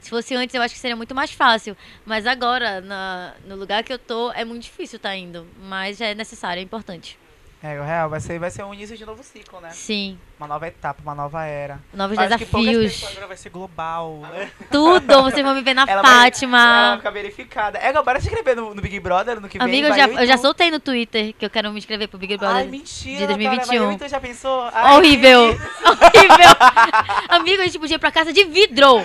Se 0.00 0.10
fosse 0.10 0.34
antes, 0.34 0.54
eu 0.54 0.60
acho 0.62 0.74
que 0.74 0.80
seria 0.80 0.94
muito 0.96 1.14
mais 1.14 1.32
fácil. 1.32 1.74
Mas 2.04 2.26
agora, 2.26 2.80
na- 2.82 3.34
no 3.46 3.56
lugar 3.56 3.82
que 3.82 3.92
eu 3.92 3.98
tô, 3.98 4.30
é 4.32 4.44
muito 4.44 4.62
difícil 4.64 4.98
tá 4.98 5.16
indo. 5.16 5.46
Mas 5.62 6.00
é 6.00 6.14
necessário, 6.14 6.60
é 6.60 6.62
importante. 6.62 7.18
É, 7.60 7.80
o 7.80 7.82
real, 7.82 8.08
vai 8.08 8.20
ser, 8.20 8.38
vai 8.38 8.52
ser 8.52 8.62
um 8.62 8.72
início 8.72 8.96
de 8.96 9.04
novo 9.04 9.20
ciclo, 9.24 9.60
né? 9.60 9.70
Sim. 9.70 10.16
Uma 10.38 10.46
nova 10.46 10.68
etapa, 10.68 11.02
uma 11.02 11.12
nova 11.12 11.44
era. 11.44 11.80
Novos 11.92 12.16
Acho 12.16 12.38
que 12.38 12.46
poucas 12.46 12.66
desafios. 12.70 12.92
pessoas 12.92 13.10
Agora 13.12 13.26
vai 13.26 13.36
ser 13.36 13.48
global. 13.50 14.18
né? 14.32 14.50
Tudo. 14.70 15.22
Vocês 15.24 15.44
vão 15.44 15.56
me 15.56 15.62
ver 15.62 15.74
na 15.74 15.82
Ela 15.82 15.86
vai, 16.00 16.10
ela 16.10 16.18
vai 16.20 16.24
Fátima. 16.30 16.94
ficar 16.98 17.10
verificada. 17.10 17.78
É, 17.78 17.92
bora 18.00 18.20
se 18.20 18.28
inscrever 18.28 18.54
no, 18.54 18.76
no 18.76 18.80
Big 18.80 19.00
Brother 19.00 19.40
no 19.40 19.48
que 19.48 19.58
vem. 19.58 19.66
Amiga, 19.66 19.88
eu 19.88 19.94
já, 19.96 20.06
eu 20.22 20.26
já 20.28 20.36
soltei 20.36 20.70
no 20.70 20.78
Twitter 20.78 21.34
que 21.36 21.44
eu 21.44 21.50
quero 21.50 21.72
me 21.72 21.78
inscrever 21.78 22.06
pro 22.06 22.16
Big 22.16 22.36
Brother. 22.36 22.58
Ai, 22.58 22.66
mentira, 22.68 23.26
de 23.26 23.32
Natália, 23.36 23.48
2021. 23.56 23.82
Mas 23.86 23.90
eu 23.90 23.92
e 23.92 23.98
tu 23.98 24.08
já 24.08 24.20
pensou? 24.20 24.70
Ai, 24.72 24.94
Horrível. 24.96 25.58
que- 25.58 25.64
Horrível. 25.88 26.56
Amigo, 27.28 27.62
a 27.62 27.64
gente 27.64 27.78
podia 27.80 27.96
ir 27.96 27.98
pra 27.98 28.12
casa 28.12 28.32
de 28.32 28.44
vidro. 28.44 29.04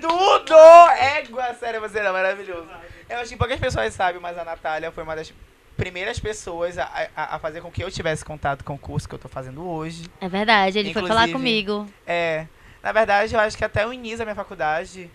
Tudo! 0.00 0.54
Égua, 0.98 1.54
sério, 1.54 1.80
você 1.80 2.00
era 2.00 2.12
maravilhoso. 2.12 2.66
Eu 3.08 3.18
acho 3.20 3.28
que 3.30 3.36
poucas 3.36 3.60
pessoas 3.60 3.94
sabem, 3.94 4.20
mas 4.20 4.36
a 4.36 4.44
Natália 4.44 4.90
foi 4.90 5.04
uma 5.04 5.14
das 5.14 5.32
primeiras 5.76 6.18
pessoas 6.18 6.78
a, 6.78 6.84
a, 7.16 7.36
a 7.36 7.38
fazer 7.38 7.60
com 7.60 7.70
que 7.70 7.82
eu 7.82 7.90
tivesse 7.90 8.24
contato 8.24 8.64
com 8.64 8.74
o 8.74 8.78
curso 8.78 9.08
que 9.08 9.14
eu 9.14 9.18
tô 9.18 9.28
fazendo 9.28 9.66
hoje. 9.66 10.04
É 10.20 10.28
verdade, 10.28 10.78
ele 10.78 10.92
foi 10.92 11.02
falar 11.02 11.28
Inclusive, 11.28 11.64
comigo. 11.64 11.92
É, 12.06 12.46
na 12.82 12.92
verdade, 12.92 13.34
eu 13.34 13.40
acho 13.40 13.56
que 13.56 13.64
até 13.64 13.86
o 13.86 13.92
início 13.92 14.18
da 14.18 14.24
minha 14.24 14.34
faculdade, 14.34 15.10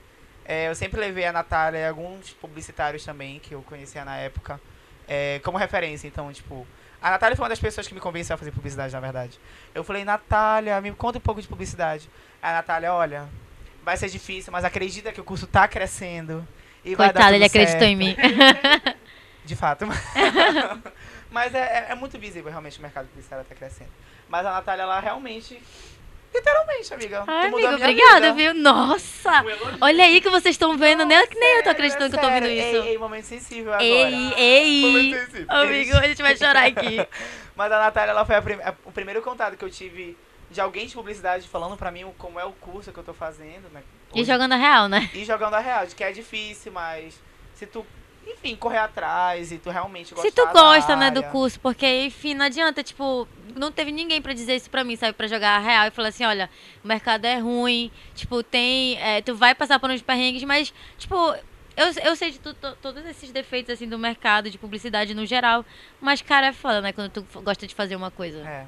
é, 0.46 0.70
eu 0.70 0.76
sempre 0.76 1.00
levei 1.00 1.26
a 1.26 1.34
Natália 1.34 1.80
e 1.80 1.88
alguns 1.88 2.32
publicitários 2.32 3.04
também, 3.04 3.40
que 3.40 3.54
eu 3.54 3.62
conhecia 3.64 4.04
na 4.06 4.18
época, 4.18 4.60
é, 5.08 5.40
como 5.44 5.58
referência. 5.58 6.08
Então, 6.08 6.32
tipo, 6.32 6.66
a 7.02 7.12
Natália 7.12 7.36
foi 7.36 7.44
uma 7.44 7.50
das 7.50 7.60
pessoas 7.60 7.88
que 7.88 7.94
me 7.94 8.00
convenceu 8.00 8.34
a 8.34 8.38
fazer 8.38 8.52
publicidade, 8.52 8.94
na 8.94 9.00
verdade. 9.00 9.40
Eu 9.76 9.84
falei, 9.84 10.04
Natália, 10.04 10.80
me 10.82 10.92
conta 10.94 11.18
um 11.18 11.22
pouco 11.22 11.42
de 11.42 11.48
publicidade. 11.48 12.10
A 12.42 12.54
Natália, 12.54 12.94
olha, 12.94 13.28
vai 13.84 13.96
ser 13.98 14.10
difícil, 14.10 14.52
mas 14.52 14.66
acredita 14.66 15.12
que 15.12 15.22
o 15.22 15.24
curso 15.24 15.46
tá 15.46 15.68
crescendo. 15.68 16.48
E 16.84 16.96
vai 16.96 17.08
dar 17.08 17.14
Coitado, 17.14 17.36
ele 17.36 17.46
acreditou 17.46 17.80
certo. 17.80 17.92
em 17.92 17.96
mim. 17.96 18.16
De 19.48 19.56
fato. 19.56 19.86
Mas 21.32 21.54
é, 21.56 21.60
é- 21.60 21.92
é 21.92 21.96
muito 21.96 22.18
visível, 22.20 22.50
realmente, 22.50 22.80
o 22.80 22.82
mercado 22.82 23.08
publicitário 23.08 23.46
tá 23.46 23.56
crescendo. 23.56 23.90
Mas 24.30 24.46
a 24.46 24.52
Natália, 24.52 24.84
ela 24.84 25.00
realmente. 25.00 25.62
Literalmente, 26.34 26.94
amiga. 26.94 27.24
Ai, 27.26 27.48
obrigada, 27.50 28.34
vida. 28.34 28.34
viu? 28.34 28.54
Nossa! 28.54 29.32
Olha 29.80 30.04
aí 30.04 30.20
que 30.20 30.30
vocês 30.30 30.54
estão 30.56 30.78
vendo, 30.78 31.06
nem, 31.06 31.18
nem 31.34 31.58
eu 31.58 31.64
tô 31.64 31.70
acreditando 31.70 32.10
que 32.10 32.16
eu 32.18 32.20
tô 32.20 32.28
ouvindo 32.28 32.44
Sério, 32.46 32.62
isso. 32.76 32.84
Ei, 32.86 32.92
ei, 32.92 32.98
momento 32.98 33.24
sensível 33.26 33.74
agora. 33.74 33.84
Ei, 33.84 34.34
ei! 34.36 34.82
Momento 34.82 35.26
sensível. 35.26 35.46
Amigo, 35.50 35.98
a 35.98 36.08
gente 36.08 36.22
vai 36.22 36.38
chorar 36.38 36.66
aqui. 36.68 36.98
Mas 37.56 37.72
a 37.72 37.80
Natália, 37.80 38.12
ela 38.12 38.26
foi 38.26 38.36
a 38.36 38.42
prim- 38.42 38.62
a- 38.62 38.76
o 38.86 38.92
primeiro 38.92 39.22
contato 39.22 39.56
que 39.58 39.64
eu 39.64 39.70
tive 39.70 40.18
de 40.52 40.60
alguém 40.62 40.86
de 40.86 40.94
publicidade 40.94 41.48
falando 41.48 41.78
pra 41.78 41.90
mim 41.92 42.06
como 42.18 42.40
é 42.40 42.44
o 42.46 42.52
curso 42.52 42.92
que 42.92 42.98
eu 43.00 43.04
tô 43.04 43.14
fazendo, 43.14 43.70
né? 43.72 43.82
E 44.14 44.22
Hoje- 44.22 44.32
jogando 44.32 44.52
a 44.52 44.58
real, 44.58 44.88
né? 44.90 45.10
e 45.14 45.24
jogando 45.26 45.54
a 45.56 45.60
real, 45.60 45.86
de 45.88 45.96
que 45.96 46.04
é 46.04 46.12
difícil, 46.12 46.72
mas 46.72 47.20
se 47.56 47.66
tu, 47.66 47.86
enfim, 48.32 48.56
correr 48.56 48.78
atrás 48.80 49.52
e 49.52 49.58
tu 49.58 49.70
realmente 49.70 50.14
gostar 50.14 50.28
Se 50.30 50.36
tu 50.36 50.46
gosta, 50.54 50.96
né, 50.96 51.10
do 51.12 51.22
curso, 51.32 51.60
porque, 51.60 52.06
enfim, 52.06 52.34
não 52.34 52.46
adianta, 52.46 52.84
tipo, 52.84 53.28
não 53.56 53.72
teve 53.72 53.92
ninguém 53.92 54.22
pra 54.22 54.34
dizer 54.34 54.56
isso 54.56 54.70
pra 54.70 54.84
mim, 54.84 54.96
sabe? 54.96 55.14
Pra 55.14 55.28
jogar 55.28 55.58
a 55.58 55.60
real 55.60 55.88
e 55.88 55.92
falar 55.92 56.10
assim, 56.10 56.26
olha, 56.26 56.50
o 56.84 56.88
mercado 56.88 57.26
é 57.26 57.38
ruim, 57.40 57.92
tipo, 58.14 58.44
tem. 58.44 58.98
é, 59.00 59.22
tu 59.22 59.36
vai 59.36 59.56
passar 59.56 59.80
por 59.80 59.90
uns 59.90 60.02
perrengues, 60.02 60.44
mas, 60.44 60.74
tipo, 60.98 61.16
eu, 61.76 61.88
eu 62.04 62.16
sei 62.16 62.32
de 62.32 62.40
tu- 62.40 62.54
to- 62.54 62.78
todos 62.82 63.06
esses 63.06 63.32
defeitos, 63.32 63.72
assim, 63.74 63.88
do 63.88 63.98
mercado, 64.00 64.50
de 64.50 64.58
publicidade 64.58 65.14
no 65.14 65.26
geral, 65.26 65.64
mas, 66.02 66.22
cara, 66.22 66.48
é 66.48 66.54
foda, 66.54 66.82
né, 66.82 66.92
quando 66.92 67.10
tu 67.12 67.26
gosta 67.42 67.66
de 67.68 67.74
fazer 67.76 67.96
uma 67.96 68.12
coisa. 68.12 68.40
É. 68.40 68.66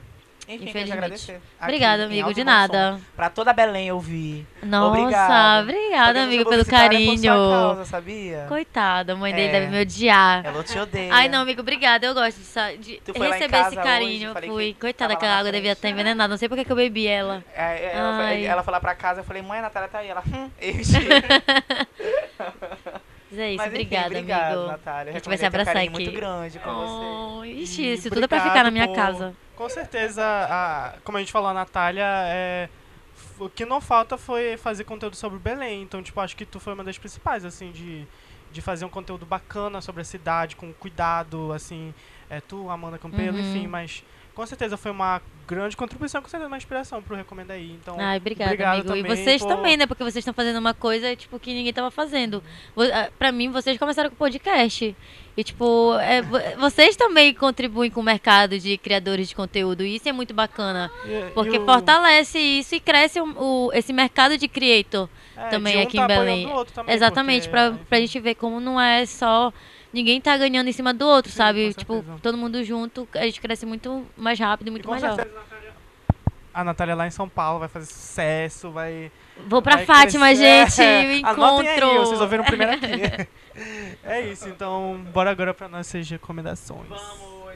Enfim, 0.49 0.63
Infelizmente. 0.69 0.93
agradecer. 0.93 1.41
Obrigada, 1.61 2.05
amigo, 2.05 2.33
de 2.33 2.41
som. 2.41 2.45
nada. 2.45 2.99
Pra 3.15 3.29
toda 3.29 3.53
Belém 3.53 3.91
ouvir. 3.91 4.47
Nossa, 4.63 5.59
obrigada, 5.61 6.19
eu 6.19 6.23
amigo, 6.23 6.49
pelo 6.49 6.65
carinho. 6.65 7.21
causa, 7.21 7.85
sabia? 7.85 8.45
Coitada, 8.49 9.13
a 9.13 9.15
mãe 9.15 9.31
dele 9.31 9.49
É. 9.49 9.51
deve 9.51 9.67
me 9.67 9.79
odiar. 9.81 10.43
Ela 10.43 10.63
te 10.63 10.75
odeia. 10.79 11.13
Ai, 11.13 11.29
não, 11.29 11.41
amigo, 11.43 11.61
obrigada. 11.61 12.03
Eu 12.07 12.15
gosto 12.15 12.39
de, 12.79 12.99
de 12.99 13.13
foi 13.15 13.29
receber 13.31 13.57
esse 13.61 13.75
carinho. 13.75 14.31
hoje, 14.35 14.47
fui. 14.47 14.73
que 14.73 14.79
Coitada, 14.79 15.13
aquela 15.13 15.37
água 15.37 15.51
devia 15.51 15.73
estar 15.73 15.87
envenenada. 15.87 16.27
Não 16.27 16.37
sei 16.37 16.49
porque 16.49 16.65
que 16.65 16.71
eu 16.71 16.75
bebi 16.75 17.05
ela. 17.05 17.43
É, 17.55 17.61
é, 17.61 17.91
ela, 17.93 18.17
Ai. 18.17 18.43
ela 18.45 18.63
foi 18.63 18.71
lá 18.71 18.79
pra 18.79 18.95
casa, 18.95 19.19
eu 19.19 19.23
falei, 19.23 19.43
mãe, 19.43 19.59
a 19.59 19.61
Natália 19.61 19.87
tá 19.87 19.99
aí. 19.99 20.07
Ela, 20.09 20.23
hum, 20.33 20.49
Mas 23.31 23.39
é 23.39 23.49
isso, 23.51 23.57
Mas 23.57 23.67
enfim, 23.67 23.75
obrigada, 23.83 24.07
obrigado, 24.07 24.53
amigo. 24.55 24.67
Natália. 24.71 25.11
A 25.11 25.13
gente 25.13 25.27
vai 25.29 25.37
se 25.37 25.43
um 25.43 25.47
abraçar 25.47 25.77
aqui. 25.77 25.89
muito 25.91 26.11
grande 26.11 26.57
com 26.57 26.73
você. 26.73 27.05
Oh, 27.05 27.45
ixi, 27.45 27.81
E 27.83 27.93
isso 27.93 28.09
tudo 28.09 28.23
é 28.23 28.27
pra 28.27 28.41
ficar 28.41 28.63
na 28.63 28.71
minha 28.71 28.87
por- 28.87 28.95
casa. 28.95 29.35
Com 29.59 29.67
certeza, 29.67 30.23
a, 30.25 30.93
como 31.03 31.17
a 31.17 31.19
gente 31.19 31.33
falou, 31.33 31.49
a 31.49 31.53
Natália, 31.53 32.05
é, 32.27 32.69
o 33.37 33.49
que 33.49 33.65
não 33.65 33.81
falta 33.81 34.17
foi 34.17 34.55
fazer 34.55 34.85
conteúdo 34.85 35.17
sobre 35.17 35.37
Belém. 35.37 35.81
Então, 35.81 36.01
tipo, 36.01 36.17
acho 36.21 36.33
que 36.33 36.45
tu 36.45 36.61
foi 36.61 36.73
uma 36.73 36.83
das 36.83 36.97
principais, 36.97 37.43
assim, 37.43 37.69
de, 37.73 38.07
de 38.53 38.61
fazer 38.61 38.85
um 38.85 38.89
conteúdo 38.89 39.25
bacana 39.25 39.81
sobre 39.81 40.01
a 40.01 40.05
cidade, 40.05 40.55
com 40.55 40.71
cuidado, 40.71 41.51
assim, 41.51 41.93
é, 42.29 42.39
tu, 42.39 42.69
Amanda 42.69 42.97
Campelo, 42.97 43.37
Uhum. 43.37 43.49
enfim, 43.49 43.67
mas 43.67 44.01
com 44.39 44.45
certeza 44.47 44.77
foi 44.77 44.89
uma 44.91 45.21
grande 45.45 45.75
contribuição, 45.75 46.21
com 46.21 46.29
certeza 46.29 46.47
uma 46.47 46.55
inspiração 46.55 47.01
pro 47.01 47.13
Recomenda 47.15 47.53
aí. 47.55 47.71
Então, 47.81 47.97
Ai, 47.99 48.17
obrigada, 48.17 48.51
obrigado 48.51 48.73
amigo. 48.91 48.95
E 48.95 49.01
também 49.03 49.15
vocês 49.17 49.41
por- 49.41 49.47
também, 49.49 49.75
né? 49.75 49.85
Porque 49.85 50.01
vocês 50.03 50.17
estão 50.17 50.33
fazendo 50.33 50.57
uma 50.59 50.73
coisa, 50.73 51.13
tipo, 51.15 51.37
que 51.39 51.53
ninguém 51.53 51.73
tava 51.73 51.91
fazendo. 51.91 52.41
Ah, 52.93 53.09
Pra 53.19 53.31
mim, 53.33 53.49
vocês 53.51 53.77
começaram 53.77 54.09
com 54.09 54.15
podcast. 54.15 54.95
E, 55.35 55.43
tipo, 55.43 55.93
é, 55.99 56.21
vo- 56.21 56.37
vocês 56.59 56.95
também 56.95 57.33
contribuem 57.33 57.91
com 57.91 57.99
o 57.99 58.03
mercado 58.03 58.57
de 58.59 58.77
criadores 58.77 59.27
de 59.29 59.35
conteúdo. 59.35 59.83
E 59.83 59.95
isso 59.95 60.07
é 60.07 60.11
muito 60.13 60.33
bacana. 60.33 60.89
e- 61.05 61.31
Porque 61.33 61.57
e 61.57 61.59
o- 61.59 61.65
fortalece 61.65 62.39
isso 62.39 62.75
e 62.75 62.79
cresce 62.79 63.19
o, 63.19 63.25
o- 63.67 63.71
esse 63.73 63.91
mercado 63.91 64.37
de 64.37 64.47
creator. 64.47 65.09
é, 65.35 65.47
também 65.49 65.73
de 65.73 65.79
um 65.79 65.83
aqui 65.83 65.97
tá 65.97 66.03
em 66.03 66.07
Belém. 66.07 66.49
também, 66.73 66.93
Exatamente, 66.95 67.41
porque, 67.43 67.49
pra, 67.51 67.67
enfim. 67.67 67.85
pra 67.89 67.99
gente 67.99 68.19
ver 68.19 68.35
como 68.35 68.59
não 68.59 68.79
é 68.79 69.05
só. 69.05 69.51
Ninguém 69.91 70.21
tá 70.21 70.37
ganhando 70.37 70.67
em 70.67 70.71
cima 70.73 70.93
do 70.93 71.05
outro, 71.07 71.31
Sim, 71.31 71.37
sabe? 71.37 71.73
Tipo, 71.73 72.03
todo 72.21 72.37
mundo 72.37 72.63
junto, 72.63 73.07
a 73.15 73.23
gente 73.25 73.41
cresce 73.41 73.65
muito 73.65 74.05
mais 74.15 74.39
rápido 74.39 74.67
e 74.67 74.69
E 74.69 74.71
muito 74.71 74.85
com 74.85 74.91
mais 74.91 75.01
certeza 75.01 75.29
a 75.29 75.33
Natália- 75.41 75.73
a 76.53 76.63
Natália 76.63 76.95
lá 76.95 77.07
em 77.07 77.11
São 77.11 77.27
Paulo 77.29 77.59
vai 77.59 77.67
fazer 77.69 77.85
sucesso, 77.85 78.71
vai. 78.71 79.11
Vou 79.47 79.61
pra 79.61 79.77
vai 79.77 79.85
Fátima, 79.85 80.27
crescer. 80.27 80.69
gente, 80.69 81.23
o 81.23 81.27
Anotem 81.29 81.67
aí, 81.69 81.77
encontro. 81.77 81.99
vocês 82.05 82.21
ouviram 82.21 82.43
primeiro 82.43 82.73
aqui. 82.73 83.27
é 84.03 84.21
isso, 84.21 84.47
então 84.49 84.99
bora 85.13 85.29
agora 85.31 85.53
pra 85.53 85.67
nossas 85.67 86.09
recomendações. 86.09 86.87
Vamos, 86.87 87.03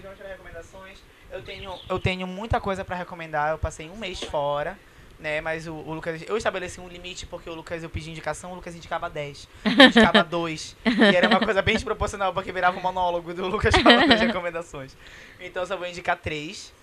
vamos 0.02 0.18
para 0.18 0.28
recomendações. 0.30 0.98
Eu 1.32 1.42
tenho, 1.42 1.74
eu 1.90 2.00
tenho 2.00 2.28
muita 2.28 2.62
coisa 2.62 2.86
pra 2.86 2.96
recomendar. 2.96 3.52
Eu 3.52 3.58
passei 3.58 3.90
um 3.90 3.98
mês 3.98 4.24
fora, 4.24 4.78
né? 5.24 5.40
Mas 5.42 5.66
o, 5.66 5.74
o 5.74 5.94
Lucas. 5.94 6.22
Eu 6.28 6.36
estabeleci 6.38 6.80
um 6.82 6.88
limite 6.88 7.26
porque 7.26 7.50
o 7.50 7.56
Lucas 7.56 7.82
eu 7.82 7.90
pedi 7.90 8.12
indicação, 8.12 8.52
o 8.52 8.56
Lucas 8.56 8.76
indicava 8.76 9.10
10. 9.10 9.48
Eu 9.66 9.86
indicava 9.86 10.24
2. 10.24 10.76
e 10.86 11.16
era 11.16 11.30
uma 11.30 11.40
coisa 11.40 11.62
bem 11.62 11.76
desproporcional, 11.76 12.34
porque 12.34 12.52
virava 12.52 12.78
um 12.78 12.82
monólogo 12.82 13.34
do 13.34 13.48
Lucas 13.48 13.74
falando 13.76 14.08
das 14.10 14.20
recomendações. 14.22 14.96
Então 15.40 15.64
eu 15.64 15.68
só 15.68 15.78
vou 15.78 15.88
indicar 15.88 16.18
3. 16.18 16.74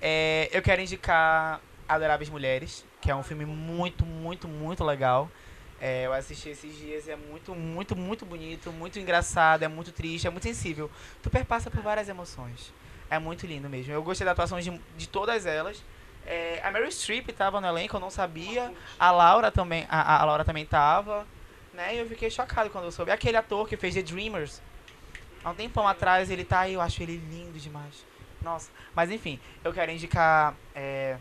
É, 0.00 0.48
eu 0.52 0.60
quero 0.62 0.82
indicar 0.82 1.60
Adoráveis 1.88 2.28
Mulheres, 2.28 2.84
que 3.00 3.10
é 3.10 3.16
um 3.16 3.22
filme 3.22 3.46
muito, 3.46 4.04
muito, 4.04 4.46
muito 4.46 4.84
legal. 4.84 5.30
É, 5.80 6.06
eu 6.06 6.12
assisti 6.12 6.50
esses 6.50 6.76
dias 6.76 7.06
e 7.06 7.12
é 7.12 7.16
muito, 7.16 7.54
muito, 7.54 7.96
muito 7.96 8.26
bonito, 8.26 8.70
muito 8.72 8.98
engraçado, 8.98 9.62
é 9.62 9.68
muito 9.68 9.92
triste, 9.92 10.26
é 10.26 10.30
muito 10.30 10.42
sensível. 10.42 10.90
Tu 11.22 11.30
perpassa 11.30 11.70
por 11.70 11.80
várias 11.80 12.08
emoções. 12.08 12.72
É 13.10 13.18
muito 13.18 13.46
lindo 13.46 13.68
mesmo. 13.70 13.92
Eu 13.92 14.02
gostei 14.02 14.24
da 14.24 14.32
atuação 14.32 14.60
de, 14.60 14.78
de 14.96 15.08
todas 15.08 15.46
elas. 15.46 15.82
É, 16.30 16.60
a 16.62 16.70
Mary 16.70 16.92
Streep 16.92 17.26
tava 17.32 17.58
no 17.58 17.66
elenco, 17.66 17.96
eu 17.96 18.00
não 18.00 18.10
sabia. 18.10 18.70
A 19.00 19.10
Laura 19.10 19.50
também, 19.50 19.86
a, 19.88 20.20
a 20.20 20.24
Laura 20.26 20.44
também 20.44 20.66
tava. 20.66 21.26
Né? 21.72 21.94
E 21.94 21.98
eu 21.98 22.06
fiquei 22.06 22.30
chocado 22.30 22.68
quando 22.68 22.84
eu 22.84 22.92
soube. 22.92 23.10
Aquele 23.10 23.38
ator 23.38 23.66
que 23.66 23.78
fez 23.78 23.94
The 23.94 24.02
Dreamers. 24.02 24.60
Há 25.42 25.50
um 25.50 25.54
tempão 25.54 25.88
atrás 25.88 26.30
ele 26.30 26.44
tá 26.44 26.60
aí, 26.60 26.74
eu 26.74 26.82
acho 26.82 27.02
ele 27.02 27.16
lindo 27.16 27.58
demais. 27.58 28.04
Nossa. 28.42 28.70
Mas 28.94 29.10
enfim, 29.10 29.40
eu 29.64 29.72
quero 29.72 29.90
indicar 29.90 30.54
é, 30.74 31.16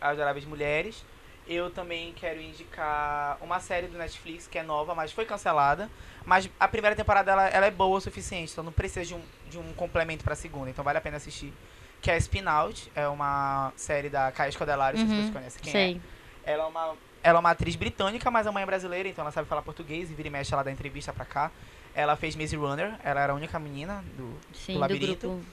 As 0.00 0.12
Adoráveis 0.12 0.44
Mulheres. 0.44 1.04
Eu 1.48 1.68
também 1.68 2.12
quero 2.12 2.40
indicar 2.40 3.38
uma 3.40 3.58
série 3.58 3.88
do 3.88 3.98
Netflix 3.98 4.46
que 4.46 4.56
é 4.56 4.62
nova, 4.62 4.94
mas 4.94 5.10
foi 5.10 5.24
cancelada. 5.24 5.90
Mas 6.24 6.48
a 6.60 6.68
primeira 6.68 6.94
temporada 6.94 7.32
ela, 7.32 7.48
ela 7.48 7.66
é 7.66 7.72
boa 7.72 7.98
o 7.98 8.00
suficiente, 8.00 8.52
então 8.52 8.62
não 8.62 8.70
precisa 8.70 9.04
de 9.04 9.14
um, 9.14 9.22
de 9.48 9.58
um 9.58 9.72
complemento 9.72 10.22
pra 10.22 10.36
segunda. 10.36 10.70
Então 10.70 10.84
vale 10.84 10.98
a 10.98 11.00
pena 11.00 11.16
assistir. 11.16 11.52
Que 12.00 12.10
é 12.10 12.16
Spin 12.16 12.46
Out, 12.46 12.90
é 12.94 13.06
uma 13.08 13.72
série 13.76 14.08
da 14.08 14.32
Caia 14.32 14.48
Escodelari, 14.48 14.98
não 14.98 15.06
sei 15.06 15.08
se 15.08 15.14
Uhum, 15.14 15.22
vocês 15.22 15.34
conhecem 15.36 15.62
quem 15.62 15.72
Sei. 15.72 16.00
é. 16.44 16.52
Ela 16.52 16.64
é 16.64 16.66
uma 16.66 16.94
ela 17.22 17.38
é 17.38 17.40
uma 17.40 17.50
atriz 17.50 17.76
britânica, 17.76 18.30
mas 18.30 18.46
a 18.46 18.52
mãe 18.52 18.62
é 18.62 18.66
brasileira, 18.66 19.06
então 19.06 19.20
ela 19.22 19.30
sabe 19.30 19.46
falar 19.46 19.60
português 19.60 20.10
e 20.10 20.14
vira 20.14 20.28
e 20.28 20.30
mexe 20.30 20.54
ela 20.54 20.62
dá 20.62 20.70
entrevista 20.72 21.12
pra 21.12 21.26
cá. 21.26 21.50
Ela 21.94 22.16
fez 22.16 22.34
Maze 22.34 22.56
Runner, 22.56 22.94
ela 23.04 23.20
era 23.20 23.32
a 23.32 23.36
única 23.36 23.58
menina 23.58 24.02
do, 24.16 24.32
Sim, 24.54 24.72
do 24.72 24.74
do 24.74 24.78
labirinto. 24.80 25.28
grupo. 25.28 25.44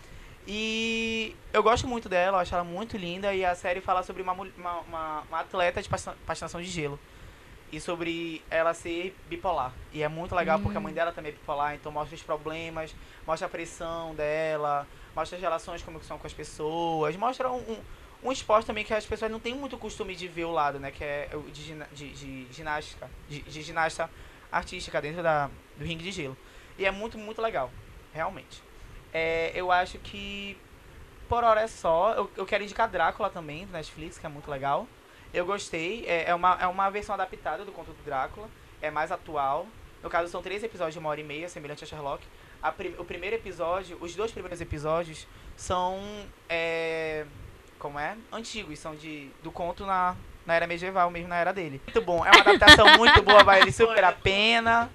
E 0.48 1.36
eu 1.52 1.62
gosto 1.62 1.86
muito 1.88 2.08
dela, 2.08 2.38
eu 2.38 2.42
acho 2.42 2.54
ela 2.56 2.64
muito 2.64 2.96
linda. 2.96 3.34
E 3.36 3.44
a 3.44 3.54
série 3.54 3.82
fala 3.82 4.02
sobre 4.02 4.22
uma, 4.22 4.32
uma, 4.32 4.46
uma, 4.88 5.22
uma 5.28 5.40
atleta 5.42 5.82
de 5.82 5.90
patina- 5.90 6.16
patinação 6.26 6.62
de 6.62 6.68
gelo. 6.70 6.98
E 7.70 7.82
sobre 7.82 8.42
ela 8.50 8.74
ser 8.74 9.14
bipolar. 9.30 9.74
E 9.92 10.02
é 10.02 10.08
muito 10.08 10.34
legal 10.34 10.58
porque 10.62 10.78
a 10.78 10.80
mãe 10.80 10.94
dela 10.94 11.12
também 11.12 11.32
é 11.32 11.34
bipolar, 11.34 11.76
então 11.76 11.92
mostra 11.92 12.16
os 12.16 12.24
problemas, 12.24 12.96
mostra 13.26 13.46
a 13.46 13.50
pressão 13.50 14.16
dela, 14.16 14.88
mostra 15.18 15.36
as 15.36 15.42
relações 15.42 15.82
como 15.82 16.00
que 16.00 16.06
são 16.06 16.20
com 16.20 16.28
as 16.28 16.34
pessoas, 16.34 17.16
mostra 17.16 17.50
um, 17.50 17.58
um, 17.58 17.78
um 18.26 18.32
esporte 18.32 18.68
também 18.68 18.86
que 18.86 18.94
as 18.94 19.04
pessoas 19.04 19.32
não 19.32 19.40
têm 19.40 19.56
muito 19.56 19.76
costume 19.76 20.16
de 20.16 20.28
ver 20.28 20.46
o 20.46 20.52
lado, 20.52 20.80
né? 20.80 20.92
Que 20.92 21.04
é 21.04 21.30
o 21.34 21.42
de, 21.50 21.74
de, 21.92 22.12
de 22.12 22.54
ginástica, 22.54 23.10
de, 23.28 23.42
de 23.42 23.62
ginasta 23.64 24.08
artística 24.52 25.02
dentro 25.02 25.24
da, 25.24 25.50
do 25.76 25.84
ringue 25.84 26.04
de 26.04 26.12
gelo. 26.12 26.38
E 26.78 26.86
é 26.86 26.92
muito, 26.92 27.18
muito 27.18 27.42
legal, 27.42 27.72
realmente. 28.14 28.62
É, 29.12 29.52
eu 29.56 29.72
acho 29.72 29.98
que 29.98 30.56
por 31.28 31.44
hora 31.44 31.62
é 31.62 31.68
só. 31.68 32.14
Eu, 32.14 32.30
eu 32.38 32.46
quero 32.46 32.64
indicar 32.64 32.88
Drácula 32.88 33.32
também, 33.32 33.66
do 33.66 33.74
Netflix, 33.74 34.20
que 34.20 34.26
é 34.28 34.30
muito 34.30 34.52
legal. 34.52 34.88
Eu 35.34 35.48
gostei. 35.48 36.06
É, 36.06 36.30
é, 36.30 36.36
uma, 36.36 36.60
é 36.62 36.68
uma 36.68 36.92
versão 36.92 37.16
adaptada 37.16 37.66
do 37.66 37.72
conto 37.72 37.92
do 37.92 38.04
Drácula. 38.04 38.48
É 38.84 38.92
mais 38.92 39.12
atual. 39.12 39.66
No 40.04 40.12
caso, 40.12 40.30
são 40.32 40.44
três 40.44 40.64
episódios 40.64 40.94
de 40.94 41.00
uma 41.00 41.10
hora 41.10 41.20
e 41.20 41.24
meia, 41.24 41.50
semelhante 41.50 41.84
a 41.84 41.88
Sherlock. 41.88 42.24
A 42.62 42.72
prim- 42.72 42.96
o 42.98 43.06
primeiro 43.06 43.36
episódio, 43.36 43.98
os 44.02 44.16
dois 44.16 44.32
primeiros 44.32 44.60
episódios 44.62 45.28
são. 45.56 46.00
É, 46.50 47.26
como 47.80 48.00
é? 48.00 48.16
Antigos, 48.32 48.80
são 48.80 48.96
de, 48.96 49.30
do 49.44 49.52
conto 49.52 49.86
na, 49.86 50.16
na 50.46 50.54
era 50.56 50.66
medieval, 50.68 51.10
mesmo 51.12 51.28
na 51.30 51.38
era 51.38 51.54
dele. 51.54 51.80
Muito 51.86 52.02
bom. 52.02 52.26
É 52.26 52.32
uma 52.32 52.42
adaptação 52.42 52.98
muito 52.98 53.22
boa, 53.22 53.44
vale 53.44 53.72
super 53.74 54.04
a 54.04 54.12
pena. 54.12 54.90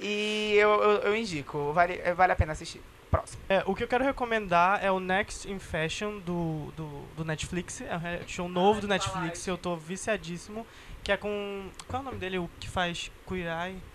E 0.00 0.54
eu, 0.56 0.70
eu, 0.82 0.90
eu 1.02 1.16
indico, 1.16 1.72
vale, 1.72 1.98
vale 2.14 2.32
a 2.32 2.36
pena 2.36 2.52
assistir. 2.52 2.80
Próximo. 3.10 3.42
É, 3.46 3.62
o 3.66 3.74
que 3.74 3.84
eu 3.84 3.88
quero 3.88 4.02
recomendar 4.02 4.82
é 4.82 4.90
o 4.90 4.98
Next 4.98 5.48
in 5.50 5.58
Fashion 5.58 6.18
do, 6.20 6.72
do, 6.74 6.86
do 7.18 7.24
Netflix. 7.26 7.82
É 7.82 7.94
um 7.94 7.98
reality 7.98 8.32
show 8.32 8.48
novo 8.48 8.80
do 8.80 8.86
Ah, 8.86 8.88
Netflix. 8.88 9.46
Eu 9.46 9.58
tô 9.58 9.76
viciadíssimo. 9.76 10.66
Que 11.04 11.12
é 11.12 11.16
com. 11.18 11.68
Qual 11.86 12.00
é 12.00 12.02
o 12.02 12.06
nome 12.06 12.18
dele? 12.18 12.38
O 12.38 12.48
que 12.58 12.68
faz 12.70 13.10
Queer 13.28 13.46
Eye? 13.46 13.72
Não 13.74 13.80
sei 13.80 13.91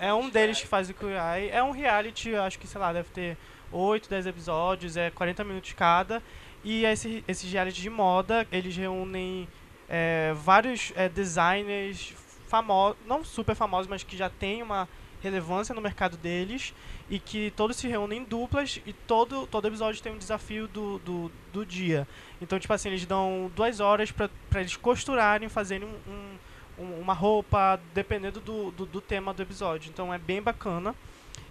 É 0.00 0.12
um 0.12 0.28
deles 0.28 0.60
que 0.60 0.66
faz 0.66 0.88
o 0.88 0.94
Eye. 1.08 1.50
É 1.50 1.62
um 1.62 1.70
reality, 1.70 2.34
acho 2.34 2.58
que, 2.58 2.66
sei 2.66 2.80
lá, 2.80 2.92
deve 2.92 3.08
ter 3.10 3.36
8, 3.72 4.08
10 4.08 4.26
episódios, 4.26 4.96
é 4.96 5.10
40 5.10 5.44
minutos 5.44 5.72
cada. 5.72 6.22
E 6.64 6.84
esse, 6.84 7.22
esses 7.28 7.50
reality 7.50 7.80
de 7.80 7.90
moda, 7.90 8.46
eles 8.50 8.76
reúnem 8.76 9.48
é, 9.88 10.32
vários 10.34 10.92
é, 10.96 11.08
designers 11.08 12.12
famosos, 12.48 12.96
não 13.06 13.24
super 13.24 13.54
famosos, 13.54 13.86
mas 13.88 14.02
que 14.02 14.16
já 14.16 14.28
têm 14.28 14.62
uma 14.62 14.88
relevância 15.22 15.74
no 15.74 15.80
mercado 15.80 16.16
deles 16.16 16.74
e 17.08 17.18
que 17.18 17.52
todos 17.56 17.76
se 17.76 17.88
reúnem 17.88 18.20
em 18.20 18.24
duplas 18.24 18.80
e 18.86 18.92
todo, 18.92 19.46
todo 19.46 19.66
episódio 19.66 20.02
tem 20.02 20.12
um 20.12 20.18
desafio 20.18 20.68
do, 20.68 20.98
do, 21.00 21.32
do 21.52 21.66
dia. 21.66 22.06
Então, 22.40 22.58
tipo 22.58 22.72
assim, 22.72 22.88
eles 22.88 23.04
dão 23.06 23.50
duas 23.54 23.80
horas 23.80 24.10
pra 24.12 24.28
eles 24.54 24.76
costurarem, 24.76 25.48
fazerem 25.48 25.88
um, 25.88 26.10
um- 26.10 26.36
um- 26.78 27.00
uma 27.00 27.12
roupa, 27.14 27.80
dependendo 27.94 28.40
do, 28.40 28.70
do, 28.70 28.86
do 28.86 29.00
tema 29.00 29.32
do 29.34 29.42
episódio. 29.42 29.90
Então 29.90 30.12
é 30.12 30.18
bem 30.18 30.40
bacana. 30.42 30.94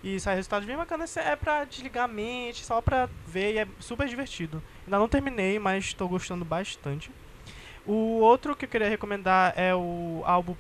E 0.04 0.20
sai 0.20 0.36
resultados 0.36 0.68
bem 0.68 0.78
bacanas. 0.78 1.16
É 1.18 1.36
pra 1.36 1.64
desligar 1.64 2.06
a 2.06 2.08
mente, 2.08 2.64
só 2.64 2.82
pra 2.82 3.10
ver 3.28 3.54
e 3.56 3.58
é 3.60 3.68
super 3.80 4.08
divertido. 4.08 4.62
Ainda 4.86 5.00
não 5.00 5.08
terminei, 5.08 5.58
mas 5.58 5.86
estou 5.86 6.08
gostando 6.08 6.46
bastante. 6.46 7.10
O 7.86 8.20
outro 8.20 8.56
que 8.56 8.66
eu 8.66 8.70
queria 8.70 8.90
recomendar 8.90 9.54
é 9.56 9.74
o 9.76 10.22
álbum 10.26 10.56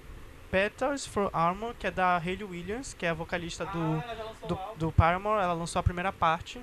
Petals 0.51 1.05
for 1.05 1.30
Armor, 1.34 1.74
que 1.78 1.88
é 1.88 1.91
da 1.91 2.18
Hayley 2.18 2.43
Williams, 2.43 2.93
que 2.93 3.05
é 3.05 3.09
a 3.09 3.13
vocalista 3.13 3.66
do, 3.66 4.03
do, 4.47 4.59
do 4.78 4.91
Paramore. 4.91 5.41
Ela 5.43 5.53
lançou 5.53 5.80
a 5.80 5.84
primeira 5.84 6.11
parte. 6.13 6.59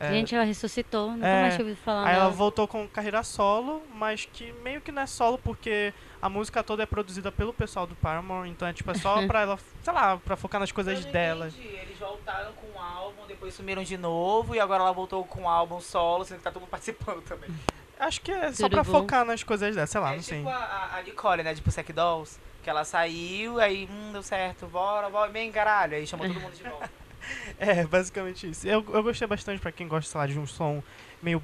É, 0.00 0.08
Gente, 0.12 0.34
ela 0.34 0.44
ressuscitou. 0.44 1.10
Nunca 1.12 1.26
É, 1.26 1.40
mais 1.42 1.54
tinha 1.54 1.66
ouvido 1.66 1.82
falar 1.84 2.06
Aí 2.08 2.14
ela 2.14 2.30
voltou 2.30 2.66
com 2.66 2.88
carreira 2.88 3.22
solo, 3.22 3.82
mas 3.94 4.24
que 4.24 4.50
meio 4.64 4.80
que 4.80 4.90
não 4.90 5.02
é 5.02 5.06
solo 5.06 5.36
porque 5.38 5.92
a 6.22 6.28
música 6.30 6.62
toda 6.62 6.82
é 6.82 6.86
produzida 6.86 7.30
pelo 7.30 7.52
pessoal 7.52 7.86
do 7.86 7.94
Paramore, 7.94 8.48
então 8.48 8.66
é 8.66 8.72
tipo 8.72 8.90
é 8.90 8.94
só 8.94 9.24
pra 9.28 9.42
ela, 9.42 9.58
sei 9.82 9.92
lá, 9.92 10.16
pra 10.16 10.36
focar 10.36 10.58
nas 10.58 10.72
coisas 10.72 11.04
dela. 11.04 11.50
Eles 11.58 11.98
voltaram 11.98 12.52
com 12.54 12.66
um 12.78 12.80
álbum, 12.82 13.26
depois 13.28 13.52
sumiram 13.52 13.82
de 13.82 13.98
novo 13.98 14.54
e 14.54 14.60
agora 14.60 14.82
ela 14.82 14.92
voltou 14.92 15.22
com 15.24 15.42
um 15.42 15.48
álbum 15.48 15.80
solo, 15.80 16.24
sendo 16.24 16.38
que 16.38 16.44
tá 16.44 16.50
todo 16.50 16.62
mundo 16.62 16.70
participando 16.70 17.20
também. 17.22 17.50
Acho 17.98 18.22
que 18.22 18.32
é 18.32 18.50
só 18.52 18.62
Tudo 18.64 18.72
pra 18.76 18.82
bom. 18.82 18.92
focar 18.92 19.26
nas 19.26 19.42
coisas 19.42 19.74
dela, 19.74 19.86
sei 19.86 20.00
lá, 20.00 20.12
é 20.12 20.16
não 20.16 20.22
tipo 20.22 20.30
sei. 20.30 20.46
a, 20.46 20.56
a- 20.56 20.96
a 20.96 21.02
Nicole, 21.02 21.42
né, 21.42 21.52
de 21.52 21.60
Pussycat 21.60 21.92
Dolls, 21.92 22.40
que 22.62 22.70
ela 22.70 22.82
saiu, 22.84 23.60
aí, 23.60 23.86
hum, 23.90 24.12
deu 24.12 24.22
certo, 24.22 24.66
bora, 24.66 25.10
bora, 25.10 25.30
bem 25.30 25.52
caralho, 25.52 25.94
aí 25.94 26.06
chamou 26.06 26.26
todo 26.26 26.40
mundo 26.40 26.54
de 26.54 26.62
volta. 26.62 26.88
É, 27.58 27.84
basicamente 27.84 28.48
isso. 28.48 28.66
Eu, 28.66 28.84
eu 28.92 29.02
gostei 29.02 29.26
bastante 29.28 29.60
pra 29.60 29.70
quem 29.72 29.86
gosta, 29.88 30.10
sei 30.10 30.18
lá, 30.20 30.26
de 30.26 30.38
um 30.38 30.46
som 30.46 30.82
meio 31.22 31.42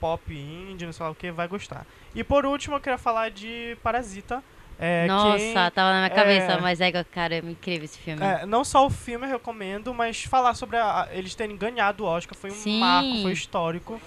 pop 0.00 0.32
indie, 0.32 0.86
não 0.86 0.92
sei 0.92 1.04
lá 1.04 1.10
o 1.10 1.14
que, 1.14 1.30
vai 1.30 1.46
gostar. 1.46 1.86
E 2.14 2.24
por 2.24 2.46
último, 2.46 2.76
eu 2.76 2.80
queria 2.80 2.96
falar 2.98 3.30
de 3.30 3.76
Parasita. 3.82 4.42
É, 4.78 5.06
Nossa, 5.06 5.36
quem- 5.36 5.54
tava 5.74 5.90
na 5.92 5.98
minha 5.98 6.10
cabeça, 6.10 6.52
é- 6.52 6.60
mas 6.60 6.80
é, 6.80 6.90
cara, 7.04 7.34
é 7.34 7.38
incrível 7.38 7.84
esse 7.84 7.98
filme. 7.98 8.24
É, 8.24 8.46
não 8.46 8.64
só 8.64 8.86
o 8.86 8.88
filme 8.90 9.26
eu 9.26 9.30
recomendo, 9.30 9.92
mas 9.92 10.24
falar 10.24 10.54
sobre 10.54 10.78
a- 10.78 11.06
eles 11.12 11.34
terem 11.34 11.54
ganhado 11.54 12.02
o 12.04 12.06
Oscar 12.06 12.34
foi 12.34 12.50
um 12.50 12.54
Sim. 12.54 12.80
marco, 12.80 13.20
foi 13.20 13.32
histórico. 13.32 14.00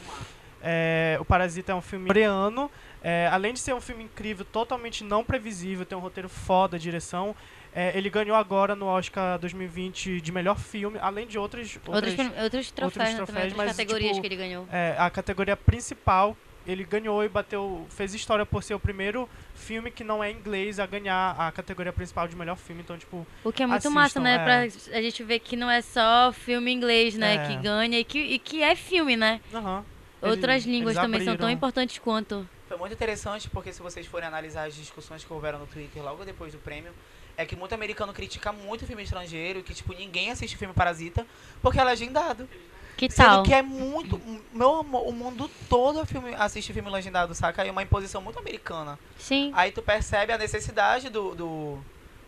É, 0.62 1.18
o 1.20 1.26
Parasita 1.26 1.74
é 1.74 1.76
um 1.76 1.82
filme 1.82 2.08
coreano. 2.08 2.72
é, 3.04 3.28
além 3.32 3.54
de 3.54 3.60
ser 3.60 3.74
um 3.76 3.82
filme 3.82 4.06
incrível, 4.06 4.46
totalmente 4.46 5.04
não 5.04 5.24
previsível, 5.26 5.86
tem 5.86 5.98
um 5.98 6.02
roteiro 6.02 6.30
foda, 6.30 6.80
direção. 6.80 7.36
É, 7.76 7.98
ele 7.98 8.10
ganhou 8.10 8.36
agora 8.36 8.76
no 8.76 8.86
Oscar 8.86 9.38
2020 9.40 10.22
de 10.22 10.32
melhor 10.32 10.58
filme, 10.60 10.98
além 11.02 11.26
de 11.28 11.38
outras. 11.38 11.78
Outros, 11.88 12.12
outras 12.14 12.44
outros 12.44 12.72
troféus, 12.72 13.10
né, 13.10 13.16
troféus, 13.16 13.28
também, 13.28 13.44
outras 13.44 13.58
mas, 13.58 13.72
categorias 13.78 14.12
tipo, 14.12 14.22
que 14.22 14.28
ele 14.28 14.36
ganhou. 14.36 14.68
é, 14.72 14.96
a 14.98 15.10
categoria 15.10 15.58
principal 15.58 16.38
ele 16.66 16.86
ganhou 16.86 17.22
e 17.24 17.28
bateu, 17.28 17.86
fez 17.90 18.14
história 18.14 18.46
por 18.46 18.64
ser 18.64 18.74
o 18.74 18.80
primeiro 18.80 19.28
filme 19.54 19.92
que 19.92 20.02
não 20.02 20.24
é 20.24 20.32
inglês 20.32 20.80
a 20.80 20.86
ganhar 20.86 21.36
a 21.38 21.52
categoria 21.52 21.92
principal 21.92 22.26
de 22.26 22.38
melhor 22.38 22.56
filme. 22.56 22.82
Então, 22.82 22.98
tipo, 22.98 23.28
O 23.44 23.52
que 23.52 23.62
é 23.64 23.66
muito 23.68 23.80
assistam, 23.80 23.94
massa, 23.94 24.20
né? 24.22 24.36
é. 24.36 24.40
Pra 24.40 24.98
a 24.98 25.02
gente 25.02 25.22
ver 25.24 25.40
que 25.40 25.58
não 25.58 25.70
é 25.70 25.82
só 25.82 26.32
filme 26.32 26.72
inglês, 26.72 27.16
né? 27.16 27.36
É. 27.36 27.48
Que 27.48 27.56
ganha 27.62 28.00
e 28.00 28.04
que, 28.06 28.18
e 28.20 28.40
que 28.40 28.64
é 28.64 28.76
filme, 28.76 29.18
né? 29.18 29.42
aham. 29.54 29.84
Outras 30.22 30.64
Eles- 30.64 30.66
línguas 30.68 30.96
eles 30.96 31.06
também 31.06 31.20
são 31.20 31.26
tão 31.36 31.48
abriram- 31.48 31.52
importantes 31.52 32.00
quanto. 32.00 32.48
Foi 32.70 32.78
muito 32.78 32.94
interessante 32.94 33.50
porque 33.50 33.74
se 33.74 33.82
vocês 33.82 34.08
forem 34.08 34.26
analisar 34.26 34.64
as 34.66 34.74
discussões 34.74 35.22
que 35.22 35.34
houveram 35.34 35.60
no 35.60 35.68
Twitter 35.68 36.02
logo 36.02 36.24
depois 36.24 36.54
do 36.54 36.60
prêmio, 36.60 36.94
é 37.38 37.46
que 37.46 37.56
muito 37.56 37.74
americano 37.74 38.14
critica 38.14 38.52
muito 38.52 38.86
filme 38.86 39.04
estrangeiro, 39.04 39.64
que 39.64 39.74
tipo, 39.74 39.94
ninguém 39.94 40.32
assiste 40.32 40.56
filme 40.58 40.74
Parasita, 40.74 41.26
porque 41.62 41.80
é 41.80 41.84
legendado. 41.84 42.48
Que 42.96 43.10
Sendo 43.10 43.26
tal? 43.26 43.44
que 43.44 43.54
é 43.54 43.62
muito. 43.62 44.22
Meu 44.52 44.76
amor, 44.76 45.08
o 45.08 45.12
mundo 45.12 45.50
todo 45.68 46.00
é 46.00 46.06
filme, 46.06 46.36
assiste 46.36 46.72
filme 46.72 46.90
legendado, 46.92 47.34
saca? 47.34 47.66
É 47.66 47.72
uma 47.72 47.82
imposição 47.82 48.22
muito 48.22 48.38
americana. 48.38 49.00
Sim. 49.18 49.52
Aí 49.56 49.72
tu 49.72 49.82
percebe 49.82 50.32
a 50.32 50.38
necessidade 50.38 51.10
do. 51.10 51.34
do 51.34 51.80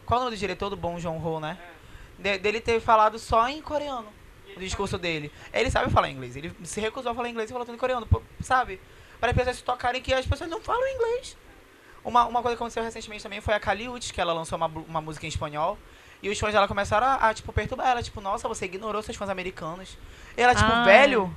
qual 0.06 0.20
é 0.20 0.22
o 0.22 0.26
nome 0.26 0.36
do 0.36 0.40
diretor 0.40 0.70
do 0.72 0.76
Bong 0.76 1.00
Joon-ho, 1.00 1.40
né? 1.40 1.58
De- 2.18 2.40
dele 2.40 2.60
ter 2.60 2.80
falado 2.80 3.20
só 3.20 3.48
em 3.48 3.62
coreano. 3.62 4.08
O 4.56 4.60
discurso 4.60 4.98
dele. 4.98 5.32
Ele 5.54 5.70
sabe 5.70 5.92
falar 5.92 6.10
inglês. 6.10 6.36
Ele 6.36 6.52
se 6.64 6.80
recusou 6.82 7.12
a 7.12 7.16
falar 7.16 7.30
inglês 7.30 7.50
e 7.50 7.54
falou 7.54 7.66
tudo 7.66 7.76
em 7.76 7.80
coreano, 7.80 8.08
sabe? 8.40 8.80
Para 9.20 9.32
as 9.32 9.38
pessoas 9.38 9.58
se 9.58 9.64
tocarem 9.64 10.02
que 10.02 10.14
as 10.14 10.26
pessoas 10.26 10.50
não 10.50 10.62
falam 10.62 10.88
inglês. 10.88 11.38
Uma, 12.06 12.26
uma 12.26 12.42
coisa 12.42 12.56
que 12.56 12.62
aconteceu 12.62 12.84
recentemente 12.84 13.24
também 13.24 13.42
foi 13.42 13.54
a 13.56 13.60
Kaliut, 13.60 14.14
que 14.14 14.22
ela 14.22 14.32
lançou 14.32 14.56
uma, 14.58 14.68
uma 14.68 15.02
música 15.02 15.26
em 15.26 15.30
espanhol. 15.30 15.78
E 16.22 16.30
os 16.30 16.40
fãs 16.40 16.54
dela 16.54 16.68
começaram 16.68 17.06
a, 17.08 17.16
a, 17.30 17.34
tipo, 17.34 17.52
perturbar 17.52 17.88
ela. 17.88 18.04
Tipo, 18.04 18.22
nossa, 18.22 18.48
você 18.48 18.66
ignorou 18.66 19.02
seus 19.02 19.18
fãs 19.18 19.30
americanos. 19.30 19.98
E 20.38 20.42
ela, 20.42 20.54
tipo, 20.56 20.72
Ah. 20.72 20.84
velho, 20.84 21.36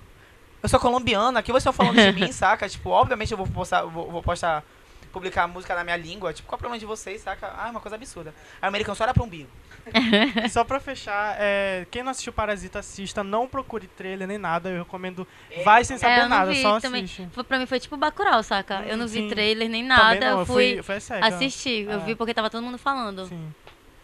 eu 0.62 0.68
sou 0.68 0.78
colombiana, 0.78 1.40
aqui 1.40 1.50
vocês 1.50 1.62
estão 1.62 1.72
falando 1.72 1.96
de 1.96 2.12
mim, 2.20 2.30
saca? 2.32 2.68
Tipo, 2.68 2.90
obviamente 2.90 3.32
eu 3.32 3.38
vou 3.38 3.46
postar, 3.46 3.82
vou, 3.82 4.10
vou 4.10 4.22
postar 4.22 4.62
publicar 5.10 5.48
música 5.48 5.74
na 5.74 5.82
minha 5.82 5.96
língua. 5.96 6.32
Tipo, 6.34 6.48
qual 6.48 6.56
é 6.56 6.58
o 6.58 6.60
problema 6.60 6.78
de 6.78 6.84
vocês, 6.86 7.22
saca? 7.22 7.52
Ah, 7.56 7.68
é 7.68 7.70
uma 7.70 7.80
coisa 7.80 7.96
absurda. 7.96 8.34
Aí 8.60 8.66
o 8.66 8.68
americano 8.68 8.94
só 8.94 9.04
olha 9.04 9.14
pro 9.14 9.24
umbigo. 9.24 9.48
Só 10.50 10.64
pra 10.64 10.78
fechar, 10.80 11.36
é, 11.38 11.86
quem 11.90 12.02
não 12.02 12.10
assistiu 12.10 12.32
Parasita, 12.32 12.78
assista. 12.78 13.22
Não 13.24 13.46
procure 13.46 13.86
trailer 13.88 14.26
nem 14.28 14.38
nada. 14.38 14.68
Eu 14.70 14.78
recomendo. 14.84 15.26
Vai 15.64 15.84
sem 15.84 15.98
saber 15.98 16.12
É, 16.14 16.18
eu 16.18 16.22
não 16.22 16.28
nada, 16.30 16.50
vi 16.50 16.62
só 16.62 16.80
também. 16.80 17.04
assiste. 17.04 17.28
Foi, 17.32 17.44
pra 17.44 17.58
mim 17.58 17.66
foi 17.66 17.80
tipo 17.80 17.96
Bacurau, 17.96 18.42
saca? 18.42 18.84
Eu 18.86 18.96
não 18.96 19.06
vi 19.06 19.20
Sim. 19.20 19.28
trailer 19.28 19.68
nem 19.68 19.82
nada, 19.82 20.20
não, 20.20 20.40
eu 20.40 20.46
fui 20.46 20.80
fui, 20.82 20.94
assistir. 21.22 21.84
Eu 21.86 21.92
É. 21.92 21.98
vi 21.98 22.14
porque 22.14 22.32
tava 22.34 22.50
todo 22.50 22.62
mundo 22.62 22.78
falando. 22.78 23.26
Sim. 23.26 23.54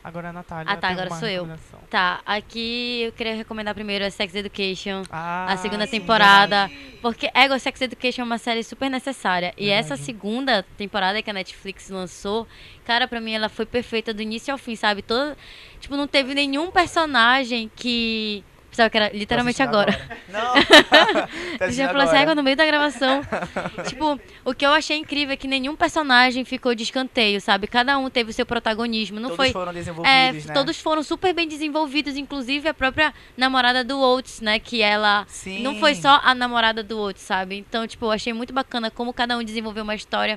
Agora 0.05 0.27
é 0.27 0.31
a 0.31 0.33
Natália. 0.35 0.71
Ah, 0.71 0.77
tá, 0.77 0.89
agora 0.89 1.09
sou 1.15 1.27
eu. 1.27 1.49
Tá, 1.89 2.21
aqui 2.27 3.05
eu 3.07 3.13
queria 3.13 3.35
recomendar 3.35 3.75
primeiro 3.75 4.05
a 4.05 4.11
Sex 4.11 4.35
Education. 4.35 5.03
Ah, 5.11 5.47
a 5.49 5.57
segunda 5.57 5.87
sim, 5.87 5.99
temporada. 5.99 6.71
Porque 7.01 7.31
Ego 7.33 7.59
Sex 7.59 7.81
Education 7.81 8.21
é 8.21 8.25
uma 8.27 8.37
série 8.37 8.63
super 8.63 8.91
necessária. 8.91 9.55
E 9.57 9.69
Verdade. 9.69 9.93
essa 9.93 9.97
segunda 9.97 10.63
temporada 10.77 11.23
que 11.23 11.31
a 11.31 11.33
Netflix 11.33 11.89
lançou, 11.89 12.47
cara, 12.85 13.09
pra 13.09 13.19
mim 13.19 13.33
ela 13.33 13.49
foi 13.49 13.65
perfeita 13.65 14.13
do 14.13 14.21
início 14.21 14.53
ao 14.53 14.59
fim, 14.59 14.77
sabe? 14.77 15.01
Todo, 15.01 15.35
tipo, 15.81 15.97
não 15.97 16.07
teve 16.07 16.35
nenhum 16.35 16.71
personagem 16.71 17.71
que. 17.75 18.45
Pensava 18.75 18.91
que 18.91 18.97
era 18.97 19.11
literalmente 19.15 19.63
assistindo 19.63 19.81
agora. 19.81 20.19
Não. 20.29 21.59
Tá 21.59 21.71
já 21.71 21.87
falou 21.87 22.03
assim, 22.03 22.17
agora. 22.17 22.35
No 22.35 22.43
meio 22.43 22.57
da 22.57 22.67
gravação. 22.67 23.23
tipo, 23.87 24.21
o 24.45 24.53
que 24.53 24.67
eu 24.67 24.73
achei 24.73 24.97
incrível 24.97 25.33
é 25.35 25.37
que 25.37 25.47
nenhum 25.47 25.77
personagem 25.77 26.45
ficou 26.45 26.75
de 26.75 26.83
escanteio, 26.83 27.41
sabe? 27.41 27.69
Cada 27.69 27.97
um 27.97 28.11
teve 28.11 28.31
o 28.31 28.35
seu 28.35 28.45
protagonismo. 28.45 29.21
Não 29.21 29.31
Todos 29.31 29.37
foi. 29.37 29.53
foram 29.53 29.71
É, 29.71 29.75
desenvolvidos, 29.75 30.47
né? 30.47 30.55
todos 30.55 30.81
foram 30.81 31.03
super 31.05 31.33
bem 31.33 31.47
desenvolvidos, 31.47 32.17
inclusive 32.17 32.69
a 32.69 32.75
própria 32.75 33.15
namorada 33.37 33.85
do 33.85 34.01
Oates, 34.01 34.41
né? 34.41 34.59
Que 34.59 34.83
ela 34.83 35.25
Sim. 35.29 35.63
não 35.63 35.77
foi 35.77 35.95
só 35.95 36.21
a 36.25 36.35
namorada 36.35 36.83
do 36.83 36.99
Oates, 36.99 37.23
sabe? 37.23 37.57
Então, 37.57 37.87
tipo, 37.87 38.07
eu 38.07 38.11
achei 38.11 38.33
muito 38.33 38.53
bacana 38.53 38.91
como 38.91 39.13
cada 39.13 39.39
um 39.39 39.45
desenvolveu 39.45 39.85
uma 39.85 39.95
história 39.95 40.37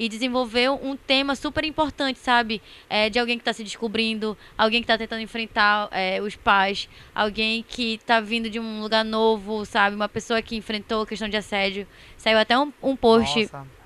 e 0.00 0.08
desenvolveu 0.08 0.80
um 0.82 0.96
tema 0.96 1.36
super 1.36 1.62
importante, 1.62 2.18
sabe? 2.18 2.62
É, 2.88 3.10
de 3.10 3.18
alguém 3.18 3.36
que 3.36 3.44
tá 3.44 3.52
se 3.52 3.62
descobrindo, 3.62 4.34
alguém 4.56 4.80
que 4.80 4.86
tá 4.86 4.96
tentando 4.96 5.20
enfrentar 5.20 5.90
é, 5.92 6.22
os 6.22 6.34
pais, 6.34 6.88
alguém 7.14 7.62
que 7.62 8.00
tá 8.06 8.18
vindo 8.18 8.48
de 8.48 8.58
um 8.58 8.80
lugar 8.80 9.04
novo, 9.04 9.66
sabe? 9.66 9.94
Uma 9.94 10.08
pessoa 10.08 10.40
que 10.40 10.56
enfrentou 10.56 11.04
questão 11.04 11.28
de 11.28 11.36
assédio. 11.36 11.86
Saiu 12.16 12.38
até 12.38 12.58
um, 12.58 12.72
um 12.82 12.96
post 12.96 13.40
Nossa. 13.42 13.79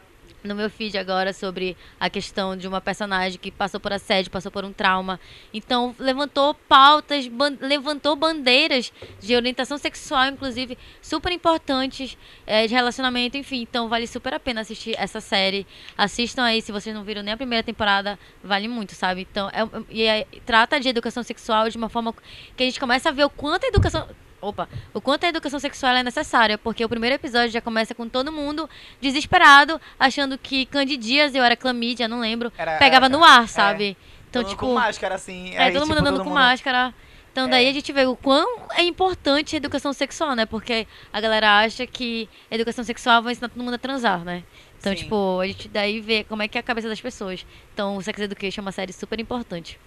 No 0.45 0.55
meu 0.55 0.69
feed 0.69 0.97
agora 0.99 1.33
sobre 1.33 1.75
a 1.99 2.11
questão 2.11 2.55
de 2.57 2.69
uma 2.69 2.81
personagem 2.81 3.39
que 3.41 3.51
passou 3.51 3.81
por 3.81 3.93
assédio, 3.93 4.31
passou 4.31 4.53
por 4.53 4.63
um 4.65 4.73
trauma. 4.73 5.19
Então, 5.53 5.95
levantou 5.99 6.53
pautas, 6.55 7.27
ban- 7.27 7.57
levantou 7.61 8.15
bandeiras 8.15 8.93
de 9.21 9.35
orientação 9.35 9.79
sexual, 9.79 10.27
inclusive, 10.27 10.77
super 11.01 11.33
importantes, 11.33 12.17
eh, 12.47 12.67
de 12.67 12.75
relacionamento, 12.75 13.39
enfim. 13.39 13.63
Então, 13.63 13.89
vale 13.89 14.07
super 14.07 14.35
a 14.35 14.39
pena 14.41 14.61
assistir 14.61 14.95
essa 14.99 15.21
série. 15.21 15.67
Assistam 15.97 16.45
aí, 16.45 16.61
se 16.61 16.71
vocês 16.71 16.95
não 16.95 17.05
viram 17.05 17.23
nem 17.23 17.33
a 17.33 17.37
primeira 17.37 17.63
temporada, 17.63 18.19
vale 18.43 18.69
muito, 18.69 18.95
sabe? 18.95 19.23
Então, 19.31 19.49
é, 19.51 19.99
é- 20.07 20.27
trata 20.45 20.79
de 20.79 20.89
educação 20.89 21.23
sexual 21.23 21.71
de 21.71 21.77
uma 21.79 21.89
forma 21.89 22.15
que 22.55 22.63
a 22.63 22.67
gente 22.67 22.79
começa 22.79 23.09
a 23.09 23.13
ver 23.13 23.25
o 23.25 23.31
quanto 23.31 23.65
a 23.65 23.69
educação. 23.69 24.07
Opa, 24.45 24.69
o 24.93 25.01
quanto 25.01 25.25
a 25.25 25.29
educação 25.29 25.59
sexual 25.59 25.95
é 25.95 26.03
necessária, 26.03 26.59
porque 26.59 26.85
o 26.85 26.89
primeiro 26.89 27.15
episódio 27.17 27.51
já 27.51 27.61
começa 27.61 27.95
com 27.95 28.09
todo 28.09 28.31
mundo 28.31 28.69
desesperado, 29.01 29.81
achando 29.99 30.37
que 30.37 30.67
candidíase 30.67 31.39
ou 31.39 31.45
era 31.45 31.57
clamídia, 31.57 32.07
não 32.07 32.21
lembro, 32.21 32.53
Era- 32.59 32.77
pegava 32.79 33.07
era- 33.07 33.17
no 33.17 33.25
ar, 33.25 33.45
é. 33.45 33.47
sabe? 33.47 33.97
Então, 34.29 34.43
Todo 34.43 34.51
mundo 34.51 34.51
tipo, 34.51 34.67
com 34.67 34.75
máscara, 34.75 35.15
assim. 35.15 35.55
é, 35.55 35.59
aí, 35.65 35.73
todo 35.73 35.83
mundo 35.83 35.97
tipo, 35.97 36.01
andando 36.01 36.17
todo 36.17 36.25
com 36.25 36.31
mundo- 36.31 36.39
máscara. 36.41 36.95
Então 37.33 37.49
daí 37.49 37.67
É. 37.67 37.71
a 37.71 37.73
gente 37.73 37.93
vê 37.93 38.07
o 38.07 38.15
quão 38.15 38.61
é 38.77 38.83
importante 38.83 39.57
a 39.57 39.59
educação 39.59 39.93
sexual, 39.93 40.35
né? 40.37 40.47
Porque 40.47 40.87
a 41.13 41.21
galera 41.21 41.59
acha 41.61 41.85
que 41.87 42.29
a 42.51 42.55
educação 42.55 42.85
sexual 42.85 43.23
vai 43.23 43.33
ensinar 43.33 43.49
todo 43.49 43.61
mundo 43.63 43.75
a 43.75 43.79
transar, 43.79 44.23
né? 44.25 44.45
Então, 44.79 44.93
Sim. 44.93 45.03
tipo, 45.03 45.41
a 45.41 45.47
gente 45.47 45.67
daí 45.69 45.99
vê 46.01 46.23
como 46.25 46.43
é 46.43 46.49
que 46.49 46.57
é 46.59 46.61
a 46.61 46.63
cabeça 46.63 46.89
das 46.89 47.01
pessoas. 47.01 47.45
Então, 47.73 47.97
o 47.97 48.03
Sex 48.03 48.21
Education 48.21 48.61
é 48.61 48.63
uma 48.63 48.71
série 48.73 48.93
super 48.93 49.19
importante. 49.19 49.81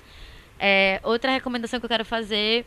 É, 0.59 0.99
outra 1.03 1.31
recomendação 1.31 1.79
que 1.79 1.85
eu 1.85 1.89
quero 1.89 2.03
fazer 2.03 2.65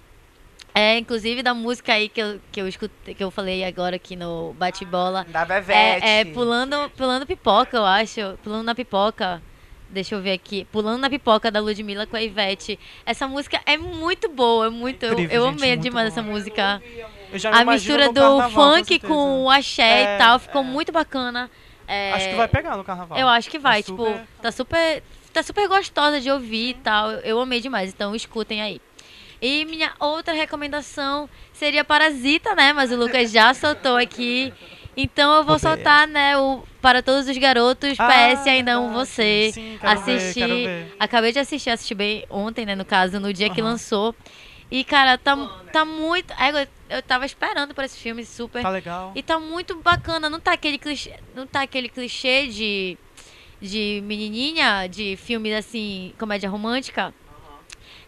é, 0.74 0.98
inclusive, 0.98 1.42
da 1.42 1.52
música 1.54 1.92
aí 1.94 2.08
que 2.08 2.20
eu, 2.20 2.40
que 2.52 2.60
eu 2.60 2.68
escutei, 2.68 3.14
que 3.14 3.22
eu 3.24 3.30
falei 3.30 3.64
agora 3.64 3.96
aqui 3.96 4.14
no 4.16 4.54
Bate-Bola. 4.58 5.26
Da 5.28 5.44
Bevete. 5.44 6.04
É, 6.04 6.20
é 6.20 6.24
pulando, 6.26 6.90
pulando 6.96 7.26
pipoca, 7.26 7.76
eu 7.76 7.84
acho. 7.84 8.20
Pulando 8.42 8.64
na 8.64 8.74
pipoca. 8.74 9.42
Deixa 9.88 10.14
eu 10.14 10.20
ver 10.22 10.32
aqui. 10.32 10.64
Pulando 10.70 11.00
na 11.00 11.10
pipoca 11.10 11.50
da 11.50 11.58
Ludmilla 11.60 12.06
com 12.06 12.16
a 12.16 12.22
Ivete. 12.22 12.78
Essa 13.04 13.26
música 13.26 13.60
é 13.66 13.76
muito 13.76 14.28
boa, 14.28 14.66
é 14.66 14.70
muito. 14.70 15.04
eu- 15.04 15.12
Incrível, 15.14 15.36
eu 15.44 15.50
gente, 15.50 15.58
amei 15.64 15.76
demais 15.76 16.06
essa 16.08 16.22
música. 16.22 16.80
Eu 16.92 17.08
A 17.52 17.64
mistura 17.64 18.08
do 18.08 18.14
carnaval, 18.20 18.50
com 18.50 18.54
funk 18.76 18.88
certeza. 18.88 19.12
com 19.12 19.44
o 19.44 19.50
axé 19.50 19.82
É, 19.82 20.14
e 20.14 20.18
tal 20.18 20.38
ficou 20.38 20.62
é. 20.62 20.64
muito 20.64 20.92
bacana. 20.92 21.50
É, 21.88 22.12
Acho 22.12 22.28
que 22.28 22.34
vai 22.36 22.46
pegar 22.46 22.76
no 22.76 22.84
carnaval. 22.84 23.18
Eu 23.18 23.26
acho 23.28 23.50
que 23.50 23.58
vai, 23.58 23.80
É 23.80 23.82
tipo, 23.82 24.04
super- 24.04 24.26
tá 24.40 24.52
super. 24.52 25.02
Tá 25.32 25.42
super 25.44 25.68
gostosa 25.68 26.20
de 26.20 26.28
ouvir 26.30 26.70
e 26.70 26.74
tal. 26.74 27.10
Eu 27.12 27.40
amei 27.40 27.60
demais, 27.60 27.90
então 27.92 28.14
escutem 28.16 28.60
aí. 28.62 28.80
E 29.40 29.64
minha 29.64 29.92
outra 29.98 30.34
recomendação 30.34 31.28
seria 31.52 31.84
Parasita, 31.84 32.54
né? 32.54 32.72
Mas 32.72 32.92
o 32.92 32.96
Lucas 32.96 33.30
já 33.30 33.54
soltou 33.54 33.96
aqui. 33.96 34.52
Então 34.96 35.34
eu 35.36 35.44
vou 35.44 35.54
Roubei 35.54 35.76
soltar, 35.76 36.06
né, 36.08 36.36
o 36.36 36.62
Para 36.82 37.02
Todos 37.02 37.28
os 37.28 37.38
Garotos, 37.38 37.98
Ah, 37.98 38.06
PS 38.06 38.48
Ainda 38.50 38.72
Amo 38.74 38.88
verdade. 38.88 39.08
Você. 39.08 39.50
Sim, 39.54 39.78
quero 39.80 40.00
ver, 40.00 40.16
Assisti. 40.16 40.40
quero 40.40 40.54
ver. 40.56 40.92
Acabei 40.98 41.32
de 41.32 41.38
assistir, 41.38 41.70
assisti 41.70 41.94
bem 41.94 42.24
ontem, 42.28 42.66
né, 42.66 42.74
no 42.74 42.84
caso, 42.84 43.18
no 43.18 43.32
dia 43.32 43.48
que 43.48 43.60
Aham. 43.60 43.70
lançou. 43.70 44.14
E, 44.70 44.84
cara, 44.84 45.16
tá, 45.16 45.34
tá 45.72 45.84
muito. 45.84 46.32
é, 46.34 46.68
Eu 46.96 47.02
tava 47.02 47.24
esperando 47.24 47.74
por 47.74 47.82
esse 47.84 47.98
filme 47.98 48.24
super. 48.24 48.62
Tá 48.62 48.68
legal. 48.68 49.12
E 49.16 49.22
tá 49.22 49.38
muito 49.38 49.80
bacana, 49.82 50.28
não 50.28 50.38
tá 50.38 50.52
aquele 50.52 50.78
clichê, 50.78 51.14
não 51.34 51.46
tá 51.46 51.62
aquele 51.62 51.88
clichê 51.88 52.46
de 52.48 52.98
de 53.60 54.00
menininha 54.04 54.86
de 54.86 55.16
filmes 55.16 55.52
assim, 55.52 56.14
comédia 56.18 56.48
romântica. 56.48 57.12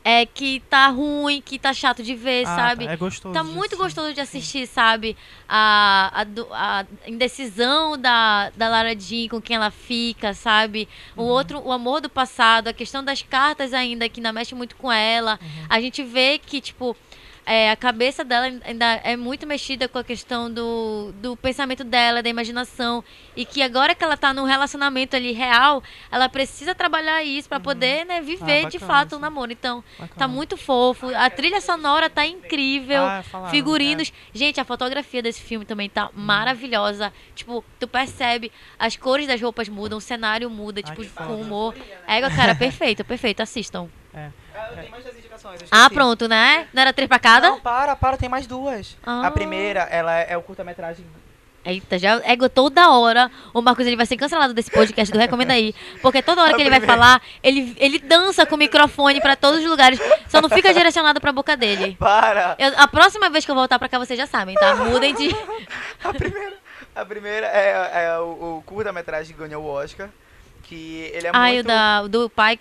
É 0.04 0.26
que 0.26 0.60
tá 0.68 0.88
ruim, 0.88 1.40
que 1.40 1.58
tá 1.58 1.72
chato 1.72 2.02
de 2.02 2.14
ver, 2.14 2.44
Ah, 2.46 2.56
sabe? 2.56 2.86
tá, 2.86 2.92
é 2.92 2.96
gostoso. 2.96 3.32
Tá 3.32 3.44
muito 3.44 3.76
gostoso 3.76 4.12
de 4.12 4.20
assistir, 4.20 4.66
sabe? 4.66 5.16
A, 5.48 6.24
a, 6.50 6.80
a 6.80 6.86
indecisão 7.08 7.96
da, 7.96 8.50
da 8.56 8.68
Lara 8.68 8.98
Jean 8.98 9.28
com 9.28 9.40
quem 9.40 9.54
ela 9.56 9.70
fica, 9.70 10.34
sabe? 10.34 10.88
Uhum. 11.16 11.24
O 11.24 11.26
outro, 11.28 11.60
o 11.64 11.70
amor 11.70 12.00
do 12.00 12.08
passado, 12.08 12.66
a 12.68 12.72
questão 12.72 13.04
das 13.04 13.22
cartas 13.22 13.72
ainda, 13.72 14.08
que 14.08 14.18
ainda 14.18 14.32
mexe 14.32 14.54
muito 14.56 14.74
com 14.76 14.90
ela. 14.90 15.38
Uhum. 15.40 15.66
A 15.68 15.80
gente 15.80 16.02
vê 16.02 16.38
que, 16.38 16.60
tipo, 16.60 16.96
é, 17.44 17.70
a 17.70 17.76
cabeça 17.76 18.24
dela 18.24 18.46
ainda 18.64 18.86
é 19.02 19.16
muito 19.16 19.46
mexida 19.46 19.88
com 19.88 19.98
a 19.98 20.04
questão 20.04 20.50
do, 20.50 21.12
do 21.20 21.36
pensamento 21.36 21.82
dela, 21.82 22.22
da 22.22 22.28
imaginação. 22.28 23.02
E 23.36 23.44
que 23.44 23.62
agora 23.62 23.94
que 23.94 24.04
ela 24.04 24.16
tá 24.16 24.32
num 24.32 24.44
relacionamento 24.44 25.16
ali 25.16 25.32
real, 25.32 25.82
ela 26.10 26.28
precisa 26.28 26.74
trabalhar 26.74 27.22
isso 27.24 27.48
pra 27.48 27.58
poder, 27.58 28.04
né, 28.06 28.20
viver 28.20 28.36
de 28.36 28.42
Uhum. 28.42 28.58
Ah, 28.62 28.62
bacana 28.64 28.80
fato 28.80 29.16
o 29.16 29.18
namoro. 29.18 29.52
Então, 29.52 29.82
Bacana. 29.98 30.14
Tá 30.16 30.28
muito 30.28 30.56
fofo. 30.56 31.08
A 31.14 31.28
trilha 31.30 31.60
sonora 31.60 32.08
tá 32.08 32.24
incrível. 32.24 33.02
Ah, 33.04 33.22
falaram, 33.24 33.50
Figurinos. 33.50 34.12
Gente, 34.32 34.60
a 34.60 34.64
fotografia 34.64 35.22
desse 35.22 35.40
filme 35.40 35.64
também 35.64 35.88
tá 35.88 36.04
Uhum. 36.06 36.10
maravilhosa. 36.14 37.12
Tipo, 37.34 37.64
tu 37.80 37.88
percebe, 37.88 38.52
as 38.78 38.96
cores 38.96 39.26
das 39.26 39.40
roupas 39.40 39.68
mudam, 39.68 39.98
o 39.98 40.00
cenário 40.00 40.48
muda, 40.48 40.80
Ai, 40.84 40.94
tipo, 40.96 41.04
com 41.26 41.40
humor. 41.40 41.74
É, 42.06 42.20
cara, 42.30 42.54
perfeito, 42.54 43.04
perfeito. 43.04 43.40
Assistam. 43.40 43.88
É. 44.14 44.28
Ah, 44.54 44.68
eu 44.70 44.76
tenho 44.76 44.90
mais 44.90 45.04
duas 45.04 45.16
indicações. 45.16 45.60
Ah, 45.70 45.88
pronto, 45.90 46.28
né? 46.28 46.68
Não 46.72 46.82
era 46.82 46.92
três 46.92 47.08
pra 47.08 47.18
cada? 47.18 47.50
Não, 47.50 47.60
para, 47.60 47.96
para, 47.96 48.16
tem 48.16 48.28
mais 48.28 48.46
duas. 48.46 48.96
Ah. 49.04 49.26
A 49.26 49.30
primeira, 49.30 49.80
ela 49.82 50.12
é 50.18 50.36
o 50.36 50.42
curta-metragem. 50.42 51.04
Eita, 51.64 51.96
já 51.96 52.20
é 52.24 52.36
toda 52.48 52.90
hora. 52.90 53.30
O 53.54 53.62
Marcos 53.62 53.86
ele 53.86 53.96
vai 53.96 54.04
ser 54.04 54.16
cancelado 54.16 54.52
desse 54.52 54.70
podcast 54.70 55.12
do 55.12 55.18
Recomenda 55.18 55.52
aí. 55.54 55.72
Porque 56.02 56.20
toda 56.20 56.42
hora 56.42 56.52
A 56.54 56.56
que 56.56 56.60
ele 56.62 56.70
vai 56.70 56.80
falar, 56.80 57.22
ele, 57.40 57.74
ele 57.78 58.00
dança 58.00 58.44
com 58.44 58.56
o 58.56 58.58
microfone 58.58 59.20
pra 59.20 59.36
todos 59.36 59.60
os 59.60 59.66
lugares. 59.66 60.00
Só 60.28 60.42
não 60.42 60.48
fica 60.48 60.74
direcionado 60.74 61.20
pra 61.20 61.30
boca 61.30 61.56
dele. 61.56 61.96
Para! 62.00 62.56
Eu- 62.58 62.72
a 62.76 62.88
próxima 62.88 63.30
vez 63.30 63.44
que 63.44 63.50
eu 63.50 63.54
voltar 63.54 63.78
pra 63.78 63.88
cá, 63.88 63.96
vocês 63.98 64.18
já 64.18 64.26
sabem, 64.26 64.56
tá? 64.56 64.74
Mudem 64.74 65.14
de. 65.14 65.28
A 66.02 66.12
primeira, 66.12 66.56
a 66.96 67.04
primeira 67.04 67.46
é, 67.46 68.04
é 68.06 68.18
o, 68.18 68.58
o 68.58 68.62
curta-metragem 68.66 69.32
que 69.34 69.40
ganhou 69.40 69.62
o 69.62 69.68
Oscar. 69.68 70.08
Que 70.64 71.10
ele 71.14 71.28
é 71.28 71.30
Ah, 71.32 71.50
e 71.50 71.54
muito. 71.54 71.66
o, 71.66 71.68
da, 71.68 72.02
o 72.04 72.08
do 72.08 72.28
pai. 72.30 72.58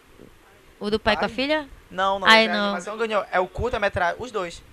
O 0.82 0.90
do 0.90 1.00
pai 1.00 1.16
com 1.16 1.26
a 1.26 1.30
filha? 1.30 1.70
Não, 1.92 2.18
não, 2.18 2.28
Ai, 2.28 2.48
a 2.48 2.54
não. 2.54 2.64
animação 2.66 2.98
ganhou. 2.98 3.24
É 3.32 3.40
o 3.40 3.48
curta-metragem. 3.48 4.16
Os 4.20 4.32
dois. 4.32 4.64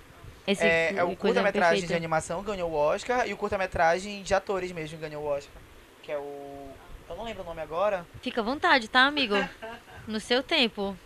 Esse 0.47 0.65
É, 0.65 0.95
é 0.97 1.05
o 1.05 1.15
curta-metragem 1.15 1.87
de 1.87 1.93
animação 1.93 2.43
ganhou 2.43 2.71
o 2.71 2.75
Oscar 2.75 3.29
e 3.29 3.35
o 3.35 3.37
curta-metragem 3.37 4.23
de 4.23 4.33
atores 4.33 4.73
mesmo 4.73 4.99
ganhou 4.99 5.23
o 5.23 5.27
Oscar. 5.27 5.53
Que 6.03 6.11
é 6.11 6.17
o. 6.17 6.71
Eu 7.11 7.15
não 7.17 7.25
lembro 7.25 7.43
o 7.43 7.47
nome 7.47 7.61
agora. 7.61 8.07
Fica 8.23 8.41
à 8.41 8.45
vontade, 8.45 8.89
tá, 8.89 9.03
amigo? 9.03 9.35
No 10.09 10.19
seu 10.19 10.43
tempo. 10.43 10.97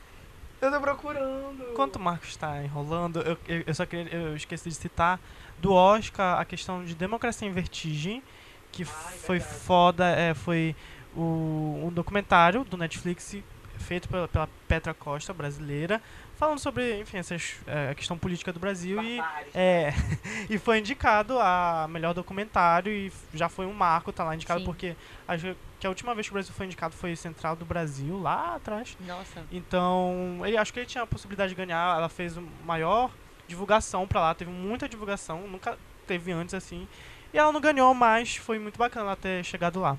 Eu 0.60 0.70
tô 0.70 0.80
procurando. 0.80 1.72
Enquanto 1.72 1.96
o 1.96 1.98
Marcos 1.98 2.28
está 2.28 2.62
enrolando, 2.62 3.20
eu, 3.22 3.36
eu, 3.48 3.64
eu 3.66 3.74
só 3.74 3.84
queria, 3.84 4.14
eu 4.14 4.36
esqueci 4.36 4.68
de 4.68 4.76
citar 4.76 5.18
do 5.58 5.72
Oscar 5.72 6.38
a 6.40 6.44
questão 6.44 6.84
de 6.84 6.94
Democracia 6.94 7.48
em 7.48 7.50
Vertigem, 7.50 8.22
que 8.70 8.84
foi 8.84 9.40
foda, 9.40 10.08
é, 10.08 10.34
foi 10.34 10.76
o, 11.16 11.82
um 11.84 11.90
documentário 11.92 12.62
do 12.62 12.76
Netflix 12.76 13.34
feito 13.82 14.08
pela, 14.08 14.26
pela 14.28 14.48
Petra 14.66 14.94
Costa, 14.94 15.32
brasileira, 15.32 16.00
falando 16.36 16.58
sobre, 16.58 17.00
enfim, 17.00 17.18
essas, 17.18 17.56
é, 17.66 17.90
a 17.90 17.94
questão 17.94 18.16
política 18.16 18.52
do 18.52 18.58
Brasil 18.58 19.02
e 19.02 19.20
é, 19.54 19.92
e 20.48 20.58
foi 20.58 20.78
indicado 20.78 21.38
a 21.38 21.86
melhor 21.88 22.14
documentário 22.14 22.92
e 22.92 23.12
já 23.34 23.48
foi 23.48 23.66
um 23.66 23.72
marco, 23.72 24.12
tá 24.12 24.24
lá 24.24 24.34
indicado 24.34 24.60
Sim. 24.60 24.66
porque 24.66 24.96
acho 25.28 25.54
que 25.78 25.86
a 25.86 25.90
última 25.90 26.14
vez 26.14 26.26
que 26.28 26.32
o 26.32 26.34
Brasil 26.34 26.54
foi 26.54 26.66
indicado 26.66 26.94
foi 26.94 27.16
Central 27.16 27.56
do 27.56 27.64
Brasil, 27.64 28.20
lá 28.20 28.54
atrás. 28.54 28.96
Nossa. 29.00 29.44
Então, 29.50 30.40
ele, 30.44 30.56
acho 30.56 30.72
que 30.72 30.78
ele 30.78 30.86
tinha 30.86 31.02
a 31.02 31.06
possibilidade 31.06 31.50
de 31.50 31.56
ganhar. 31.56 31.96
Ela 31.96 32.08
fez 32.08 32.36
o 32.36 32.42
maior 32.64 33.10
divulgação 33.48 34.06
pra 34.06 34.20
lá, 34.20 34.34
teve 34.34 34.50
muita 34.50 34.88
divulgação, 34.88 35.48
nunca 35.48 35.76
teve 36.06 36.30
antes 36.30 36.54
assim. 36.54 36.86
E 37.32 37.38
ela 37.38 37.50
não 37.50 37.60
ganhou, 37.60 37.92
mas 37.94 38.36
foi 38.36 38.58
muito 38.58 38.78
bacana 38.78 39.06
ela 39.06 39.16
ter 39.16 39.44
chegado 39.44 39.80
lá. 39.80 39.98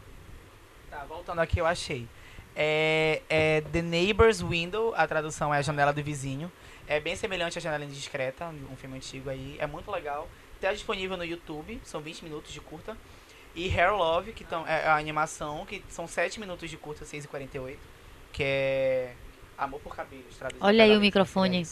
Tá, 0.89 1.03
voltando 1.05 1.39
aqui, 1.39 1.59
eu 1.59 1.65
achei. 1.65 2.07
É, 2.55 3.21
é 3.29 3.61
The 3.71 3.81
Neighbor's 3.81 4.41
Window, 4.41 4.93
a 4.95 5.07
tradução 5.07 5.53
é 5.53 5.57
a 5.57 5.61
janela 5.61 5.91
do 5.91 6.03
vizinho. 6.03 6.51
É 6.87 6.99
bem 6.99 7.15
semelhante 7.15 7.57
à 7.57 7.61
Janela 7.61 7.85
Indiscreta, 7.85 8.45
um 8.71 8.75
filme 8.75 8.97
antigo 8.97 9.29
aí. 9.29 9.55
É 9.59 9.65
muito 9.65 9.89
legal. 9.89 10.27
Tá 10.59 10.71
disponível 10.71 11.17
no 11.17 11.25
YouTube, 11.25 11.79
são 11.83 12.01
20 12.01 12.23
minutos 12.23 12.51
de 12.51 12.61
curta. 12.61 12.95
E 13.55 13.69
Hair 13.69 13.95
Love, 13.95 14.33
que 14.33 14.43
tão, 14.43 14.67
é 14.67 14.87
a 14.87 14.95
animação, 14.95 15.65
que 15.65 15.83
são 15.89 16.07
7 16.07 16.39
minutos 16.39 16.69
de 16.69 16.77
curta, 16.77 17.05
6 17.05 17.25
e 17.25 17.27
48 17.27 17.79
Que 18.31 18.43
é 18.43 19.13
Amor 19.57 19.79
por 19.79 19.95
Cabelos. 19.95 20.39
Olha 20.59 20.83
aí 20.83 20.95
o 20.95 20.99
microfone. 20.99 21.65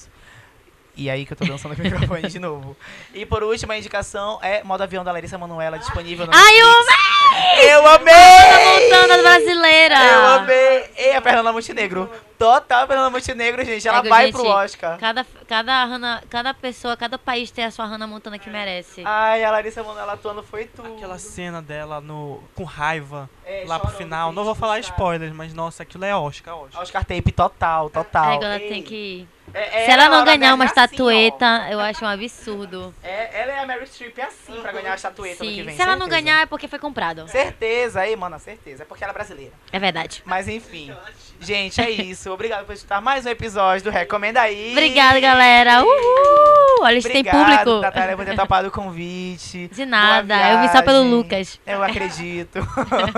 E 0.95 1.09
aí 1.09 1.25
que 1.25 1.33
eu 1.33 1.37
tô 1.37 1.45
dançando 1.45 1.75
com 1.75 1.81
o 1.81 1.85
microfone 1.85 2.27
de 2.27 2.39
novo. 2.39 2.77
E 3.13 3.25
por 3.25 3.43
último, 3.43 3.71
a 3.71 3.77
indicação 3.77 4.39
é 4.41 4.63
Modo 4.63 4.83
Avião 4.83 5.03
da 5.03 5.11
Larissa 5.11 5.37
Manoela, 5.37 5.79
disponível 5.79 6.25
no 6.25 6.33
Ai, 6.33 6.53
Netflix. 6.53 7.20
Eu 7.63 7.87
amei! 7.87 8.81
Montana 8.81 9.17
brasileira! 9.21 9.95
Eu 9.95 10.25
amei! 10.27 10.89
E 10.97 11.11
a 11.11 11.21
Fernanda 11.21 11.51
Montenegro. 11.53 12.09
Total 12.37 12.87
Fernanda 12.87 13.09
Montenegro, 13.09 13.63
gente. 13.63 13.87
Ela 13.87 13.99
Ego, 13.99 14.09
vai 14.09 14.25
gente, 14.25 14.33
pro 14.35 14.47
Oscar. 14.47 14.97
Cada, 14.97 15.25
cada, 15.47 15.85
Hannah, 15.85 16.23
cada 16.29 16.53
pessoa, 16.53 16.97
cada 16.97 17.17
país 17.17 17.51
tem 17.51 17.63
a 17.63 17.71
sua 17.71 17.85
Hannah 17.85 18.07
Montana 18.07 18.39
que 18.39 18.49
merece. 18.49 19.03
Ai, 19.05 19.43
a 19.43 19.51
Larissa 19.51 19.83
Manoela 19.83 20.13
atuando 20.13 20.41
foi 20.41 20.65
tudo. 20.65 20.95
Aquela 20.95 21.19
cena 21.19 21.61
dela 21.61 22.01
no, 22.01 22.43
com 22.55 22.63
raiva 22.63 23.29
É, 23.45 23.63
lá 23.67 23.79
pro 23.79 23.91
final. 23.91 24.31
Não 24.31 24.43
vou 24.43 24.55
falar 24.55 24.79
spoilers, 24.79 25.31
mas 25.33 25.53
nossa, 25.53 25.83
aquilo 25.83 26.03
é 26.03 26.15
Oscar, 26.15 26.57
Oscar. 26.57 26.81
Oscar 26.81 27.05
tape 27.05 27.31
total, 27.31 27.89
total. 27.89 28.33
Ego, 28.33 28.43
ela 28.43 28.59
tem 28.59 28.81
que. 28.81 29.27
É- 29.53 29.81
é 29.81 29.85
Se 29.85 29.91
ela 29.91 30.05
não 30.05 30.17
Laura 30.17 30.35
ganhar 30.37 30.53
uma 30.53 30.63
é 30.63 30.67
assim, 30.67 30.71
estatueta, 30.81 31.67
eu 31.69 31.79
acho 31.79 32.03
um 32.03 32.07
absurdo. 32.07 32.93
É, 33.03 33.41
ela 33.41 33.51
é 33.51 33.59
a 33.59 33.65
Mary 33.67 33.85
Streep 33.87 34.17
é 34.19 34.23
assim 34.23 34.61
pra 34.61 34.71
ganhar 34.71 34.91
a 34.91 34.95
estatueta 34.95 35.43
no 35.43 35.49
que 35.49 35.55
Sim. 35.57 35.63
vem. 35.63 35.75
Se 35.75 35.81
ela 35.81 35.95
não 35.95 36.05
certeza. 36.07 36.21
ganhar, 36.21 36.41
é 36.41 36.45
porque 36.45 36.67
foi 36.67 36.79
comprado. 36.79 37.27
Certeza, 37.27 38.01
aí, 38.01 38.15
mano, 38.15 38.39
certeza. 38.39 38.83
É 38.83 38.85
porque 38.85 39.03
ela 39.03 39.11
é 39.11 39.13
brasileira. 39.13 39.53
É 39.71 39.79
verdade. 39.79 40.21
Mas 40.25 40.47
enfim. 40.47 40.93
Gente, 41.39 41.81
é 41.81 41.89
isso. 41.89 42.29
Obrigado 42.31 42.65
por 42.65 42.73
escutar 42.73 43.01
mais 43.01 43.25
um 43.25 43.29
episódio 43.29 43.83
do 43.85 43.89
Recomenda 43.89 44.39
aí. 44.41 44.71
Obrigada, 44.73 45.19
galera. 45.19 45.81
Uhul! 45.83 46.83
Olha, 46.83 46.97
a 46.97 46.99
gente 46.99 47.11
tem 47.11 47.23
público. 47.23 47.79
Natália, 47.81 48.15
por 48.15 48.25
ter 48.25 48.35
topado 48.35 48.67
o 48.67 48.71
convite. 48.71 49.67
De 49.73 49.85
nada. 49.85 50.35
Eu 50.51 50.61
vim 50.61 50.67
só 50.69 50.81
pelo. 50.81 51.01
Lucas. 51.01 51.59
Eu 51.65 51.81
acredito. 51.83 52.59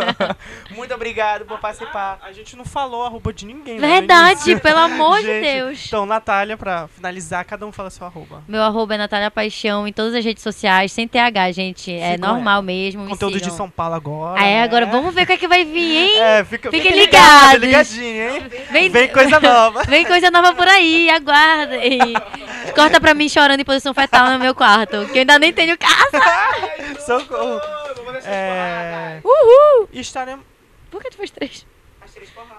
Muito 0.72 0.94
obrigado 0.94 1.46
por 1.46 1.60
participar. 1.60 2.18
A 2.22 2.32
gente 2.32 2.56
não 2.56 2.66
falou 2.66 3.04
arroba 3.06 3.32
de 3.34 3.46
ninguém. 3.46 3.78
né, 3.80 3.88
Verdade, 4.00 4.56
pelo 4.62 4.80
amor 4.80 5.20
de 5.22 5.28
Deus. 5.42 5.86
Então, 5.88 6.06
Natália, 6.06 6.23
pra 6.58 6.88
finalizar, 6.88 7.44
cada 7.46 7.66
um 7.66 7.72
fala 7.72 7.90
seu 7.90 8.06
arroba. 8.06 8.44
Meu 8.48 8.62
arroba 8.64 8.96
é 8.96 8.98
Natália 8.98 9.30
Paixão 9.30 9.88
em 9.88 9.94
todas 9.94 10.14
as 10.16 10.24
redes 10.24 10.42
sociais, 10.42 10.92
sem 10.92 11.08
TH, 11.08 11.52
gente. 11.52 11.94
É 11.94 12.14
Sigam 12.14 12.34
normal 12.36 12.62
mesmo. 12.62 13.04
me 13.04 13.10
Conteúdo 13.10 13.34
de 13.34 13.40
sigam. 13.44 13.58
São 13.58 13.70
Paulo 13.70 13.96
agora. 13.96 14.42
Ah, 14.42 14.46
é, 14.46 14.54
né? 14.56 14.64
agora 14.64 14.86
vamos 14.86 15.14
ver 15.14 15.24
o 15.24 15.26
que 15.26 15.34
é 15.34 15.38
que 15.38 15.48
vai 15.48 15.64
vir, 15.66 15.98
hein? 16.16 16.20
É, 16.20 16.44
fica, 16.44 16.72
Fiquem 16.72 16.92
fica 16.92 17.04
ligados. 17.06 17.62
ligadinho, 17.62 18.30
hein? 18.30 18.44
Vem, 18.72 18.90
Vem 18.90 19.08
coisa 19.10 19.40
nova. 19.40 19.84
vem 19.88 20.06
coisa 20.06 20.32
nova 20.32 20.54
por 20.54 20.68
aí, 20.68 21.10
aguardem. 21.10 22.00
Corta 22.76 23.00
pra 23.00 23.14
mim 23.14 23.28
chorando 23.30 23.60
em 23.60 23.66
posição 23.66 23.94
fetal 23.94 24.30
no 24.32 24.40
meu 24.40 24.56
quarto, 24.56 25.06
que 25.08 25.18
eu 25.18 25.22
ainda 25.22 25.38
nem 25.38 25.52
tenho 25.54 25.78
casa. 25.78 27.02
Socorro. 27.06 27.60
Vou 28.04 28.12
deixar 28.14 28.30
É... 28.30 29.22
Uhul! 29.24 29.90
E 29.92 30.00
estaremos... 30.00 30.46
Por 30.90 31.02
que 31.02 31.10
tu 31.10 31.18
fez 31.18 31.32
três? 31.32 31.66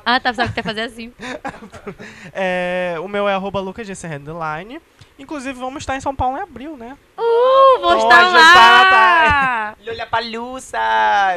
Ah, 0.04 0.20
tá, 0.20 0.30
pensava 0.30 0.52
que 0.52 0.58
ia 0.58 0.64
fazer 0.64 0.82
assim. 0.82 1.12
É, 2.32 2.96
o 3.00 3.08
meu 3.08 3.28
é 3.28 3.34
arroba 3.34 3.60
lucasgc 3.60 4.06
Headline. 4.06 4.80
Inclusive, 5.16 5.56
vamos 5.56 5.82
estar 5.82 5.94
em 5.96 6.00
São 6.00 6.14
Paulo 6.14 6.36
em 6.36 6.40
abril, 6.40 6.76
né? 6.76 6.96
Uh, 7.16 7.80
vou 7.80 7.90
Pode 7.90 8.02
estar 8.02 8.32
lá! 8.32 9.76
Lolha 9.86 10.06
Palhuça, 10.06 10.76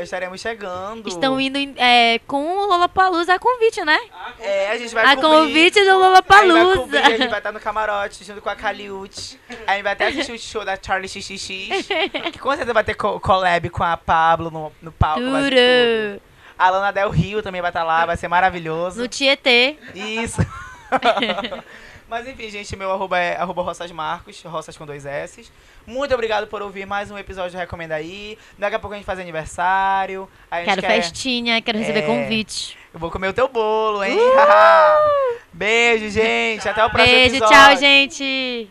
estaremos 0.02 0.42
chegando. 0.42 1.08
Estão 1.08 1.40
indo 1.40 1.60
é, 1.78 2.18
com 2.26 2.44
o 2.58 2.66
Lollapalooza 2.66 3.36
a 3.36 3.40
convite, 3.40 3.84
né? 3.86 4.00
É, 4.40 4.72
a 4.72 4.78
gente 4.80 4.96
vai 4.96 5.06
A 5.06 5.16
cobrir. 5.16 5.30
convite 5.30 5.84
do 5.86 6.00
Lollapalooza. 6.00 6.76
cobrir, 6.80 6.98
a 6.98 7.10
gente 7.18 7.28
vai 7.28 7.40
estar 7.40 7.52
no 7.52 7.60
camarote 7.60 8.24
junto 8.24 8.42
com 8.42 8.50
a 8.50 8.56
Caliute. 8.56 9.40
Aí 9.48 9.56
a 9.68 9.74
gente 9.76 9.84
vai 9.84 9.94
até 9.94 10.08
assistir 10.08 10.32
o 10.32 10.40
show 10.40 10.66
da 10.66 10.76
Charlie 10.82 11.08
XXX. 11.08 11.86
que 12.34 12.40
com 12.40 12.50
certeza 12.50 12.74
vai 12.74 12.84
ter 12.84 12.96
co- 12.96 13.20
collab 13.20 13.70
com 13.70 13.84
a 13.84 13.96
Pablo 13.96 14.50
no, 14.50 14.72
no 14.82 14.92
palco. 14.92 15.22
tudo. 15.22 16.22
A 16.58 16.70
Lana 16.70 16.92
Del 16.92 17.10
Rio 17.10 17.42
também 17.44 17.62
vai 17.62 17.70
estar 17.70 17.84
lá, 17.84 18.06
vai 18.06 18.18
ser 18.18 18.28
maravilhoso. 18.28 19.00
No 19.02 19.08
Tietê. 19.08 19.78
Isso. 19.94 20.42
Mas 22.10 22.26
enfim, 22.26 22.50
gente, 22.50 22.74
meu 22.78 22.90
arroba 22.90 23.20
é 23.20 23.36
arroba 23.36 23.62
Roças 23.62 23.92
Marcos, 23.92 24.42
Roças 24.44 24.78
com 24.78 24.86
dois 24.86 25.06
S. 25.06 25.46
Muito 25.86 26.14
obrigado 26.14 26.48
por 26.48 26.62
ouvir 26.62 26.86
mais 26.86 27.12
um 27.12 27.18
episódio 27.18 27.52
de 27.52 27.58
Recomenda 27.58 27.96
aí. 27.96 28.38
Daqui 28.58 28.76
a 28.76 28.80
pouco 28.80 28.94
a 28.94 28.98
gente 28.98 29.06
faz 29.06 29.20
aniversário. 29.20 30.28
Gente 30.54 30.66
Quero 30.66 30.82
quer... 30.82 30.88
festinha, 30.88 31.62
quero 31.62 31.78
receber 31.78 32.00
É. 32.00 32.06
convite. 32.06 32.78
Eu 32.94 33.00
vou 33.00 33.12
comer 33.12 33.28
o 33.28 33.34
teu 33.34 33.50
bolo, 33.50 34.04
hein? 34.06 34.18
Beijo, 35.52 36.10
gente. 36.10 36.68
Até 36.68 36.86
o 36.86 36.90
próximo 36.90 37.14
Beijo, 37.14 37.36
episódio. 37.36 37.58
tchau, 37.58 37.76
gente. 37.78 38.70